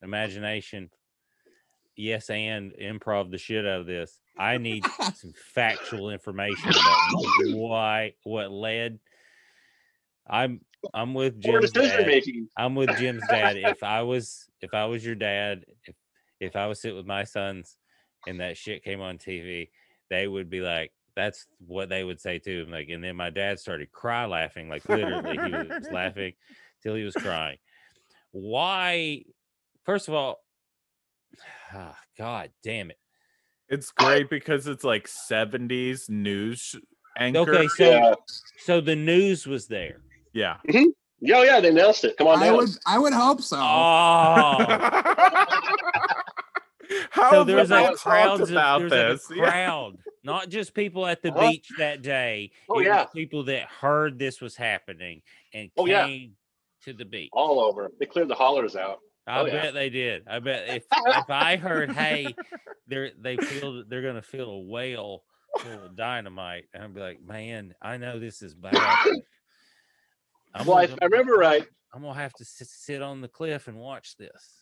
imagination. 0.02 0.90
Yes, 1.96 2.30
and 2.30 2.74
improv 2.74 3.32
the 3.32 3.38
shit 3.38 3.66
out 3.66 3.82
of 3.82 3.86
this. 3.86 4.20
I 4.38 4.58
need 4.58 4.86
some 5.16 5.34
factual 5.54 6.10
information 6.10 6.70
about 6.70 7.56
why 7.56 8.14
what 8.24 8.52
led. 8.52 9.00
I'm 10.28 10.62
I'm 10.94 11.14
with 11.14 11.40
Jim's 11.42 11.72
dad. 11.72 12.08
making. 12.08 12.48
I'm 12.58 12.76
with 12.76 12.96
Jim's 12.98 13.24
dad. 13.30 13.58
If 13.58 13.84
I 13.84 14.02
was 14.04 14.50
if 14.62 14.74
I 14.74 14.86
was 14.86 15.06
your 15.06 15.16
dad, 15.16 15.66
if 15.86 15.96
if 16.40 16.56
I 16.56 16.68
was 16.68 16.82
sitting 16.82 16.98
with 16.98 17.06
my 17.06 17.24
sons 17.24 17.78
and 18.28 18.40
that 18.40 18.58
shit 18.58 18.84
came 18.84 19.02
on 19.02 19.18
TV, 19.18 19.70
they 20.10 20.28
would 20.28 20.50
be 20.50 20.62
like, 20.62 20.92
that's 21.16 21.46
what 21.66 21.90
they 21.90 22.04
would 22.04 22.20
say 22.20 22.40
too. 22.40 22.66
Like, 22.70 22.90
and 22.90 23.04
then 23.04 23.16
my 23.16 23.30
dad 23.30 23.60
started 23.60 23.92
cry 23.92 24.26
laughing, 24.26 24.70
like 24.70 24.88
literally 24.90 25.38
he 25.38 25.52
was 25.54 25.90
laughing 25.92 26.34
till 26.84 26.96
he 26.96 27.04
was 27.04 27.16
crying. 27.16 27.58
Why? 28.32 29.24
First 29.86 30.08
of 30.08 30.14
all, 30.14 30.40
ah, 31.74 31.98
God 32.18 32.52
damn 32.64 32.92
it. 32.92 32.98
It's 33.76 33.92
great 33.92 34.30
because 34.30 34.68
it's 34.68 34.84
like 34.86 35.06
70s 35.08 36.10
news 36.10 36.76
anchor. 37.18 37.40
Okay, 37.56 37.68
so 37.78 37.84
Yeah. 37.92 38.14
so 38.60 38.80
the 38.82 38.96
news 38.96 39.46
was 39.46 39.68
there. 39.68 39.98
yeah. 40.34 40.58
Mm-hmm. 40.68 40.90
Yeah, 41.22 41.44
yeah, 41.44 41.60
they 41.60 41.70
announced 41.70 42.04
it. 42.04 42.16
Come 42.18 42.28
on 42.28 42.42
I 42.42 42.48
down. 42.48 42.58
would, 42.58 42.70
I 42.86 43.00
would 43.00 43.14
hope 43.14 43.42
so. 43.42 43.58
Oh, 43.58 43.60
How 47.10 47.32
so 47.32 47.38
have 47.40 47.48
there 47.48 47.56
was 47.58 47.70
we 47.70 47.76
like 47.78 47.96
crowds 47.96 48.40
talked 48.40 48.42
of 48.44 48.52
about 48.52 48.90
this? 48.90 49.30
like 49.30 49.40
a 49.40 49.42
Yeah. 49.42 49.50
crowd, 49.50 49.98
not 50.24 50.50
just 50.50 50.74
people 50.74 51.06
at 51.08 51.22
the 51.24 51.32
beach 51.32 51.68
that 51.80 52.02
day. 52.02 52.52
Oh, 52.70 52.76
it 52.76 52.78
was 52.80 52.86
yeah. 52.88 53.06
people 53.14 53.44
that 53.46 53.64
heard 53.64 54.20
this 54.20 54.40
was 54.42 54.56
happening 54.56 55.22
and 55.54 55.70
Oh, 55.78 55.86
yeah. 55.88 56.06
came 56.06 56.34
to 56.84 56.94
the 56.94 57.06
beach. 57.06 57.30
All 57.34 57.60
over. 57.60 57.90
They 58.00 58.06
cleared 58.06 58.28
the 58.28 58.36
hollers 58.36 58.76
out. 58.76 59.00
Oh, 59.28 59.32
I 59.32 59.40
oh, 59.42 59.46
yeah. 59.46 59.52
bet 59.64 59.74
they 59.74 59.90
did. 59.90 60.24
I 60.28 60.40
bet 60.40 60.70
if 60.70 60.84
if 61.08 61.30
I 61.30 61.56
heard, 61.58 61.92
hey, 61.92 62.36
they're 62.88 63.12
they 63.20 63.38
feel 63.38 63.74
that 63.78 63.90
they're 63.90 64.02
gonna 64.04 64.22
feel 64.22 64.50
a 64.50 64.60
whale 64.60 65.24
full 65.60 65.86
of 65.86 65.96
dynamite, 65.96 66.66
and 66.74 66.84
I'd 66.84 66.94
be 66.94 67.02
like, 67.02 67.22
man, 67.24 67.74
I 67.82 67.98
know 67.98 68.20
this 68.20 68.42
is 68.42 68.54
bad. 68.54 68.76
I'm 70.54 70.66
Well, 70.68 70.78
I, 70.78 70.86
gonna- 70.88 70.98
I 71.02 71.06
remember 71.06 71.34
right. 71.34 71.66
I'm 71.94 72.02
gonna 72.02 72.14
have 72.20 72.34
to 72.34 72.44
s- 72.44 72.62
sit 72.70 73.02
on 73.02 73.22
the 73.22 73.28
cliff 73.28 73.68
and 73.68 73.78
watch 73.78 74.16
this. 74.18 74.62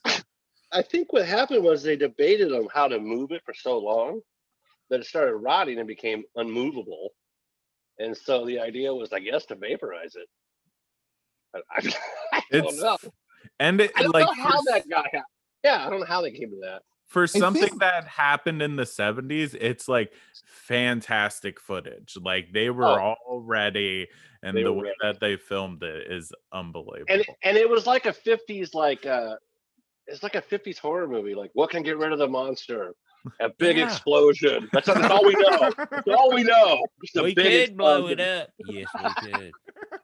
I 0.72 0.82
think 0.82 1.12
what 1.14 1.26
happened 1.26 1.64
was 1.64 1.84
they 1.84 1.96
debated 1.96 2.52
on 2.52 2.68
how 2.74 2.88
to 2.88 3.00
move 3.00 3.32
it 3.32 3.42
for 3.46 3.54
so 3.54 3.78
long 3.78 4.22
that 4.90 5.00
it 5.02 5.06
started 5.06 5.36
rotting 5.36 5.78
and 5.80 5.88
became 5.88 6.24
unmovable. 6.36 7.10
And 8.00 8.16
so 8.18 8.46
the 8.46 8.60
idea 8.60 8.94
was, 8.94 9.14
I 9.14 9.20
guess, 9.20 9.46
to 9.48 9.56
vaporize 9.56 10.16
it. 10.16 10.28
I, 11.56 11.60
I, 11.72 11.94
I 12.34 12.42
don't 12.52 12.66
It's 12.70 12.82
know. 12.82 12.98
And 13.60 13.80
it, 13.82 13.92
I 13.96 14.04
don't 14.04 14.14
like 14.14 14.26
know 14.26 14.44
how 14.44 14.58
for, 14.58 14.64
that 14.72 14.90
got 14.90 15.06
happened. 15.06 15.24
Yeah, 15.64 15.86
I 15.86 15.90
don't 15.90 16.00
know 16.02 16.06
how 16.06 16.22
they 16.22 16.32
came 16.32 16.50
to 16.50 16.60
that. 16.64 16.82
for 17.08 17.28
something 17.28 17.62
think- 17.62 17.80
that 17.80 18.06
happened 18.08 18.62
in 18.62 18.76
the 18.76 18.84
70s, 18.84 19.56
it's 19.60 19.88
like 19.88 20.12
fantastic 20.46 21.60
footage. 21.60 22.18
Like 22.22 22.52
they 22.52 22.70
were 22.70 22.86
Oh. 23.00 23.16
all 23.28 23.42
ready, 23.42 24.08
and 24.42 24.58
They 24.58 24.64
the 24.64 24.74
way 24.74 24.84
ready. 24.84 24.96
that 25.02 25.20
they 25.20 25.38
filmed 25.38 25.84
it 25.84 26.12
is 26.12 26.32
unbelievable. 26.52 27.06
And 27.10 27.24
and 27.44 27.58
it 27.58 27.70
was 27.70 27.86
like 27.88 28.06
a 28.06 28.14
50s 28.14 28.74
like 28.74 29.06
uh 29.06 29.36
it's 30.08 30.22
like 30.24 30.36
a 30.36 30.42
50s 30.42 30.78
horror 30.78 31.08
movie. 31.08 31.34
Like 31.36 31.52
what 31.54 31.70
can 31.70 31.82
get 31.84 31.98
rid 31.98 32.12
of 32.12 32.20
the 32.20 32.28
monster? 32.28 32.94
A 33.40 33.48
big 33.58 33.78
Yeah. 33.78 33.86
explosion. 33.86 34.68
That's, 34.74 34.88
that's 34.88 35.10
all 35.10 35.24
we 35.24 35.34
know. 35.36 35.72
That's 35.78 36.08
all 36.10 36.34
we 36.34 36.44
know. 36.44 36.86
Just 37.06 37.16
a 37.16 37.24
we 37.24 37.34
big 37.34 37.70
could 37.70 37.78
blow 37.78 38.08
it 38.08 38.20
up. 38.20 38.50
Yes, 38.68 38.88
we 39.24 39.32
could. 39.32 39.52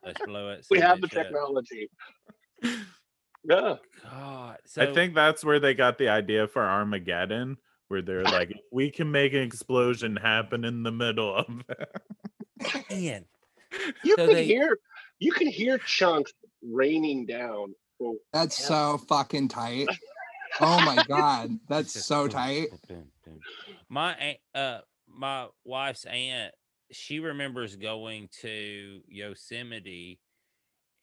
Let's 0.02 0.24
blow 0.24 0.48
it. 0.52 0.66
We 0.70 0.80
have 0.80 1.02
the 1.02 1.08
technology. 1.08 1.90
up. 2.64 2.70
Technology. 3.48 3.80
Yeah. 4.04 4.10
God, 4.10 4.58
so 4.66 4.82
I 4.82 4.92
think 4.94 5.14
that's 5.14 5.44
where 5.44 5.60
they 5.60 5.74
got 5.74 5.98
the 5.98 6.08
idea 6.08 6.46
for 6.48 6.62
Armageddon, 6.62 7.56
where 7.88 8.02
they're 8.02 8.22
like, 8.24 8.52
we 8.72 8.90
can 8.90 9.10
make 9.10 9.32
an 9.32 9.40
explosion 9.42 10.16
happen 10.16 10.64
in 10.64 10.82
the 10.82 10.92
middle 10.92 11.34
of 11.34 11.46
it. 11.68 12.86
man, 12.90 13.24
You 14.04 14.16
So 14.16 14.26
can 14.26 14.34
they- 14.34 14.44
hear 14.46 14.78
you 15.18 15.32
can 15.32 15.48
hear 15.48 15.76
chunks 15.78 16.32
raining 16.62 17.26
down. 17.26 17.74
Well, 17.98 18.16
That's 18.32 18.58
Yeah. 18.60 18.66
so 18.66 18.98
fucking 19.08 19.48
tight. 19.48 19.88
Oh 20.60 20.84
my 20.84 21.00
god, 21.06 21.56
that's 21.68 22.04
so 22.04 22.26
tight. 22.26 22.70
My 23.88 24.36
uh 24.52 24.80
my 25.06 25.46
wife's 25.64 26.04
aunt, 26.06 26.52
she 26.90 27.20
remembers 27.20 27.76
going 27.76 28.28
to 28.42 29.00
Yosemite 29.06 30.18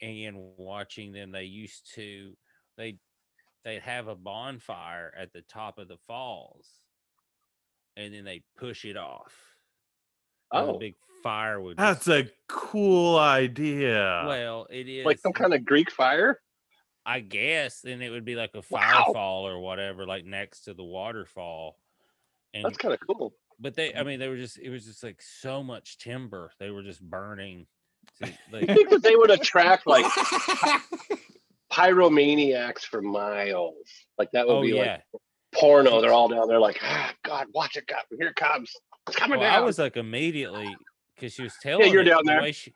and 0.02 0.38
watching 0.58 1.12
them. 1.12 1.32
They 1.32 1.44
used 1.46 1.94
to 1.96 2.36
they 2.78 3.00
they'd 3.64 3.82
have 3.82 4.08
a 4.08 4.16
bonfire 4.16 5.14
at 5.18 5.34
the 5.34 5.42
top 5.42 5.78
of 5.80 5.88
the 5.88 5.98
falls, 6.08 6.68
and 7.96 8.14
then 8.14 8.24
they 8.24 8.44
push 8.58 8.86
it 8.86 8.98
off. 8.98 9.34
and 10.54 10.70
a 10.70 10.74
Oh, 10.74 10.78
big 10.78 10.96
fire 11.24 11.60
would. 11.60 11.76
That's 11.78 12.06
just- 12.06 12.30
a 12.30 12.34
cool 12.48 13.18
idea. 13.20 14.24
well, 14.28 14.66
it 14.70 14.88
is 14.88 15.06
like 15.06 15.20
some 15.20 15.34
kind 15.34 15.54
of 15.54 15.66
Greek 15.66 15.92
fire. 15.92 16.42
I 17.06 17.20
guess 17.22 17.82
then 17.82 18.02
it 18.02 18.10
would 18.10 18.26
be 18.26 18.36
like 18.36 18.52
a 18.54 18.64
Wow. 18.70 19.12
firefall 19.14 19.44
or 19.44 19.60
whatever, 19.60 20.06
like 20.06 20.26
next 20.26 20.62
to 20.62 20.74
the 20.74 20.84
waterfall. 20.84 21.80
And 22.54 22.64
That's 22.66 22.78
kind 22.78 22.94
of 22.94 23.00
cool. 23.02 23.34
but 23.60 23.76
they, 23.76 23.94
I 23.94 24.04
mean, 24.04 24.20
they 24.20 24.28
were 24.30 24.38
just 24.38 24.58
it 24.58 24.70
was 24.70 24.86
just 24.86 25.04
like 25.04 25.22
so 25.22 25.64
much 25.64 25.98
timber. 25.98 26.52
They 26.60 26.70
were 26.70 26.84
just 26.84 27.02
burning. 27.02 27.68
To- 28.22 28.28
You 28.28 28.34
like, 28.52 28.68
think 28.68 28.90
that 28.90 29.04
they 29.04 29.16
would 29.16 29.32
attract 29.32 29.88
like 29.88 30.06
pyromaniacs 31.72 32.82
for 32.82 33.02
miles? 33.02 33.76
Like 34.18 34.32
that 34.32 34.48
would 34.48 34.54
oh 34.58 34.62
be 34.62 34.70
yeah. 34.70 35.00
like 35.14 35.22
porno. 35.54 36.02
They're 36.02 36.14
all 36.14 36.28
down 36.28 36.48
there 36.48 36.60
like, 36.60 36.80
ah, 36.84 37.14
God, 37.24 37.48
watch 37.54 37.78
it, 37.78 37.88
God, 37.88 38.04
here 38.18 38.30
it 38.30 38.36
comes. 38.36 38.72
It's 39.08 39.16
coming 39.18 39.40
Well, 39.40 39.50
down. 39.50 39.62
I 39.62 39.66
was 39.66 39.80
like 39.80 39.98
immediately 39.98 40.76
because 41.16 41.34
she 41.34 41.44
was 41.44 41.54
telling. 41.62 41.88
Yeah, 41.88 41.94
you're 41.94 42.02
it, 42.02 42.06
down 42.06 42.22
the 42.26 42.32
there. 42.32 42.42
way 42.42 42.52
she- 42.52 42.74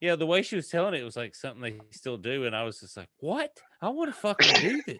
yeah, 0.00 0.16
the 0.16 0.26
way 0.26 0.42
she 0.42 0.56
was 0.56 0.68
telling 0.68 0.92
it 0.92 1.02
was 1.02 1.16
like 1.16 1.34
something 1.34 1.62
they 1.62 1.80
still 1.90 2.18
do, 2.18 2.44
and 2.44 2.54
I 2.54 2.64
was 2.64 2.78
just 2.78 2.94
like, 2.94 3.08
"What? 3.20 3.50
I 3.80 3.88
want 3.88 4.12
to 4.14 4.20
fucking 4.20 4.60
do 4.60 4.82
this." 4.86 4.98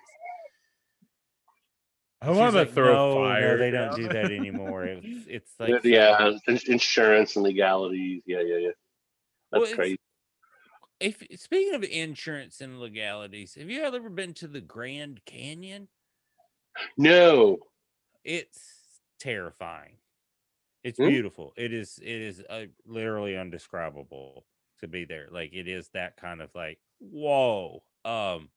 I 2.22 2.30
want 2.30 2.52
to 2.52 2.60
like, 2.60 2.72
throw 2.72 2.94
no, 2.94 3.14
fire. 3.16 3.58
No, 3.58 3.58
they 3.58 3.70
don't 3.70 3.94
do 3.96 4.08
that 4.08 4.32
anymore. 4.32 4.84
It's, 4.84 5.26
it's 5.28 5.52
like 5.58 5.84
yeah, 5.84 6.30
insurance 6.46 7.36
and 7.36 7.42
legalities. 7.44 8.22
Yeah, 8.24 8.40
yeah, 8.40 8.56
yeah. 8.56 8.70
Well, 9.54 9.60
That's 9.62 9.72
it's- 9.72 9.76
crazy. 9.76 9.98
If 11.00 11.22
speaking 11.40 11.74
of 11.74 11.82
insurance 11.82 12.60
and 12.60 12.78
legalities, 12.80 13.54
have 13.56 13.68
you 13.68 13.82
ever 13.82 14.08
been 14.08 14.32
to 14.34 14.46
the 14.46 14.60
Grand 14.60 15.24
Canyon? 15.24 15.88
No, 16.96 17.58
It's 18.22 19.00
terrifying. 19.18 19.96
It's 20.82 20.98
Hmm? 20.98 21.08
beautiful. 21.08 21.52
It 21.56 21.72
is. 21.72 21.98
It 21.98 22.08
is 22.08 22.40
uh, 22.48 22.66
literally 22.86 23.36
undescribable 23.36 24.46
to 24.80 24.88
be 24.88 25.04
there. 25.04 25.28
Like 25.30 25.52
it 25.52 25.66
is 25.68 25.88
that 25.90 26.16
kind 26.16 26.40
of 26.40 26.54
like 26.54 26.78
whoa. 27.00 27.82
Um, 28.04 28.50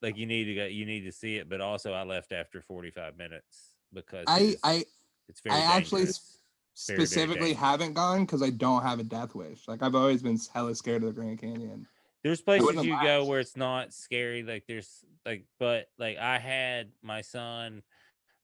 like 0.00 0.16
you 0.16 0.26
need 0.26 0.44
to 0.44 0.54
go. 0.54 0.64
You 0.66 0.86
need 0.86 1.02
to 1.02 1.12
see 1.12 1.36
it. 1.36 1.48
But 1.48 1.60
also, 1.60 1.92
I 1.92 2.02
left 2.04 2.32
after 2.32 2.60
forty 2.62 2.90
five 2.90 3.16
minutes 3.16 3.74
because 3.92 4.24
I 4.28 4.38
it's, 4.40 4.60
I 4.64 4.84
it's 5.28 5.40
very 5.40 5.56
I 5.56 5.76
actually 5.76 6.02
dangerous. 6.02 6.18
Very, 6.18 6.28
very 6.28 6.41
specifically 6.74 7.48
dangerous. 7.52 7.58
haven't 7.58 7.92
gone 7.94 8.20
because 8.24 8.42
I 8.42 8.50
don't 8.50 8.82
have 8.82 8.98
a 8.98 9.04
death 9.04 9.34
wish. 9.34 9.66
Like 9.68 9.82
I've 9.82 9.94
always 9.94 10.22
been 10.22 10.38
hella 10.52 10.74
scared 10.74 11.02
of 11.02 11.08
the 11.14 11.20
Grand 11.20 11.40
Canyon. 11.40 11.86
There's 12.22 12.40
places 12.40 12.66
wouldn't 12.66 12.84
you 12.84 12.96
go 13.02 13.24
where 13.24 13.40
it's 13.40 13.56
not 13.56 13.92
scary. 13.92 14.42
Like 14.42 14.64
there's 14.68 15.04
like, 15.26 15.44
but 15.58 15.86
like 15.98 16.18
I 16.18 16.38
had 16.38 16.92
my 17.02 17.20
son, 17.22 17.82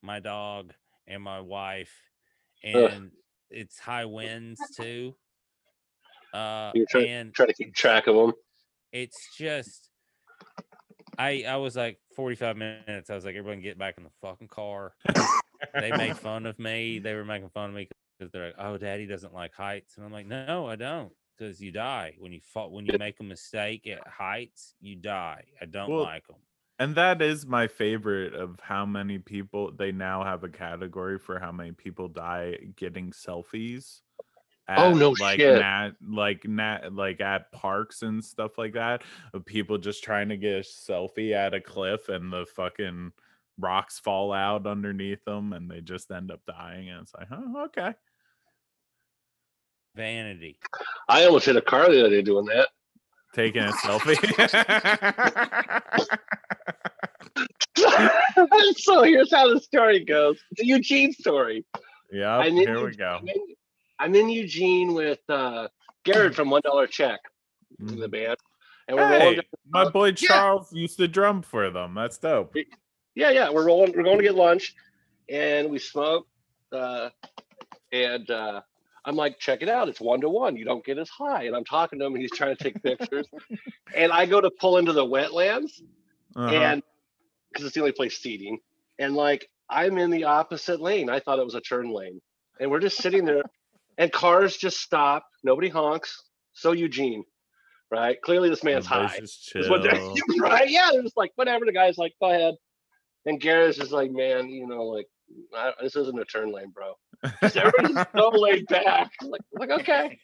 my 0.03 0.19
dog, 0.21 0.73
and 1.07 1.23
my 1.23 1.41
wife, 1.41 1.93
and 2.65 3.13
it's 3.51 3.79
high 3.79 4.05
winds 4.05 4.61
too. 4.77 5.15
Uh, 6.35 6.73
You're 6.75 6.87
trying- 6.91 7.09
and 7.09 7.35
try 7.35 7.47
to 7.47 7.55
keep 7.55 7.75
track 7.75 8.07
of 8.09 8.15
them. 8.17 8.33
it's 8.93 9.17
just, 9.37 9.91
I 11.17 11.45
I 11.49 11.57
was 11.57 11.77
like 11.77 11.99
45 12.17 12.57
minutes. 12.57 13.11
I 13.11 13.15
was 13.15 13.25
like, 13.25 13.37
everyone 13.37 13.61
get 13.63 13.79
back 13.79 13.95
in 13.97 14.05
the 14.05 14.11
fucking 14.21 14.49
car. 14.49 14.93
they 15.75 15.91
made 15.93 16.17
fun 16.19 16.47
of 16.47 16.59
me. 16.59 16.99
They 16.99 17.15
were 17.15 17.25
making 17.25 17.49
fun 17.51 17.71
of 17.71 17.77
me 17.77 17.89
because 18.19 18.32
they're 18.32 18.47
like, 18.47 18.57
"Oh, 18.59 18.77
Daddy 18.78 19.07
doesn't 19.07 19.35
like 19.35 19.55
heights," 19.55 19.97
and 19.97 20.05
I'm 20.07 20.12
like, 20.12 20.27
"No, 20.27 20.66
I 20.66 20.77
don't." 20.77 21.12
Because 21.36 21.61
you 21.62 21.70
die 21.70 22.16
when 22.19 22.32
you 22.32 22.40
fall 22.40 22.70
when 22.73 22.85
you 22.86 22.95
make 22.99 23.20
a 23.20 23.24
mistake 23.24 23.86
at 23.86 24.07
heights, 24.09 24.74
you 24.81 24.97
die. 24.97 25.45
I 25.61 25.66
don't 25.66 25.89
Well, 25.90 26.03
like 26.03 26.27
them. 26.27 26.36
And 26.78 26.95
that 26.95 27.23
is 27.23 27.47
my 27.47 27.66
favorite 27.66 28.35
of 28.35 28.61
how 28.61 28.86
many 28.86 29.19
people 29.19 29.73
they 29.73 29.93
now 29.93 30.23
have 30.24 30.45
a 30.45 30.49
category 30.49 31.19
for 31.19 31.39
how 31.39 31.53
many 31.53 31.73
people 31.73 32.09
die 32.09 32.57
getting 32.77 33.11
selfies. 33.11 34.03
Oh, 34.77 34.93
no 34.95 35.11
like 35.12 35.39
shit. 35.39 35.59
Nat, 35.61 35.93
like 36.07 36.45
nat, 36.47 36.93
like 36.93 37.20
at 37.20 37.51
parks 37.53 38.03
and 38.03 38.23
stuff 38.24 38.59
like 38.59 38.74
that 38.74 39.03
of 39.32 39.45
people 39.47 39.78
just 39.78 40.05
trying 40.05 40.28
to 40.28 40.36
get 40.36 40.57
a 40.57 40.61
selfie 40.61 41.32
at 41.32 41.55
a 41.55 41.61
cliff 41.61 42.09
and 42.11 42.32
the 42.32 42.47
fucking 42.47 43.12
rocks 43.59 43.99
fall 43.99 44.32
out 44.32 44.66
underneath 44.66 45.24
them 45.24 45.53
and 45.55 45.70
they 45.70 45.81
just 45.81 46.11
end 46.11 46.31
up 46.31 46.43
dying 46.47 46.90
and 46.90 47.03
it's 47.03 47.15
like, 47.15 47.28
oh, 47.31 47.65
okay. 47.65 47.95
Vanity. 49.94 50.59
I 51.09 51.24
almost 51.24 51.47
hit 51.47 51.56
a 51.56 51.60
car 51.62 51.90
the 51.90 52.01
other 52.01 52.10
day 52.10 52.23
doing 52.23 52.47
that. 52.47 52.69
Taking 53.35 53.62
a 53.65 53.73
selfie. 53.73 54.16
so 58.77 59.02
here's 59.02 59.32
how 59.32 59.52
the 59.52 59.60
story 59.60 60.05
goes. 60.05 60.39
It's 60.52 60.62
a 60.62 60.66
Eugene 60.66 61.12
story. 61.12 61.65
yeah, 62.12 62.36
I'm 62.39 62.48
in 62.48 62.56
here 62.56 62.77
we 62.77 62.82
Eugene- 62.86 62.98
go. 62.98 63.19
I'm 63.20 63.28
in, 63.28 63.40
I'm 63.98 64.15
in 64.15 64.28
Eugene 64.28 64.94
with 64.94 65.19
uh, 65.28 65.69
Garrett 66.05 66.35
from 66.35 66.51
One 66.51 66.62
Dollar 66.65 66.86
Check, 66.86 67.20
Mm. 67.82 68.01
the 68.01 68.09
band, 68.09 68.36
and 68.89 68.97
we're 68.97 69.09
rolling. 69.10 69.35
Hey, 69.36 69.40
my 69.69 69.89
boy 69.90 70.06
Yeah. 70.06 70.12
Charles 70.15 70.73
used 70.73 70.97
to 70.98 71.06
drum 71.06 71.43
for 71.43 71.70
them. 71.70 71.94
That's 71.94 72.16
dope. 72.19 72.55
Yeah, 73.15 73.31
yeah, 73.31 73.51
we're 73.51 73.66
rolling. 73.66 73.93
We're 73.97 74.02
going 74.05 74.16
to 74.19 74.23
get 74.24 74.35
lunch, 74.35 74.74
and 75.28 75.69
we 75.70 75.78
smoke. 75.78 76.27
Uh, 76.73 77.10
and 77.93 78.28
uh, 78.31 78.60
I'm 79.09 79.17
like, 79.17 79.39
check 79.39 79.63
it 79.63 79.71
out. 79.71 79.89
It's 79.89 80.01
one 80.03 80.21
to 80.21 80.29
one. 80.29 80.55
You 80.57 80.67
don't 80.67 80.85
get 80.85 80.99
as 80.99 81.09
high. 81.09 81.45
And 81.45 81.57
I'm 81.57 81.65
talking 81.65 81.99
to 81.99 82.05
him, 82.05 82.13
and 82.13 82.21
he's 82.21 82.31
trying 82.31 82.55
to 82.55 82.63
take 82.63 82.83
pictures. 82.83 83.27
and 83.97 84.13
I 84.13 84.27
go 84.27 84.39
to 84.39 84.51
pull 84.51 84.77
into 84.77 84.93
the 84.93 85.05
wetlands, 85.05 85.81
Uh-huh. 86.37 86.55
and 86.55 86.83
because 87.51 87.65
it's 87.65 87.75
the 87.75 87.81
only 87.81 87.93
place 87.93 88.19
seating, 88.19 88.59
and 88.99 89.15
like 89.15 89.49
I'm 89.71 89.97
in 89.97 90.11
the 90.11 90.25
opposite 90.25 90.81
lane. 90.83 91.09
I 91.09 91.21
thought 91.21 91.39
it 91.39 91.45
was 91.45 91.55
a 91.55 91.61
turn 91.63 91.91
lane, 91.91 92.21
and 92.61 92.71
we're 92.71 92.81
just 92.81 92.99
sitting 92.99 93.25
there, 93.25 93.45
and 93.97 94.13
cars 94.13 94.57
just 94.59 94.79
stop. 94.79 95.25
Nobody 95.43 95.71
honks. 95.71 96.23
So 96.53 96.73
Eugene, 96.73 97.25
right? 97.91 98.21
Clearly, 98.21 98.51
this 98.51 98.63
man's 98.63 98.85
high. 98.85 99.07
Is 99.23 99.51
right? 100.41 100.69
Yeah, 100.69 100.91
they're 100.93 101.03
just 101.03 101.17
like, 101.17 101.33
whatever. 101.37 101.65
The 101.65 101.73
guy's 101.73 101.97
like, 101.97 102.13
go 102.21 102.29
ahead. 102.31 102.55
And 103.25 103.41
Garrett's 103.41 103.79
just 103.79 103.93
like, 103.93 104.11
man, 104.11 104.49
you 104.51 104.67
know, 104.67 104.83
like, 104.85 105.07
I, 105.55 105.73
this 105.83 105.97
isn't 105.97 106.19
a 106.19 106.25
turn 106.27 106.53
lane, 106.53 106.71
bro. 106.75 106.93
Everybody's 107.43 107.97
so 108.16 108.28
laid 108.31 108.66
back. 108.69 109.11
Like, 109.23 109.40
like, 109.53 109.70
okay. 109.81 110.19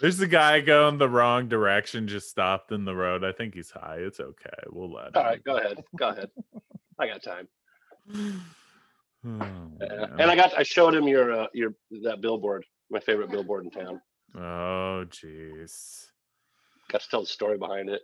There's 0.00 0.20
a 0.20 0.26
guy 0.26 0.60
going 0.60 0.98
the 0.98 1.08
wrong 1.08 1.48
direction, 1.48 2.06
just 2.08 2.28
stopped 2.28 2.70
in 2.72 2.84
the 2.84 2.94
road. 2.94 3.24
I 3.24 3.32
think 3.32 3.54
he's 3.54 3.70
high. 3.70 3.96
It's 4.00 4.20
okay. 4.20 4.50
We'll 4.68 4.92
let 4.92 5.16
All 5.16 5.22
him. 5.22 5.28
right, 5.28 5.44
go 5.44 5.56
ahead. 5.56 5.82
Go 5.98 6.08
ahead. 6.10 6.30
I 6.98 7.06
got 7.08 7.22
time. 7.22 7.48
Oh, 9.28 9.72
Uh, 9.80 10.06
and 10.20 10.30
I 10.30 10.36
got, 10.36 10.56
I 10.56 10.62
showed 10.62 10.94
him 10.94 11.08
your, 11.08 11.32
uh, 11.32 11.46
your, 11.52 11.74
that 12.04 12.20
billboard, 12.20 12.64
my 12.90 13.00
favorite 13.00 13.28
billboard 13.28 13.64
in 13.64 13.70
town. 13.72 14.00
oh, 14.36 15.04
jeez. 15.08 16.06
Got 16.92 17.00
to 17.00 17.08
tell 17.10 17.20
the 17.22 17.26
story 17.26 17.58
behind 17.58 17.88
it. 17.88 18.02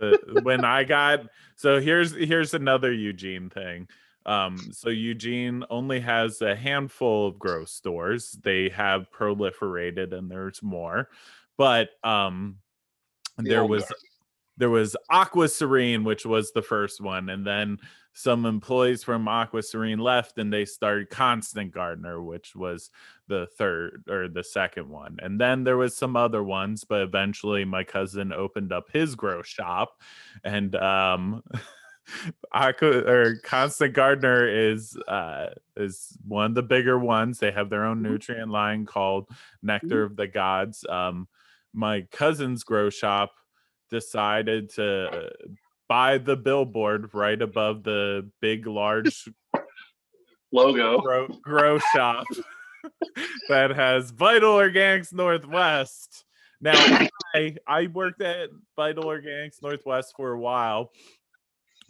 The- 0.00 0.40
when 0.42 0.64
I 0.64 0.82
got 0.82 1.26
so 1.54 1.80
here's 1.80 2.10
here's 2.12 2.54
another 2.54 2.92
Eugene 2.92 3.50
thing. 3.50 3.86
Um, 4.26 4.56
so 4.72 4.88
Eugene 4.90 5.64
only 5.70 6.00
has 6.00 6.42
a 6.42 6.54
handful 6.54 7.28
of 7.28 7.38
grow 7.38 7.64
stores. 7.64 8.38
They 8.42 8.68
have 8.70 9.10
proliferated, 9.10 10.12
and 10.12 10.30
there's 10.30 10.62
more. 10.62 11.08
But 11.56 11.90
um, 12.04 12.58
The 13.38 13.48
there 13.50 13.64
was 13.64 13.82
guard. 13.82 13.94
there 14.56 14.70
was 14.70 14.96
Aqua 15.10 15.48
Serene, 15.48 16.04
which 16.04 16.24
was 16.26 16.52
the 16.52 16.62
first 16.62 17.00
one, 17.00 17.28
and 17.28 17.46
then 17.46 17.78
some 18.14 18.44
employees 18.44 19.02
from 19.02 19.26
Aqua 19.26 19.62
Serene 19.62 19.98
left, 19.98 20.36
and 20.38 20.52
they 20.52 20.66
started 20.66 21.08
Constant 21.08 21.72
Gardener, 21.72 22.22
which 22.22 22.54
was 22.54 22.90
the 23.26 23.46
third 23.56 24.04
or 24.08 24.28
the 24.28 24.44
second 24.44 24.88
one. 24.88 25.16
And 25.22 25.40
then 25.40 25.64
there 25.64 25.78
was 25.78 25.96
some 25.96 26.14
other 26.14 26.42
ones, 26.44 26.84
but 26.84 27.00
eventually 27.00 27.64
my 27.64 27.84
cousin 27.84 28.32
opened 28.32 28.70
up 28.72 28.90
his 28.92 29.14
grow 29.14 29.42
shop, 29.42 30.00
and 30.44 30.74
um. 30.76 31.42
Aqua 32.52 32.98
or 33.00 33.36
Constant 33.44 33.94
Gardener 33.94 34.46
is 34.46 34.96
uh 35.08 35.48
is 35.76 36.16
one 36.26 36.46
of 36.46 36.54
the 36.54 36.62
bigger 36.62 36.98
ones. 36.98 37.38
They 37.38 37.52
have 37.52 37.70
their 37.70 37.84
own 37.84 38.02
nutrient 38.02 38.50
line 38.50 38.86
called 38.86 39.28
Nectar 39.62 40.02
of 40.02 40.16
the 40.16 40.26
Gods. 40.26 40.84
Um 40.88 41.28
my 41.72 42.02
cousin's 42.10 42.64
grow 42.64 42.90
shop 42.90 43.32
decided 43.90 44.70
to 44.70 45.08
uh, 45.08 45.28
buy 45.88 46.18
the 46.18 46.36
billboard 46.36 47.10
right 47.12 47.40
above 47.40 47.82
the 47.82 48.28
big 48.40 48.66
large 48.66 49.28
Logo. 50.52 50.98
grow, 51.00 51.28
grow 51.42 51.78
shop 51.94 52.26
that 53.48 53.70
has 53.70 54.10
Vital 54.10 54.54
Organics 54.54 55.12
Northwest. 55.12 56.24
Now, 56.60 56.74
I, 57.34 57.56
I 57.66 57.88
worked 57.88 58.22
at 58.22 58.50
Vital 58.76 59.04
Organics 59.04 59.62
Northwest 59.62 60.14
for 60.16 60.32
a 60.32 60.38
while, 60.38 60.90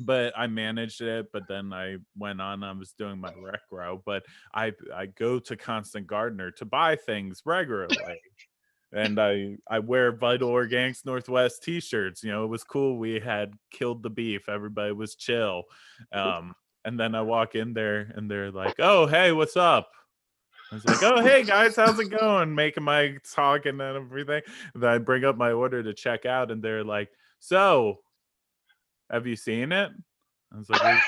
but 0.01 0.33
I 0.37 0.47
managed 0.47 1.01
it. 1.01 1.27
But 1.33 1.49
then 1.49 1.73
I 1.73 1.97
went 2.17 2.41
on. 2.41 2.65
I 2.65 2.73
was 2.73 2.93
doing 2.93 3.19
my 3.19 3.33
rec 3.43 3.61
row, 3.71 4.03
but 4.05 4.25
I 4.55 4.73
I 4.95 5.07
go 5.07 5.39
to 5.39 5.57
Constant 5.57 6.07
Gardener 6.07 6.51
to 6.53 6.65
buy 6.65 6.97
things 6.97 7.43
regularly. 7.45 7.97
And 8.93 9.19
I 9.19 9.57
I 9.69 9.79
wear 9.79 10.13
Vital 10.13 10.51
Organics 10.51 11.07
Northwest 11.07 11.63
T-shirts. 11.63 12.23
You 12.23 12.31
know, 12.31 12.45
it 12.45 12.49
was 12.49 12.65
cool. 12.65 12.99
We 12.99 13.21
had 13.21 13.55
killed 13.71 14.03
the 14.03 14.11
beef. 14.11 14.49
Everybody 14.49 14.93
was 14.93 15.15
chill. 15.15 15.65
Um, 16.13 16.55
and 16.85 16.99
then 16.99 17.15
I 17.15 17.23
walk 17.23 17.55
in 17.55 17.73
there, 17.75 18.13
and 18.15 18.31
they're 18.31 18.51
like, 18.51 18.75
"Oh, 18.79 19.07
hey, 19.07 19.33
what's 19.33 19.57
up?" 19.57 19.91
I 20.71 20.75
was 20.75 20.85
like, 20.85 21.03
"Oh, 21.03 21.23
hey 21.23 21.43
guys, 21.43 21.77
how's 21.77 21.99
it 22.01 22.11
going?" 22.11 22.55
Making 22.55 22.83
my 22.85 23.17
talking 23.33 23.81
and 23.81 23.97
everything. 23.97 24.43
And 24.75 24.83
then 24.83 24.91
I 24.91 24.99
bring 24.99 25.25
up 25.25 25.37
my 25.37 25.53
order 25.53 25.83
to 25.83 25.95
check 25.95 26.27
out, 26.27 26.51
and 26.51 26.63
they're 26.63 26.85
like, 26.85 27.11
"So, 27.39 28.01
have 29.13 29.27
you 29.27 29.37
seen 29.37 29.73
it?" 29.73 29.91
I 30.53 30.57
was 30.57 30.69
like, 30.71 30.83
"What 30.83 30.91
are 30.91 30.95
you 30.95 31.01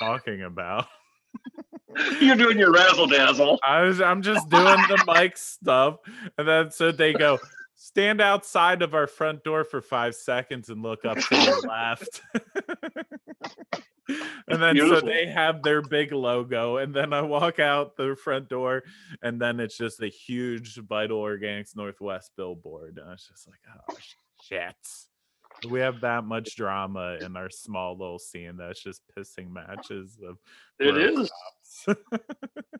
talking 0.00 0.42
about?" 0.42 0.86
You're 2.20 2.36
doing 2.36 2.58
your 2.58 2.72
razzle 2.72 3.06
dazzle. 3.06 3.58
I 3.66 3.82
was, 3.82 4.00
I'm 4.00 4.22
just 4.22 4.48
doing 4.48 4.64
the 4.64 5.02
mic 5.06 5.36
stuff, 5.36 5.98
and 6.38 6.48
then 6.48 6.70
so 6.70 6.90
they 6.90 7.12
go, 7.12 7.38
"Stand 7.74 8.20
outside 8.20 8.82
of 8.82 8.94
our 8.94 9.06
front 9.06 9.44
door 9.44 9.64
for 9.64 9.80
five 9.82 10.14
seconds 10.14 10.70
and 10.70 10.82
look 10.82 11.04
up 11.04 11.18
to 11.18 11.28
the 11.30 11.66
left." 11.68 12.22
and 14.48 14.62
then 14.62 14.74
Beautiful. 14.74 15.00
so 15.00 15.06
they 15.06 15.26
have 15.26 15.62
their 15.62 15.82
big 15.82 16.12
logo, 16.12 16.78
and 16.78 16.94
then 16.94 17.12
I 17.12 17.20
walk 17.22 17.58
out 17.58 17.96
the 17.96 18.16
front 18.16 18.48
door, 18.48 18.84
and 19.22 19.40
then 19.40 19.60
it's 19.60 19.76
just 19.76 20.00
a 20.02 20.08
huge 20.08 20.76
Vital 20.76 21.20
Organics 21.20 21.76
Northwest 21.76 22.30
billboard. 22.36 22.98
And 22.98 23.08
I 23.08 23.12
was 23.12 23.26
just 23.28 23.46
like, 23.46 23.60
"Oh 23.68 23.96
shit." 24.42 24.74
We 25.68 25.80
have 25.80 26.00
that 26.02 26.24
much 26.24 26.56
drama 26.56 27.18
in 27.20 27.36
our 27.36 27.50
small 27.50 27.96
little 27.96 28.18
scene 28.18 28.56
that's 28.56 28.82
just 28.82 29.02
pissing 29.16 29.50
matches 29.52 30.18
of 30.26 30.38
It 30.78 30.92
grow 30.92 31.22
is. 31.22 31.32
shops. 31.84 32.00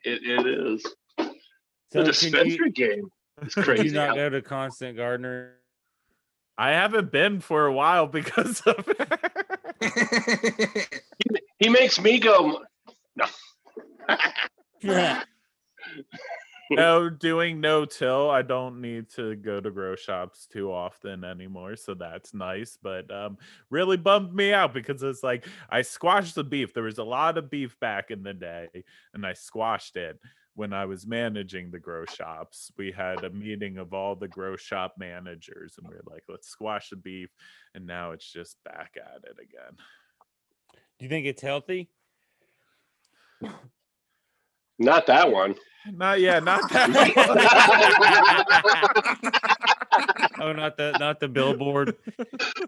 It, 0.04 0.20
it 0.24 0.46
is. 0.46 0.82
So 1.16 1.24
The 1.92 1.98
can 1.98 2.04
dispensary 2.06 2.50
you, 2.66 2.70
game 2.72 3.08
is 3.46 3.54
do 3.54 3.62
crazy. 3.62 3.84
you 3.88 3.92
not 3.92 4.16
go 4.16 4.28
to 4.28 4.42
Constant 4.42 4.96
Gardener? 4.96 5.54
I 6.58 6.70
haven't 6.70 7.12
been 7.12 7.40
for 7.40 7.66
a 7.66 7.72
while 7.72 8.06
because 8.06 8.60
of 8.66 8.84
he 11.58 11.68
makes 11.68 12.00
me 12.00 12.18
go. 12.18 12.62
No. 13.16 13.26
No 16.76 17.08
doing 17.10 17.60
no 17.60 17.84
till. 17.84 18.30
I 18.30 18.42
don't 18.42 18.80
need 18.80 19.08
to 19.10 19.36
go 19.36 19.60
to 19.60 19.70
grow 19.70 19.96
shops 19.96 20.46
too 20.46 20.72
often 20.72 21.24
anymore, 21.24 21.76
so 21.76 21.94
that's 21.94 22.34
nice. 22.34 22.78
But 22.82 23.10
um, 23.10 23.38
really 23.70 23.96
bummed 23.96 24.34
me 24.34 24.52
out 24.52 24.74
because 24.74 25.02
it's 25.02 25.22
like 25.22 25.46
I 25.70 25.82
squashed 25.82 26.34
the 26.34 26.44
beef. 26.44 26.74
There 26.74 26.84
was 26.84 26.98
a 26.98 27.04
lot 27.04 27.38
of 27.38 27.50
beef 27.50 27.78
back 27.80 28.10
in 28.10 28.22
the 28.22 28.34
day, 28.34 28.68
and 29.14 29.26
I 29.26 29.32
squashed 29.34 29.96
it 29.96 30.18
when 30.54 30.72
I 30.72 30.84
was 30.84 31.06
managing 31.06 31.70
the 31.70 31.78
grow 31.78 32.04
shops. 32.04 32.70
We 32.76 32.92
had 32.92 33.24
a 33.24 33.30
meeting 33.30 33.78
of 33.78 33.94
all 33.94 34.14
the 34.14 34.28
grow 34.28 34.56
shop 34.56 34.94
managers, 34.98 35.74
and 35.78 35.88
we 35.88 35.94
are 35.94 36.04
like, 36.06 36.24
let's 36.28 36.48
squash 36.48 36.90
the 36.90 36.96
beef. 36.96 37.30
And 37.74 37.86
now 37.86 38.12
it's 38.12 38.30
just 38.30 38.62
back 38.64 38.96
at 38.96 39.24
it 39.24 39.36
again. 39.42 39.76
Do 40.98 41.04
you 41.04 41.08
think 41.08 41.26
it's 41.26 41.42
healthy? 41.42 41.90
Not 44.82 45.06
that 45.06 45.30
one. 45.30 45.54
Not 45.90 46.20
yeah, 46.20 46.38
not 46.40 46.68
that. 46.70 46.90
oh, 50.40 50.52
not 50.52 50.76
the 50.76 50.96
not 50.98 51.20
the 51.20 51.28
billboard. 51.28 51.96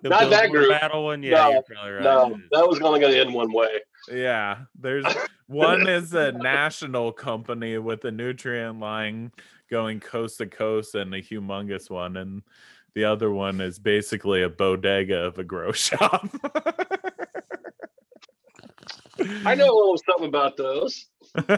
The 0.03 0.09
Not 0.09 0.31
that 0.31 0.51
group. 0.51 0.71
battle 0.71 1.05
one. 1.05 1.23
Yeah, 1.23 1.31
No, 1.31 1.51
you're 1.51 1.63
probably 1.63 1.93
right. 1.93 2.03
No, 2.03 2.39
that 2.53 2.69
was 2.69 2.81
only 2.81 3.01
going 3.01 3.13
to 3.13 3.21
end 3.21 3.33
one 3.33 3.53
way. 3.53 3.81
Yeah, 4.11 4.59
there's 4.79 5.07
one 5.47 5.89
is 5.89 6.13
a 6.15 6.33
national 6.33 7.13
company 7.13 7.79
with 7.79 8.05
a 8.05 8.11
nutrient 8.11 8.81
line 8.81 9.33
going 9.71 10.01
coast 10.01 10.39
to 10.39 10.47
coast 10.47 10.95
and 10.95 11.15
a 11.15 11.23
humongous 11.23 11.91
one, 11.91 12.17
and 12.17 12.43
the 12.95 13.05
other 13.05 13.31
one 13.31 13.61
is 13.61 13.79
basically 13.79 14.43
a 14.43 14.49
bodega 14.49 15.19
of 15.19 15.39
a 15.39 15.45
grow 15.45 15.73
shop. 15.73 16.29
I 19.45 19.55
know 19.55 19.67
a 19.67 19.77
little 19.77 19.99
something 19.99 20.29
about 20.29 20.57
those. 20.57 21.07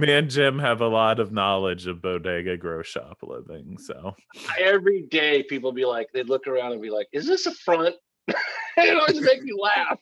Me 0.00 0.12
and 0.12 0.30
Jim 0.30 0.58
have 0.58 0.80
a 0.80 0.88
lot 0.88 1.20
of 1.20 1.32
knowledge 1.32 1.86
of 1.86 2.02
bodega 2.02 2.56
grow 2.56 2.82
shop 2.82 3.18
living, 3.22 3.78
so 3.78 4.14
Every 4.58 5.02
day, 5.02 5.42
people 5.42 5.72
be 5.72 5.84
like, 5.84 6.08
they'd 6.12 6.28
look 6.28 6.46
around 6.46 6.72
and 6.72 6.82
be 6.82 6.90
like, 6.90 7.08
"Is 7.12 7.26
this 7.26 7.46
a 7.46 7.52
front?" 7.52 7.94
it 8.28 8.96
always 8.96 9.20
make 9.20 9.42
me 9.42 9.52
laugh. 9.60 9.98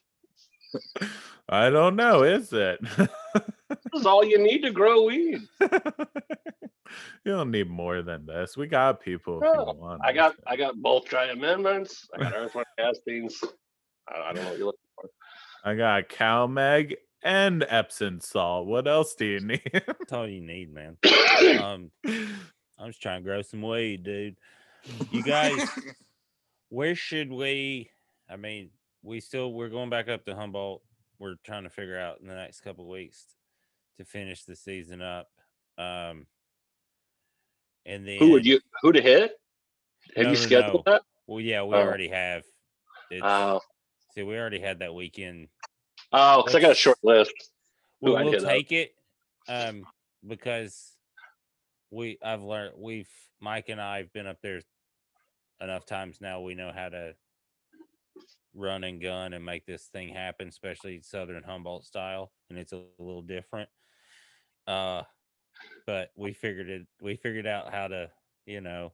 I 1.48 1.70
don't 1.70 1.96
know, 1.96 2.22
is 2.24 2.52
it? 2.52 2.80
This 3.68 3.78
is 3.94 4.06
all 4.06 4.24
you 4.24 4.38
need 4.38 4.62
to 4.62 4.70
grow 4.70 5.04
weed. 5.04 5.40
you 5.60 5.68
don't 7.24 7.50
need 7.50 7.68
more 7.70 8.02
than 8.02 8.26
this. 8.26 8.56
We 8.56 8.66
got 8.66 9.00
people 9.00 9.38
if 9.38 9.44
No, 9.44 9.72
want. 9.76 10.00
I 10.04 10.12
got. 10.12 10.34
I 10.46 10.56
got 10.56 10.76
both 10.76 11.06
dry 11.06 11.26
amendments. 11.26 12.06
I 12.14 12.22
got 12.22 12.34
earthworm 12.34 12.64
castings. 12.78 13.40
I, 14.08 14.20
I 14.20 14.32
don't 14.32 14.44
know 14.44 14.50
what 14.50 14.58
you're 14.58 14.66
looking 14.66 14.80
for. 14.80 14.85
I 15.64 15.74
got 15.74 16.08
CalMag 16.08 16.94
and 17.22 17.64
Epsom 17.68 18.20
salt. 18.20 18.66
What 18.66 18.86
else 18.86 19.14
do 19.14 19.24
you 19.24 19.40
need? 19.40 19.62
That's 19.72 20.12
all 20.12 20.28
you 20.28 20.40
need, 20.40 20.72
man. 20.72 20.96
Um, 21.60 21.90
I'm 22.78 22.86
just 22.88 23.02
trying 23.02 23.20
to 23.22 23.24
grow 23.24 23.42
some 23.42 23.60
weed, 23.60 24.04
dude. 24.04 24.36
You 25.10 25.22
guys, 25.22 25.68
where 26.70 26.94
should 26.94 27.30
we? 27.30 27.90
I 28.30 28.36
mean, 28.36 28.70
we 29.02 29.20
still 29.20 29.52
we're 29.52 29.68
going 29.68 29.90
back 29.90 30.08
up 30.08 30.24
to 30.24 30.34
Humboldt. 30.34 30.82
We're 31.18 31.34
trying 31.44 31.64
to 31.64 31.70
figure 31.70 31.98
out 31.98 32.20
in 32.22 32.26
the 32.26 32.34
next 32.34 32.60
couple 32.62 32.84
of 32.84 32.90
weeks 32.90 33.24
to 33.98 34.04
finish 34.06 34.44
the 34.44 34.56
season 34.56 35.02
up. 35.02 35.28
Um, 35.76 36.26
and 37.84 38.06
then 38.08 38.18
Who 38.18 38.30
would 38.30 38.46
you? 38.46 38.60
Who 38.80 38.92
to 38.92 39.00
hit? 39.02 39.32
Have 40.16 40.24
No, 40.24 40.30
you 40.30 40.36
scheduled 40.36 40.84
no. 40.86 40.92
that? 40.92 41.02
Well, 41.26 41.40
yeah, 41.40 41.62
we 41.64 41.74
Oh. 41.74 41.80
already 41.80 42.08
have. 42.08 42.44
It's, 43.10 43.22
Oh, 43.22 43.60
see, 44.16 44.22
we 44.22 44.36
already 44.36 44.60
had 44.60 44.78
that 44.80 44.94
weekend. 44.94 45.48
oh, 46.12 46.42
because 46.42 46.54
I 46.54 46.60
got 46.60 46.72
a 46.72 46.74
short 46.74 46.98
list. 47.02 47.32
Who 48.00 48.12
Well, 48.12 48.16
I'd 48.16 48.24
we'll 48.24 48.32
hit 48.34 48.44
up. 48.44 48.50
take 48.50 48.72
it 48.72 48.94
um, 49.48 49.84
because 50.26 50.92
we 51.90 52.18
I've 52.24 52.42
learned 52.42 52.74
we've 52.78 53.08
Mike 53.40 53.68
and 53.68 53.80
I 53.80 53.98
have 53.98 54.12
been 54.12 54.26
up 54.26 54.38
there 54.42 54.60
enough 55.60 55.86
times 55.86 56.20
now. 56.20 56.40
We 56.40 56.54
know 56.54 56.72
how 56.74 56.88
to 56.88 57.14
run 58.54 58.84
and 58.84 59.00
gun 59.00 59.34
and 59.34 59.44
make 59.44 59.66
this 59.66 59.84
thing 59.92 60.08
happen, 60.08 60.48
especially 60.48 61.00
Southern 61.02 61.42
Humboldt 61.42 61.84
style, 61.84 62.32
and 62.50 62.58
it's 62.58 62.72
a 62.72 62.82
little 62.98 63.22
different. 63.22 63.68
Uh, 64.66 65.02
but 65.86 66.10
we 66.16 66.32
figured 66.32 66.68
it. 66.68 66.86
We 67.00 67.16
figured 67.16 67.46
out 67.46 67.72
how 67.72 67.88
to, 67.88 68.10
you 68.46 68.60
know, 68.60 68.92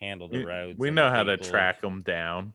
handle 0.00 0.28
the 0.28 0.44
roads. 0.44 0.78
we 0.78 0.90
know 0.90 1.10
how 1.10 1.24
to 1.24 1.36
track 1.36 1.80
them 1.80 2.02
down. 2.02 2.54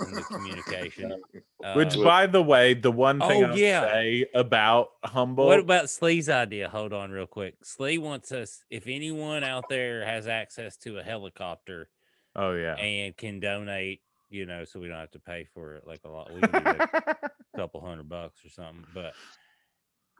And 0.00 0.16
the 0.16 0.22
communication. 0.22 1.12
Which, 1.74 1.96
Uh, 1.96 2.04
by 2.04 2.26
the 2.26 2.42
way, 2.42 2.74
the 2.74 2.90
one 2.92 3.20
thing 3.20 3.44
Oh, 3.44 3.48
I'll 3.48 3.58
yeah. 3.58 3.82
say 3.92 4.26
about 4.34 4.88
Humboldt. 5.04 5.48
What 5.48 5.58
about 5.60 5.90
Slee's 5.90 6.28
idea? 6.28 6.68
Hold 6.68 6.92
on, 6.92 7.10
real 7.10 7.26
quick. 7.26 7.56
Slee 7.64 7.98
wants 7.98 8.32
us. 8.32 8.64
If 8.70 8.86
anyone 8.86 9.44
out 9.44 9.68
there 9.68 10.04
has 10.04 10.26
access 10.26 10.76
to 10.78 10.98
a 10.98 11.02
helicopter 11.02 11.88
oh 12.36 12.52
yeah. 12.52 12.74
and 12.76 13.16
can 13.16 13.40
donate, 13.40 14.00
you 14.30 14.46
know, 14.46 14.64
so 14.64 14.78
we 14.80 14.88
don't 14.88 14.98
have 14.98 15.10
to 15.12 15.18
pay 15.20 15.46
for 15.54 15.74
it 15.76 15.86
like 15.86 16.00
a 16.04 16.08
lot. 16.08 16.32
We 16.32 16.40
can 16.40 16.62
do 16.62 16.70
a 16.70 17.14
couple 17.56 17.80
hundred 17.80 18.08
bucks 18.08 18.44
or 18.44 18.50
something. 18.50 18.84
But 18.94 19.14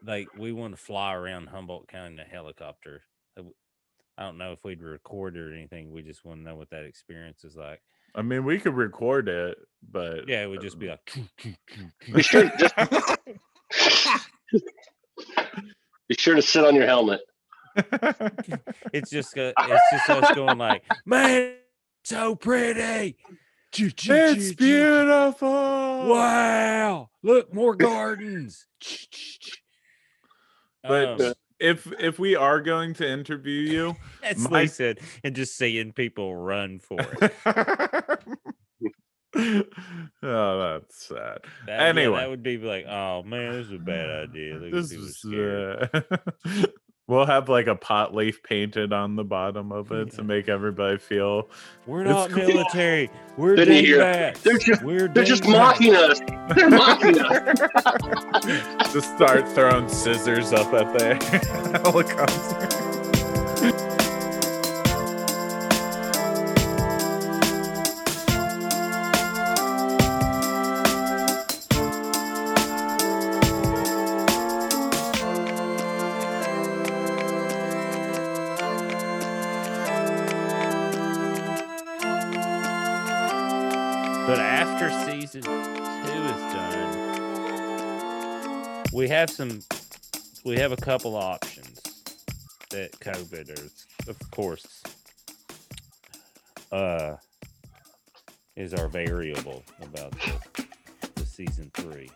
like, 0.04 0.28
we 0.36 0.52
want 0.52 0.74
to 0.76 0.80
fly 0.82 1.14
around 1.14 1.48
Humboldt 1.48 1.88
County 1.88 2.14
in 2.14 2.20
a 2.20 2.24
helicopter. 2.24 3.02
I 4.16 4.22
don't 4.22 4.38
know 4.38 4.50
if 4.52 4.64
we'd 4.64 4.82
record 4.82 5.36
it 5.36 5.40
or 5.40 5.52
anything. 5.54 5.92
We 5.92 6.02
just 6.02 6.24
want 6.24 6.40
to 6.40 6.44
know 6.44 6.56
what 6.56 6.70
that 6.70 6.84
experience 6.84 7.44
is 7.44 7.54
like. 7.54 7.80
I 8.14 8.22
mean, 8.22 8.44
we 8.44 8.58
could 8.58 8.74
record 8.74 9.28
it, 9.28 9.58
but 9.90 10.28
Yeah, 10.28 10.42
it 10.42 10.46
would 10.46 10.60
just 10.60 10.78
be 10.78 10.88
like. 10.88 11.00
Be 12.12 12.22
sure, 12.22 12.50
just, 12.58 12.74
be 16.08 16.14
sure 16.18 16.34
to 16.34 16.42
sit 16.42 16.64
on 16.64 16.74
your 16.74 16.86
helmet. 16.86 17.20
it's 18.92 19.10
just 19.10 19.34
go- 19.34 19.52
it's 19.56 19.82
just 19.92 20.10
us 20.10 20.34
going 20.34 20.58
like, 20.58 20.82
man, 21.06 21.54
so 22.04 22.34
pretty. 22.34 23.16
Choo, 23.70 23.90
choo, 23.90 24.14
it's 24.14 24.34
choo, 24.34 24.50
choo. 24.50 24.56
beautiful. 24.56 25.48
Wow! 25.48 27.10
Look, 27.22 27.52
more 27.54 27.76
gardens. 27.76 28.66
But 30.82 31.20
Um, 31.20 31.34
if 31.60 31.90
if 32.00 32.18
we 32.18 32.36
are 32.36 32.60
going 32.60 32.94
to 32.94 33.08
interview 33.08 33.60
you, 33.60 33.96
that's 34.22 34.40
my- 34.44 34.50
what 34.50 34.60
he 34.62 34.66
said, 34.68 34.98
and 35.24 35.34
just 35.34 35.56
seeing 35.56 35.92
people 35.92 36.34
run 36.36 36.78
for 36.80 37.00
it. 37.00 37.32
oh, 40.22 40.78
that's 40.80 41.06
sad. 41.06 41.38
That, 41.66 41.80
yeah, 41.80 41.84
Anyway. 41.84 42.20
that 42.20 42.30
would 42.30 42.42
be 42.42 42.58
like, 42.58 42.86
oh 42.86 43.22
man, 43.22 43.52
this 43.52 43.66
is 43.66 43.72
a 43.72 43.78
bad 43.78 44.28
idea. 44.30 44.54
Look 44.54 44.72
This 44.72 44.92
is 44.92 45.18
scared. 45.18 45.90
Uh, 45.92 46.00
We'll 47.08 47.24
have 47.24 47.48
like 47.48 47.66
a 47.68 47.74
pot 47.74 48.14
leaf 48.14 48.42
painted 48.42 48.92
on 48.92 49.16
the 49.16 49.24
bottom 49.24 49.72
of 49.72 49.90
it 49.92 50.12
to 50.16 50.22
make 50.22 50.48
everybody 50.48 50.98
feel 50.98 51.48
We're 51.86 52.04
not 52.04 52.28
cool. 52.30 52.46
military. 52.46 53.10
We're 53.38 53.56
Didn't 53.56 53.82
dingbats. 53.82 54.40
They're 54.42 54.58
just- 54.58 54.82
We're 54.82 55.08
They're 55.08 55.24
just 55.24 55.48
mocking 55.48 55.94
us. 55.96 56.20
They're 56.54 56.68
mocking 56.68 57.18
us. 57.18 57.58
to 58.92 59.00
start 59.00 59.48
throwing 59.48 59.88
scissors 59.88 60.52
up 60.52 60.72
at 60.74 60.92
the 60.98 61.80
helicopter. 61.82 62.77
We 88.98 89.06
have 89.08 89.30
some. 89.30 89.60
We 90.44 90.56
have 90.58 90.72
a 90.72 90.76
couple 90.76 91.14
options 91.14 91.80
that 92.70 92.90
COVID 92.98 93.48
is, 93.48 93.86
of 94.08 94.18
course, 94.32 94.82
uh, 96.72 97.14
is 98.56 98.74
our 98.74 98.88
variable 98.88 99.62
about 99.80 100.10
the, 100.10 100.64
the 101.14 101.24
season 101.24 101.70
three. 101.74 102.10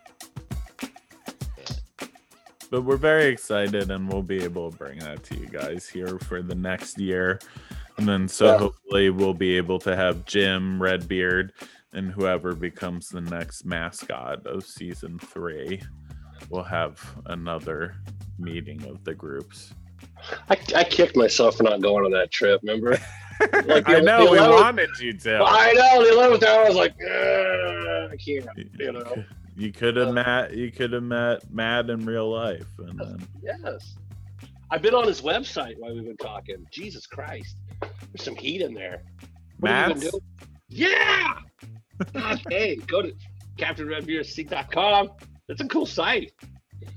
But 2.71 2.83
we're 2.83 2.97
very 2.97 3.27
excited 3.27 3.91
and 3.91 4.11
we'll 4.11 4.23
be 4.23 4.43
able 4.43 4.73
to 4.73 4.77
bring 4.77 4.99
that 5.01 5.23
to 5.25 5.37
you 5.37 5.47
guys 5.47 5.89
here 5.89 6.19
for 6.19 6.43
the 6.43 6.55
next 6.55 6.99
year. 6.99 7.39
And 7.99 8.09
then 8.09 8.27
so 8.27 8.47
Yeah. 8.47 8.59
hopefully 8.59 9.11
we'll 9.11 9.35
be 9.35 9.57
able 9.57 9.79
to 9.81 9.95
have 9.95 10.25
Jim, 10.25 10.83
Redbeard, 10.83 11.53
and 11.93 12.11
whoever 12.11 12.55
becomes 12.55 13.11
the 13.11 13.21
next 13.21 13.67
mascot 13.67 14.47
of 14.47 14.65
season 14.65 15.19
three. 15.19 15.83
We'll 16.53 16.63
have 16.65 17.01
another 17.27 17.97
meeting 18.39 18.85
of 18.85 19.03
the 19.05 19.15
groups. 19.15 19.73
I, 20.51 20.59
I 20.77 20.85
kicked 20.85 21.17
myself 21.17 21.57
for 21.57 21.63
not 21.63 21.81
going 21.81 22.05
on 22.05 22.11
that 22.13 22.31
trip. 22.31 22.61
Remember? 22.63 22.99
Like 23.65 23.89
I 23.89 23.99
know 23.99 24.27
the 24.27 24.31
we 24.33 24.39
11th 24.39 24.61
wanted 24.61 24.91
you 25.01 25.13
to. 25.15 25.43
I 25.45 25.73
know 25.73 26.05
the 26.05 26.13
eleventh 26.13 26.45
hour. 26.45 26.65
I 26.65 26.69
was 26.69 26.77
like, 26.77 26.95
I 27.03 28.17
can't. 28.25 28.47
You 28.79 28.93
know. 28.93 29.25
You 29.57 29.73
could 29.73 29.97
have 29.97 30.09
Uh, 30.09 30.13
met 30.13 30.55
you 30.55 30.71
could 30.71 30.93
have 30.93 31.03
met 31.03 31.51
Matt 31.51 31.91
in 31.91 32.05
real 32.05 32.31
life 32.31 32.69
and 32.79 33.01
then 33.01 33.27
Yes. 33.43 33.97
I've 34.71 34.81
been 34.81 34.95
on 34.95 35.09
his 35.09 35.23
website 35.23 35.75
while 35.79 35.93
we've 35.93 36.05
been 36.05 36.17
talking. 36.19 36.65
Jesus 36.71 37.05
Christ. 37.07 37.57
There's 37.81 38.23
some 38.23 38.37
heat 38.37 38.61
in 38.61 38.75
there. 38.75 39.03
What 39.59 39.73
have 39.73 39.89
you 39.89 39.95
been 39.95 40.01
Matt's 40.03 40.11
doing? 40.13 40.23
Yeah. 40.69 41.35
okay. 42.47 42.77
Go 42.87 43.03
to 43.03 43.13
CaptainRedbeardSeek.com. 43.59 45.09
It's 45.53 45.61
a 45.61 45.69
cool 45.69 45.87
site. 45.87 46.33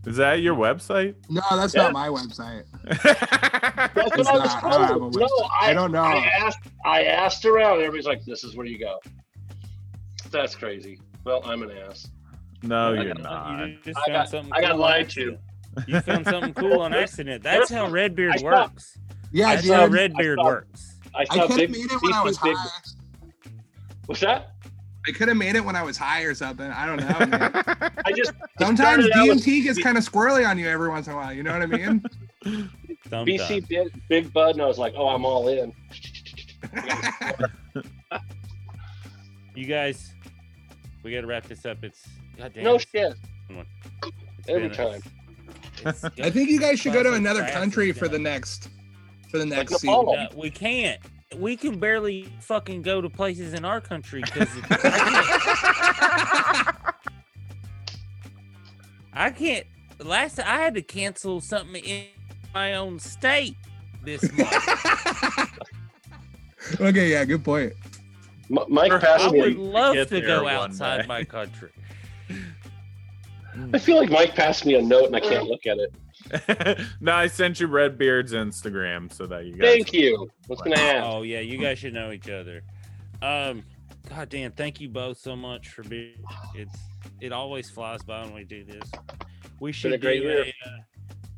is 0.06 0.18
that 0.18 0.41
your 0.41 0.56
website? 0.56 1.15
No, 1.30 1.41
that's 1.52 1.73
Yeah. 1.76 1.84
not 1.84 1.94
my 1.94 2.07
website. 2.10 2.64
That's 2.86 4.18
It's 4.18 4.18
what 4.18 4.27
I 4.27 4.38
was 4.38 4.45
not. 4.45 4.64
I 4.64 4.69
don't 4.72 4.82
have 4.88 5.02
a. 5.15 5.19
No. 5.19 5.27
I, 5.61 5.69
I 5.69 5.73
don't 5.73 5.91
know. 5.91 6.03
I 6.03 6.18
asked 6.40 6.60
I 6.86 7.03
asked 7.06 7.45
around. 7.45 7.77
Everybody's 7.80 8.06
like, 8.06 8.23
this 8.26 8.44
is 8.44 8.56
where 8.56 8.65
you 8.65 8.80
go. 8.80 8.99
That's 10.32 10.56
crazy. 10.56 10.99
Well, 11.23 11.41
I'm 11.45 11.61
an 11.64 11.72
ass. 11.72 12.07
no, 12.64 12.94
I 12.94 13.02
you're 13.03 13.14
got- 13.15 13.23
not. 13.23 13.68
You 13.68 13.77
just 13.84 13.98
I 13.98 14.11
found 14.11 14.14
got- 14.14 14.30
something. 14.30 14.53
I 14.53 14.61
got 14.61 14.72
cool 14.72 14.80
lied 14.80 15.06
accident. 15.06 15.40
You 15.88 15.99
found 16.02 16.26
something 16.26 16.53
cool 16.53 16.80
on 16.82 16.94
accident. 16.94 17.44
That's 17.44 17.69
how 17.69 17.90
Redbeard 17.90 18.38
I 18.40 18.44
works. 18.44 18.98
Yeah, 19.34 19.56
That's 19.56 19.64
dude. 19.64 19.73
how 19.76 19.82
I, 19.82 19.88
Redbeard 19.88 20.40
I 20.40 20.41
saw- 20.41 20.45
works. 20.48 20.95
I 21.14 21.26
saw 21.26 21.48
could 21.48 21.56
big. 21.57 21.69
have 21.69 21.77
made 21.77 21.91
it 21.91 22.02
when 22.02 22.14
I 22.14 22.23
was 22.23 22.38
big, 22.38 22.56
high. 22.56 23.49
What's 24.06 24.22
that? 24.22 24.52
I 25.07 25.11
could 25.11 25.27
have 25.27 25.38
made 25.38 25.56
it 25.56 25.64
when 25.64 25.76
I 25.76 25.84
was 25.84 25.98
high 25.98 26.22
or 26.23 26.34
something. 26.34 26.65
I 26.69 26.86
don't 26.86 26.98
know. 26.98 27.38
Man. 27.38 27.52
I 28.06 28.11
just 28.11 28.34
Sometimes 28.60 29.06
started 29.06 29.11
out 29.14 29.27
with 29.27 29.45
DMT 29.45 29.64
gets 29.64 29.80
kind 29.82 29.98
of 29.98 30.03
squirrely 30.10 30.48
on 30.48 30.57
you 30.57 30.68
every 30.68 30.90
once 30.90 31.07
in 31.07 31.14
a 31.14 31.15
while. 31.15 31.32
You 31.34 31.44
know 31.44 31.53
what 31.53 31.61
I 31.61 31.65
mean? 31.68 32.03
Sometimes. 33.10 33.30
BC 33.41 33.68
big, 33.68 33.88
big 34.10 34.34
Bud, 34.34 34.56
and 34.56 34.61
I 34.61 34.65
was 34.65 34.77
like, 34.80 34.94
oh, 34.98 35.07
I'm 35.10 35.26
all 35.26 35.48
in. 35.48 35.73
You 39.56 39.65
guys, 39.65 40.14
we 41.02 41.14
got 41.14 41.22
to 41.22 41.27
wrap 41.27 41.45
this 41.45 41.65
up. 41.65 41.82
It's 41.82 42.06
goddamn. 42.38 42.64
No 42.65 42.76
it's 42.76 42.86
shit. 42.94 43.15
it's 43.49 44.49
Every 44.49 44.64
been 44.68 44.72
a- 44.72 44.76
time. 44.76 45.02
it's- 45.80 46.03
I 46.22 46.30
think 46.30 46.49
you 46.49 46.60
guys 46.60 46.77
should 46.80 46.91
go 46.91 47.03
to 47.03 47.14
another 47.14 47.45
country 47.48 47.91
for 47.94 48.07
the 48.10 48.19
next 48.19 48.68
for 49.32 49.38
the 49.38 49.45
next 49.45 49.72
Nepal. 49.84 50.11
season. 50.14 50.27
No, 50.34 50.38
we 50.38 50.49
can't. 50.49 50.99
We 51.34 51.57
can 51.57 51.80
barely 51.80 52.31
fucking 52.41 52.84
go 52.84 53.02
to 53.02 53.10
places 53.10 53.53
in 53.53 53.65
our 53.65 53.81
country 53.81 54.22
because 54.22 54.47
I 59.14 59.31
can't. 59.35 59.65
Last 59.99 60.39
I 60.39 60.57
had 60.61 60.76
to 60.76 60.81
cancel 60.81 61.41
something 61.41 61.84
in 61.84 62.06
my 62.53 62.76
own 62.76 62.99
state 62.99 63.56
this 64.03 64.22
month. 64.38 64.53
okay, 66.80 67.11
yeah, 67.11 67.26
good 67.26 67.43
point. 67.43 67.73
M- 68.52 68.60
Mike 68.68 68.91
Sure, 68.91 68.99
passed 68.99 69.23
I 69.26 69.30
would 69.31 69.57
love 69.57 69.95
get 69.95 70.10
to 70.10 70.22
go 70.22 70.47
outside 70.47 71.07
my 71.07 71.23
country. 71.23 71.72
I 73.73 73.80
feel 73.80 73.97
like 73.97 74.10
Mike 74.11 74.35
passed 74.35 74.65
me 74.65 74.76
a 74.76 74.81
note 74.81 75.06
and 75.07 75.15
I 75.15 75.22
can't 75.22 75.45
look 75.45 75.65
at 75.65 75.77
it. 75.80 75.93
no, 77.02 77.14
I 77.14 77.27
sent 77.27 77.60
you 77.60 77.68
Redbeard's 77.68 78.34
Instagram 78.34 79.11
so 79.14 79.26
that 79.27 79.45
you 79.45 79.53
guys. 79.53 79.73
Thank 79.76 79.93
you. 79.93 80.30
What's 80.47 80.61
gonna 80.61 80.77
happen? 80.77 81.03
Oh 81.06 81.22
yeah, 81.22 81.39
you 81.39 81.57
guys 81.57 81.80
should 81.80 81.93
know 81.93 82.11
each 82.11 82.30
other. 82.30 82.61
Um, 83.22 83.64
God 84.10 84.30
damn, 84.30 84.52
thank 84.52 84.80
you 84.80 84.89
both 84.89 85.18
so 85.18 85.35
much 85.35 85.69
for 85.69 85.84
being. 85.84 86.15
It's 86.56 86.76
it 87.22 87.31
always 87.31 87.69
flies 87.69 88.02
by 88.03 88.23
when 88.23 88.34
we 88.34 88.43
do 88.43 88.64
this. 88.64 88.89
We 89.60 89.72
should 89.72 89.93
a 89.93 89.97
great 89.97 90.22
do 90.22 90.27
year. 90.27 90.43
a, 90.43 90.69
uh, 90.69 90.77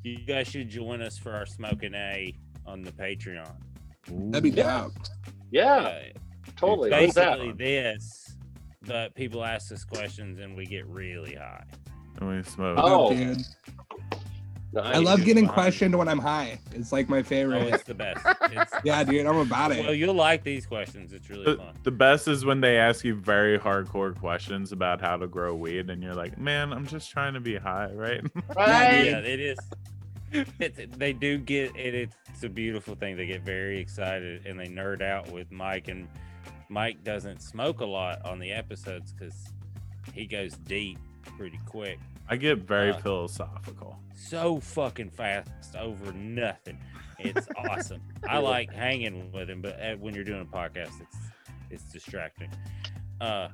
you 0.04 0.20
guys 0.20 0.48
should 0.48 0.70
join 0.70 1.02
us 1.02 1.18
for 1.18 1.34
our 1.34 1.46
smoking 1.46 1.94
a 1.94 2.34
on 2.66 2.82
the 2.82 2.92
Patreon. 2.92 3.56
That'd 4.32 4.44
be 4.44 4.50
Yeah. 4.50 4.84
dope. 4.84 4.94
Yeah, 5.52 5.76
Uh, 5.76 6.00
totally. 6.58 6.90
What's 6.92 7.14
that? 7.16 7.40
basically 7.40 7.52
this, 7.54 8.36
but 8.86 9.14
people 9.16 9.44
ask 9.46 9.72
us 9.72 9.84
questions 9.84 10.40
and 10.40 10.56
we 10.58 10.66
get 10.66 10.86
really 10.88 11.36
high. 11.36 11.64
And 12.20 12.30
we 12.30 12.44
smoke. 12.44 12.78
Oh. 12.82 13.14
dude. 13.14 13.38
Nice. 14.84 14.96
I 14.96 15.00
love 15.00 15.24
getting 15.26 15.44
behind 15.46 15.54
questioned 15.54 15.96
when 15.96 16.08
I'm 16.08 16.20
high. 16.20 16.60
It's 16.74 16.92
like 16.92 17.10
my 17.10 17.20
Oh, 17.20 17.24
favorite. 17.24 17.74
it's 17.74 17.84
the 17.84 17.94
best. 17.94 18.26
It's, 18.52 18.74
yeah, 18.84 19.04
dude, 19.04 19.26
I'm 19.26 19.38
about 19.38 19.72
it. 19.72 19.84
well, 19.86 19.94
you'll 19.94 20.14
like 20.14 20.44
these 20.44 20.66
questions. 20.66 21.14
It's 21.14 21.30
really 21.30 21.46
The, 21.46 21.56
fun. 21.58 21.74
the 21.84 21.92
best 21.92 22.28
is 22.28 22.46
when 22.46 22.62
they 22.62 22.78
ask 22.78 23.04
you 23.04 23.16
very 23.16 23.58
hardcore 23.60 24.18
questions 24.18 24.72
about 24.72 25.02
how 25.02 25.18
to 25.18 25.28
grow 25.28 25.56
weed, 25.56 25.90
and 25.90 26.02
you're 26.04 26.16
like, 26.16 26.38
"Man, 26.38 26.72
I'm 26.74 26.86
just 26.88 27.10
trying 27.12 27.34
to 27.34 27.40
be 27.40 27.56
high, 27.58 27.92
right?" 27.94 28.22
Right? 28.56 29.06
yeah, 29.06 29.18
it 29.20 29.40
is. 29.40 29.58
It, 30.60 31.00
they 31.00 31.14
do 31.14 31.38
get 31.38 31.76
it. 31.76 32.10
It's 32.30 32.44
a 32.44 32.50
beautiful 32.50 32.96
thing. 32.96 33.16
They 33.16 33.26
get 33.28 33.44
very 33.44 33.80
excited 33.80 34.46
and 34.46 34.60
they 34.60 34.68
nerd 34.68 35.02
out 35.02 35.32
with 35.32 35.50
Mike. 35.52 35.88
And 35.88 36.08
Mike 36.70 37.04
doesn't 37.06 37.42
smoke 37.42 37.80
a 37.80 37.86
lot 37.86 38.24
on 38.26 38.38
the 38.38 38.52
episodes 38.52 39.14
because 39.14 39.54
he 40.14 40.26
goes 40.26 40.54
deep 40.58 41.00
pretty 41.38 41.60
quick, 41.66 41.98
I 42.30 42.36
get 42.36 42.60
very 42.60 42.92
Uh, 42.92 42.98
philosophical. 43.00 44.00
so 44.16 44.60
fucking 44.60 45.12
fast 45.12 45.76
over 45.76 46.12
nothing. 46.14 46.78
It's 47.20 47.48
awesome. 47.58 48.02
I 48.28 48.38
like 48.40 48.72
hanging 48.72 49.32
with 49.32 49.50
him, 49.50 49.62
but 49.62 49.80
uh, 49.82 49.96
when 49.96 50.14
you're 50.14 50.24
doing 50.24 50.42
a 50.42 50.46
podcast, 50.46 51.02
it's 51.02 51.18
it's 51.70 51.84
distracting. 51.92 52.50
Uh, 53.20 53.50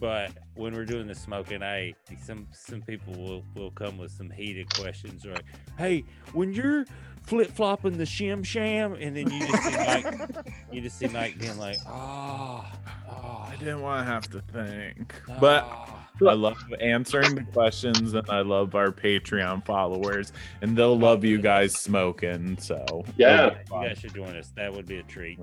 but 0.00 0.30
when 0.54 0.74
we're 0.74 0.84
doing 0.84 1.06
the 1.06 1.14
smoking, 1.14 1.62
I 1.62 1.94
some 2.22 2.46
some 2.52 2.82
people 2.82 3.14
will 3.14 3.44
will 3.54 3.70
come 3.72 3.98
with 3.98 4.10
some 4.12 4.30
heated 4.30 4.72
questions 4.74 5.24
like, 5.24 5.44
"Hey, 5.76 6.04
when 6.32 6.52
you're 6.52 6.84
flip 7.28 7.50
flopping 7.52 7.98
the 7.98 8.04
shim 8.04 8.44
sham," 8.44 8.94
and 8.94 9.16
then 9.16 9.30
you 9.30 9.46
just 9.46 9.62
see 9.62 9.76
Mike, 9.76 10.30
you 10.72 10.80
just 10.80 10.98
see 10.98 11.08
Mike 11.08 11.38
being 11.38 11.58
like, 11.58 11.78
"Oh, 11.86 12.64
oh, 13.10 13.46
I 13.46 13.54
didn't 13.58 13.82
want 13.82 14.06
to 14.06 14.12
have 14.12 14.28
to 14.30 14.40
think, 14.52 15.14
ah. 15.28 15.36
but 15.40 15.64
oh." 15.70 15.94
I 16.26 16.32
love 16.32 16.58
answering 16.80 17.36
the 17.36 17.44
questions, 17.44 18.12
and 18.14 18.28
I 18.28 18.40
love 18.40 18.74
our 18.74 18.90
Patreon 18.90 19.64
followers, 19.64 20.32
and 20.62 20.76
they'll 20.76 20.98
love 20.98 21.24
you 21.24 21.38
guys 21.38 21.78
smoking. 21.78 22.58
So 22.58 23.04
Yeah. 23.16 23.58
You 23.70 23.88
guys 23.88 23.98
should 23.98 24.14
join 24.14 24.34
us. 24.34 24.50
That 24.56 24.72
would 24.72 24.86
be 24.86 24.96
a 24.96 25.04
treat. 25.04 25.38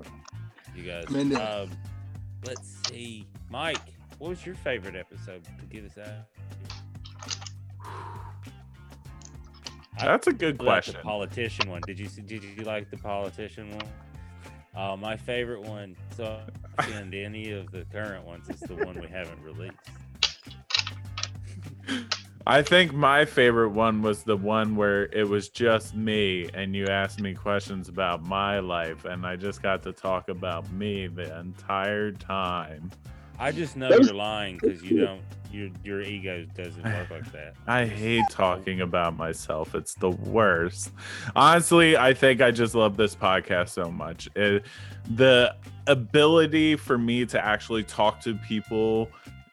You 0.74 0.82
guys. 0.82 1.04
I'm 1.08 1.16
into 1.16 1.36
it. 1.36 1.40
Um, 1.40 1.70
let's 2.44 2.76
see, 2.88 3.26
Mike. 3.48 3.94
What 4.18 4.28
was 4.30 4.44
your 4.44 4.54
favorite 4.54 4.96
episode 4.96 5.44
to 5.44 5.66
get 5.66 5.84
us 5.84 5.96
out? 5.98 6.26
That's 9.98 10.26
a 10.26 10.32
good 10.32 10.58
question. 10.58 10.94
The 10.94 11.00
politician 11.00 11.70
one. 11.70 11.80
Did 11.86 11.98
you 11.98 12.08
see, 12.08 12.22
did 12.22 12.42
you 12.42 12.64
like 12.64 12.90
the 12.90 12.98
politician 12.98 13.70
one? 13.70 13.88
Uh, 14.76 14.96
my 14.96 15.16
favorite 15.16 15.62
one. 15.62 15.96
So 16.16 16.40
and 16.92 17.14
any 17.14 17.50
of 17.52 17.70
the 17.70 17.86
current 17.90 18.26
ones 18.26 18.48
is 18.50 18.60
the 18.60 18.74
one 18.74 19.00
we 19.00 19.08
haven't 19.08 19.42
released. 19.42 19.74
I 22.48 22.62
think 22.62 22.94
my 22.94 23.24
favorite 23.24 23.70
one 23.70 24.02
was 24.02 24.22
the 24.22 24.36
one 24.36 24.76
where 24.76 25.06
it 25.06 25.28
was 25.28 25.48
just 25.48 25.96
me 25.96 26.48
and 26.54 26.76
you 26.76 26.86
asked 26.86 27.20
me 27.20 27.34
questions 27.34 27.88
about 27.88 28.22
my 28.24 28.60
life 28.60 29.04
and 29.04 29.26
I 29.26 29.34
just 29.34 29.62
got 29.62 29.82
to 29.82 29.92
talk 29.92 30.28
about 30.28 30.70
me 30.70 31.08
the 31.08 31.36
entire 31.40 32.12
time. 32.12 32.92
I 33.38 33.52
just 33.52 33.76
know 33.76 33.90
you're 33.90 34.14
lying 34.14 34.58
because 34.60 34.82
you 34.82 35.04
don't. 35.04 35.22
Your 35.52 35.70
your 35.84 36.00
ego 36.02 36.46
doesn't 36.54 36.82
work 36.84 37.10
like 37.10 37.32
that. 37.32 37.54
I 37.66 37.86
hate 37.86 38.24
talking 38.30 38.80
about 38.80 39.16
myself. 39.16 39.74
It's 39.74 39.94
the 39.94 40.10
worst. 40.10 40.92
Honestly, 41.34 41.96
I 41.96 42.14
think 42.14 42.40
I 42.40 42.50
just 42.50 42.74
love 42.74 42.96
this 42.96 43.14
podcast 43.14 43.70
so 43.70 43.90
much. 43.90 44.28
It, 44.34 44.64
the 45.14 45.54
ability 45.86 46.76
for 46.76 46.98
me 46.98 47.24
to 47.26 47.42
actually 47.42 47.84
talk 47.84 48.20
to 48.22 48.34
people 48.34 49.08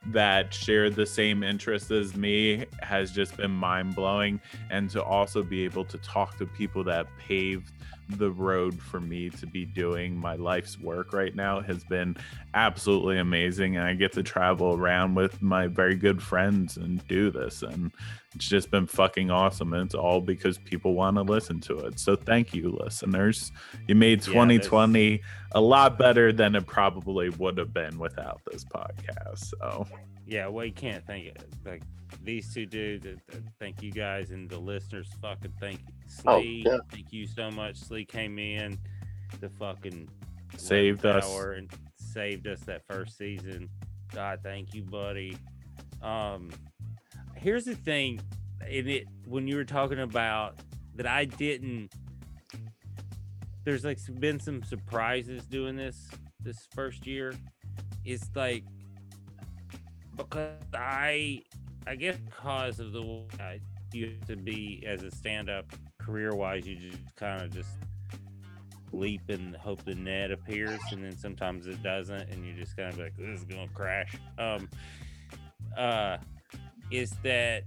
that 0.07 0.53
share 0.53 0.89
the 0.89 1.05
same 1.05 1.43
interests 1.43 1.89
as 1.91 2.15
me 2.15 2.65
has 2.81 3.11
just 3.11 3.37
been 3.37 3.51
mind 3.51 3.95
blowing. 3.95 4.41
And 4.69 4.89
to 4.91 5.03
also 5.03 5.43
be 5.43 5.63
able 5.63 5.85
to 5.85 5.97
talk 5.99 6.37
to 6.37 6.45
people 6.45 6.83
that 6.85 7.07
paved 7.17 7.71
the 8.09 8.31
road 8.31 8.79
for 8.81 8.99
me 8.99 9.29
to 9.29 9.47
be 9.47 9.65
doing 9.65 10.15
my 10.15 10.35
life's 10.35 10.79
work 10.79 11.13
right 11.13 11.35
now 11.35 11.61
has 11.61 11.83
been 11.85 12.15
absolutely 12.53 13.17
amazing. 13.17 13.77
And 13.77 13.85
I 13.85 13.93
get 13.93 14.13
to 14.13 14.23
travel 14.23 14.75
around 14.75 15.15
with 15.15 15.41
my 15.41 15.67
very 15.67 15.95
good 15.95 16.21
friends 16.21 16.77
and 16.77 17.05
do 17.07 17.31
this. 17.31 17.63
And 17.63 17.91
it's 18.35 18.47
just 18.47 18.71
been 18.71 18.87
fucking 18.87 19.31
awesome. 19.31 19.73
And 19.73 19.85
it's 19.85 19.95
all 19.95 20.21
because 20.21 20.57
people 20.57 20.93
want 20.93 21.17
to 21.17 21.23
listen 21.23 21.59
to 21.61 21.77
it. 21.79 21.99
So 21.99 22.15
thank 22.15 22.53
you, 22.53 22.77
listeners. 22.83 23.51
You 23.87 23.95
made 23.95 24.19
Yeah, 24.19 24.33
2020 24.33 25.21
a 25.53 25.61
lot 25.61 25.97
better 25.97 26.33
than 26.33 26.55
it 26.55 26.65
probably 26.65 27.29
would 27.29 27.57
have 27.57 27.73
been 27.73 27.97
without 27.99 28.41
this 28.51 28.65
podcast. 28.65 29.53
So 29.59 29.87
Yeah, 30.25 30.47
well, 30.47 30.65
you 30.65 30.73
can't 30.73 31.05
thank 31.05 31.27
it. 31.27 31.43
Like 31.65 31.83
these 32.23 32.53
two 32.53 32.65
dudes. 32.65 33.05
uh, 33.05 33.15
uh, 33.31 33.39
Thank 33.59 33.81
you 33.81 33.91
guys 33.91 34.31
and 34.31 34.49
the 34.49 34.59
listeners. 34.59 35.09
Fucking 35.21 35.53
thank 35.59 35.79
you, 35.79 35.92
Oh, 36.25 36.39
Slee. 36.39 36.63
yeah. 36.65 36.77
Thank 36.91 37.11
you 37.11 37.27
so 37.27 37.51
much. 37.51 37.77
Slee 37.77 38.05
came 38.05 38.39
in 38.39 38.77
to 39.41 39.49
fucking 39.49 40.07
saved 40.57 41.05
us. 41.05 41.25
and 41.55 41.71
saved 41.95 42.47
us 42.47 42.59
that 42.61 42.81
first 42.87 43.17
season. 43.17 43.69
God, 44.13 44.39
thank 44.43 44.73
you, 44.73 44.83
buddy. 44.83 45.37
Um, 46.01 46.51
here's 47.35 47.65
the 47.65 47.75
thing, 47.75 48.21
in 48.69 48.87
it 48.87 49.07
when 49.25 49.47
you 49.47 49.55
were 49.55 49.65
talking 49.65 49.99
about 49.99 50.59
that, 50.95 51.07
I 51.07 51.25
didn't. 51.25 51.91
There's 53.63 53.85
like 53.85 53.97
been 54.19 54.39
some 54.39 54.61
surprises 54.63 55.45
doing 55.45 55.75
this 55.75 56.09
this 56.41 56.67
first 56.75 57.07
year. 57.07 57.33
It's 58.05 58.29
like 58.35 58.65
because 60.15 60.51
I, 60.73 61.41
I 61.87 61.95
guess 61.95 62.17
because 62.17 62.79
of 62.79 62.91
the 62.91 63.01
way 63.01 63.25
I 63.39 63.59
used 63.93 64.27
to 64.27 64.35
be 64.35 64.83
as 64.87 65.03
a 65.03 65.11
stand-up 66.03 66.05
career-wise, 66.05 66.67
you 66.67 66.75
just 66.75 67.15
kind 67.15 67.41
of 67.43 67.53
just 67.53 67.69
leap 68.91 69.21
and 69.29 69.55
hope 69.55 69.83
the 69.85 69.95
net 69.95 70.31
appears, 70.31 70.79
and 70.91 71.03
then 71.03 71.17
sometimes 71.17 71.67
it 71.67 71.81
doesn't, 71.83 72.29
and 72.29 72.45
you 72.45 72.53
just 72.53 72.77
kind 72.77 72.89
of 72.89 72.99
like, 72.99 73.15
this 73.17 73.39
is 73.39 73.45
gonna 73.45 73.67
crash. 73.73 74.15
Um, 74.37 74.69
uh, 75.77 76.17
is 76.91 77.11
that 77.23 77.63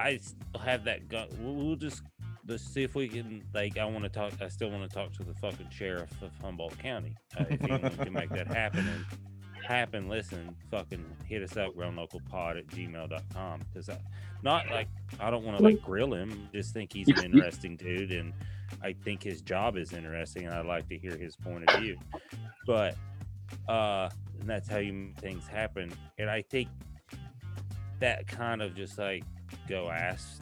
I 0.00 0.18
have 0.64 0.84
that 0.84 1.08
gun. 1.08 1.28
We'll, 1.38 1.76
just 1.76 2.02
let's 2.46 2.64
see 2.64 2.82
if 2.82 2.94
we 2.94 3.08
can. 3.08 3.42
Like, 3.52 3.76
I 3.76 3.84
want 3.84 4.04
to 4.04 4.08
talk. 4.08 4.32
I 4.40 4.48
still 4.48 4.70
want 4.70 4.88
to 4.88 4.94
talk 4.94 5.12
to 5.14 5.24
the 5.24 5.34
fucking 5.34 5.68
sheriff 5.70 6.10
of 6.22 6.30
Humboldt 6.40 6.78
County. 6.78 7.14
Uh, 7.38 7.44
if 7.50 7.62
anyone 7.62 7.90
can 7.90 8.12
make 8.12 8.30
that 8.30 8.46
happen 8.46 8.88
and 8.88 9.04
happen, 9.62 10.08
listen, 10.08 10.54
fucking 10.70 11.04
hit 11.26 11.42
us 11.42 11.56
up, 11.56 11.74
grownlocalpod 11.74 12.58
at 12.58 12.66
gmail.com. 12.68 13.60
Because 13.72 13.88
I, 13.88 13.98
not 14.42 14.68
like 14.70 14.88
I 15.20 15.30
don't 15.30 15.44
want 15.44 15.58
to 15.58 15.64
like 15.64 15.82
grill 15.82 16.14
him. 16.14 16.48
Just 16.52 16.72
think 16.74 16.92
he's 16.92 17.08
an 17.08 17.24
interesting 17.24 17.76
dude, 17.76 18.12
and 18.12 18.32
I 18.82 18.92
think 18.92 19.22
his 19.22 19.42
job 19.42 19.76
is 19.76 19.92
interesting, 19.92 20.46
and 20.46 20.54
I'd 20.54 20.66
like 20.66 20.88
to 20.88 20.98
hear 20.98 21.16
his 21.16 21.36
point 21.36 21.68
of 21.68 21.80
view. 21.80 21.98
But 22.66 22.96
uh, 23.68 24.10
and 24.40 24.48
that's 24.48 24.68
how 24.68 24.78
you 24.78 24.92
make 24.92 25.18
things 25.20 25.46
happen. 25.46 25.92
And 26.18 26.28
I 26.28 26.42
think 26.42 26.68
that 28.00 28.26
kind 28.26 28.62
of 28.62 28.74
just 28.74 28.98
like 28.98 29.24
go 29.68 29.88
ask 29.90 30.40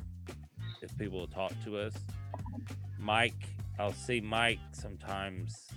if 0.83 0.97
people 0.97 1.19
will 1.19 1.27
talk 1.27 1.53
to 1.65 1.77
us. 1.79 1.95
Mike, 2.99 3.49
I'll 3.79 3.93
see 3.93 4.21
Mike 4.21 4.59
sometimes 4.73 5.69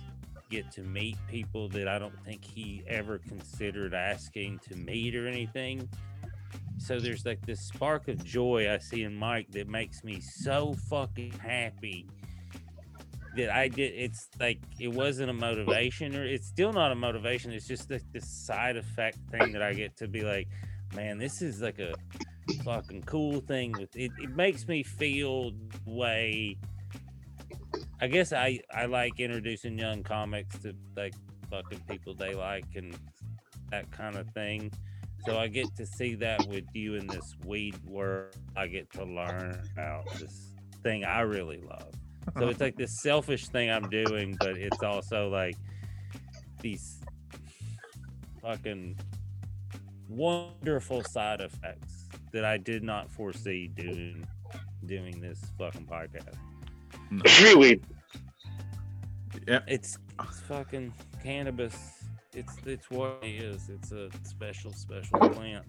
get 0.54 0.70
to 0.72 0.82
meet 0.82 1.16
people 1.28 1.68
that 1.70 1.88
I 1.88 1.98
don't 1.98 2.18
think 2.24 2.44
he 2.44 2.84
ever 2.86 3.18
considered 3.18 3.94
asking 3.94 4.60
to 4.68 4.76
meet 4.76 5.16
or 5.16 5.26
anything. 5.26 5.88
So 6.78 7.00
there's 7.00 7.24
like 7.24 7.44
this 7.46 7.60
spark 7.60 8.08
of 8.08 8.24
joy 8.24 8.72
I 8.72 8.78
see 8.78 9.02
in 9.02 9.14
Mike 9.14 9.50
that 9.52 9.68
makes 9.68 10.04
me 10.04 10.20
so 10.20 10.74
fucking 10.88 11.32
happy 11.32 12.06
that 13.36 13.50
I 13.50 13.68
did. 13.68 13.94
It's 13.94 14.28
like 14.38 14.60
it 14.78 14.88
wasn't 14.88 15.30
a 15.30 15.32
motivation, 15.32 16.14
or 16.14 16.24
it's 16.24 16.46
still 16.46 16.72
not 16.72 16.92
a 16.92 16.94
motivation. 16.94 17.52
It's 17.52 17.66
just 17.66 17.90
like 17.90 18.02
this 18.12 18.28
side 18.28 18.76
effect 18.76 19.18
thing 19.30 19.52
that 19.52 19.62
I 19.62 19.72
get 19.72 19.96
to 19.98 20.08
be 20.08 20.22
like, 20.22 20.48
man, 20.94 21.18
this 21.18 21.42
is 21.42 21.60
like 21.60 21.78
a 21.78 21.94
fucking 22.64 23.02
cool 23.02 23.40
thing. 23.40 23.72
With 23.72 23.94
it, 23.96 24.12
it 24.18 24.30
makes 24.30 24.68
me 24.68 24.82
feel 24.82 25.52
way. 25.84 26.58
I 28.04 28.06
guess 28.06 28.34
I 28.34 28.60
I 28.70 28.84
like 28.84 29.18
introducing 29.18 29.78
young 29.78 30.02
comics 30.02 30.58
to 30.58 30.74
like 30.94 31.14
fucking 31.50 31.80
people 31.88 32.14
they 32.14 32.34
like 32.34 32.66
and 32.76 32.94
that 33.70 33.90
kind 33.92 34.16
of 34.16 34.28
thing. 34.32 34.70
So 35.24 35.38
I 35.38 35.48
get 35.48 35.74
to 35.76 35.86
see 35.86 36.14
that 36.16 36.46
with 36.46 36.66
you 36.74 36.96
in 36.96 37.06
this 37.06 37.34
weed 37.46 37.76
world. 37.86 38.36
I 38.54 38.66
get 38.66 38.90
to 38.92 39.04
learn 39.06 39.58
about 39.72 40.04
this 40.18 40.52
thing 40.82 41.06
I 41.06 41.20
really 41.20 41.62
love. 41.62 41.94
So 42.38 42.48
it's 42.48 42.60
like 42.60 42.76
this 42.76 43.00
selfish 43.00 43.48
thing 43.48 43.70
I'm 43.70 43.88
doing, 43.88 44.36
but 44.38 44.58
it's 44.58 44.82
also 44.82 45.30
like 45.30 45.56
these 46.60 47.00
fucking 48.42 48.98
wonderful 50.10 51.02
side 51.04 51.40
effects 51.40 52.04
that 52.34 52.44
I 52.44 52.58
did 52.58 52.82
not 52.82 53.10
foresee 53.10 53.68
doing 53.68 54.26
doing 54.84 55.22
this 55.22 55.40
fucking 55.58 55.86
podcast. 55.86 56.36
Tree 57.24 57.54
weed. 57.56 57.84
Yeah. 59.46 59.60
It's, 59.66 59.98
it's 60.20 60.40
fucking 60.40 60.92
cannabis. 61.22 61.76
It's 62.32 62.56
it's 62.66 62.90
what 62.90 63.18
it 63.22 63.42
is. 63.42 63.68
It's 63.68 63.92
a 63.92 64.10
special 64.24 64.72
special 64.72 65.18
plant. 65.20 65.64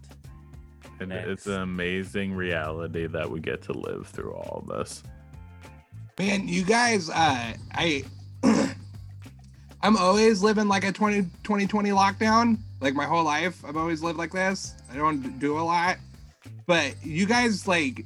And 0.99 1.09
Next. 1.09 1.27
it's 1.27 1.47
an 1.47 1.61
amazing 1.61 2.33
reality 2.33 3.07
that 3.07 3.29
we 3.29 3.39
get 3.39 3.61
to 3.63 3.73
live 3.73 4.07
through 4.07 4.33
all 4.33 4.63
this. 4.67 5.03
Man, 6.17 6.47
you 6.47 6.63
guys, 6.63 7.09
uh, 7.09 7.53
I, 7.73 8.05
I'm 9.81 9.97
always 9.97 10.41
living 10.41 10.67
like 10.67 10.85
a 10.85 10.91
20, 10.91 11.23
2020 11.43 11.89
lockdown. 11.89 12.57
Like 12.79 12.93
my 12.93 13.05
whole 13.05 13.23
life, 13.23 13.63
I've 13.65 13.75
always 13.75 14.01
lived 14.01 14.17
like 14.17 14.31
this. 14.31 14.75
I 14.91 14.95
don't 14.95 15.39
do 15.39 15.57
a 15.57 15.61
lot, 15.61 15.97
but 16.67 16.95
you 17.03 17.25
guys 17.25 17.67
like 17.67 18.05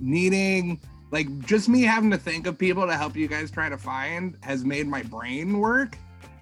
needing, 0.00 0.80
like 1.14 1.46
just 1.46 1.68
me 1.68 1.82
having 1.82 2.10
to 2.10 2.18
think 2.18 2.48
of 2.48 2.58
people 2.58 2.88
to 2.88 2.96
help 2.96 3.14
you 3.14 3.28
guys 3.28 3.48
try 3.48 3.68
to 3.68 3.78
find 3.78 4.36
has 4.42 4.64
made 4.64 4.88
my 4.88 5.04
brain 5.04 5.60
work, 5.60 5.96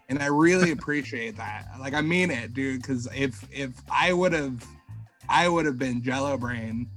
and 0.08 0.18
I 0.18 0.26
really 0.26 0.70
appreciate 0.78 1.36
that. 1.36 1.68
Like 1.78 1.92
I 1.92 2.00
mean 2.00 2.30
it, 2.30 2.54
dude. 2.54 2.80
Because 2.80 3.06
if 3.14 3.46
if 3.52 3.70
I 3.92 4.14
would 4.14 4.32
have, 4.32 4.66
I 5.28 5.46
would 5.46 5.66
have 5.66 5.78
been 5.78 6.02
Jello 6.02 6.38
brain 6.38 6.88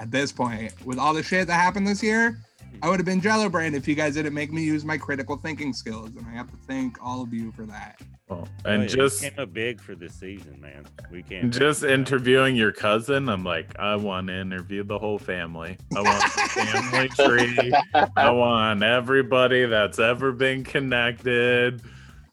at 0.00 0.10
this 0.10 0.32
point 0.32 0.74
with 0.84 0.98
all 0.98 1.14
the 1.14 1.22
shit 1.22 1.46
that 1.46 1.54
happened 1.54 1.86
this 1.86 2.02
year. 2.02 2.36
I 2.82 2.88
would 2.88 2.98
have 2.98 3.06
been 3.06 3.20
Jello 3.20 3.48
Brain 3.48 3.74
if 3.74 3.86
you 3.86 3.94
guys 3.94 4.14
didn't 4.14 4.32
make 4.34 4.52
me 4.52 4.62
use 4.62 4.84
my 4.84 4.96
critical 4.96 5.36
thinking 5.36 5.72
skills, 5.72 6.10
and 6.16 6.26
I 6.26 6.30
have 6.30 6.50
to 6.50 6.56
thank 6.66 6.96
all 7.04 7.22
of 7.22 7.32
you 7.34 7.52
for 7.52 7.66
that. 7.66 8.00
Well, 8.28 8.48
Oh, 8.64 8.70
and 8.70 8.82
yeah, 8.82 8.88
just 8.88 9.22
we 9.22 9.30
came 9.30 9.38
up 9.40 9.52
big 9.52 9.80
for 9.80 9.94
this 9.94 10.14
season, 10.14 10.60
man. 10.60 10.86
We 11.10 11.22
can't 11.22 11.52
just 11.52 11.80
thank 11.80 11.90
you 11.90 11.94
enough. 11.94 12.12
interviewing 12.12 12.56
your 12.56 12.72
cousin, 12.72 13.28
I'm 13.28 13.44
like, 13.44 13.78
I 13.78 13.96
want 13.96 14.28
to 14.28 14.40
interview 14.40 14.84
the 14.84 14.98
whole 14.98 15.18
family. 15.18 15.76
I 15.96 16.00
want 16.00 16.22
the 16.22 17.08
family 17.08 17.08
tree. 17.08 17.72
I 18.16 18.30
want 18.30 18.82
everybody 18.82 19.66
that's 19.66 19.98
ever 19.98 20.32
been 20.32 20.62
connected, 20.64 21.82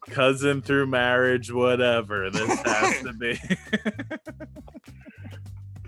cousin 0.09 0.61
through 0.61 0.85
marriage, 0.87 1.51
whatever. 1.51 2.29
This 2.29 2.61
has 2.61 3.01
to 3.01 3.13
be. 3.13 3.39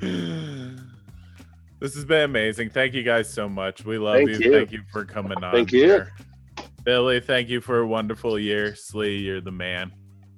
this 1.80 1.96
has 1.96 2.06
been 2.06 2.24
amazing. 2.24 2.70
Thank 2.70 2.94
you 2.94 3.04
guys 3.04 3.32
so 3.32 3.48
much. 3.50 3.86
We 3.86 3.98
love 3.98 4.18
Thank 4.18 4.30
you. 4.30 4.38
you. 4.40 4.52
Thank 4.52 4.72
you 4.72 4.82
for 4.92 5.06
coming 5.06 5.44
on. 5.44 5.52
Thank 5.52 5.72
you. 5.72 5.84
here. 5.84 6.12
Billy, 6.84 7.20
thank 7.20 7.50
you 7.50 7.62
for 7.62 7.80
a 7.80 7.88
wonderful 7.88 8.40
year. 8.40 8.76
Slee, 8.76 9.18
you're 9.18 9.42
the 9.42 9.52
man. 9.52 9.92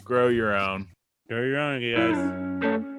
Grow 0.03 0.27
your 0.27 0.55
own. 0.55 0.87
Grow 1.29 1.43
your 1.43 1.59
own, 1.59 1.81
guys. 1.81 2.97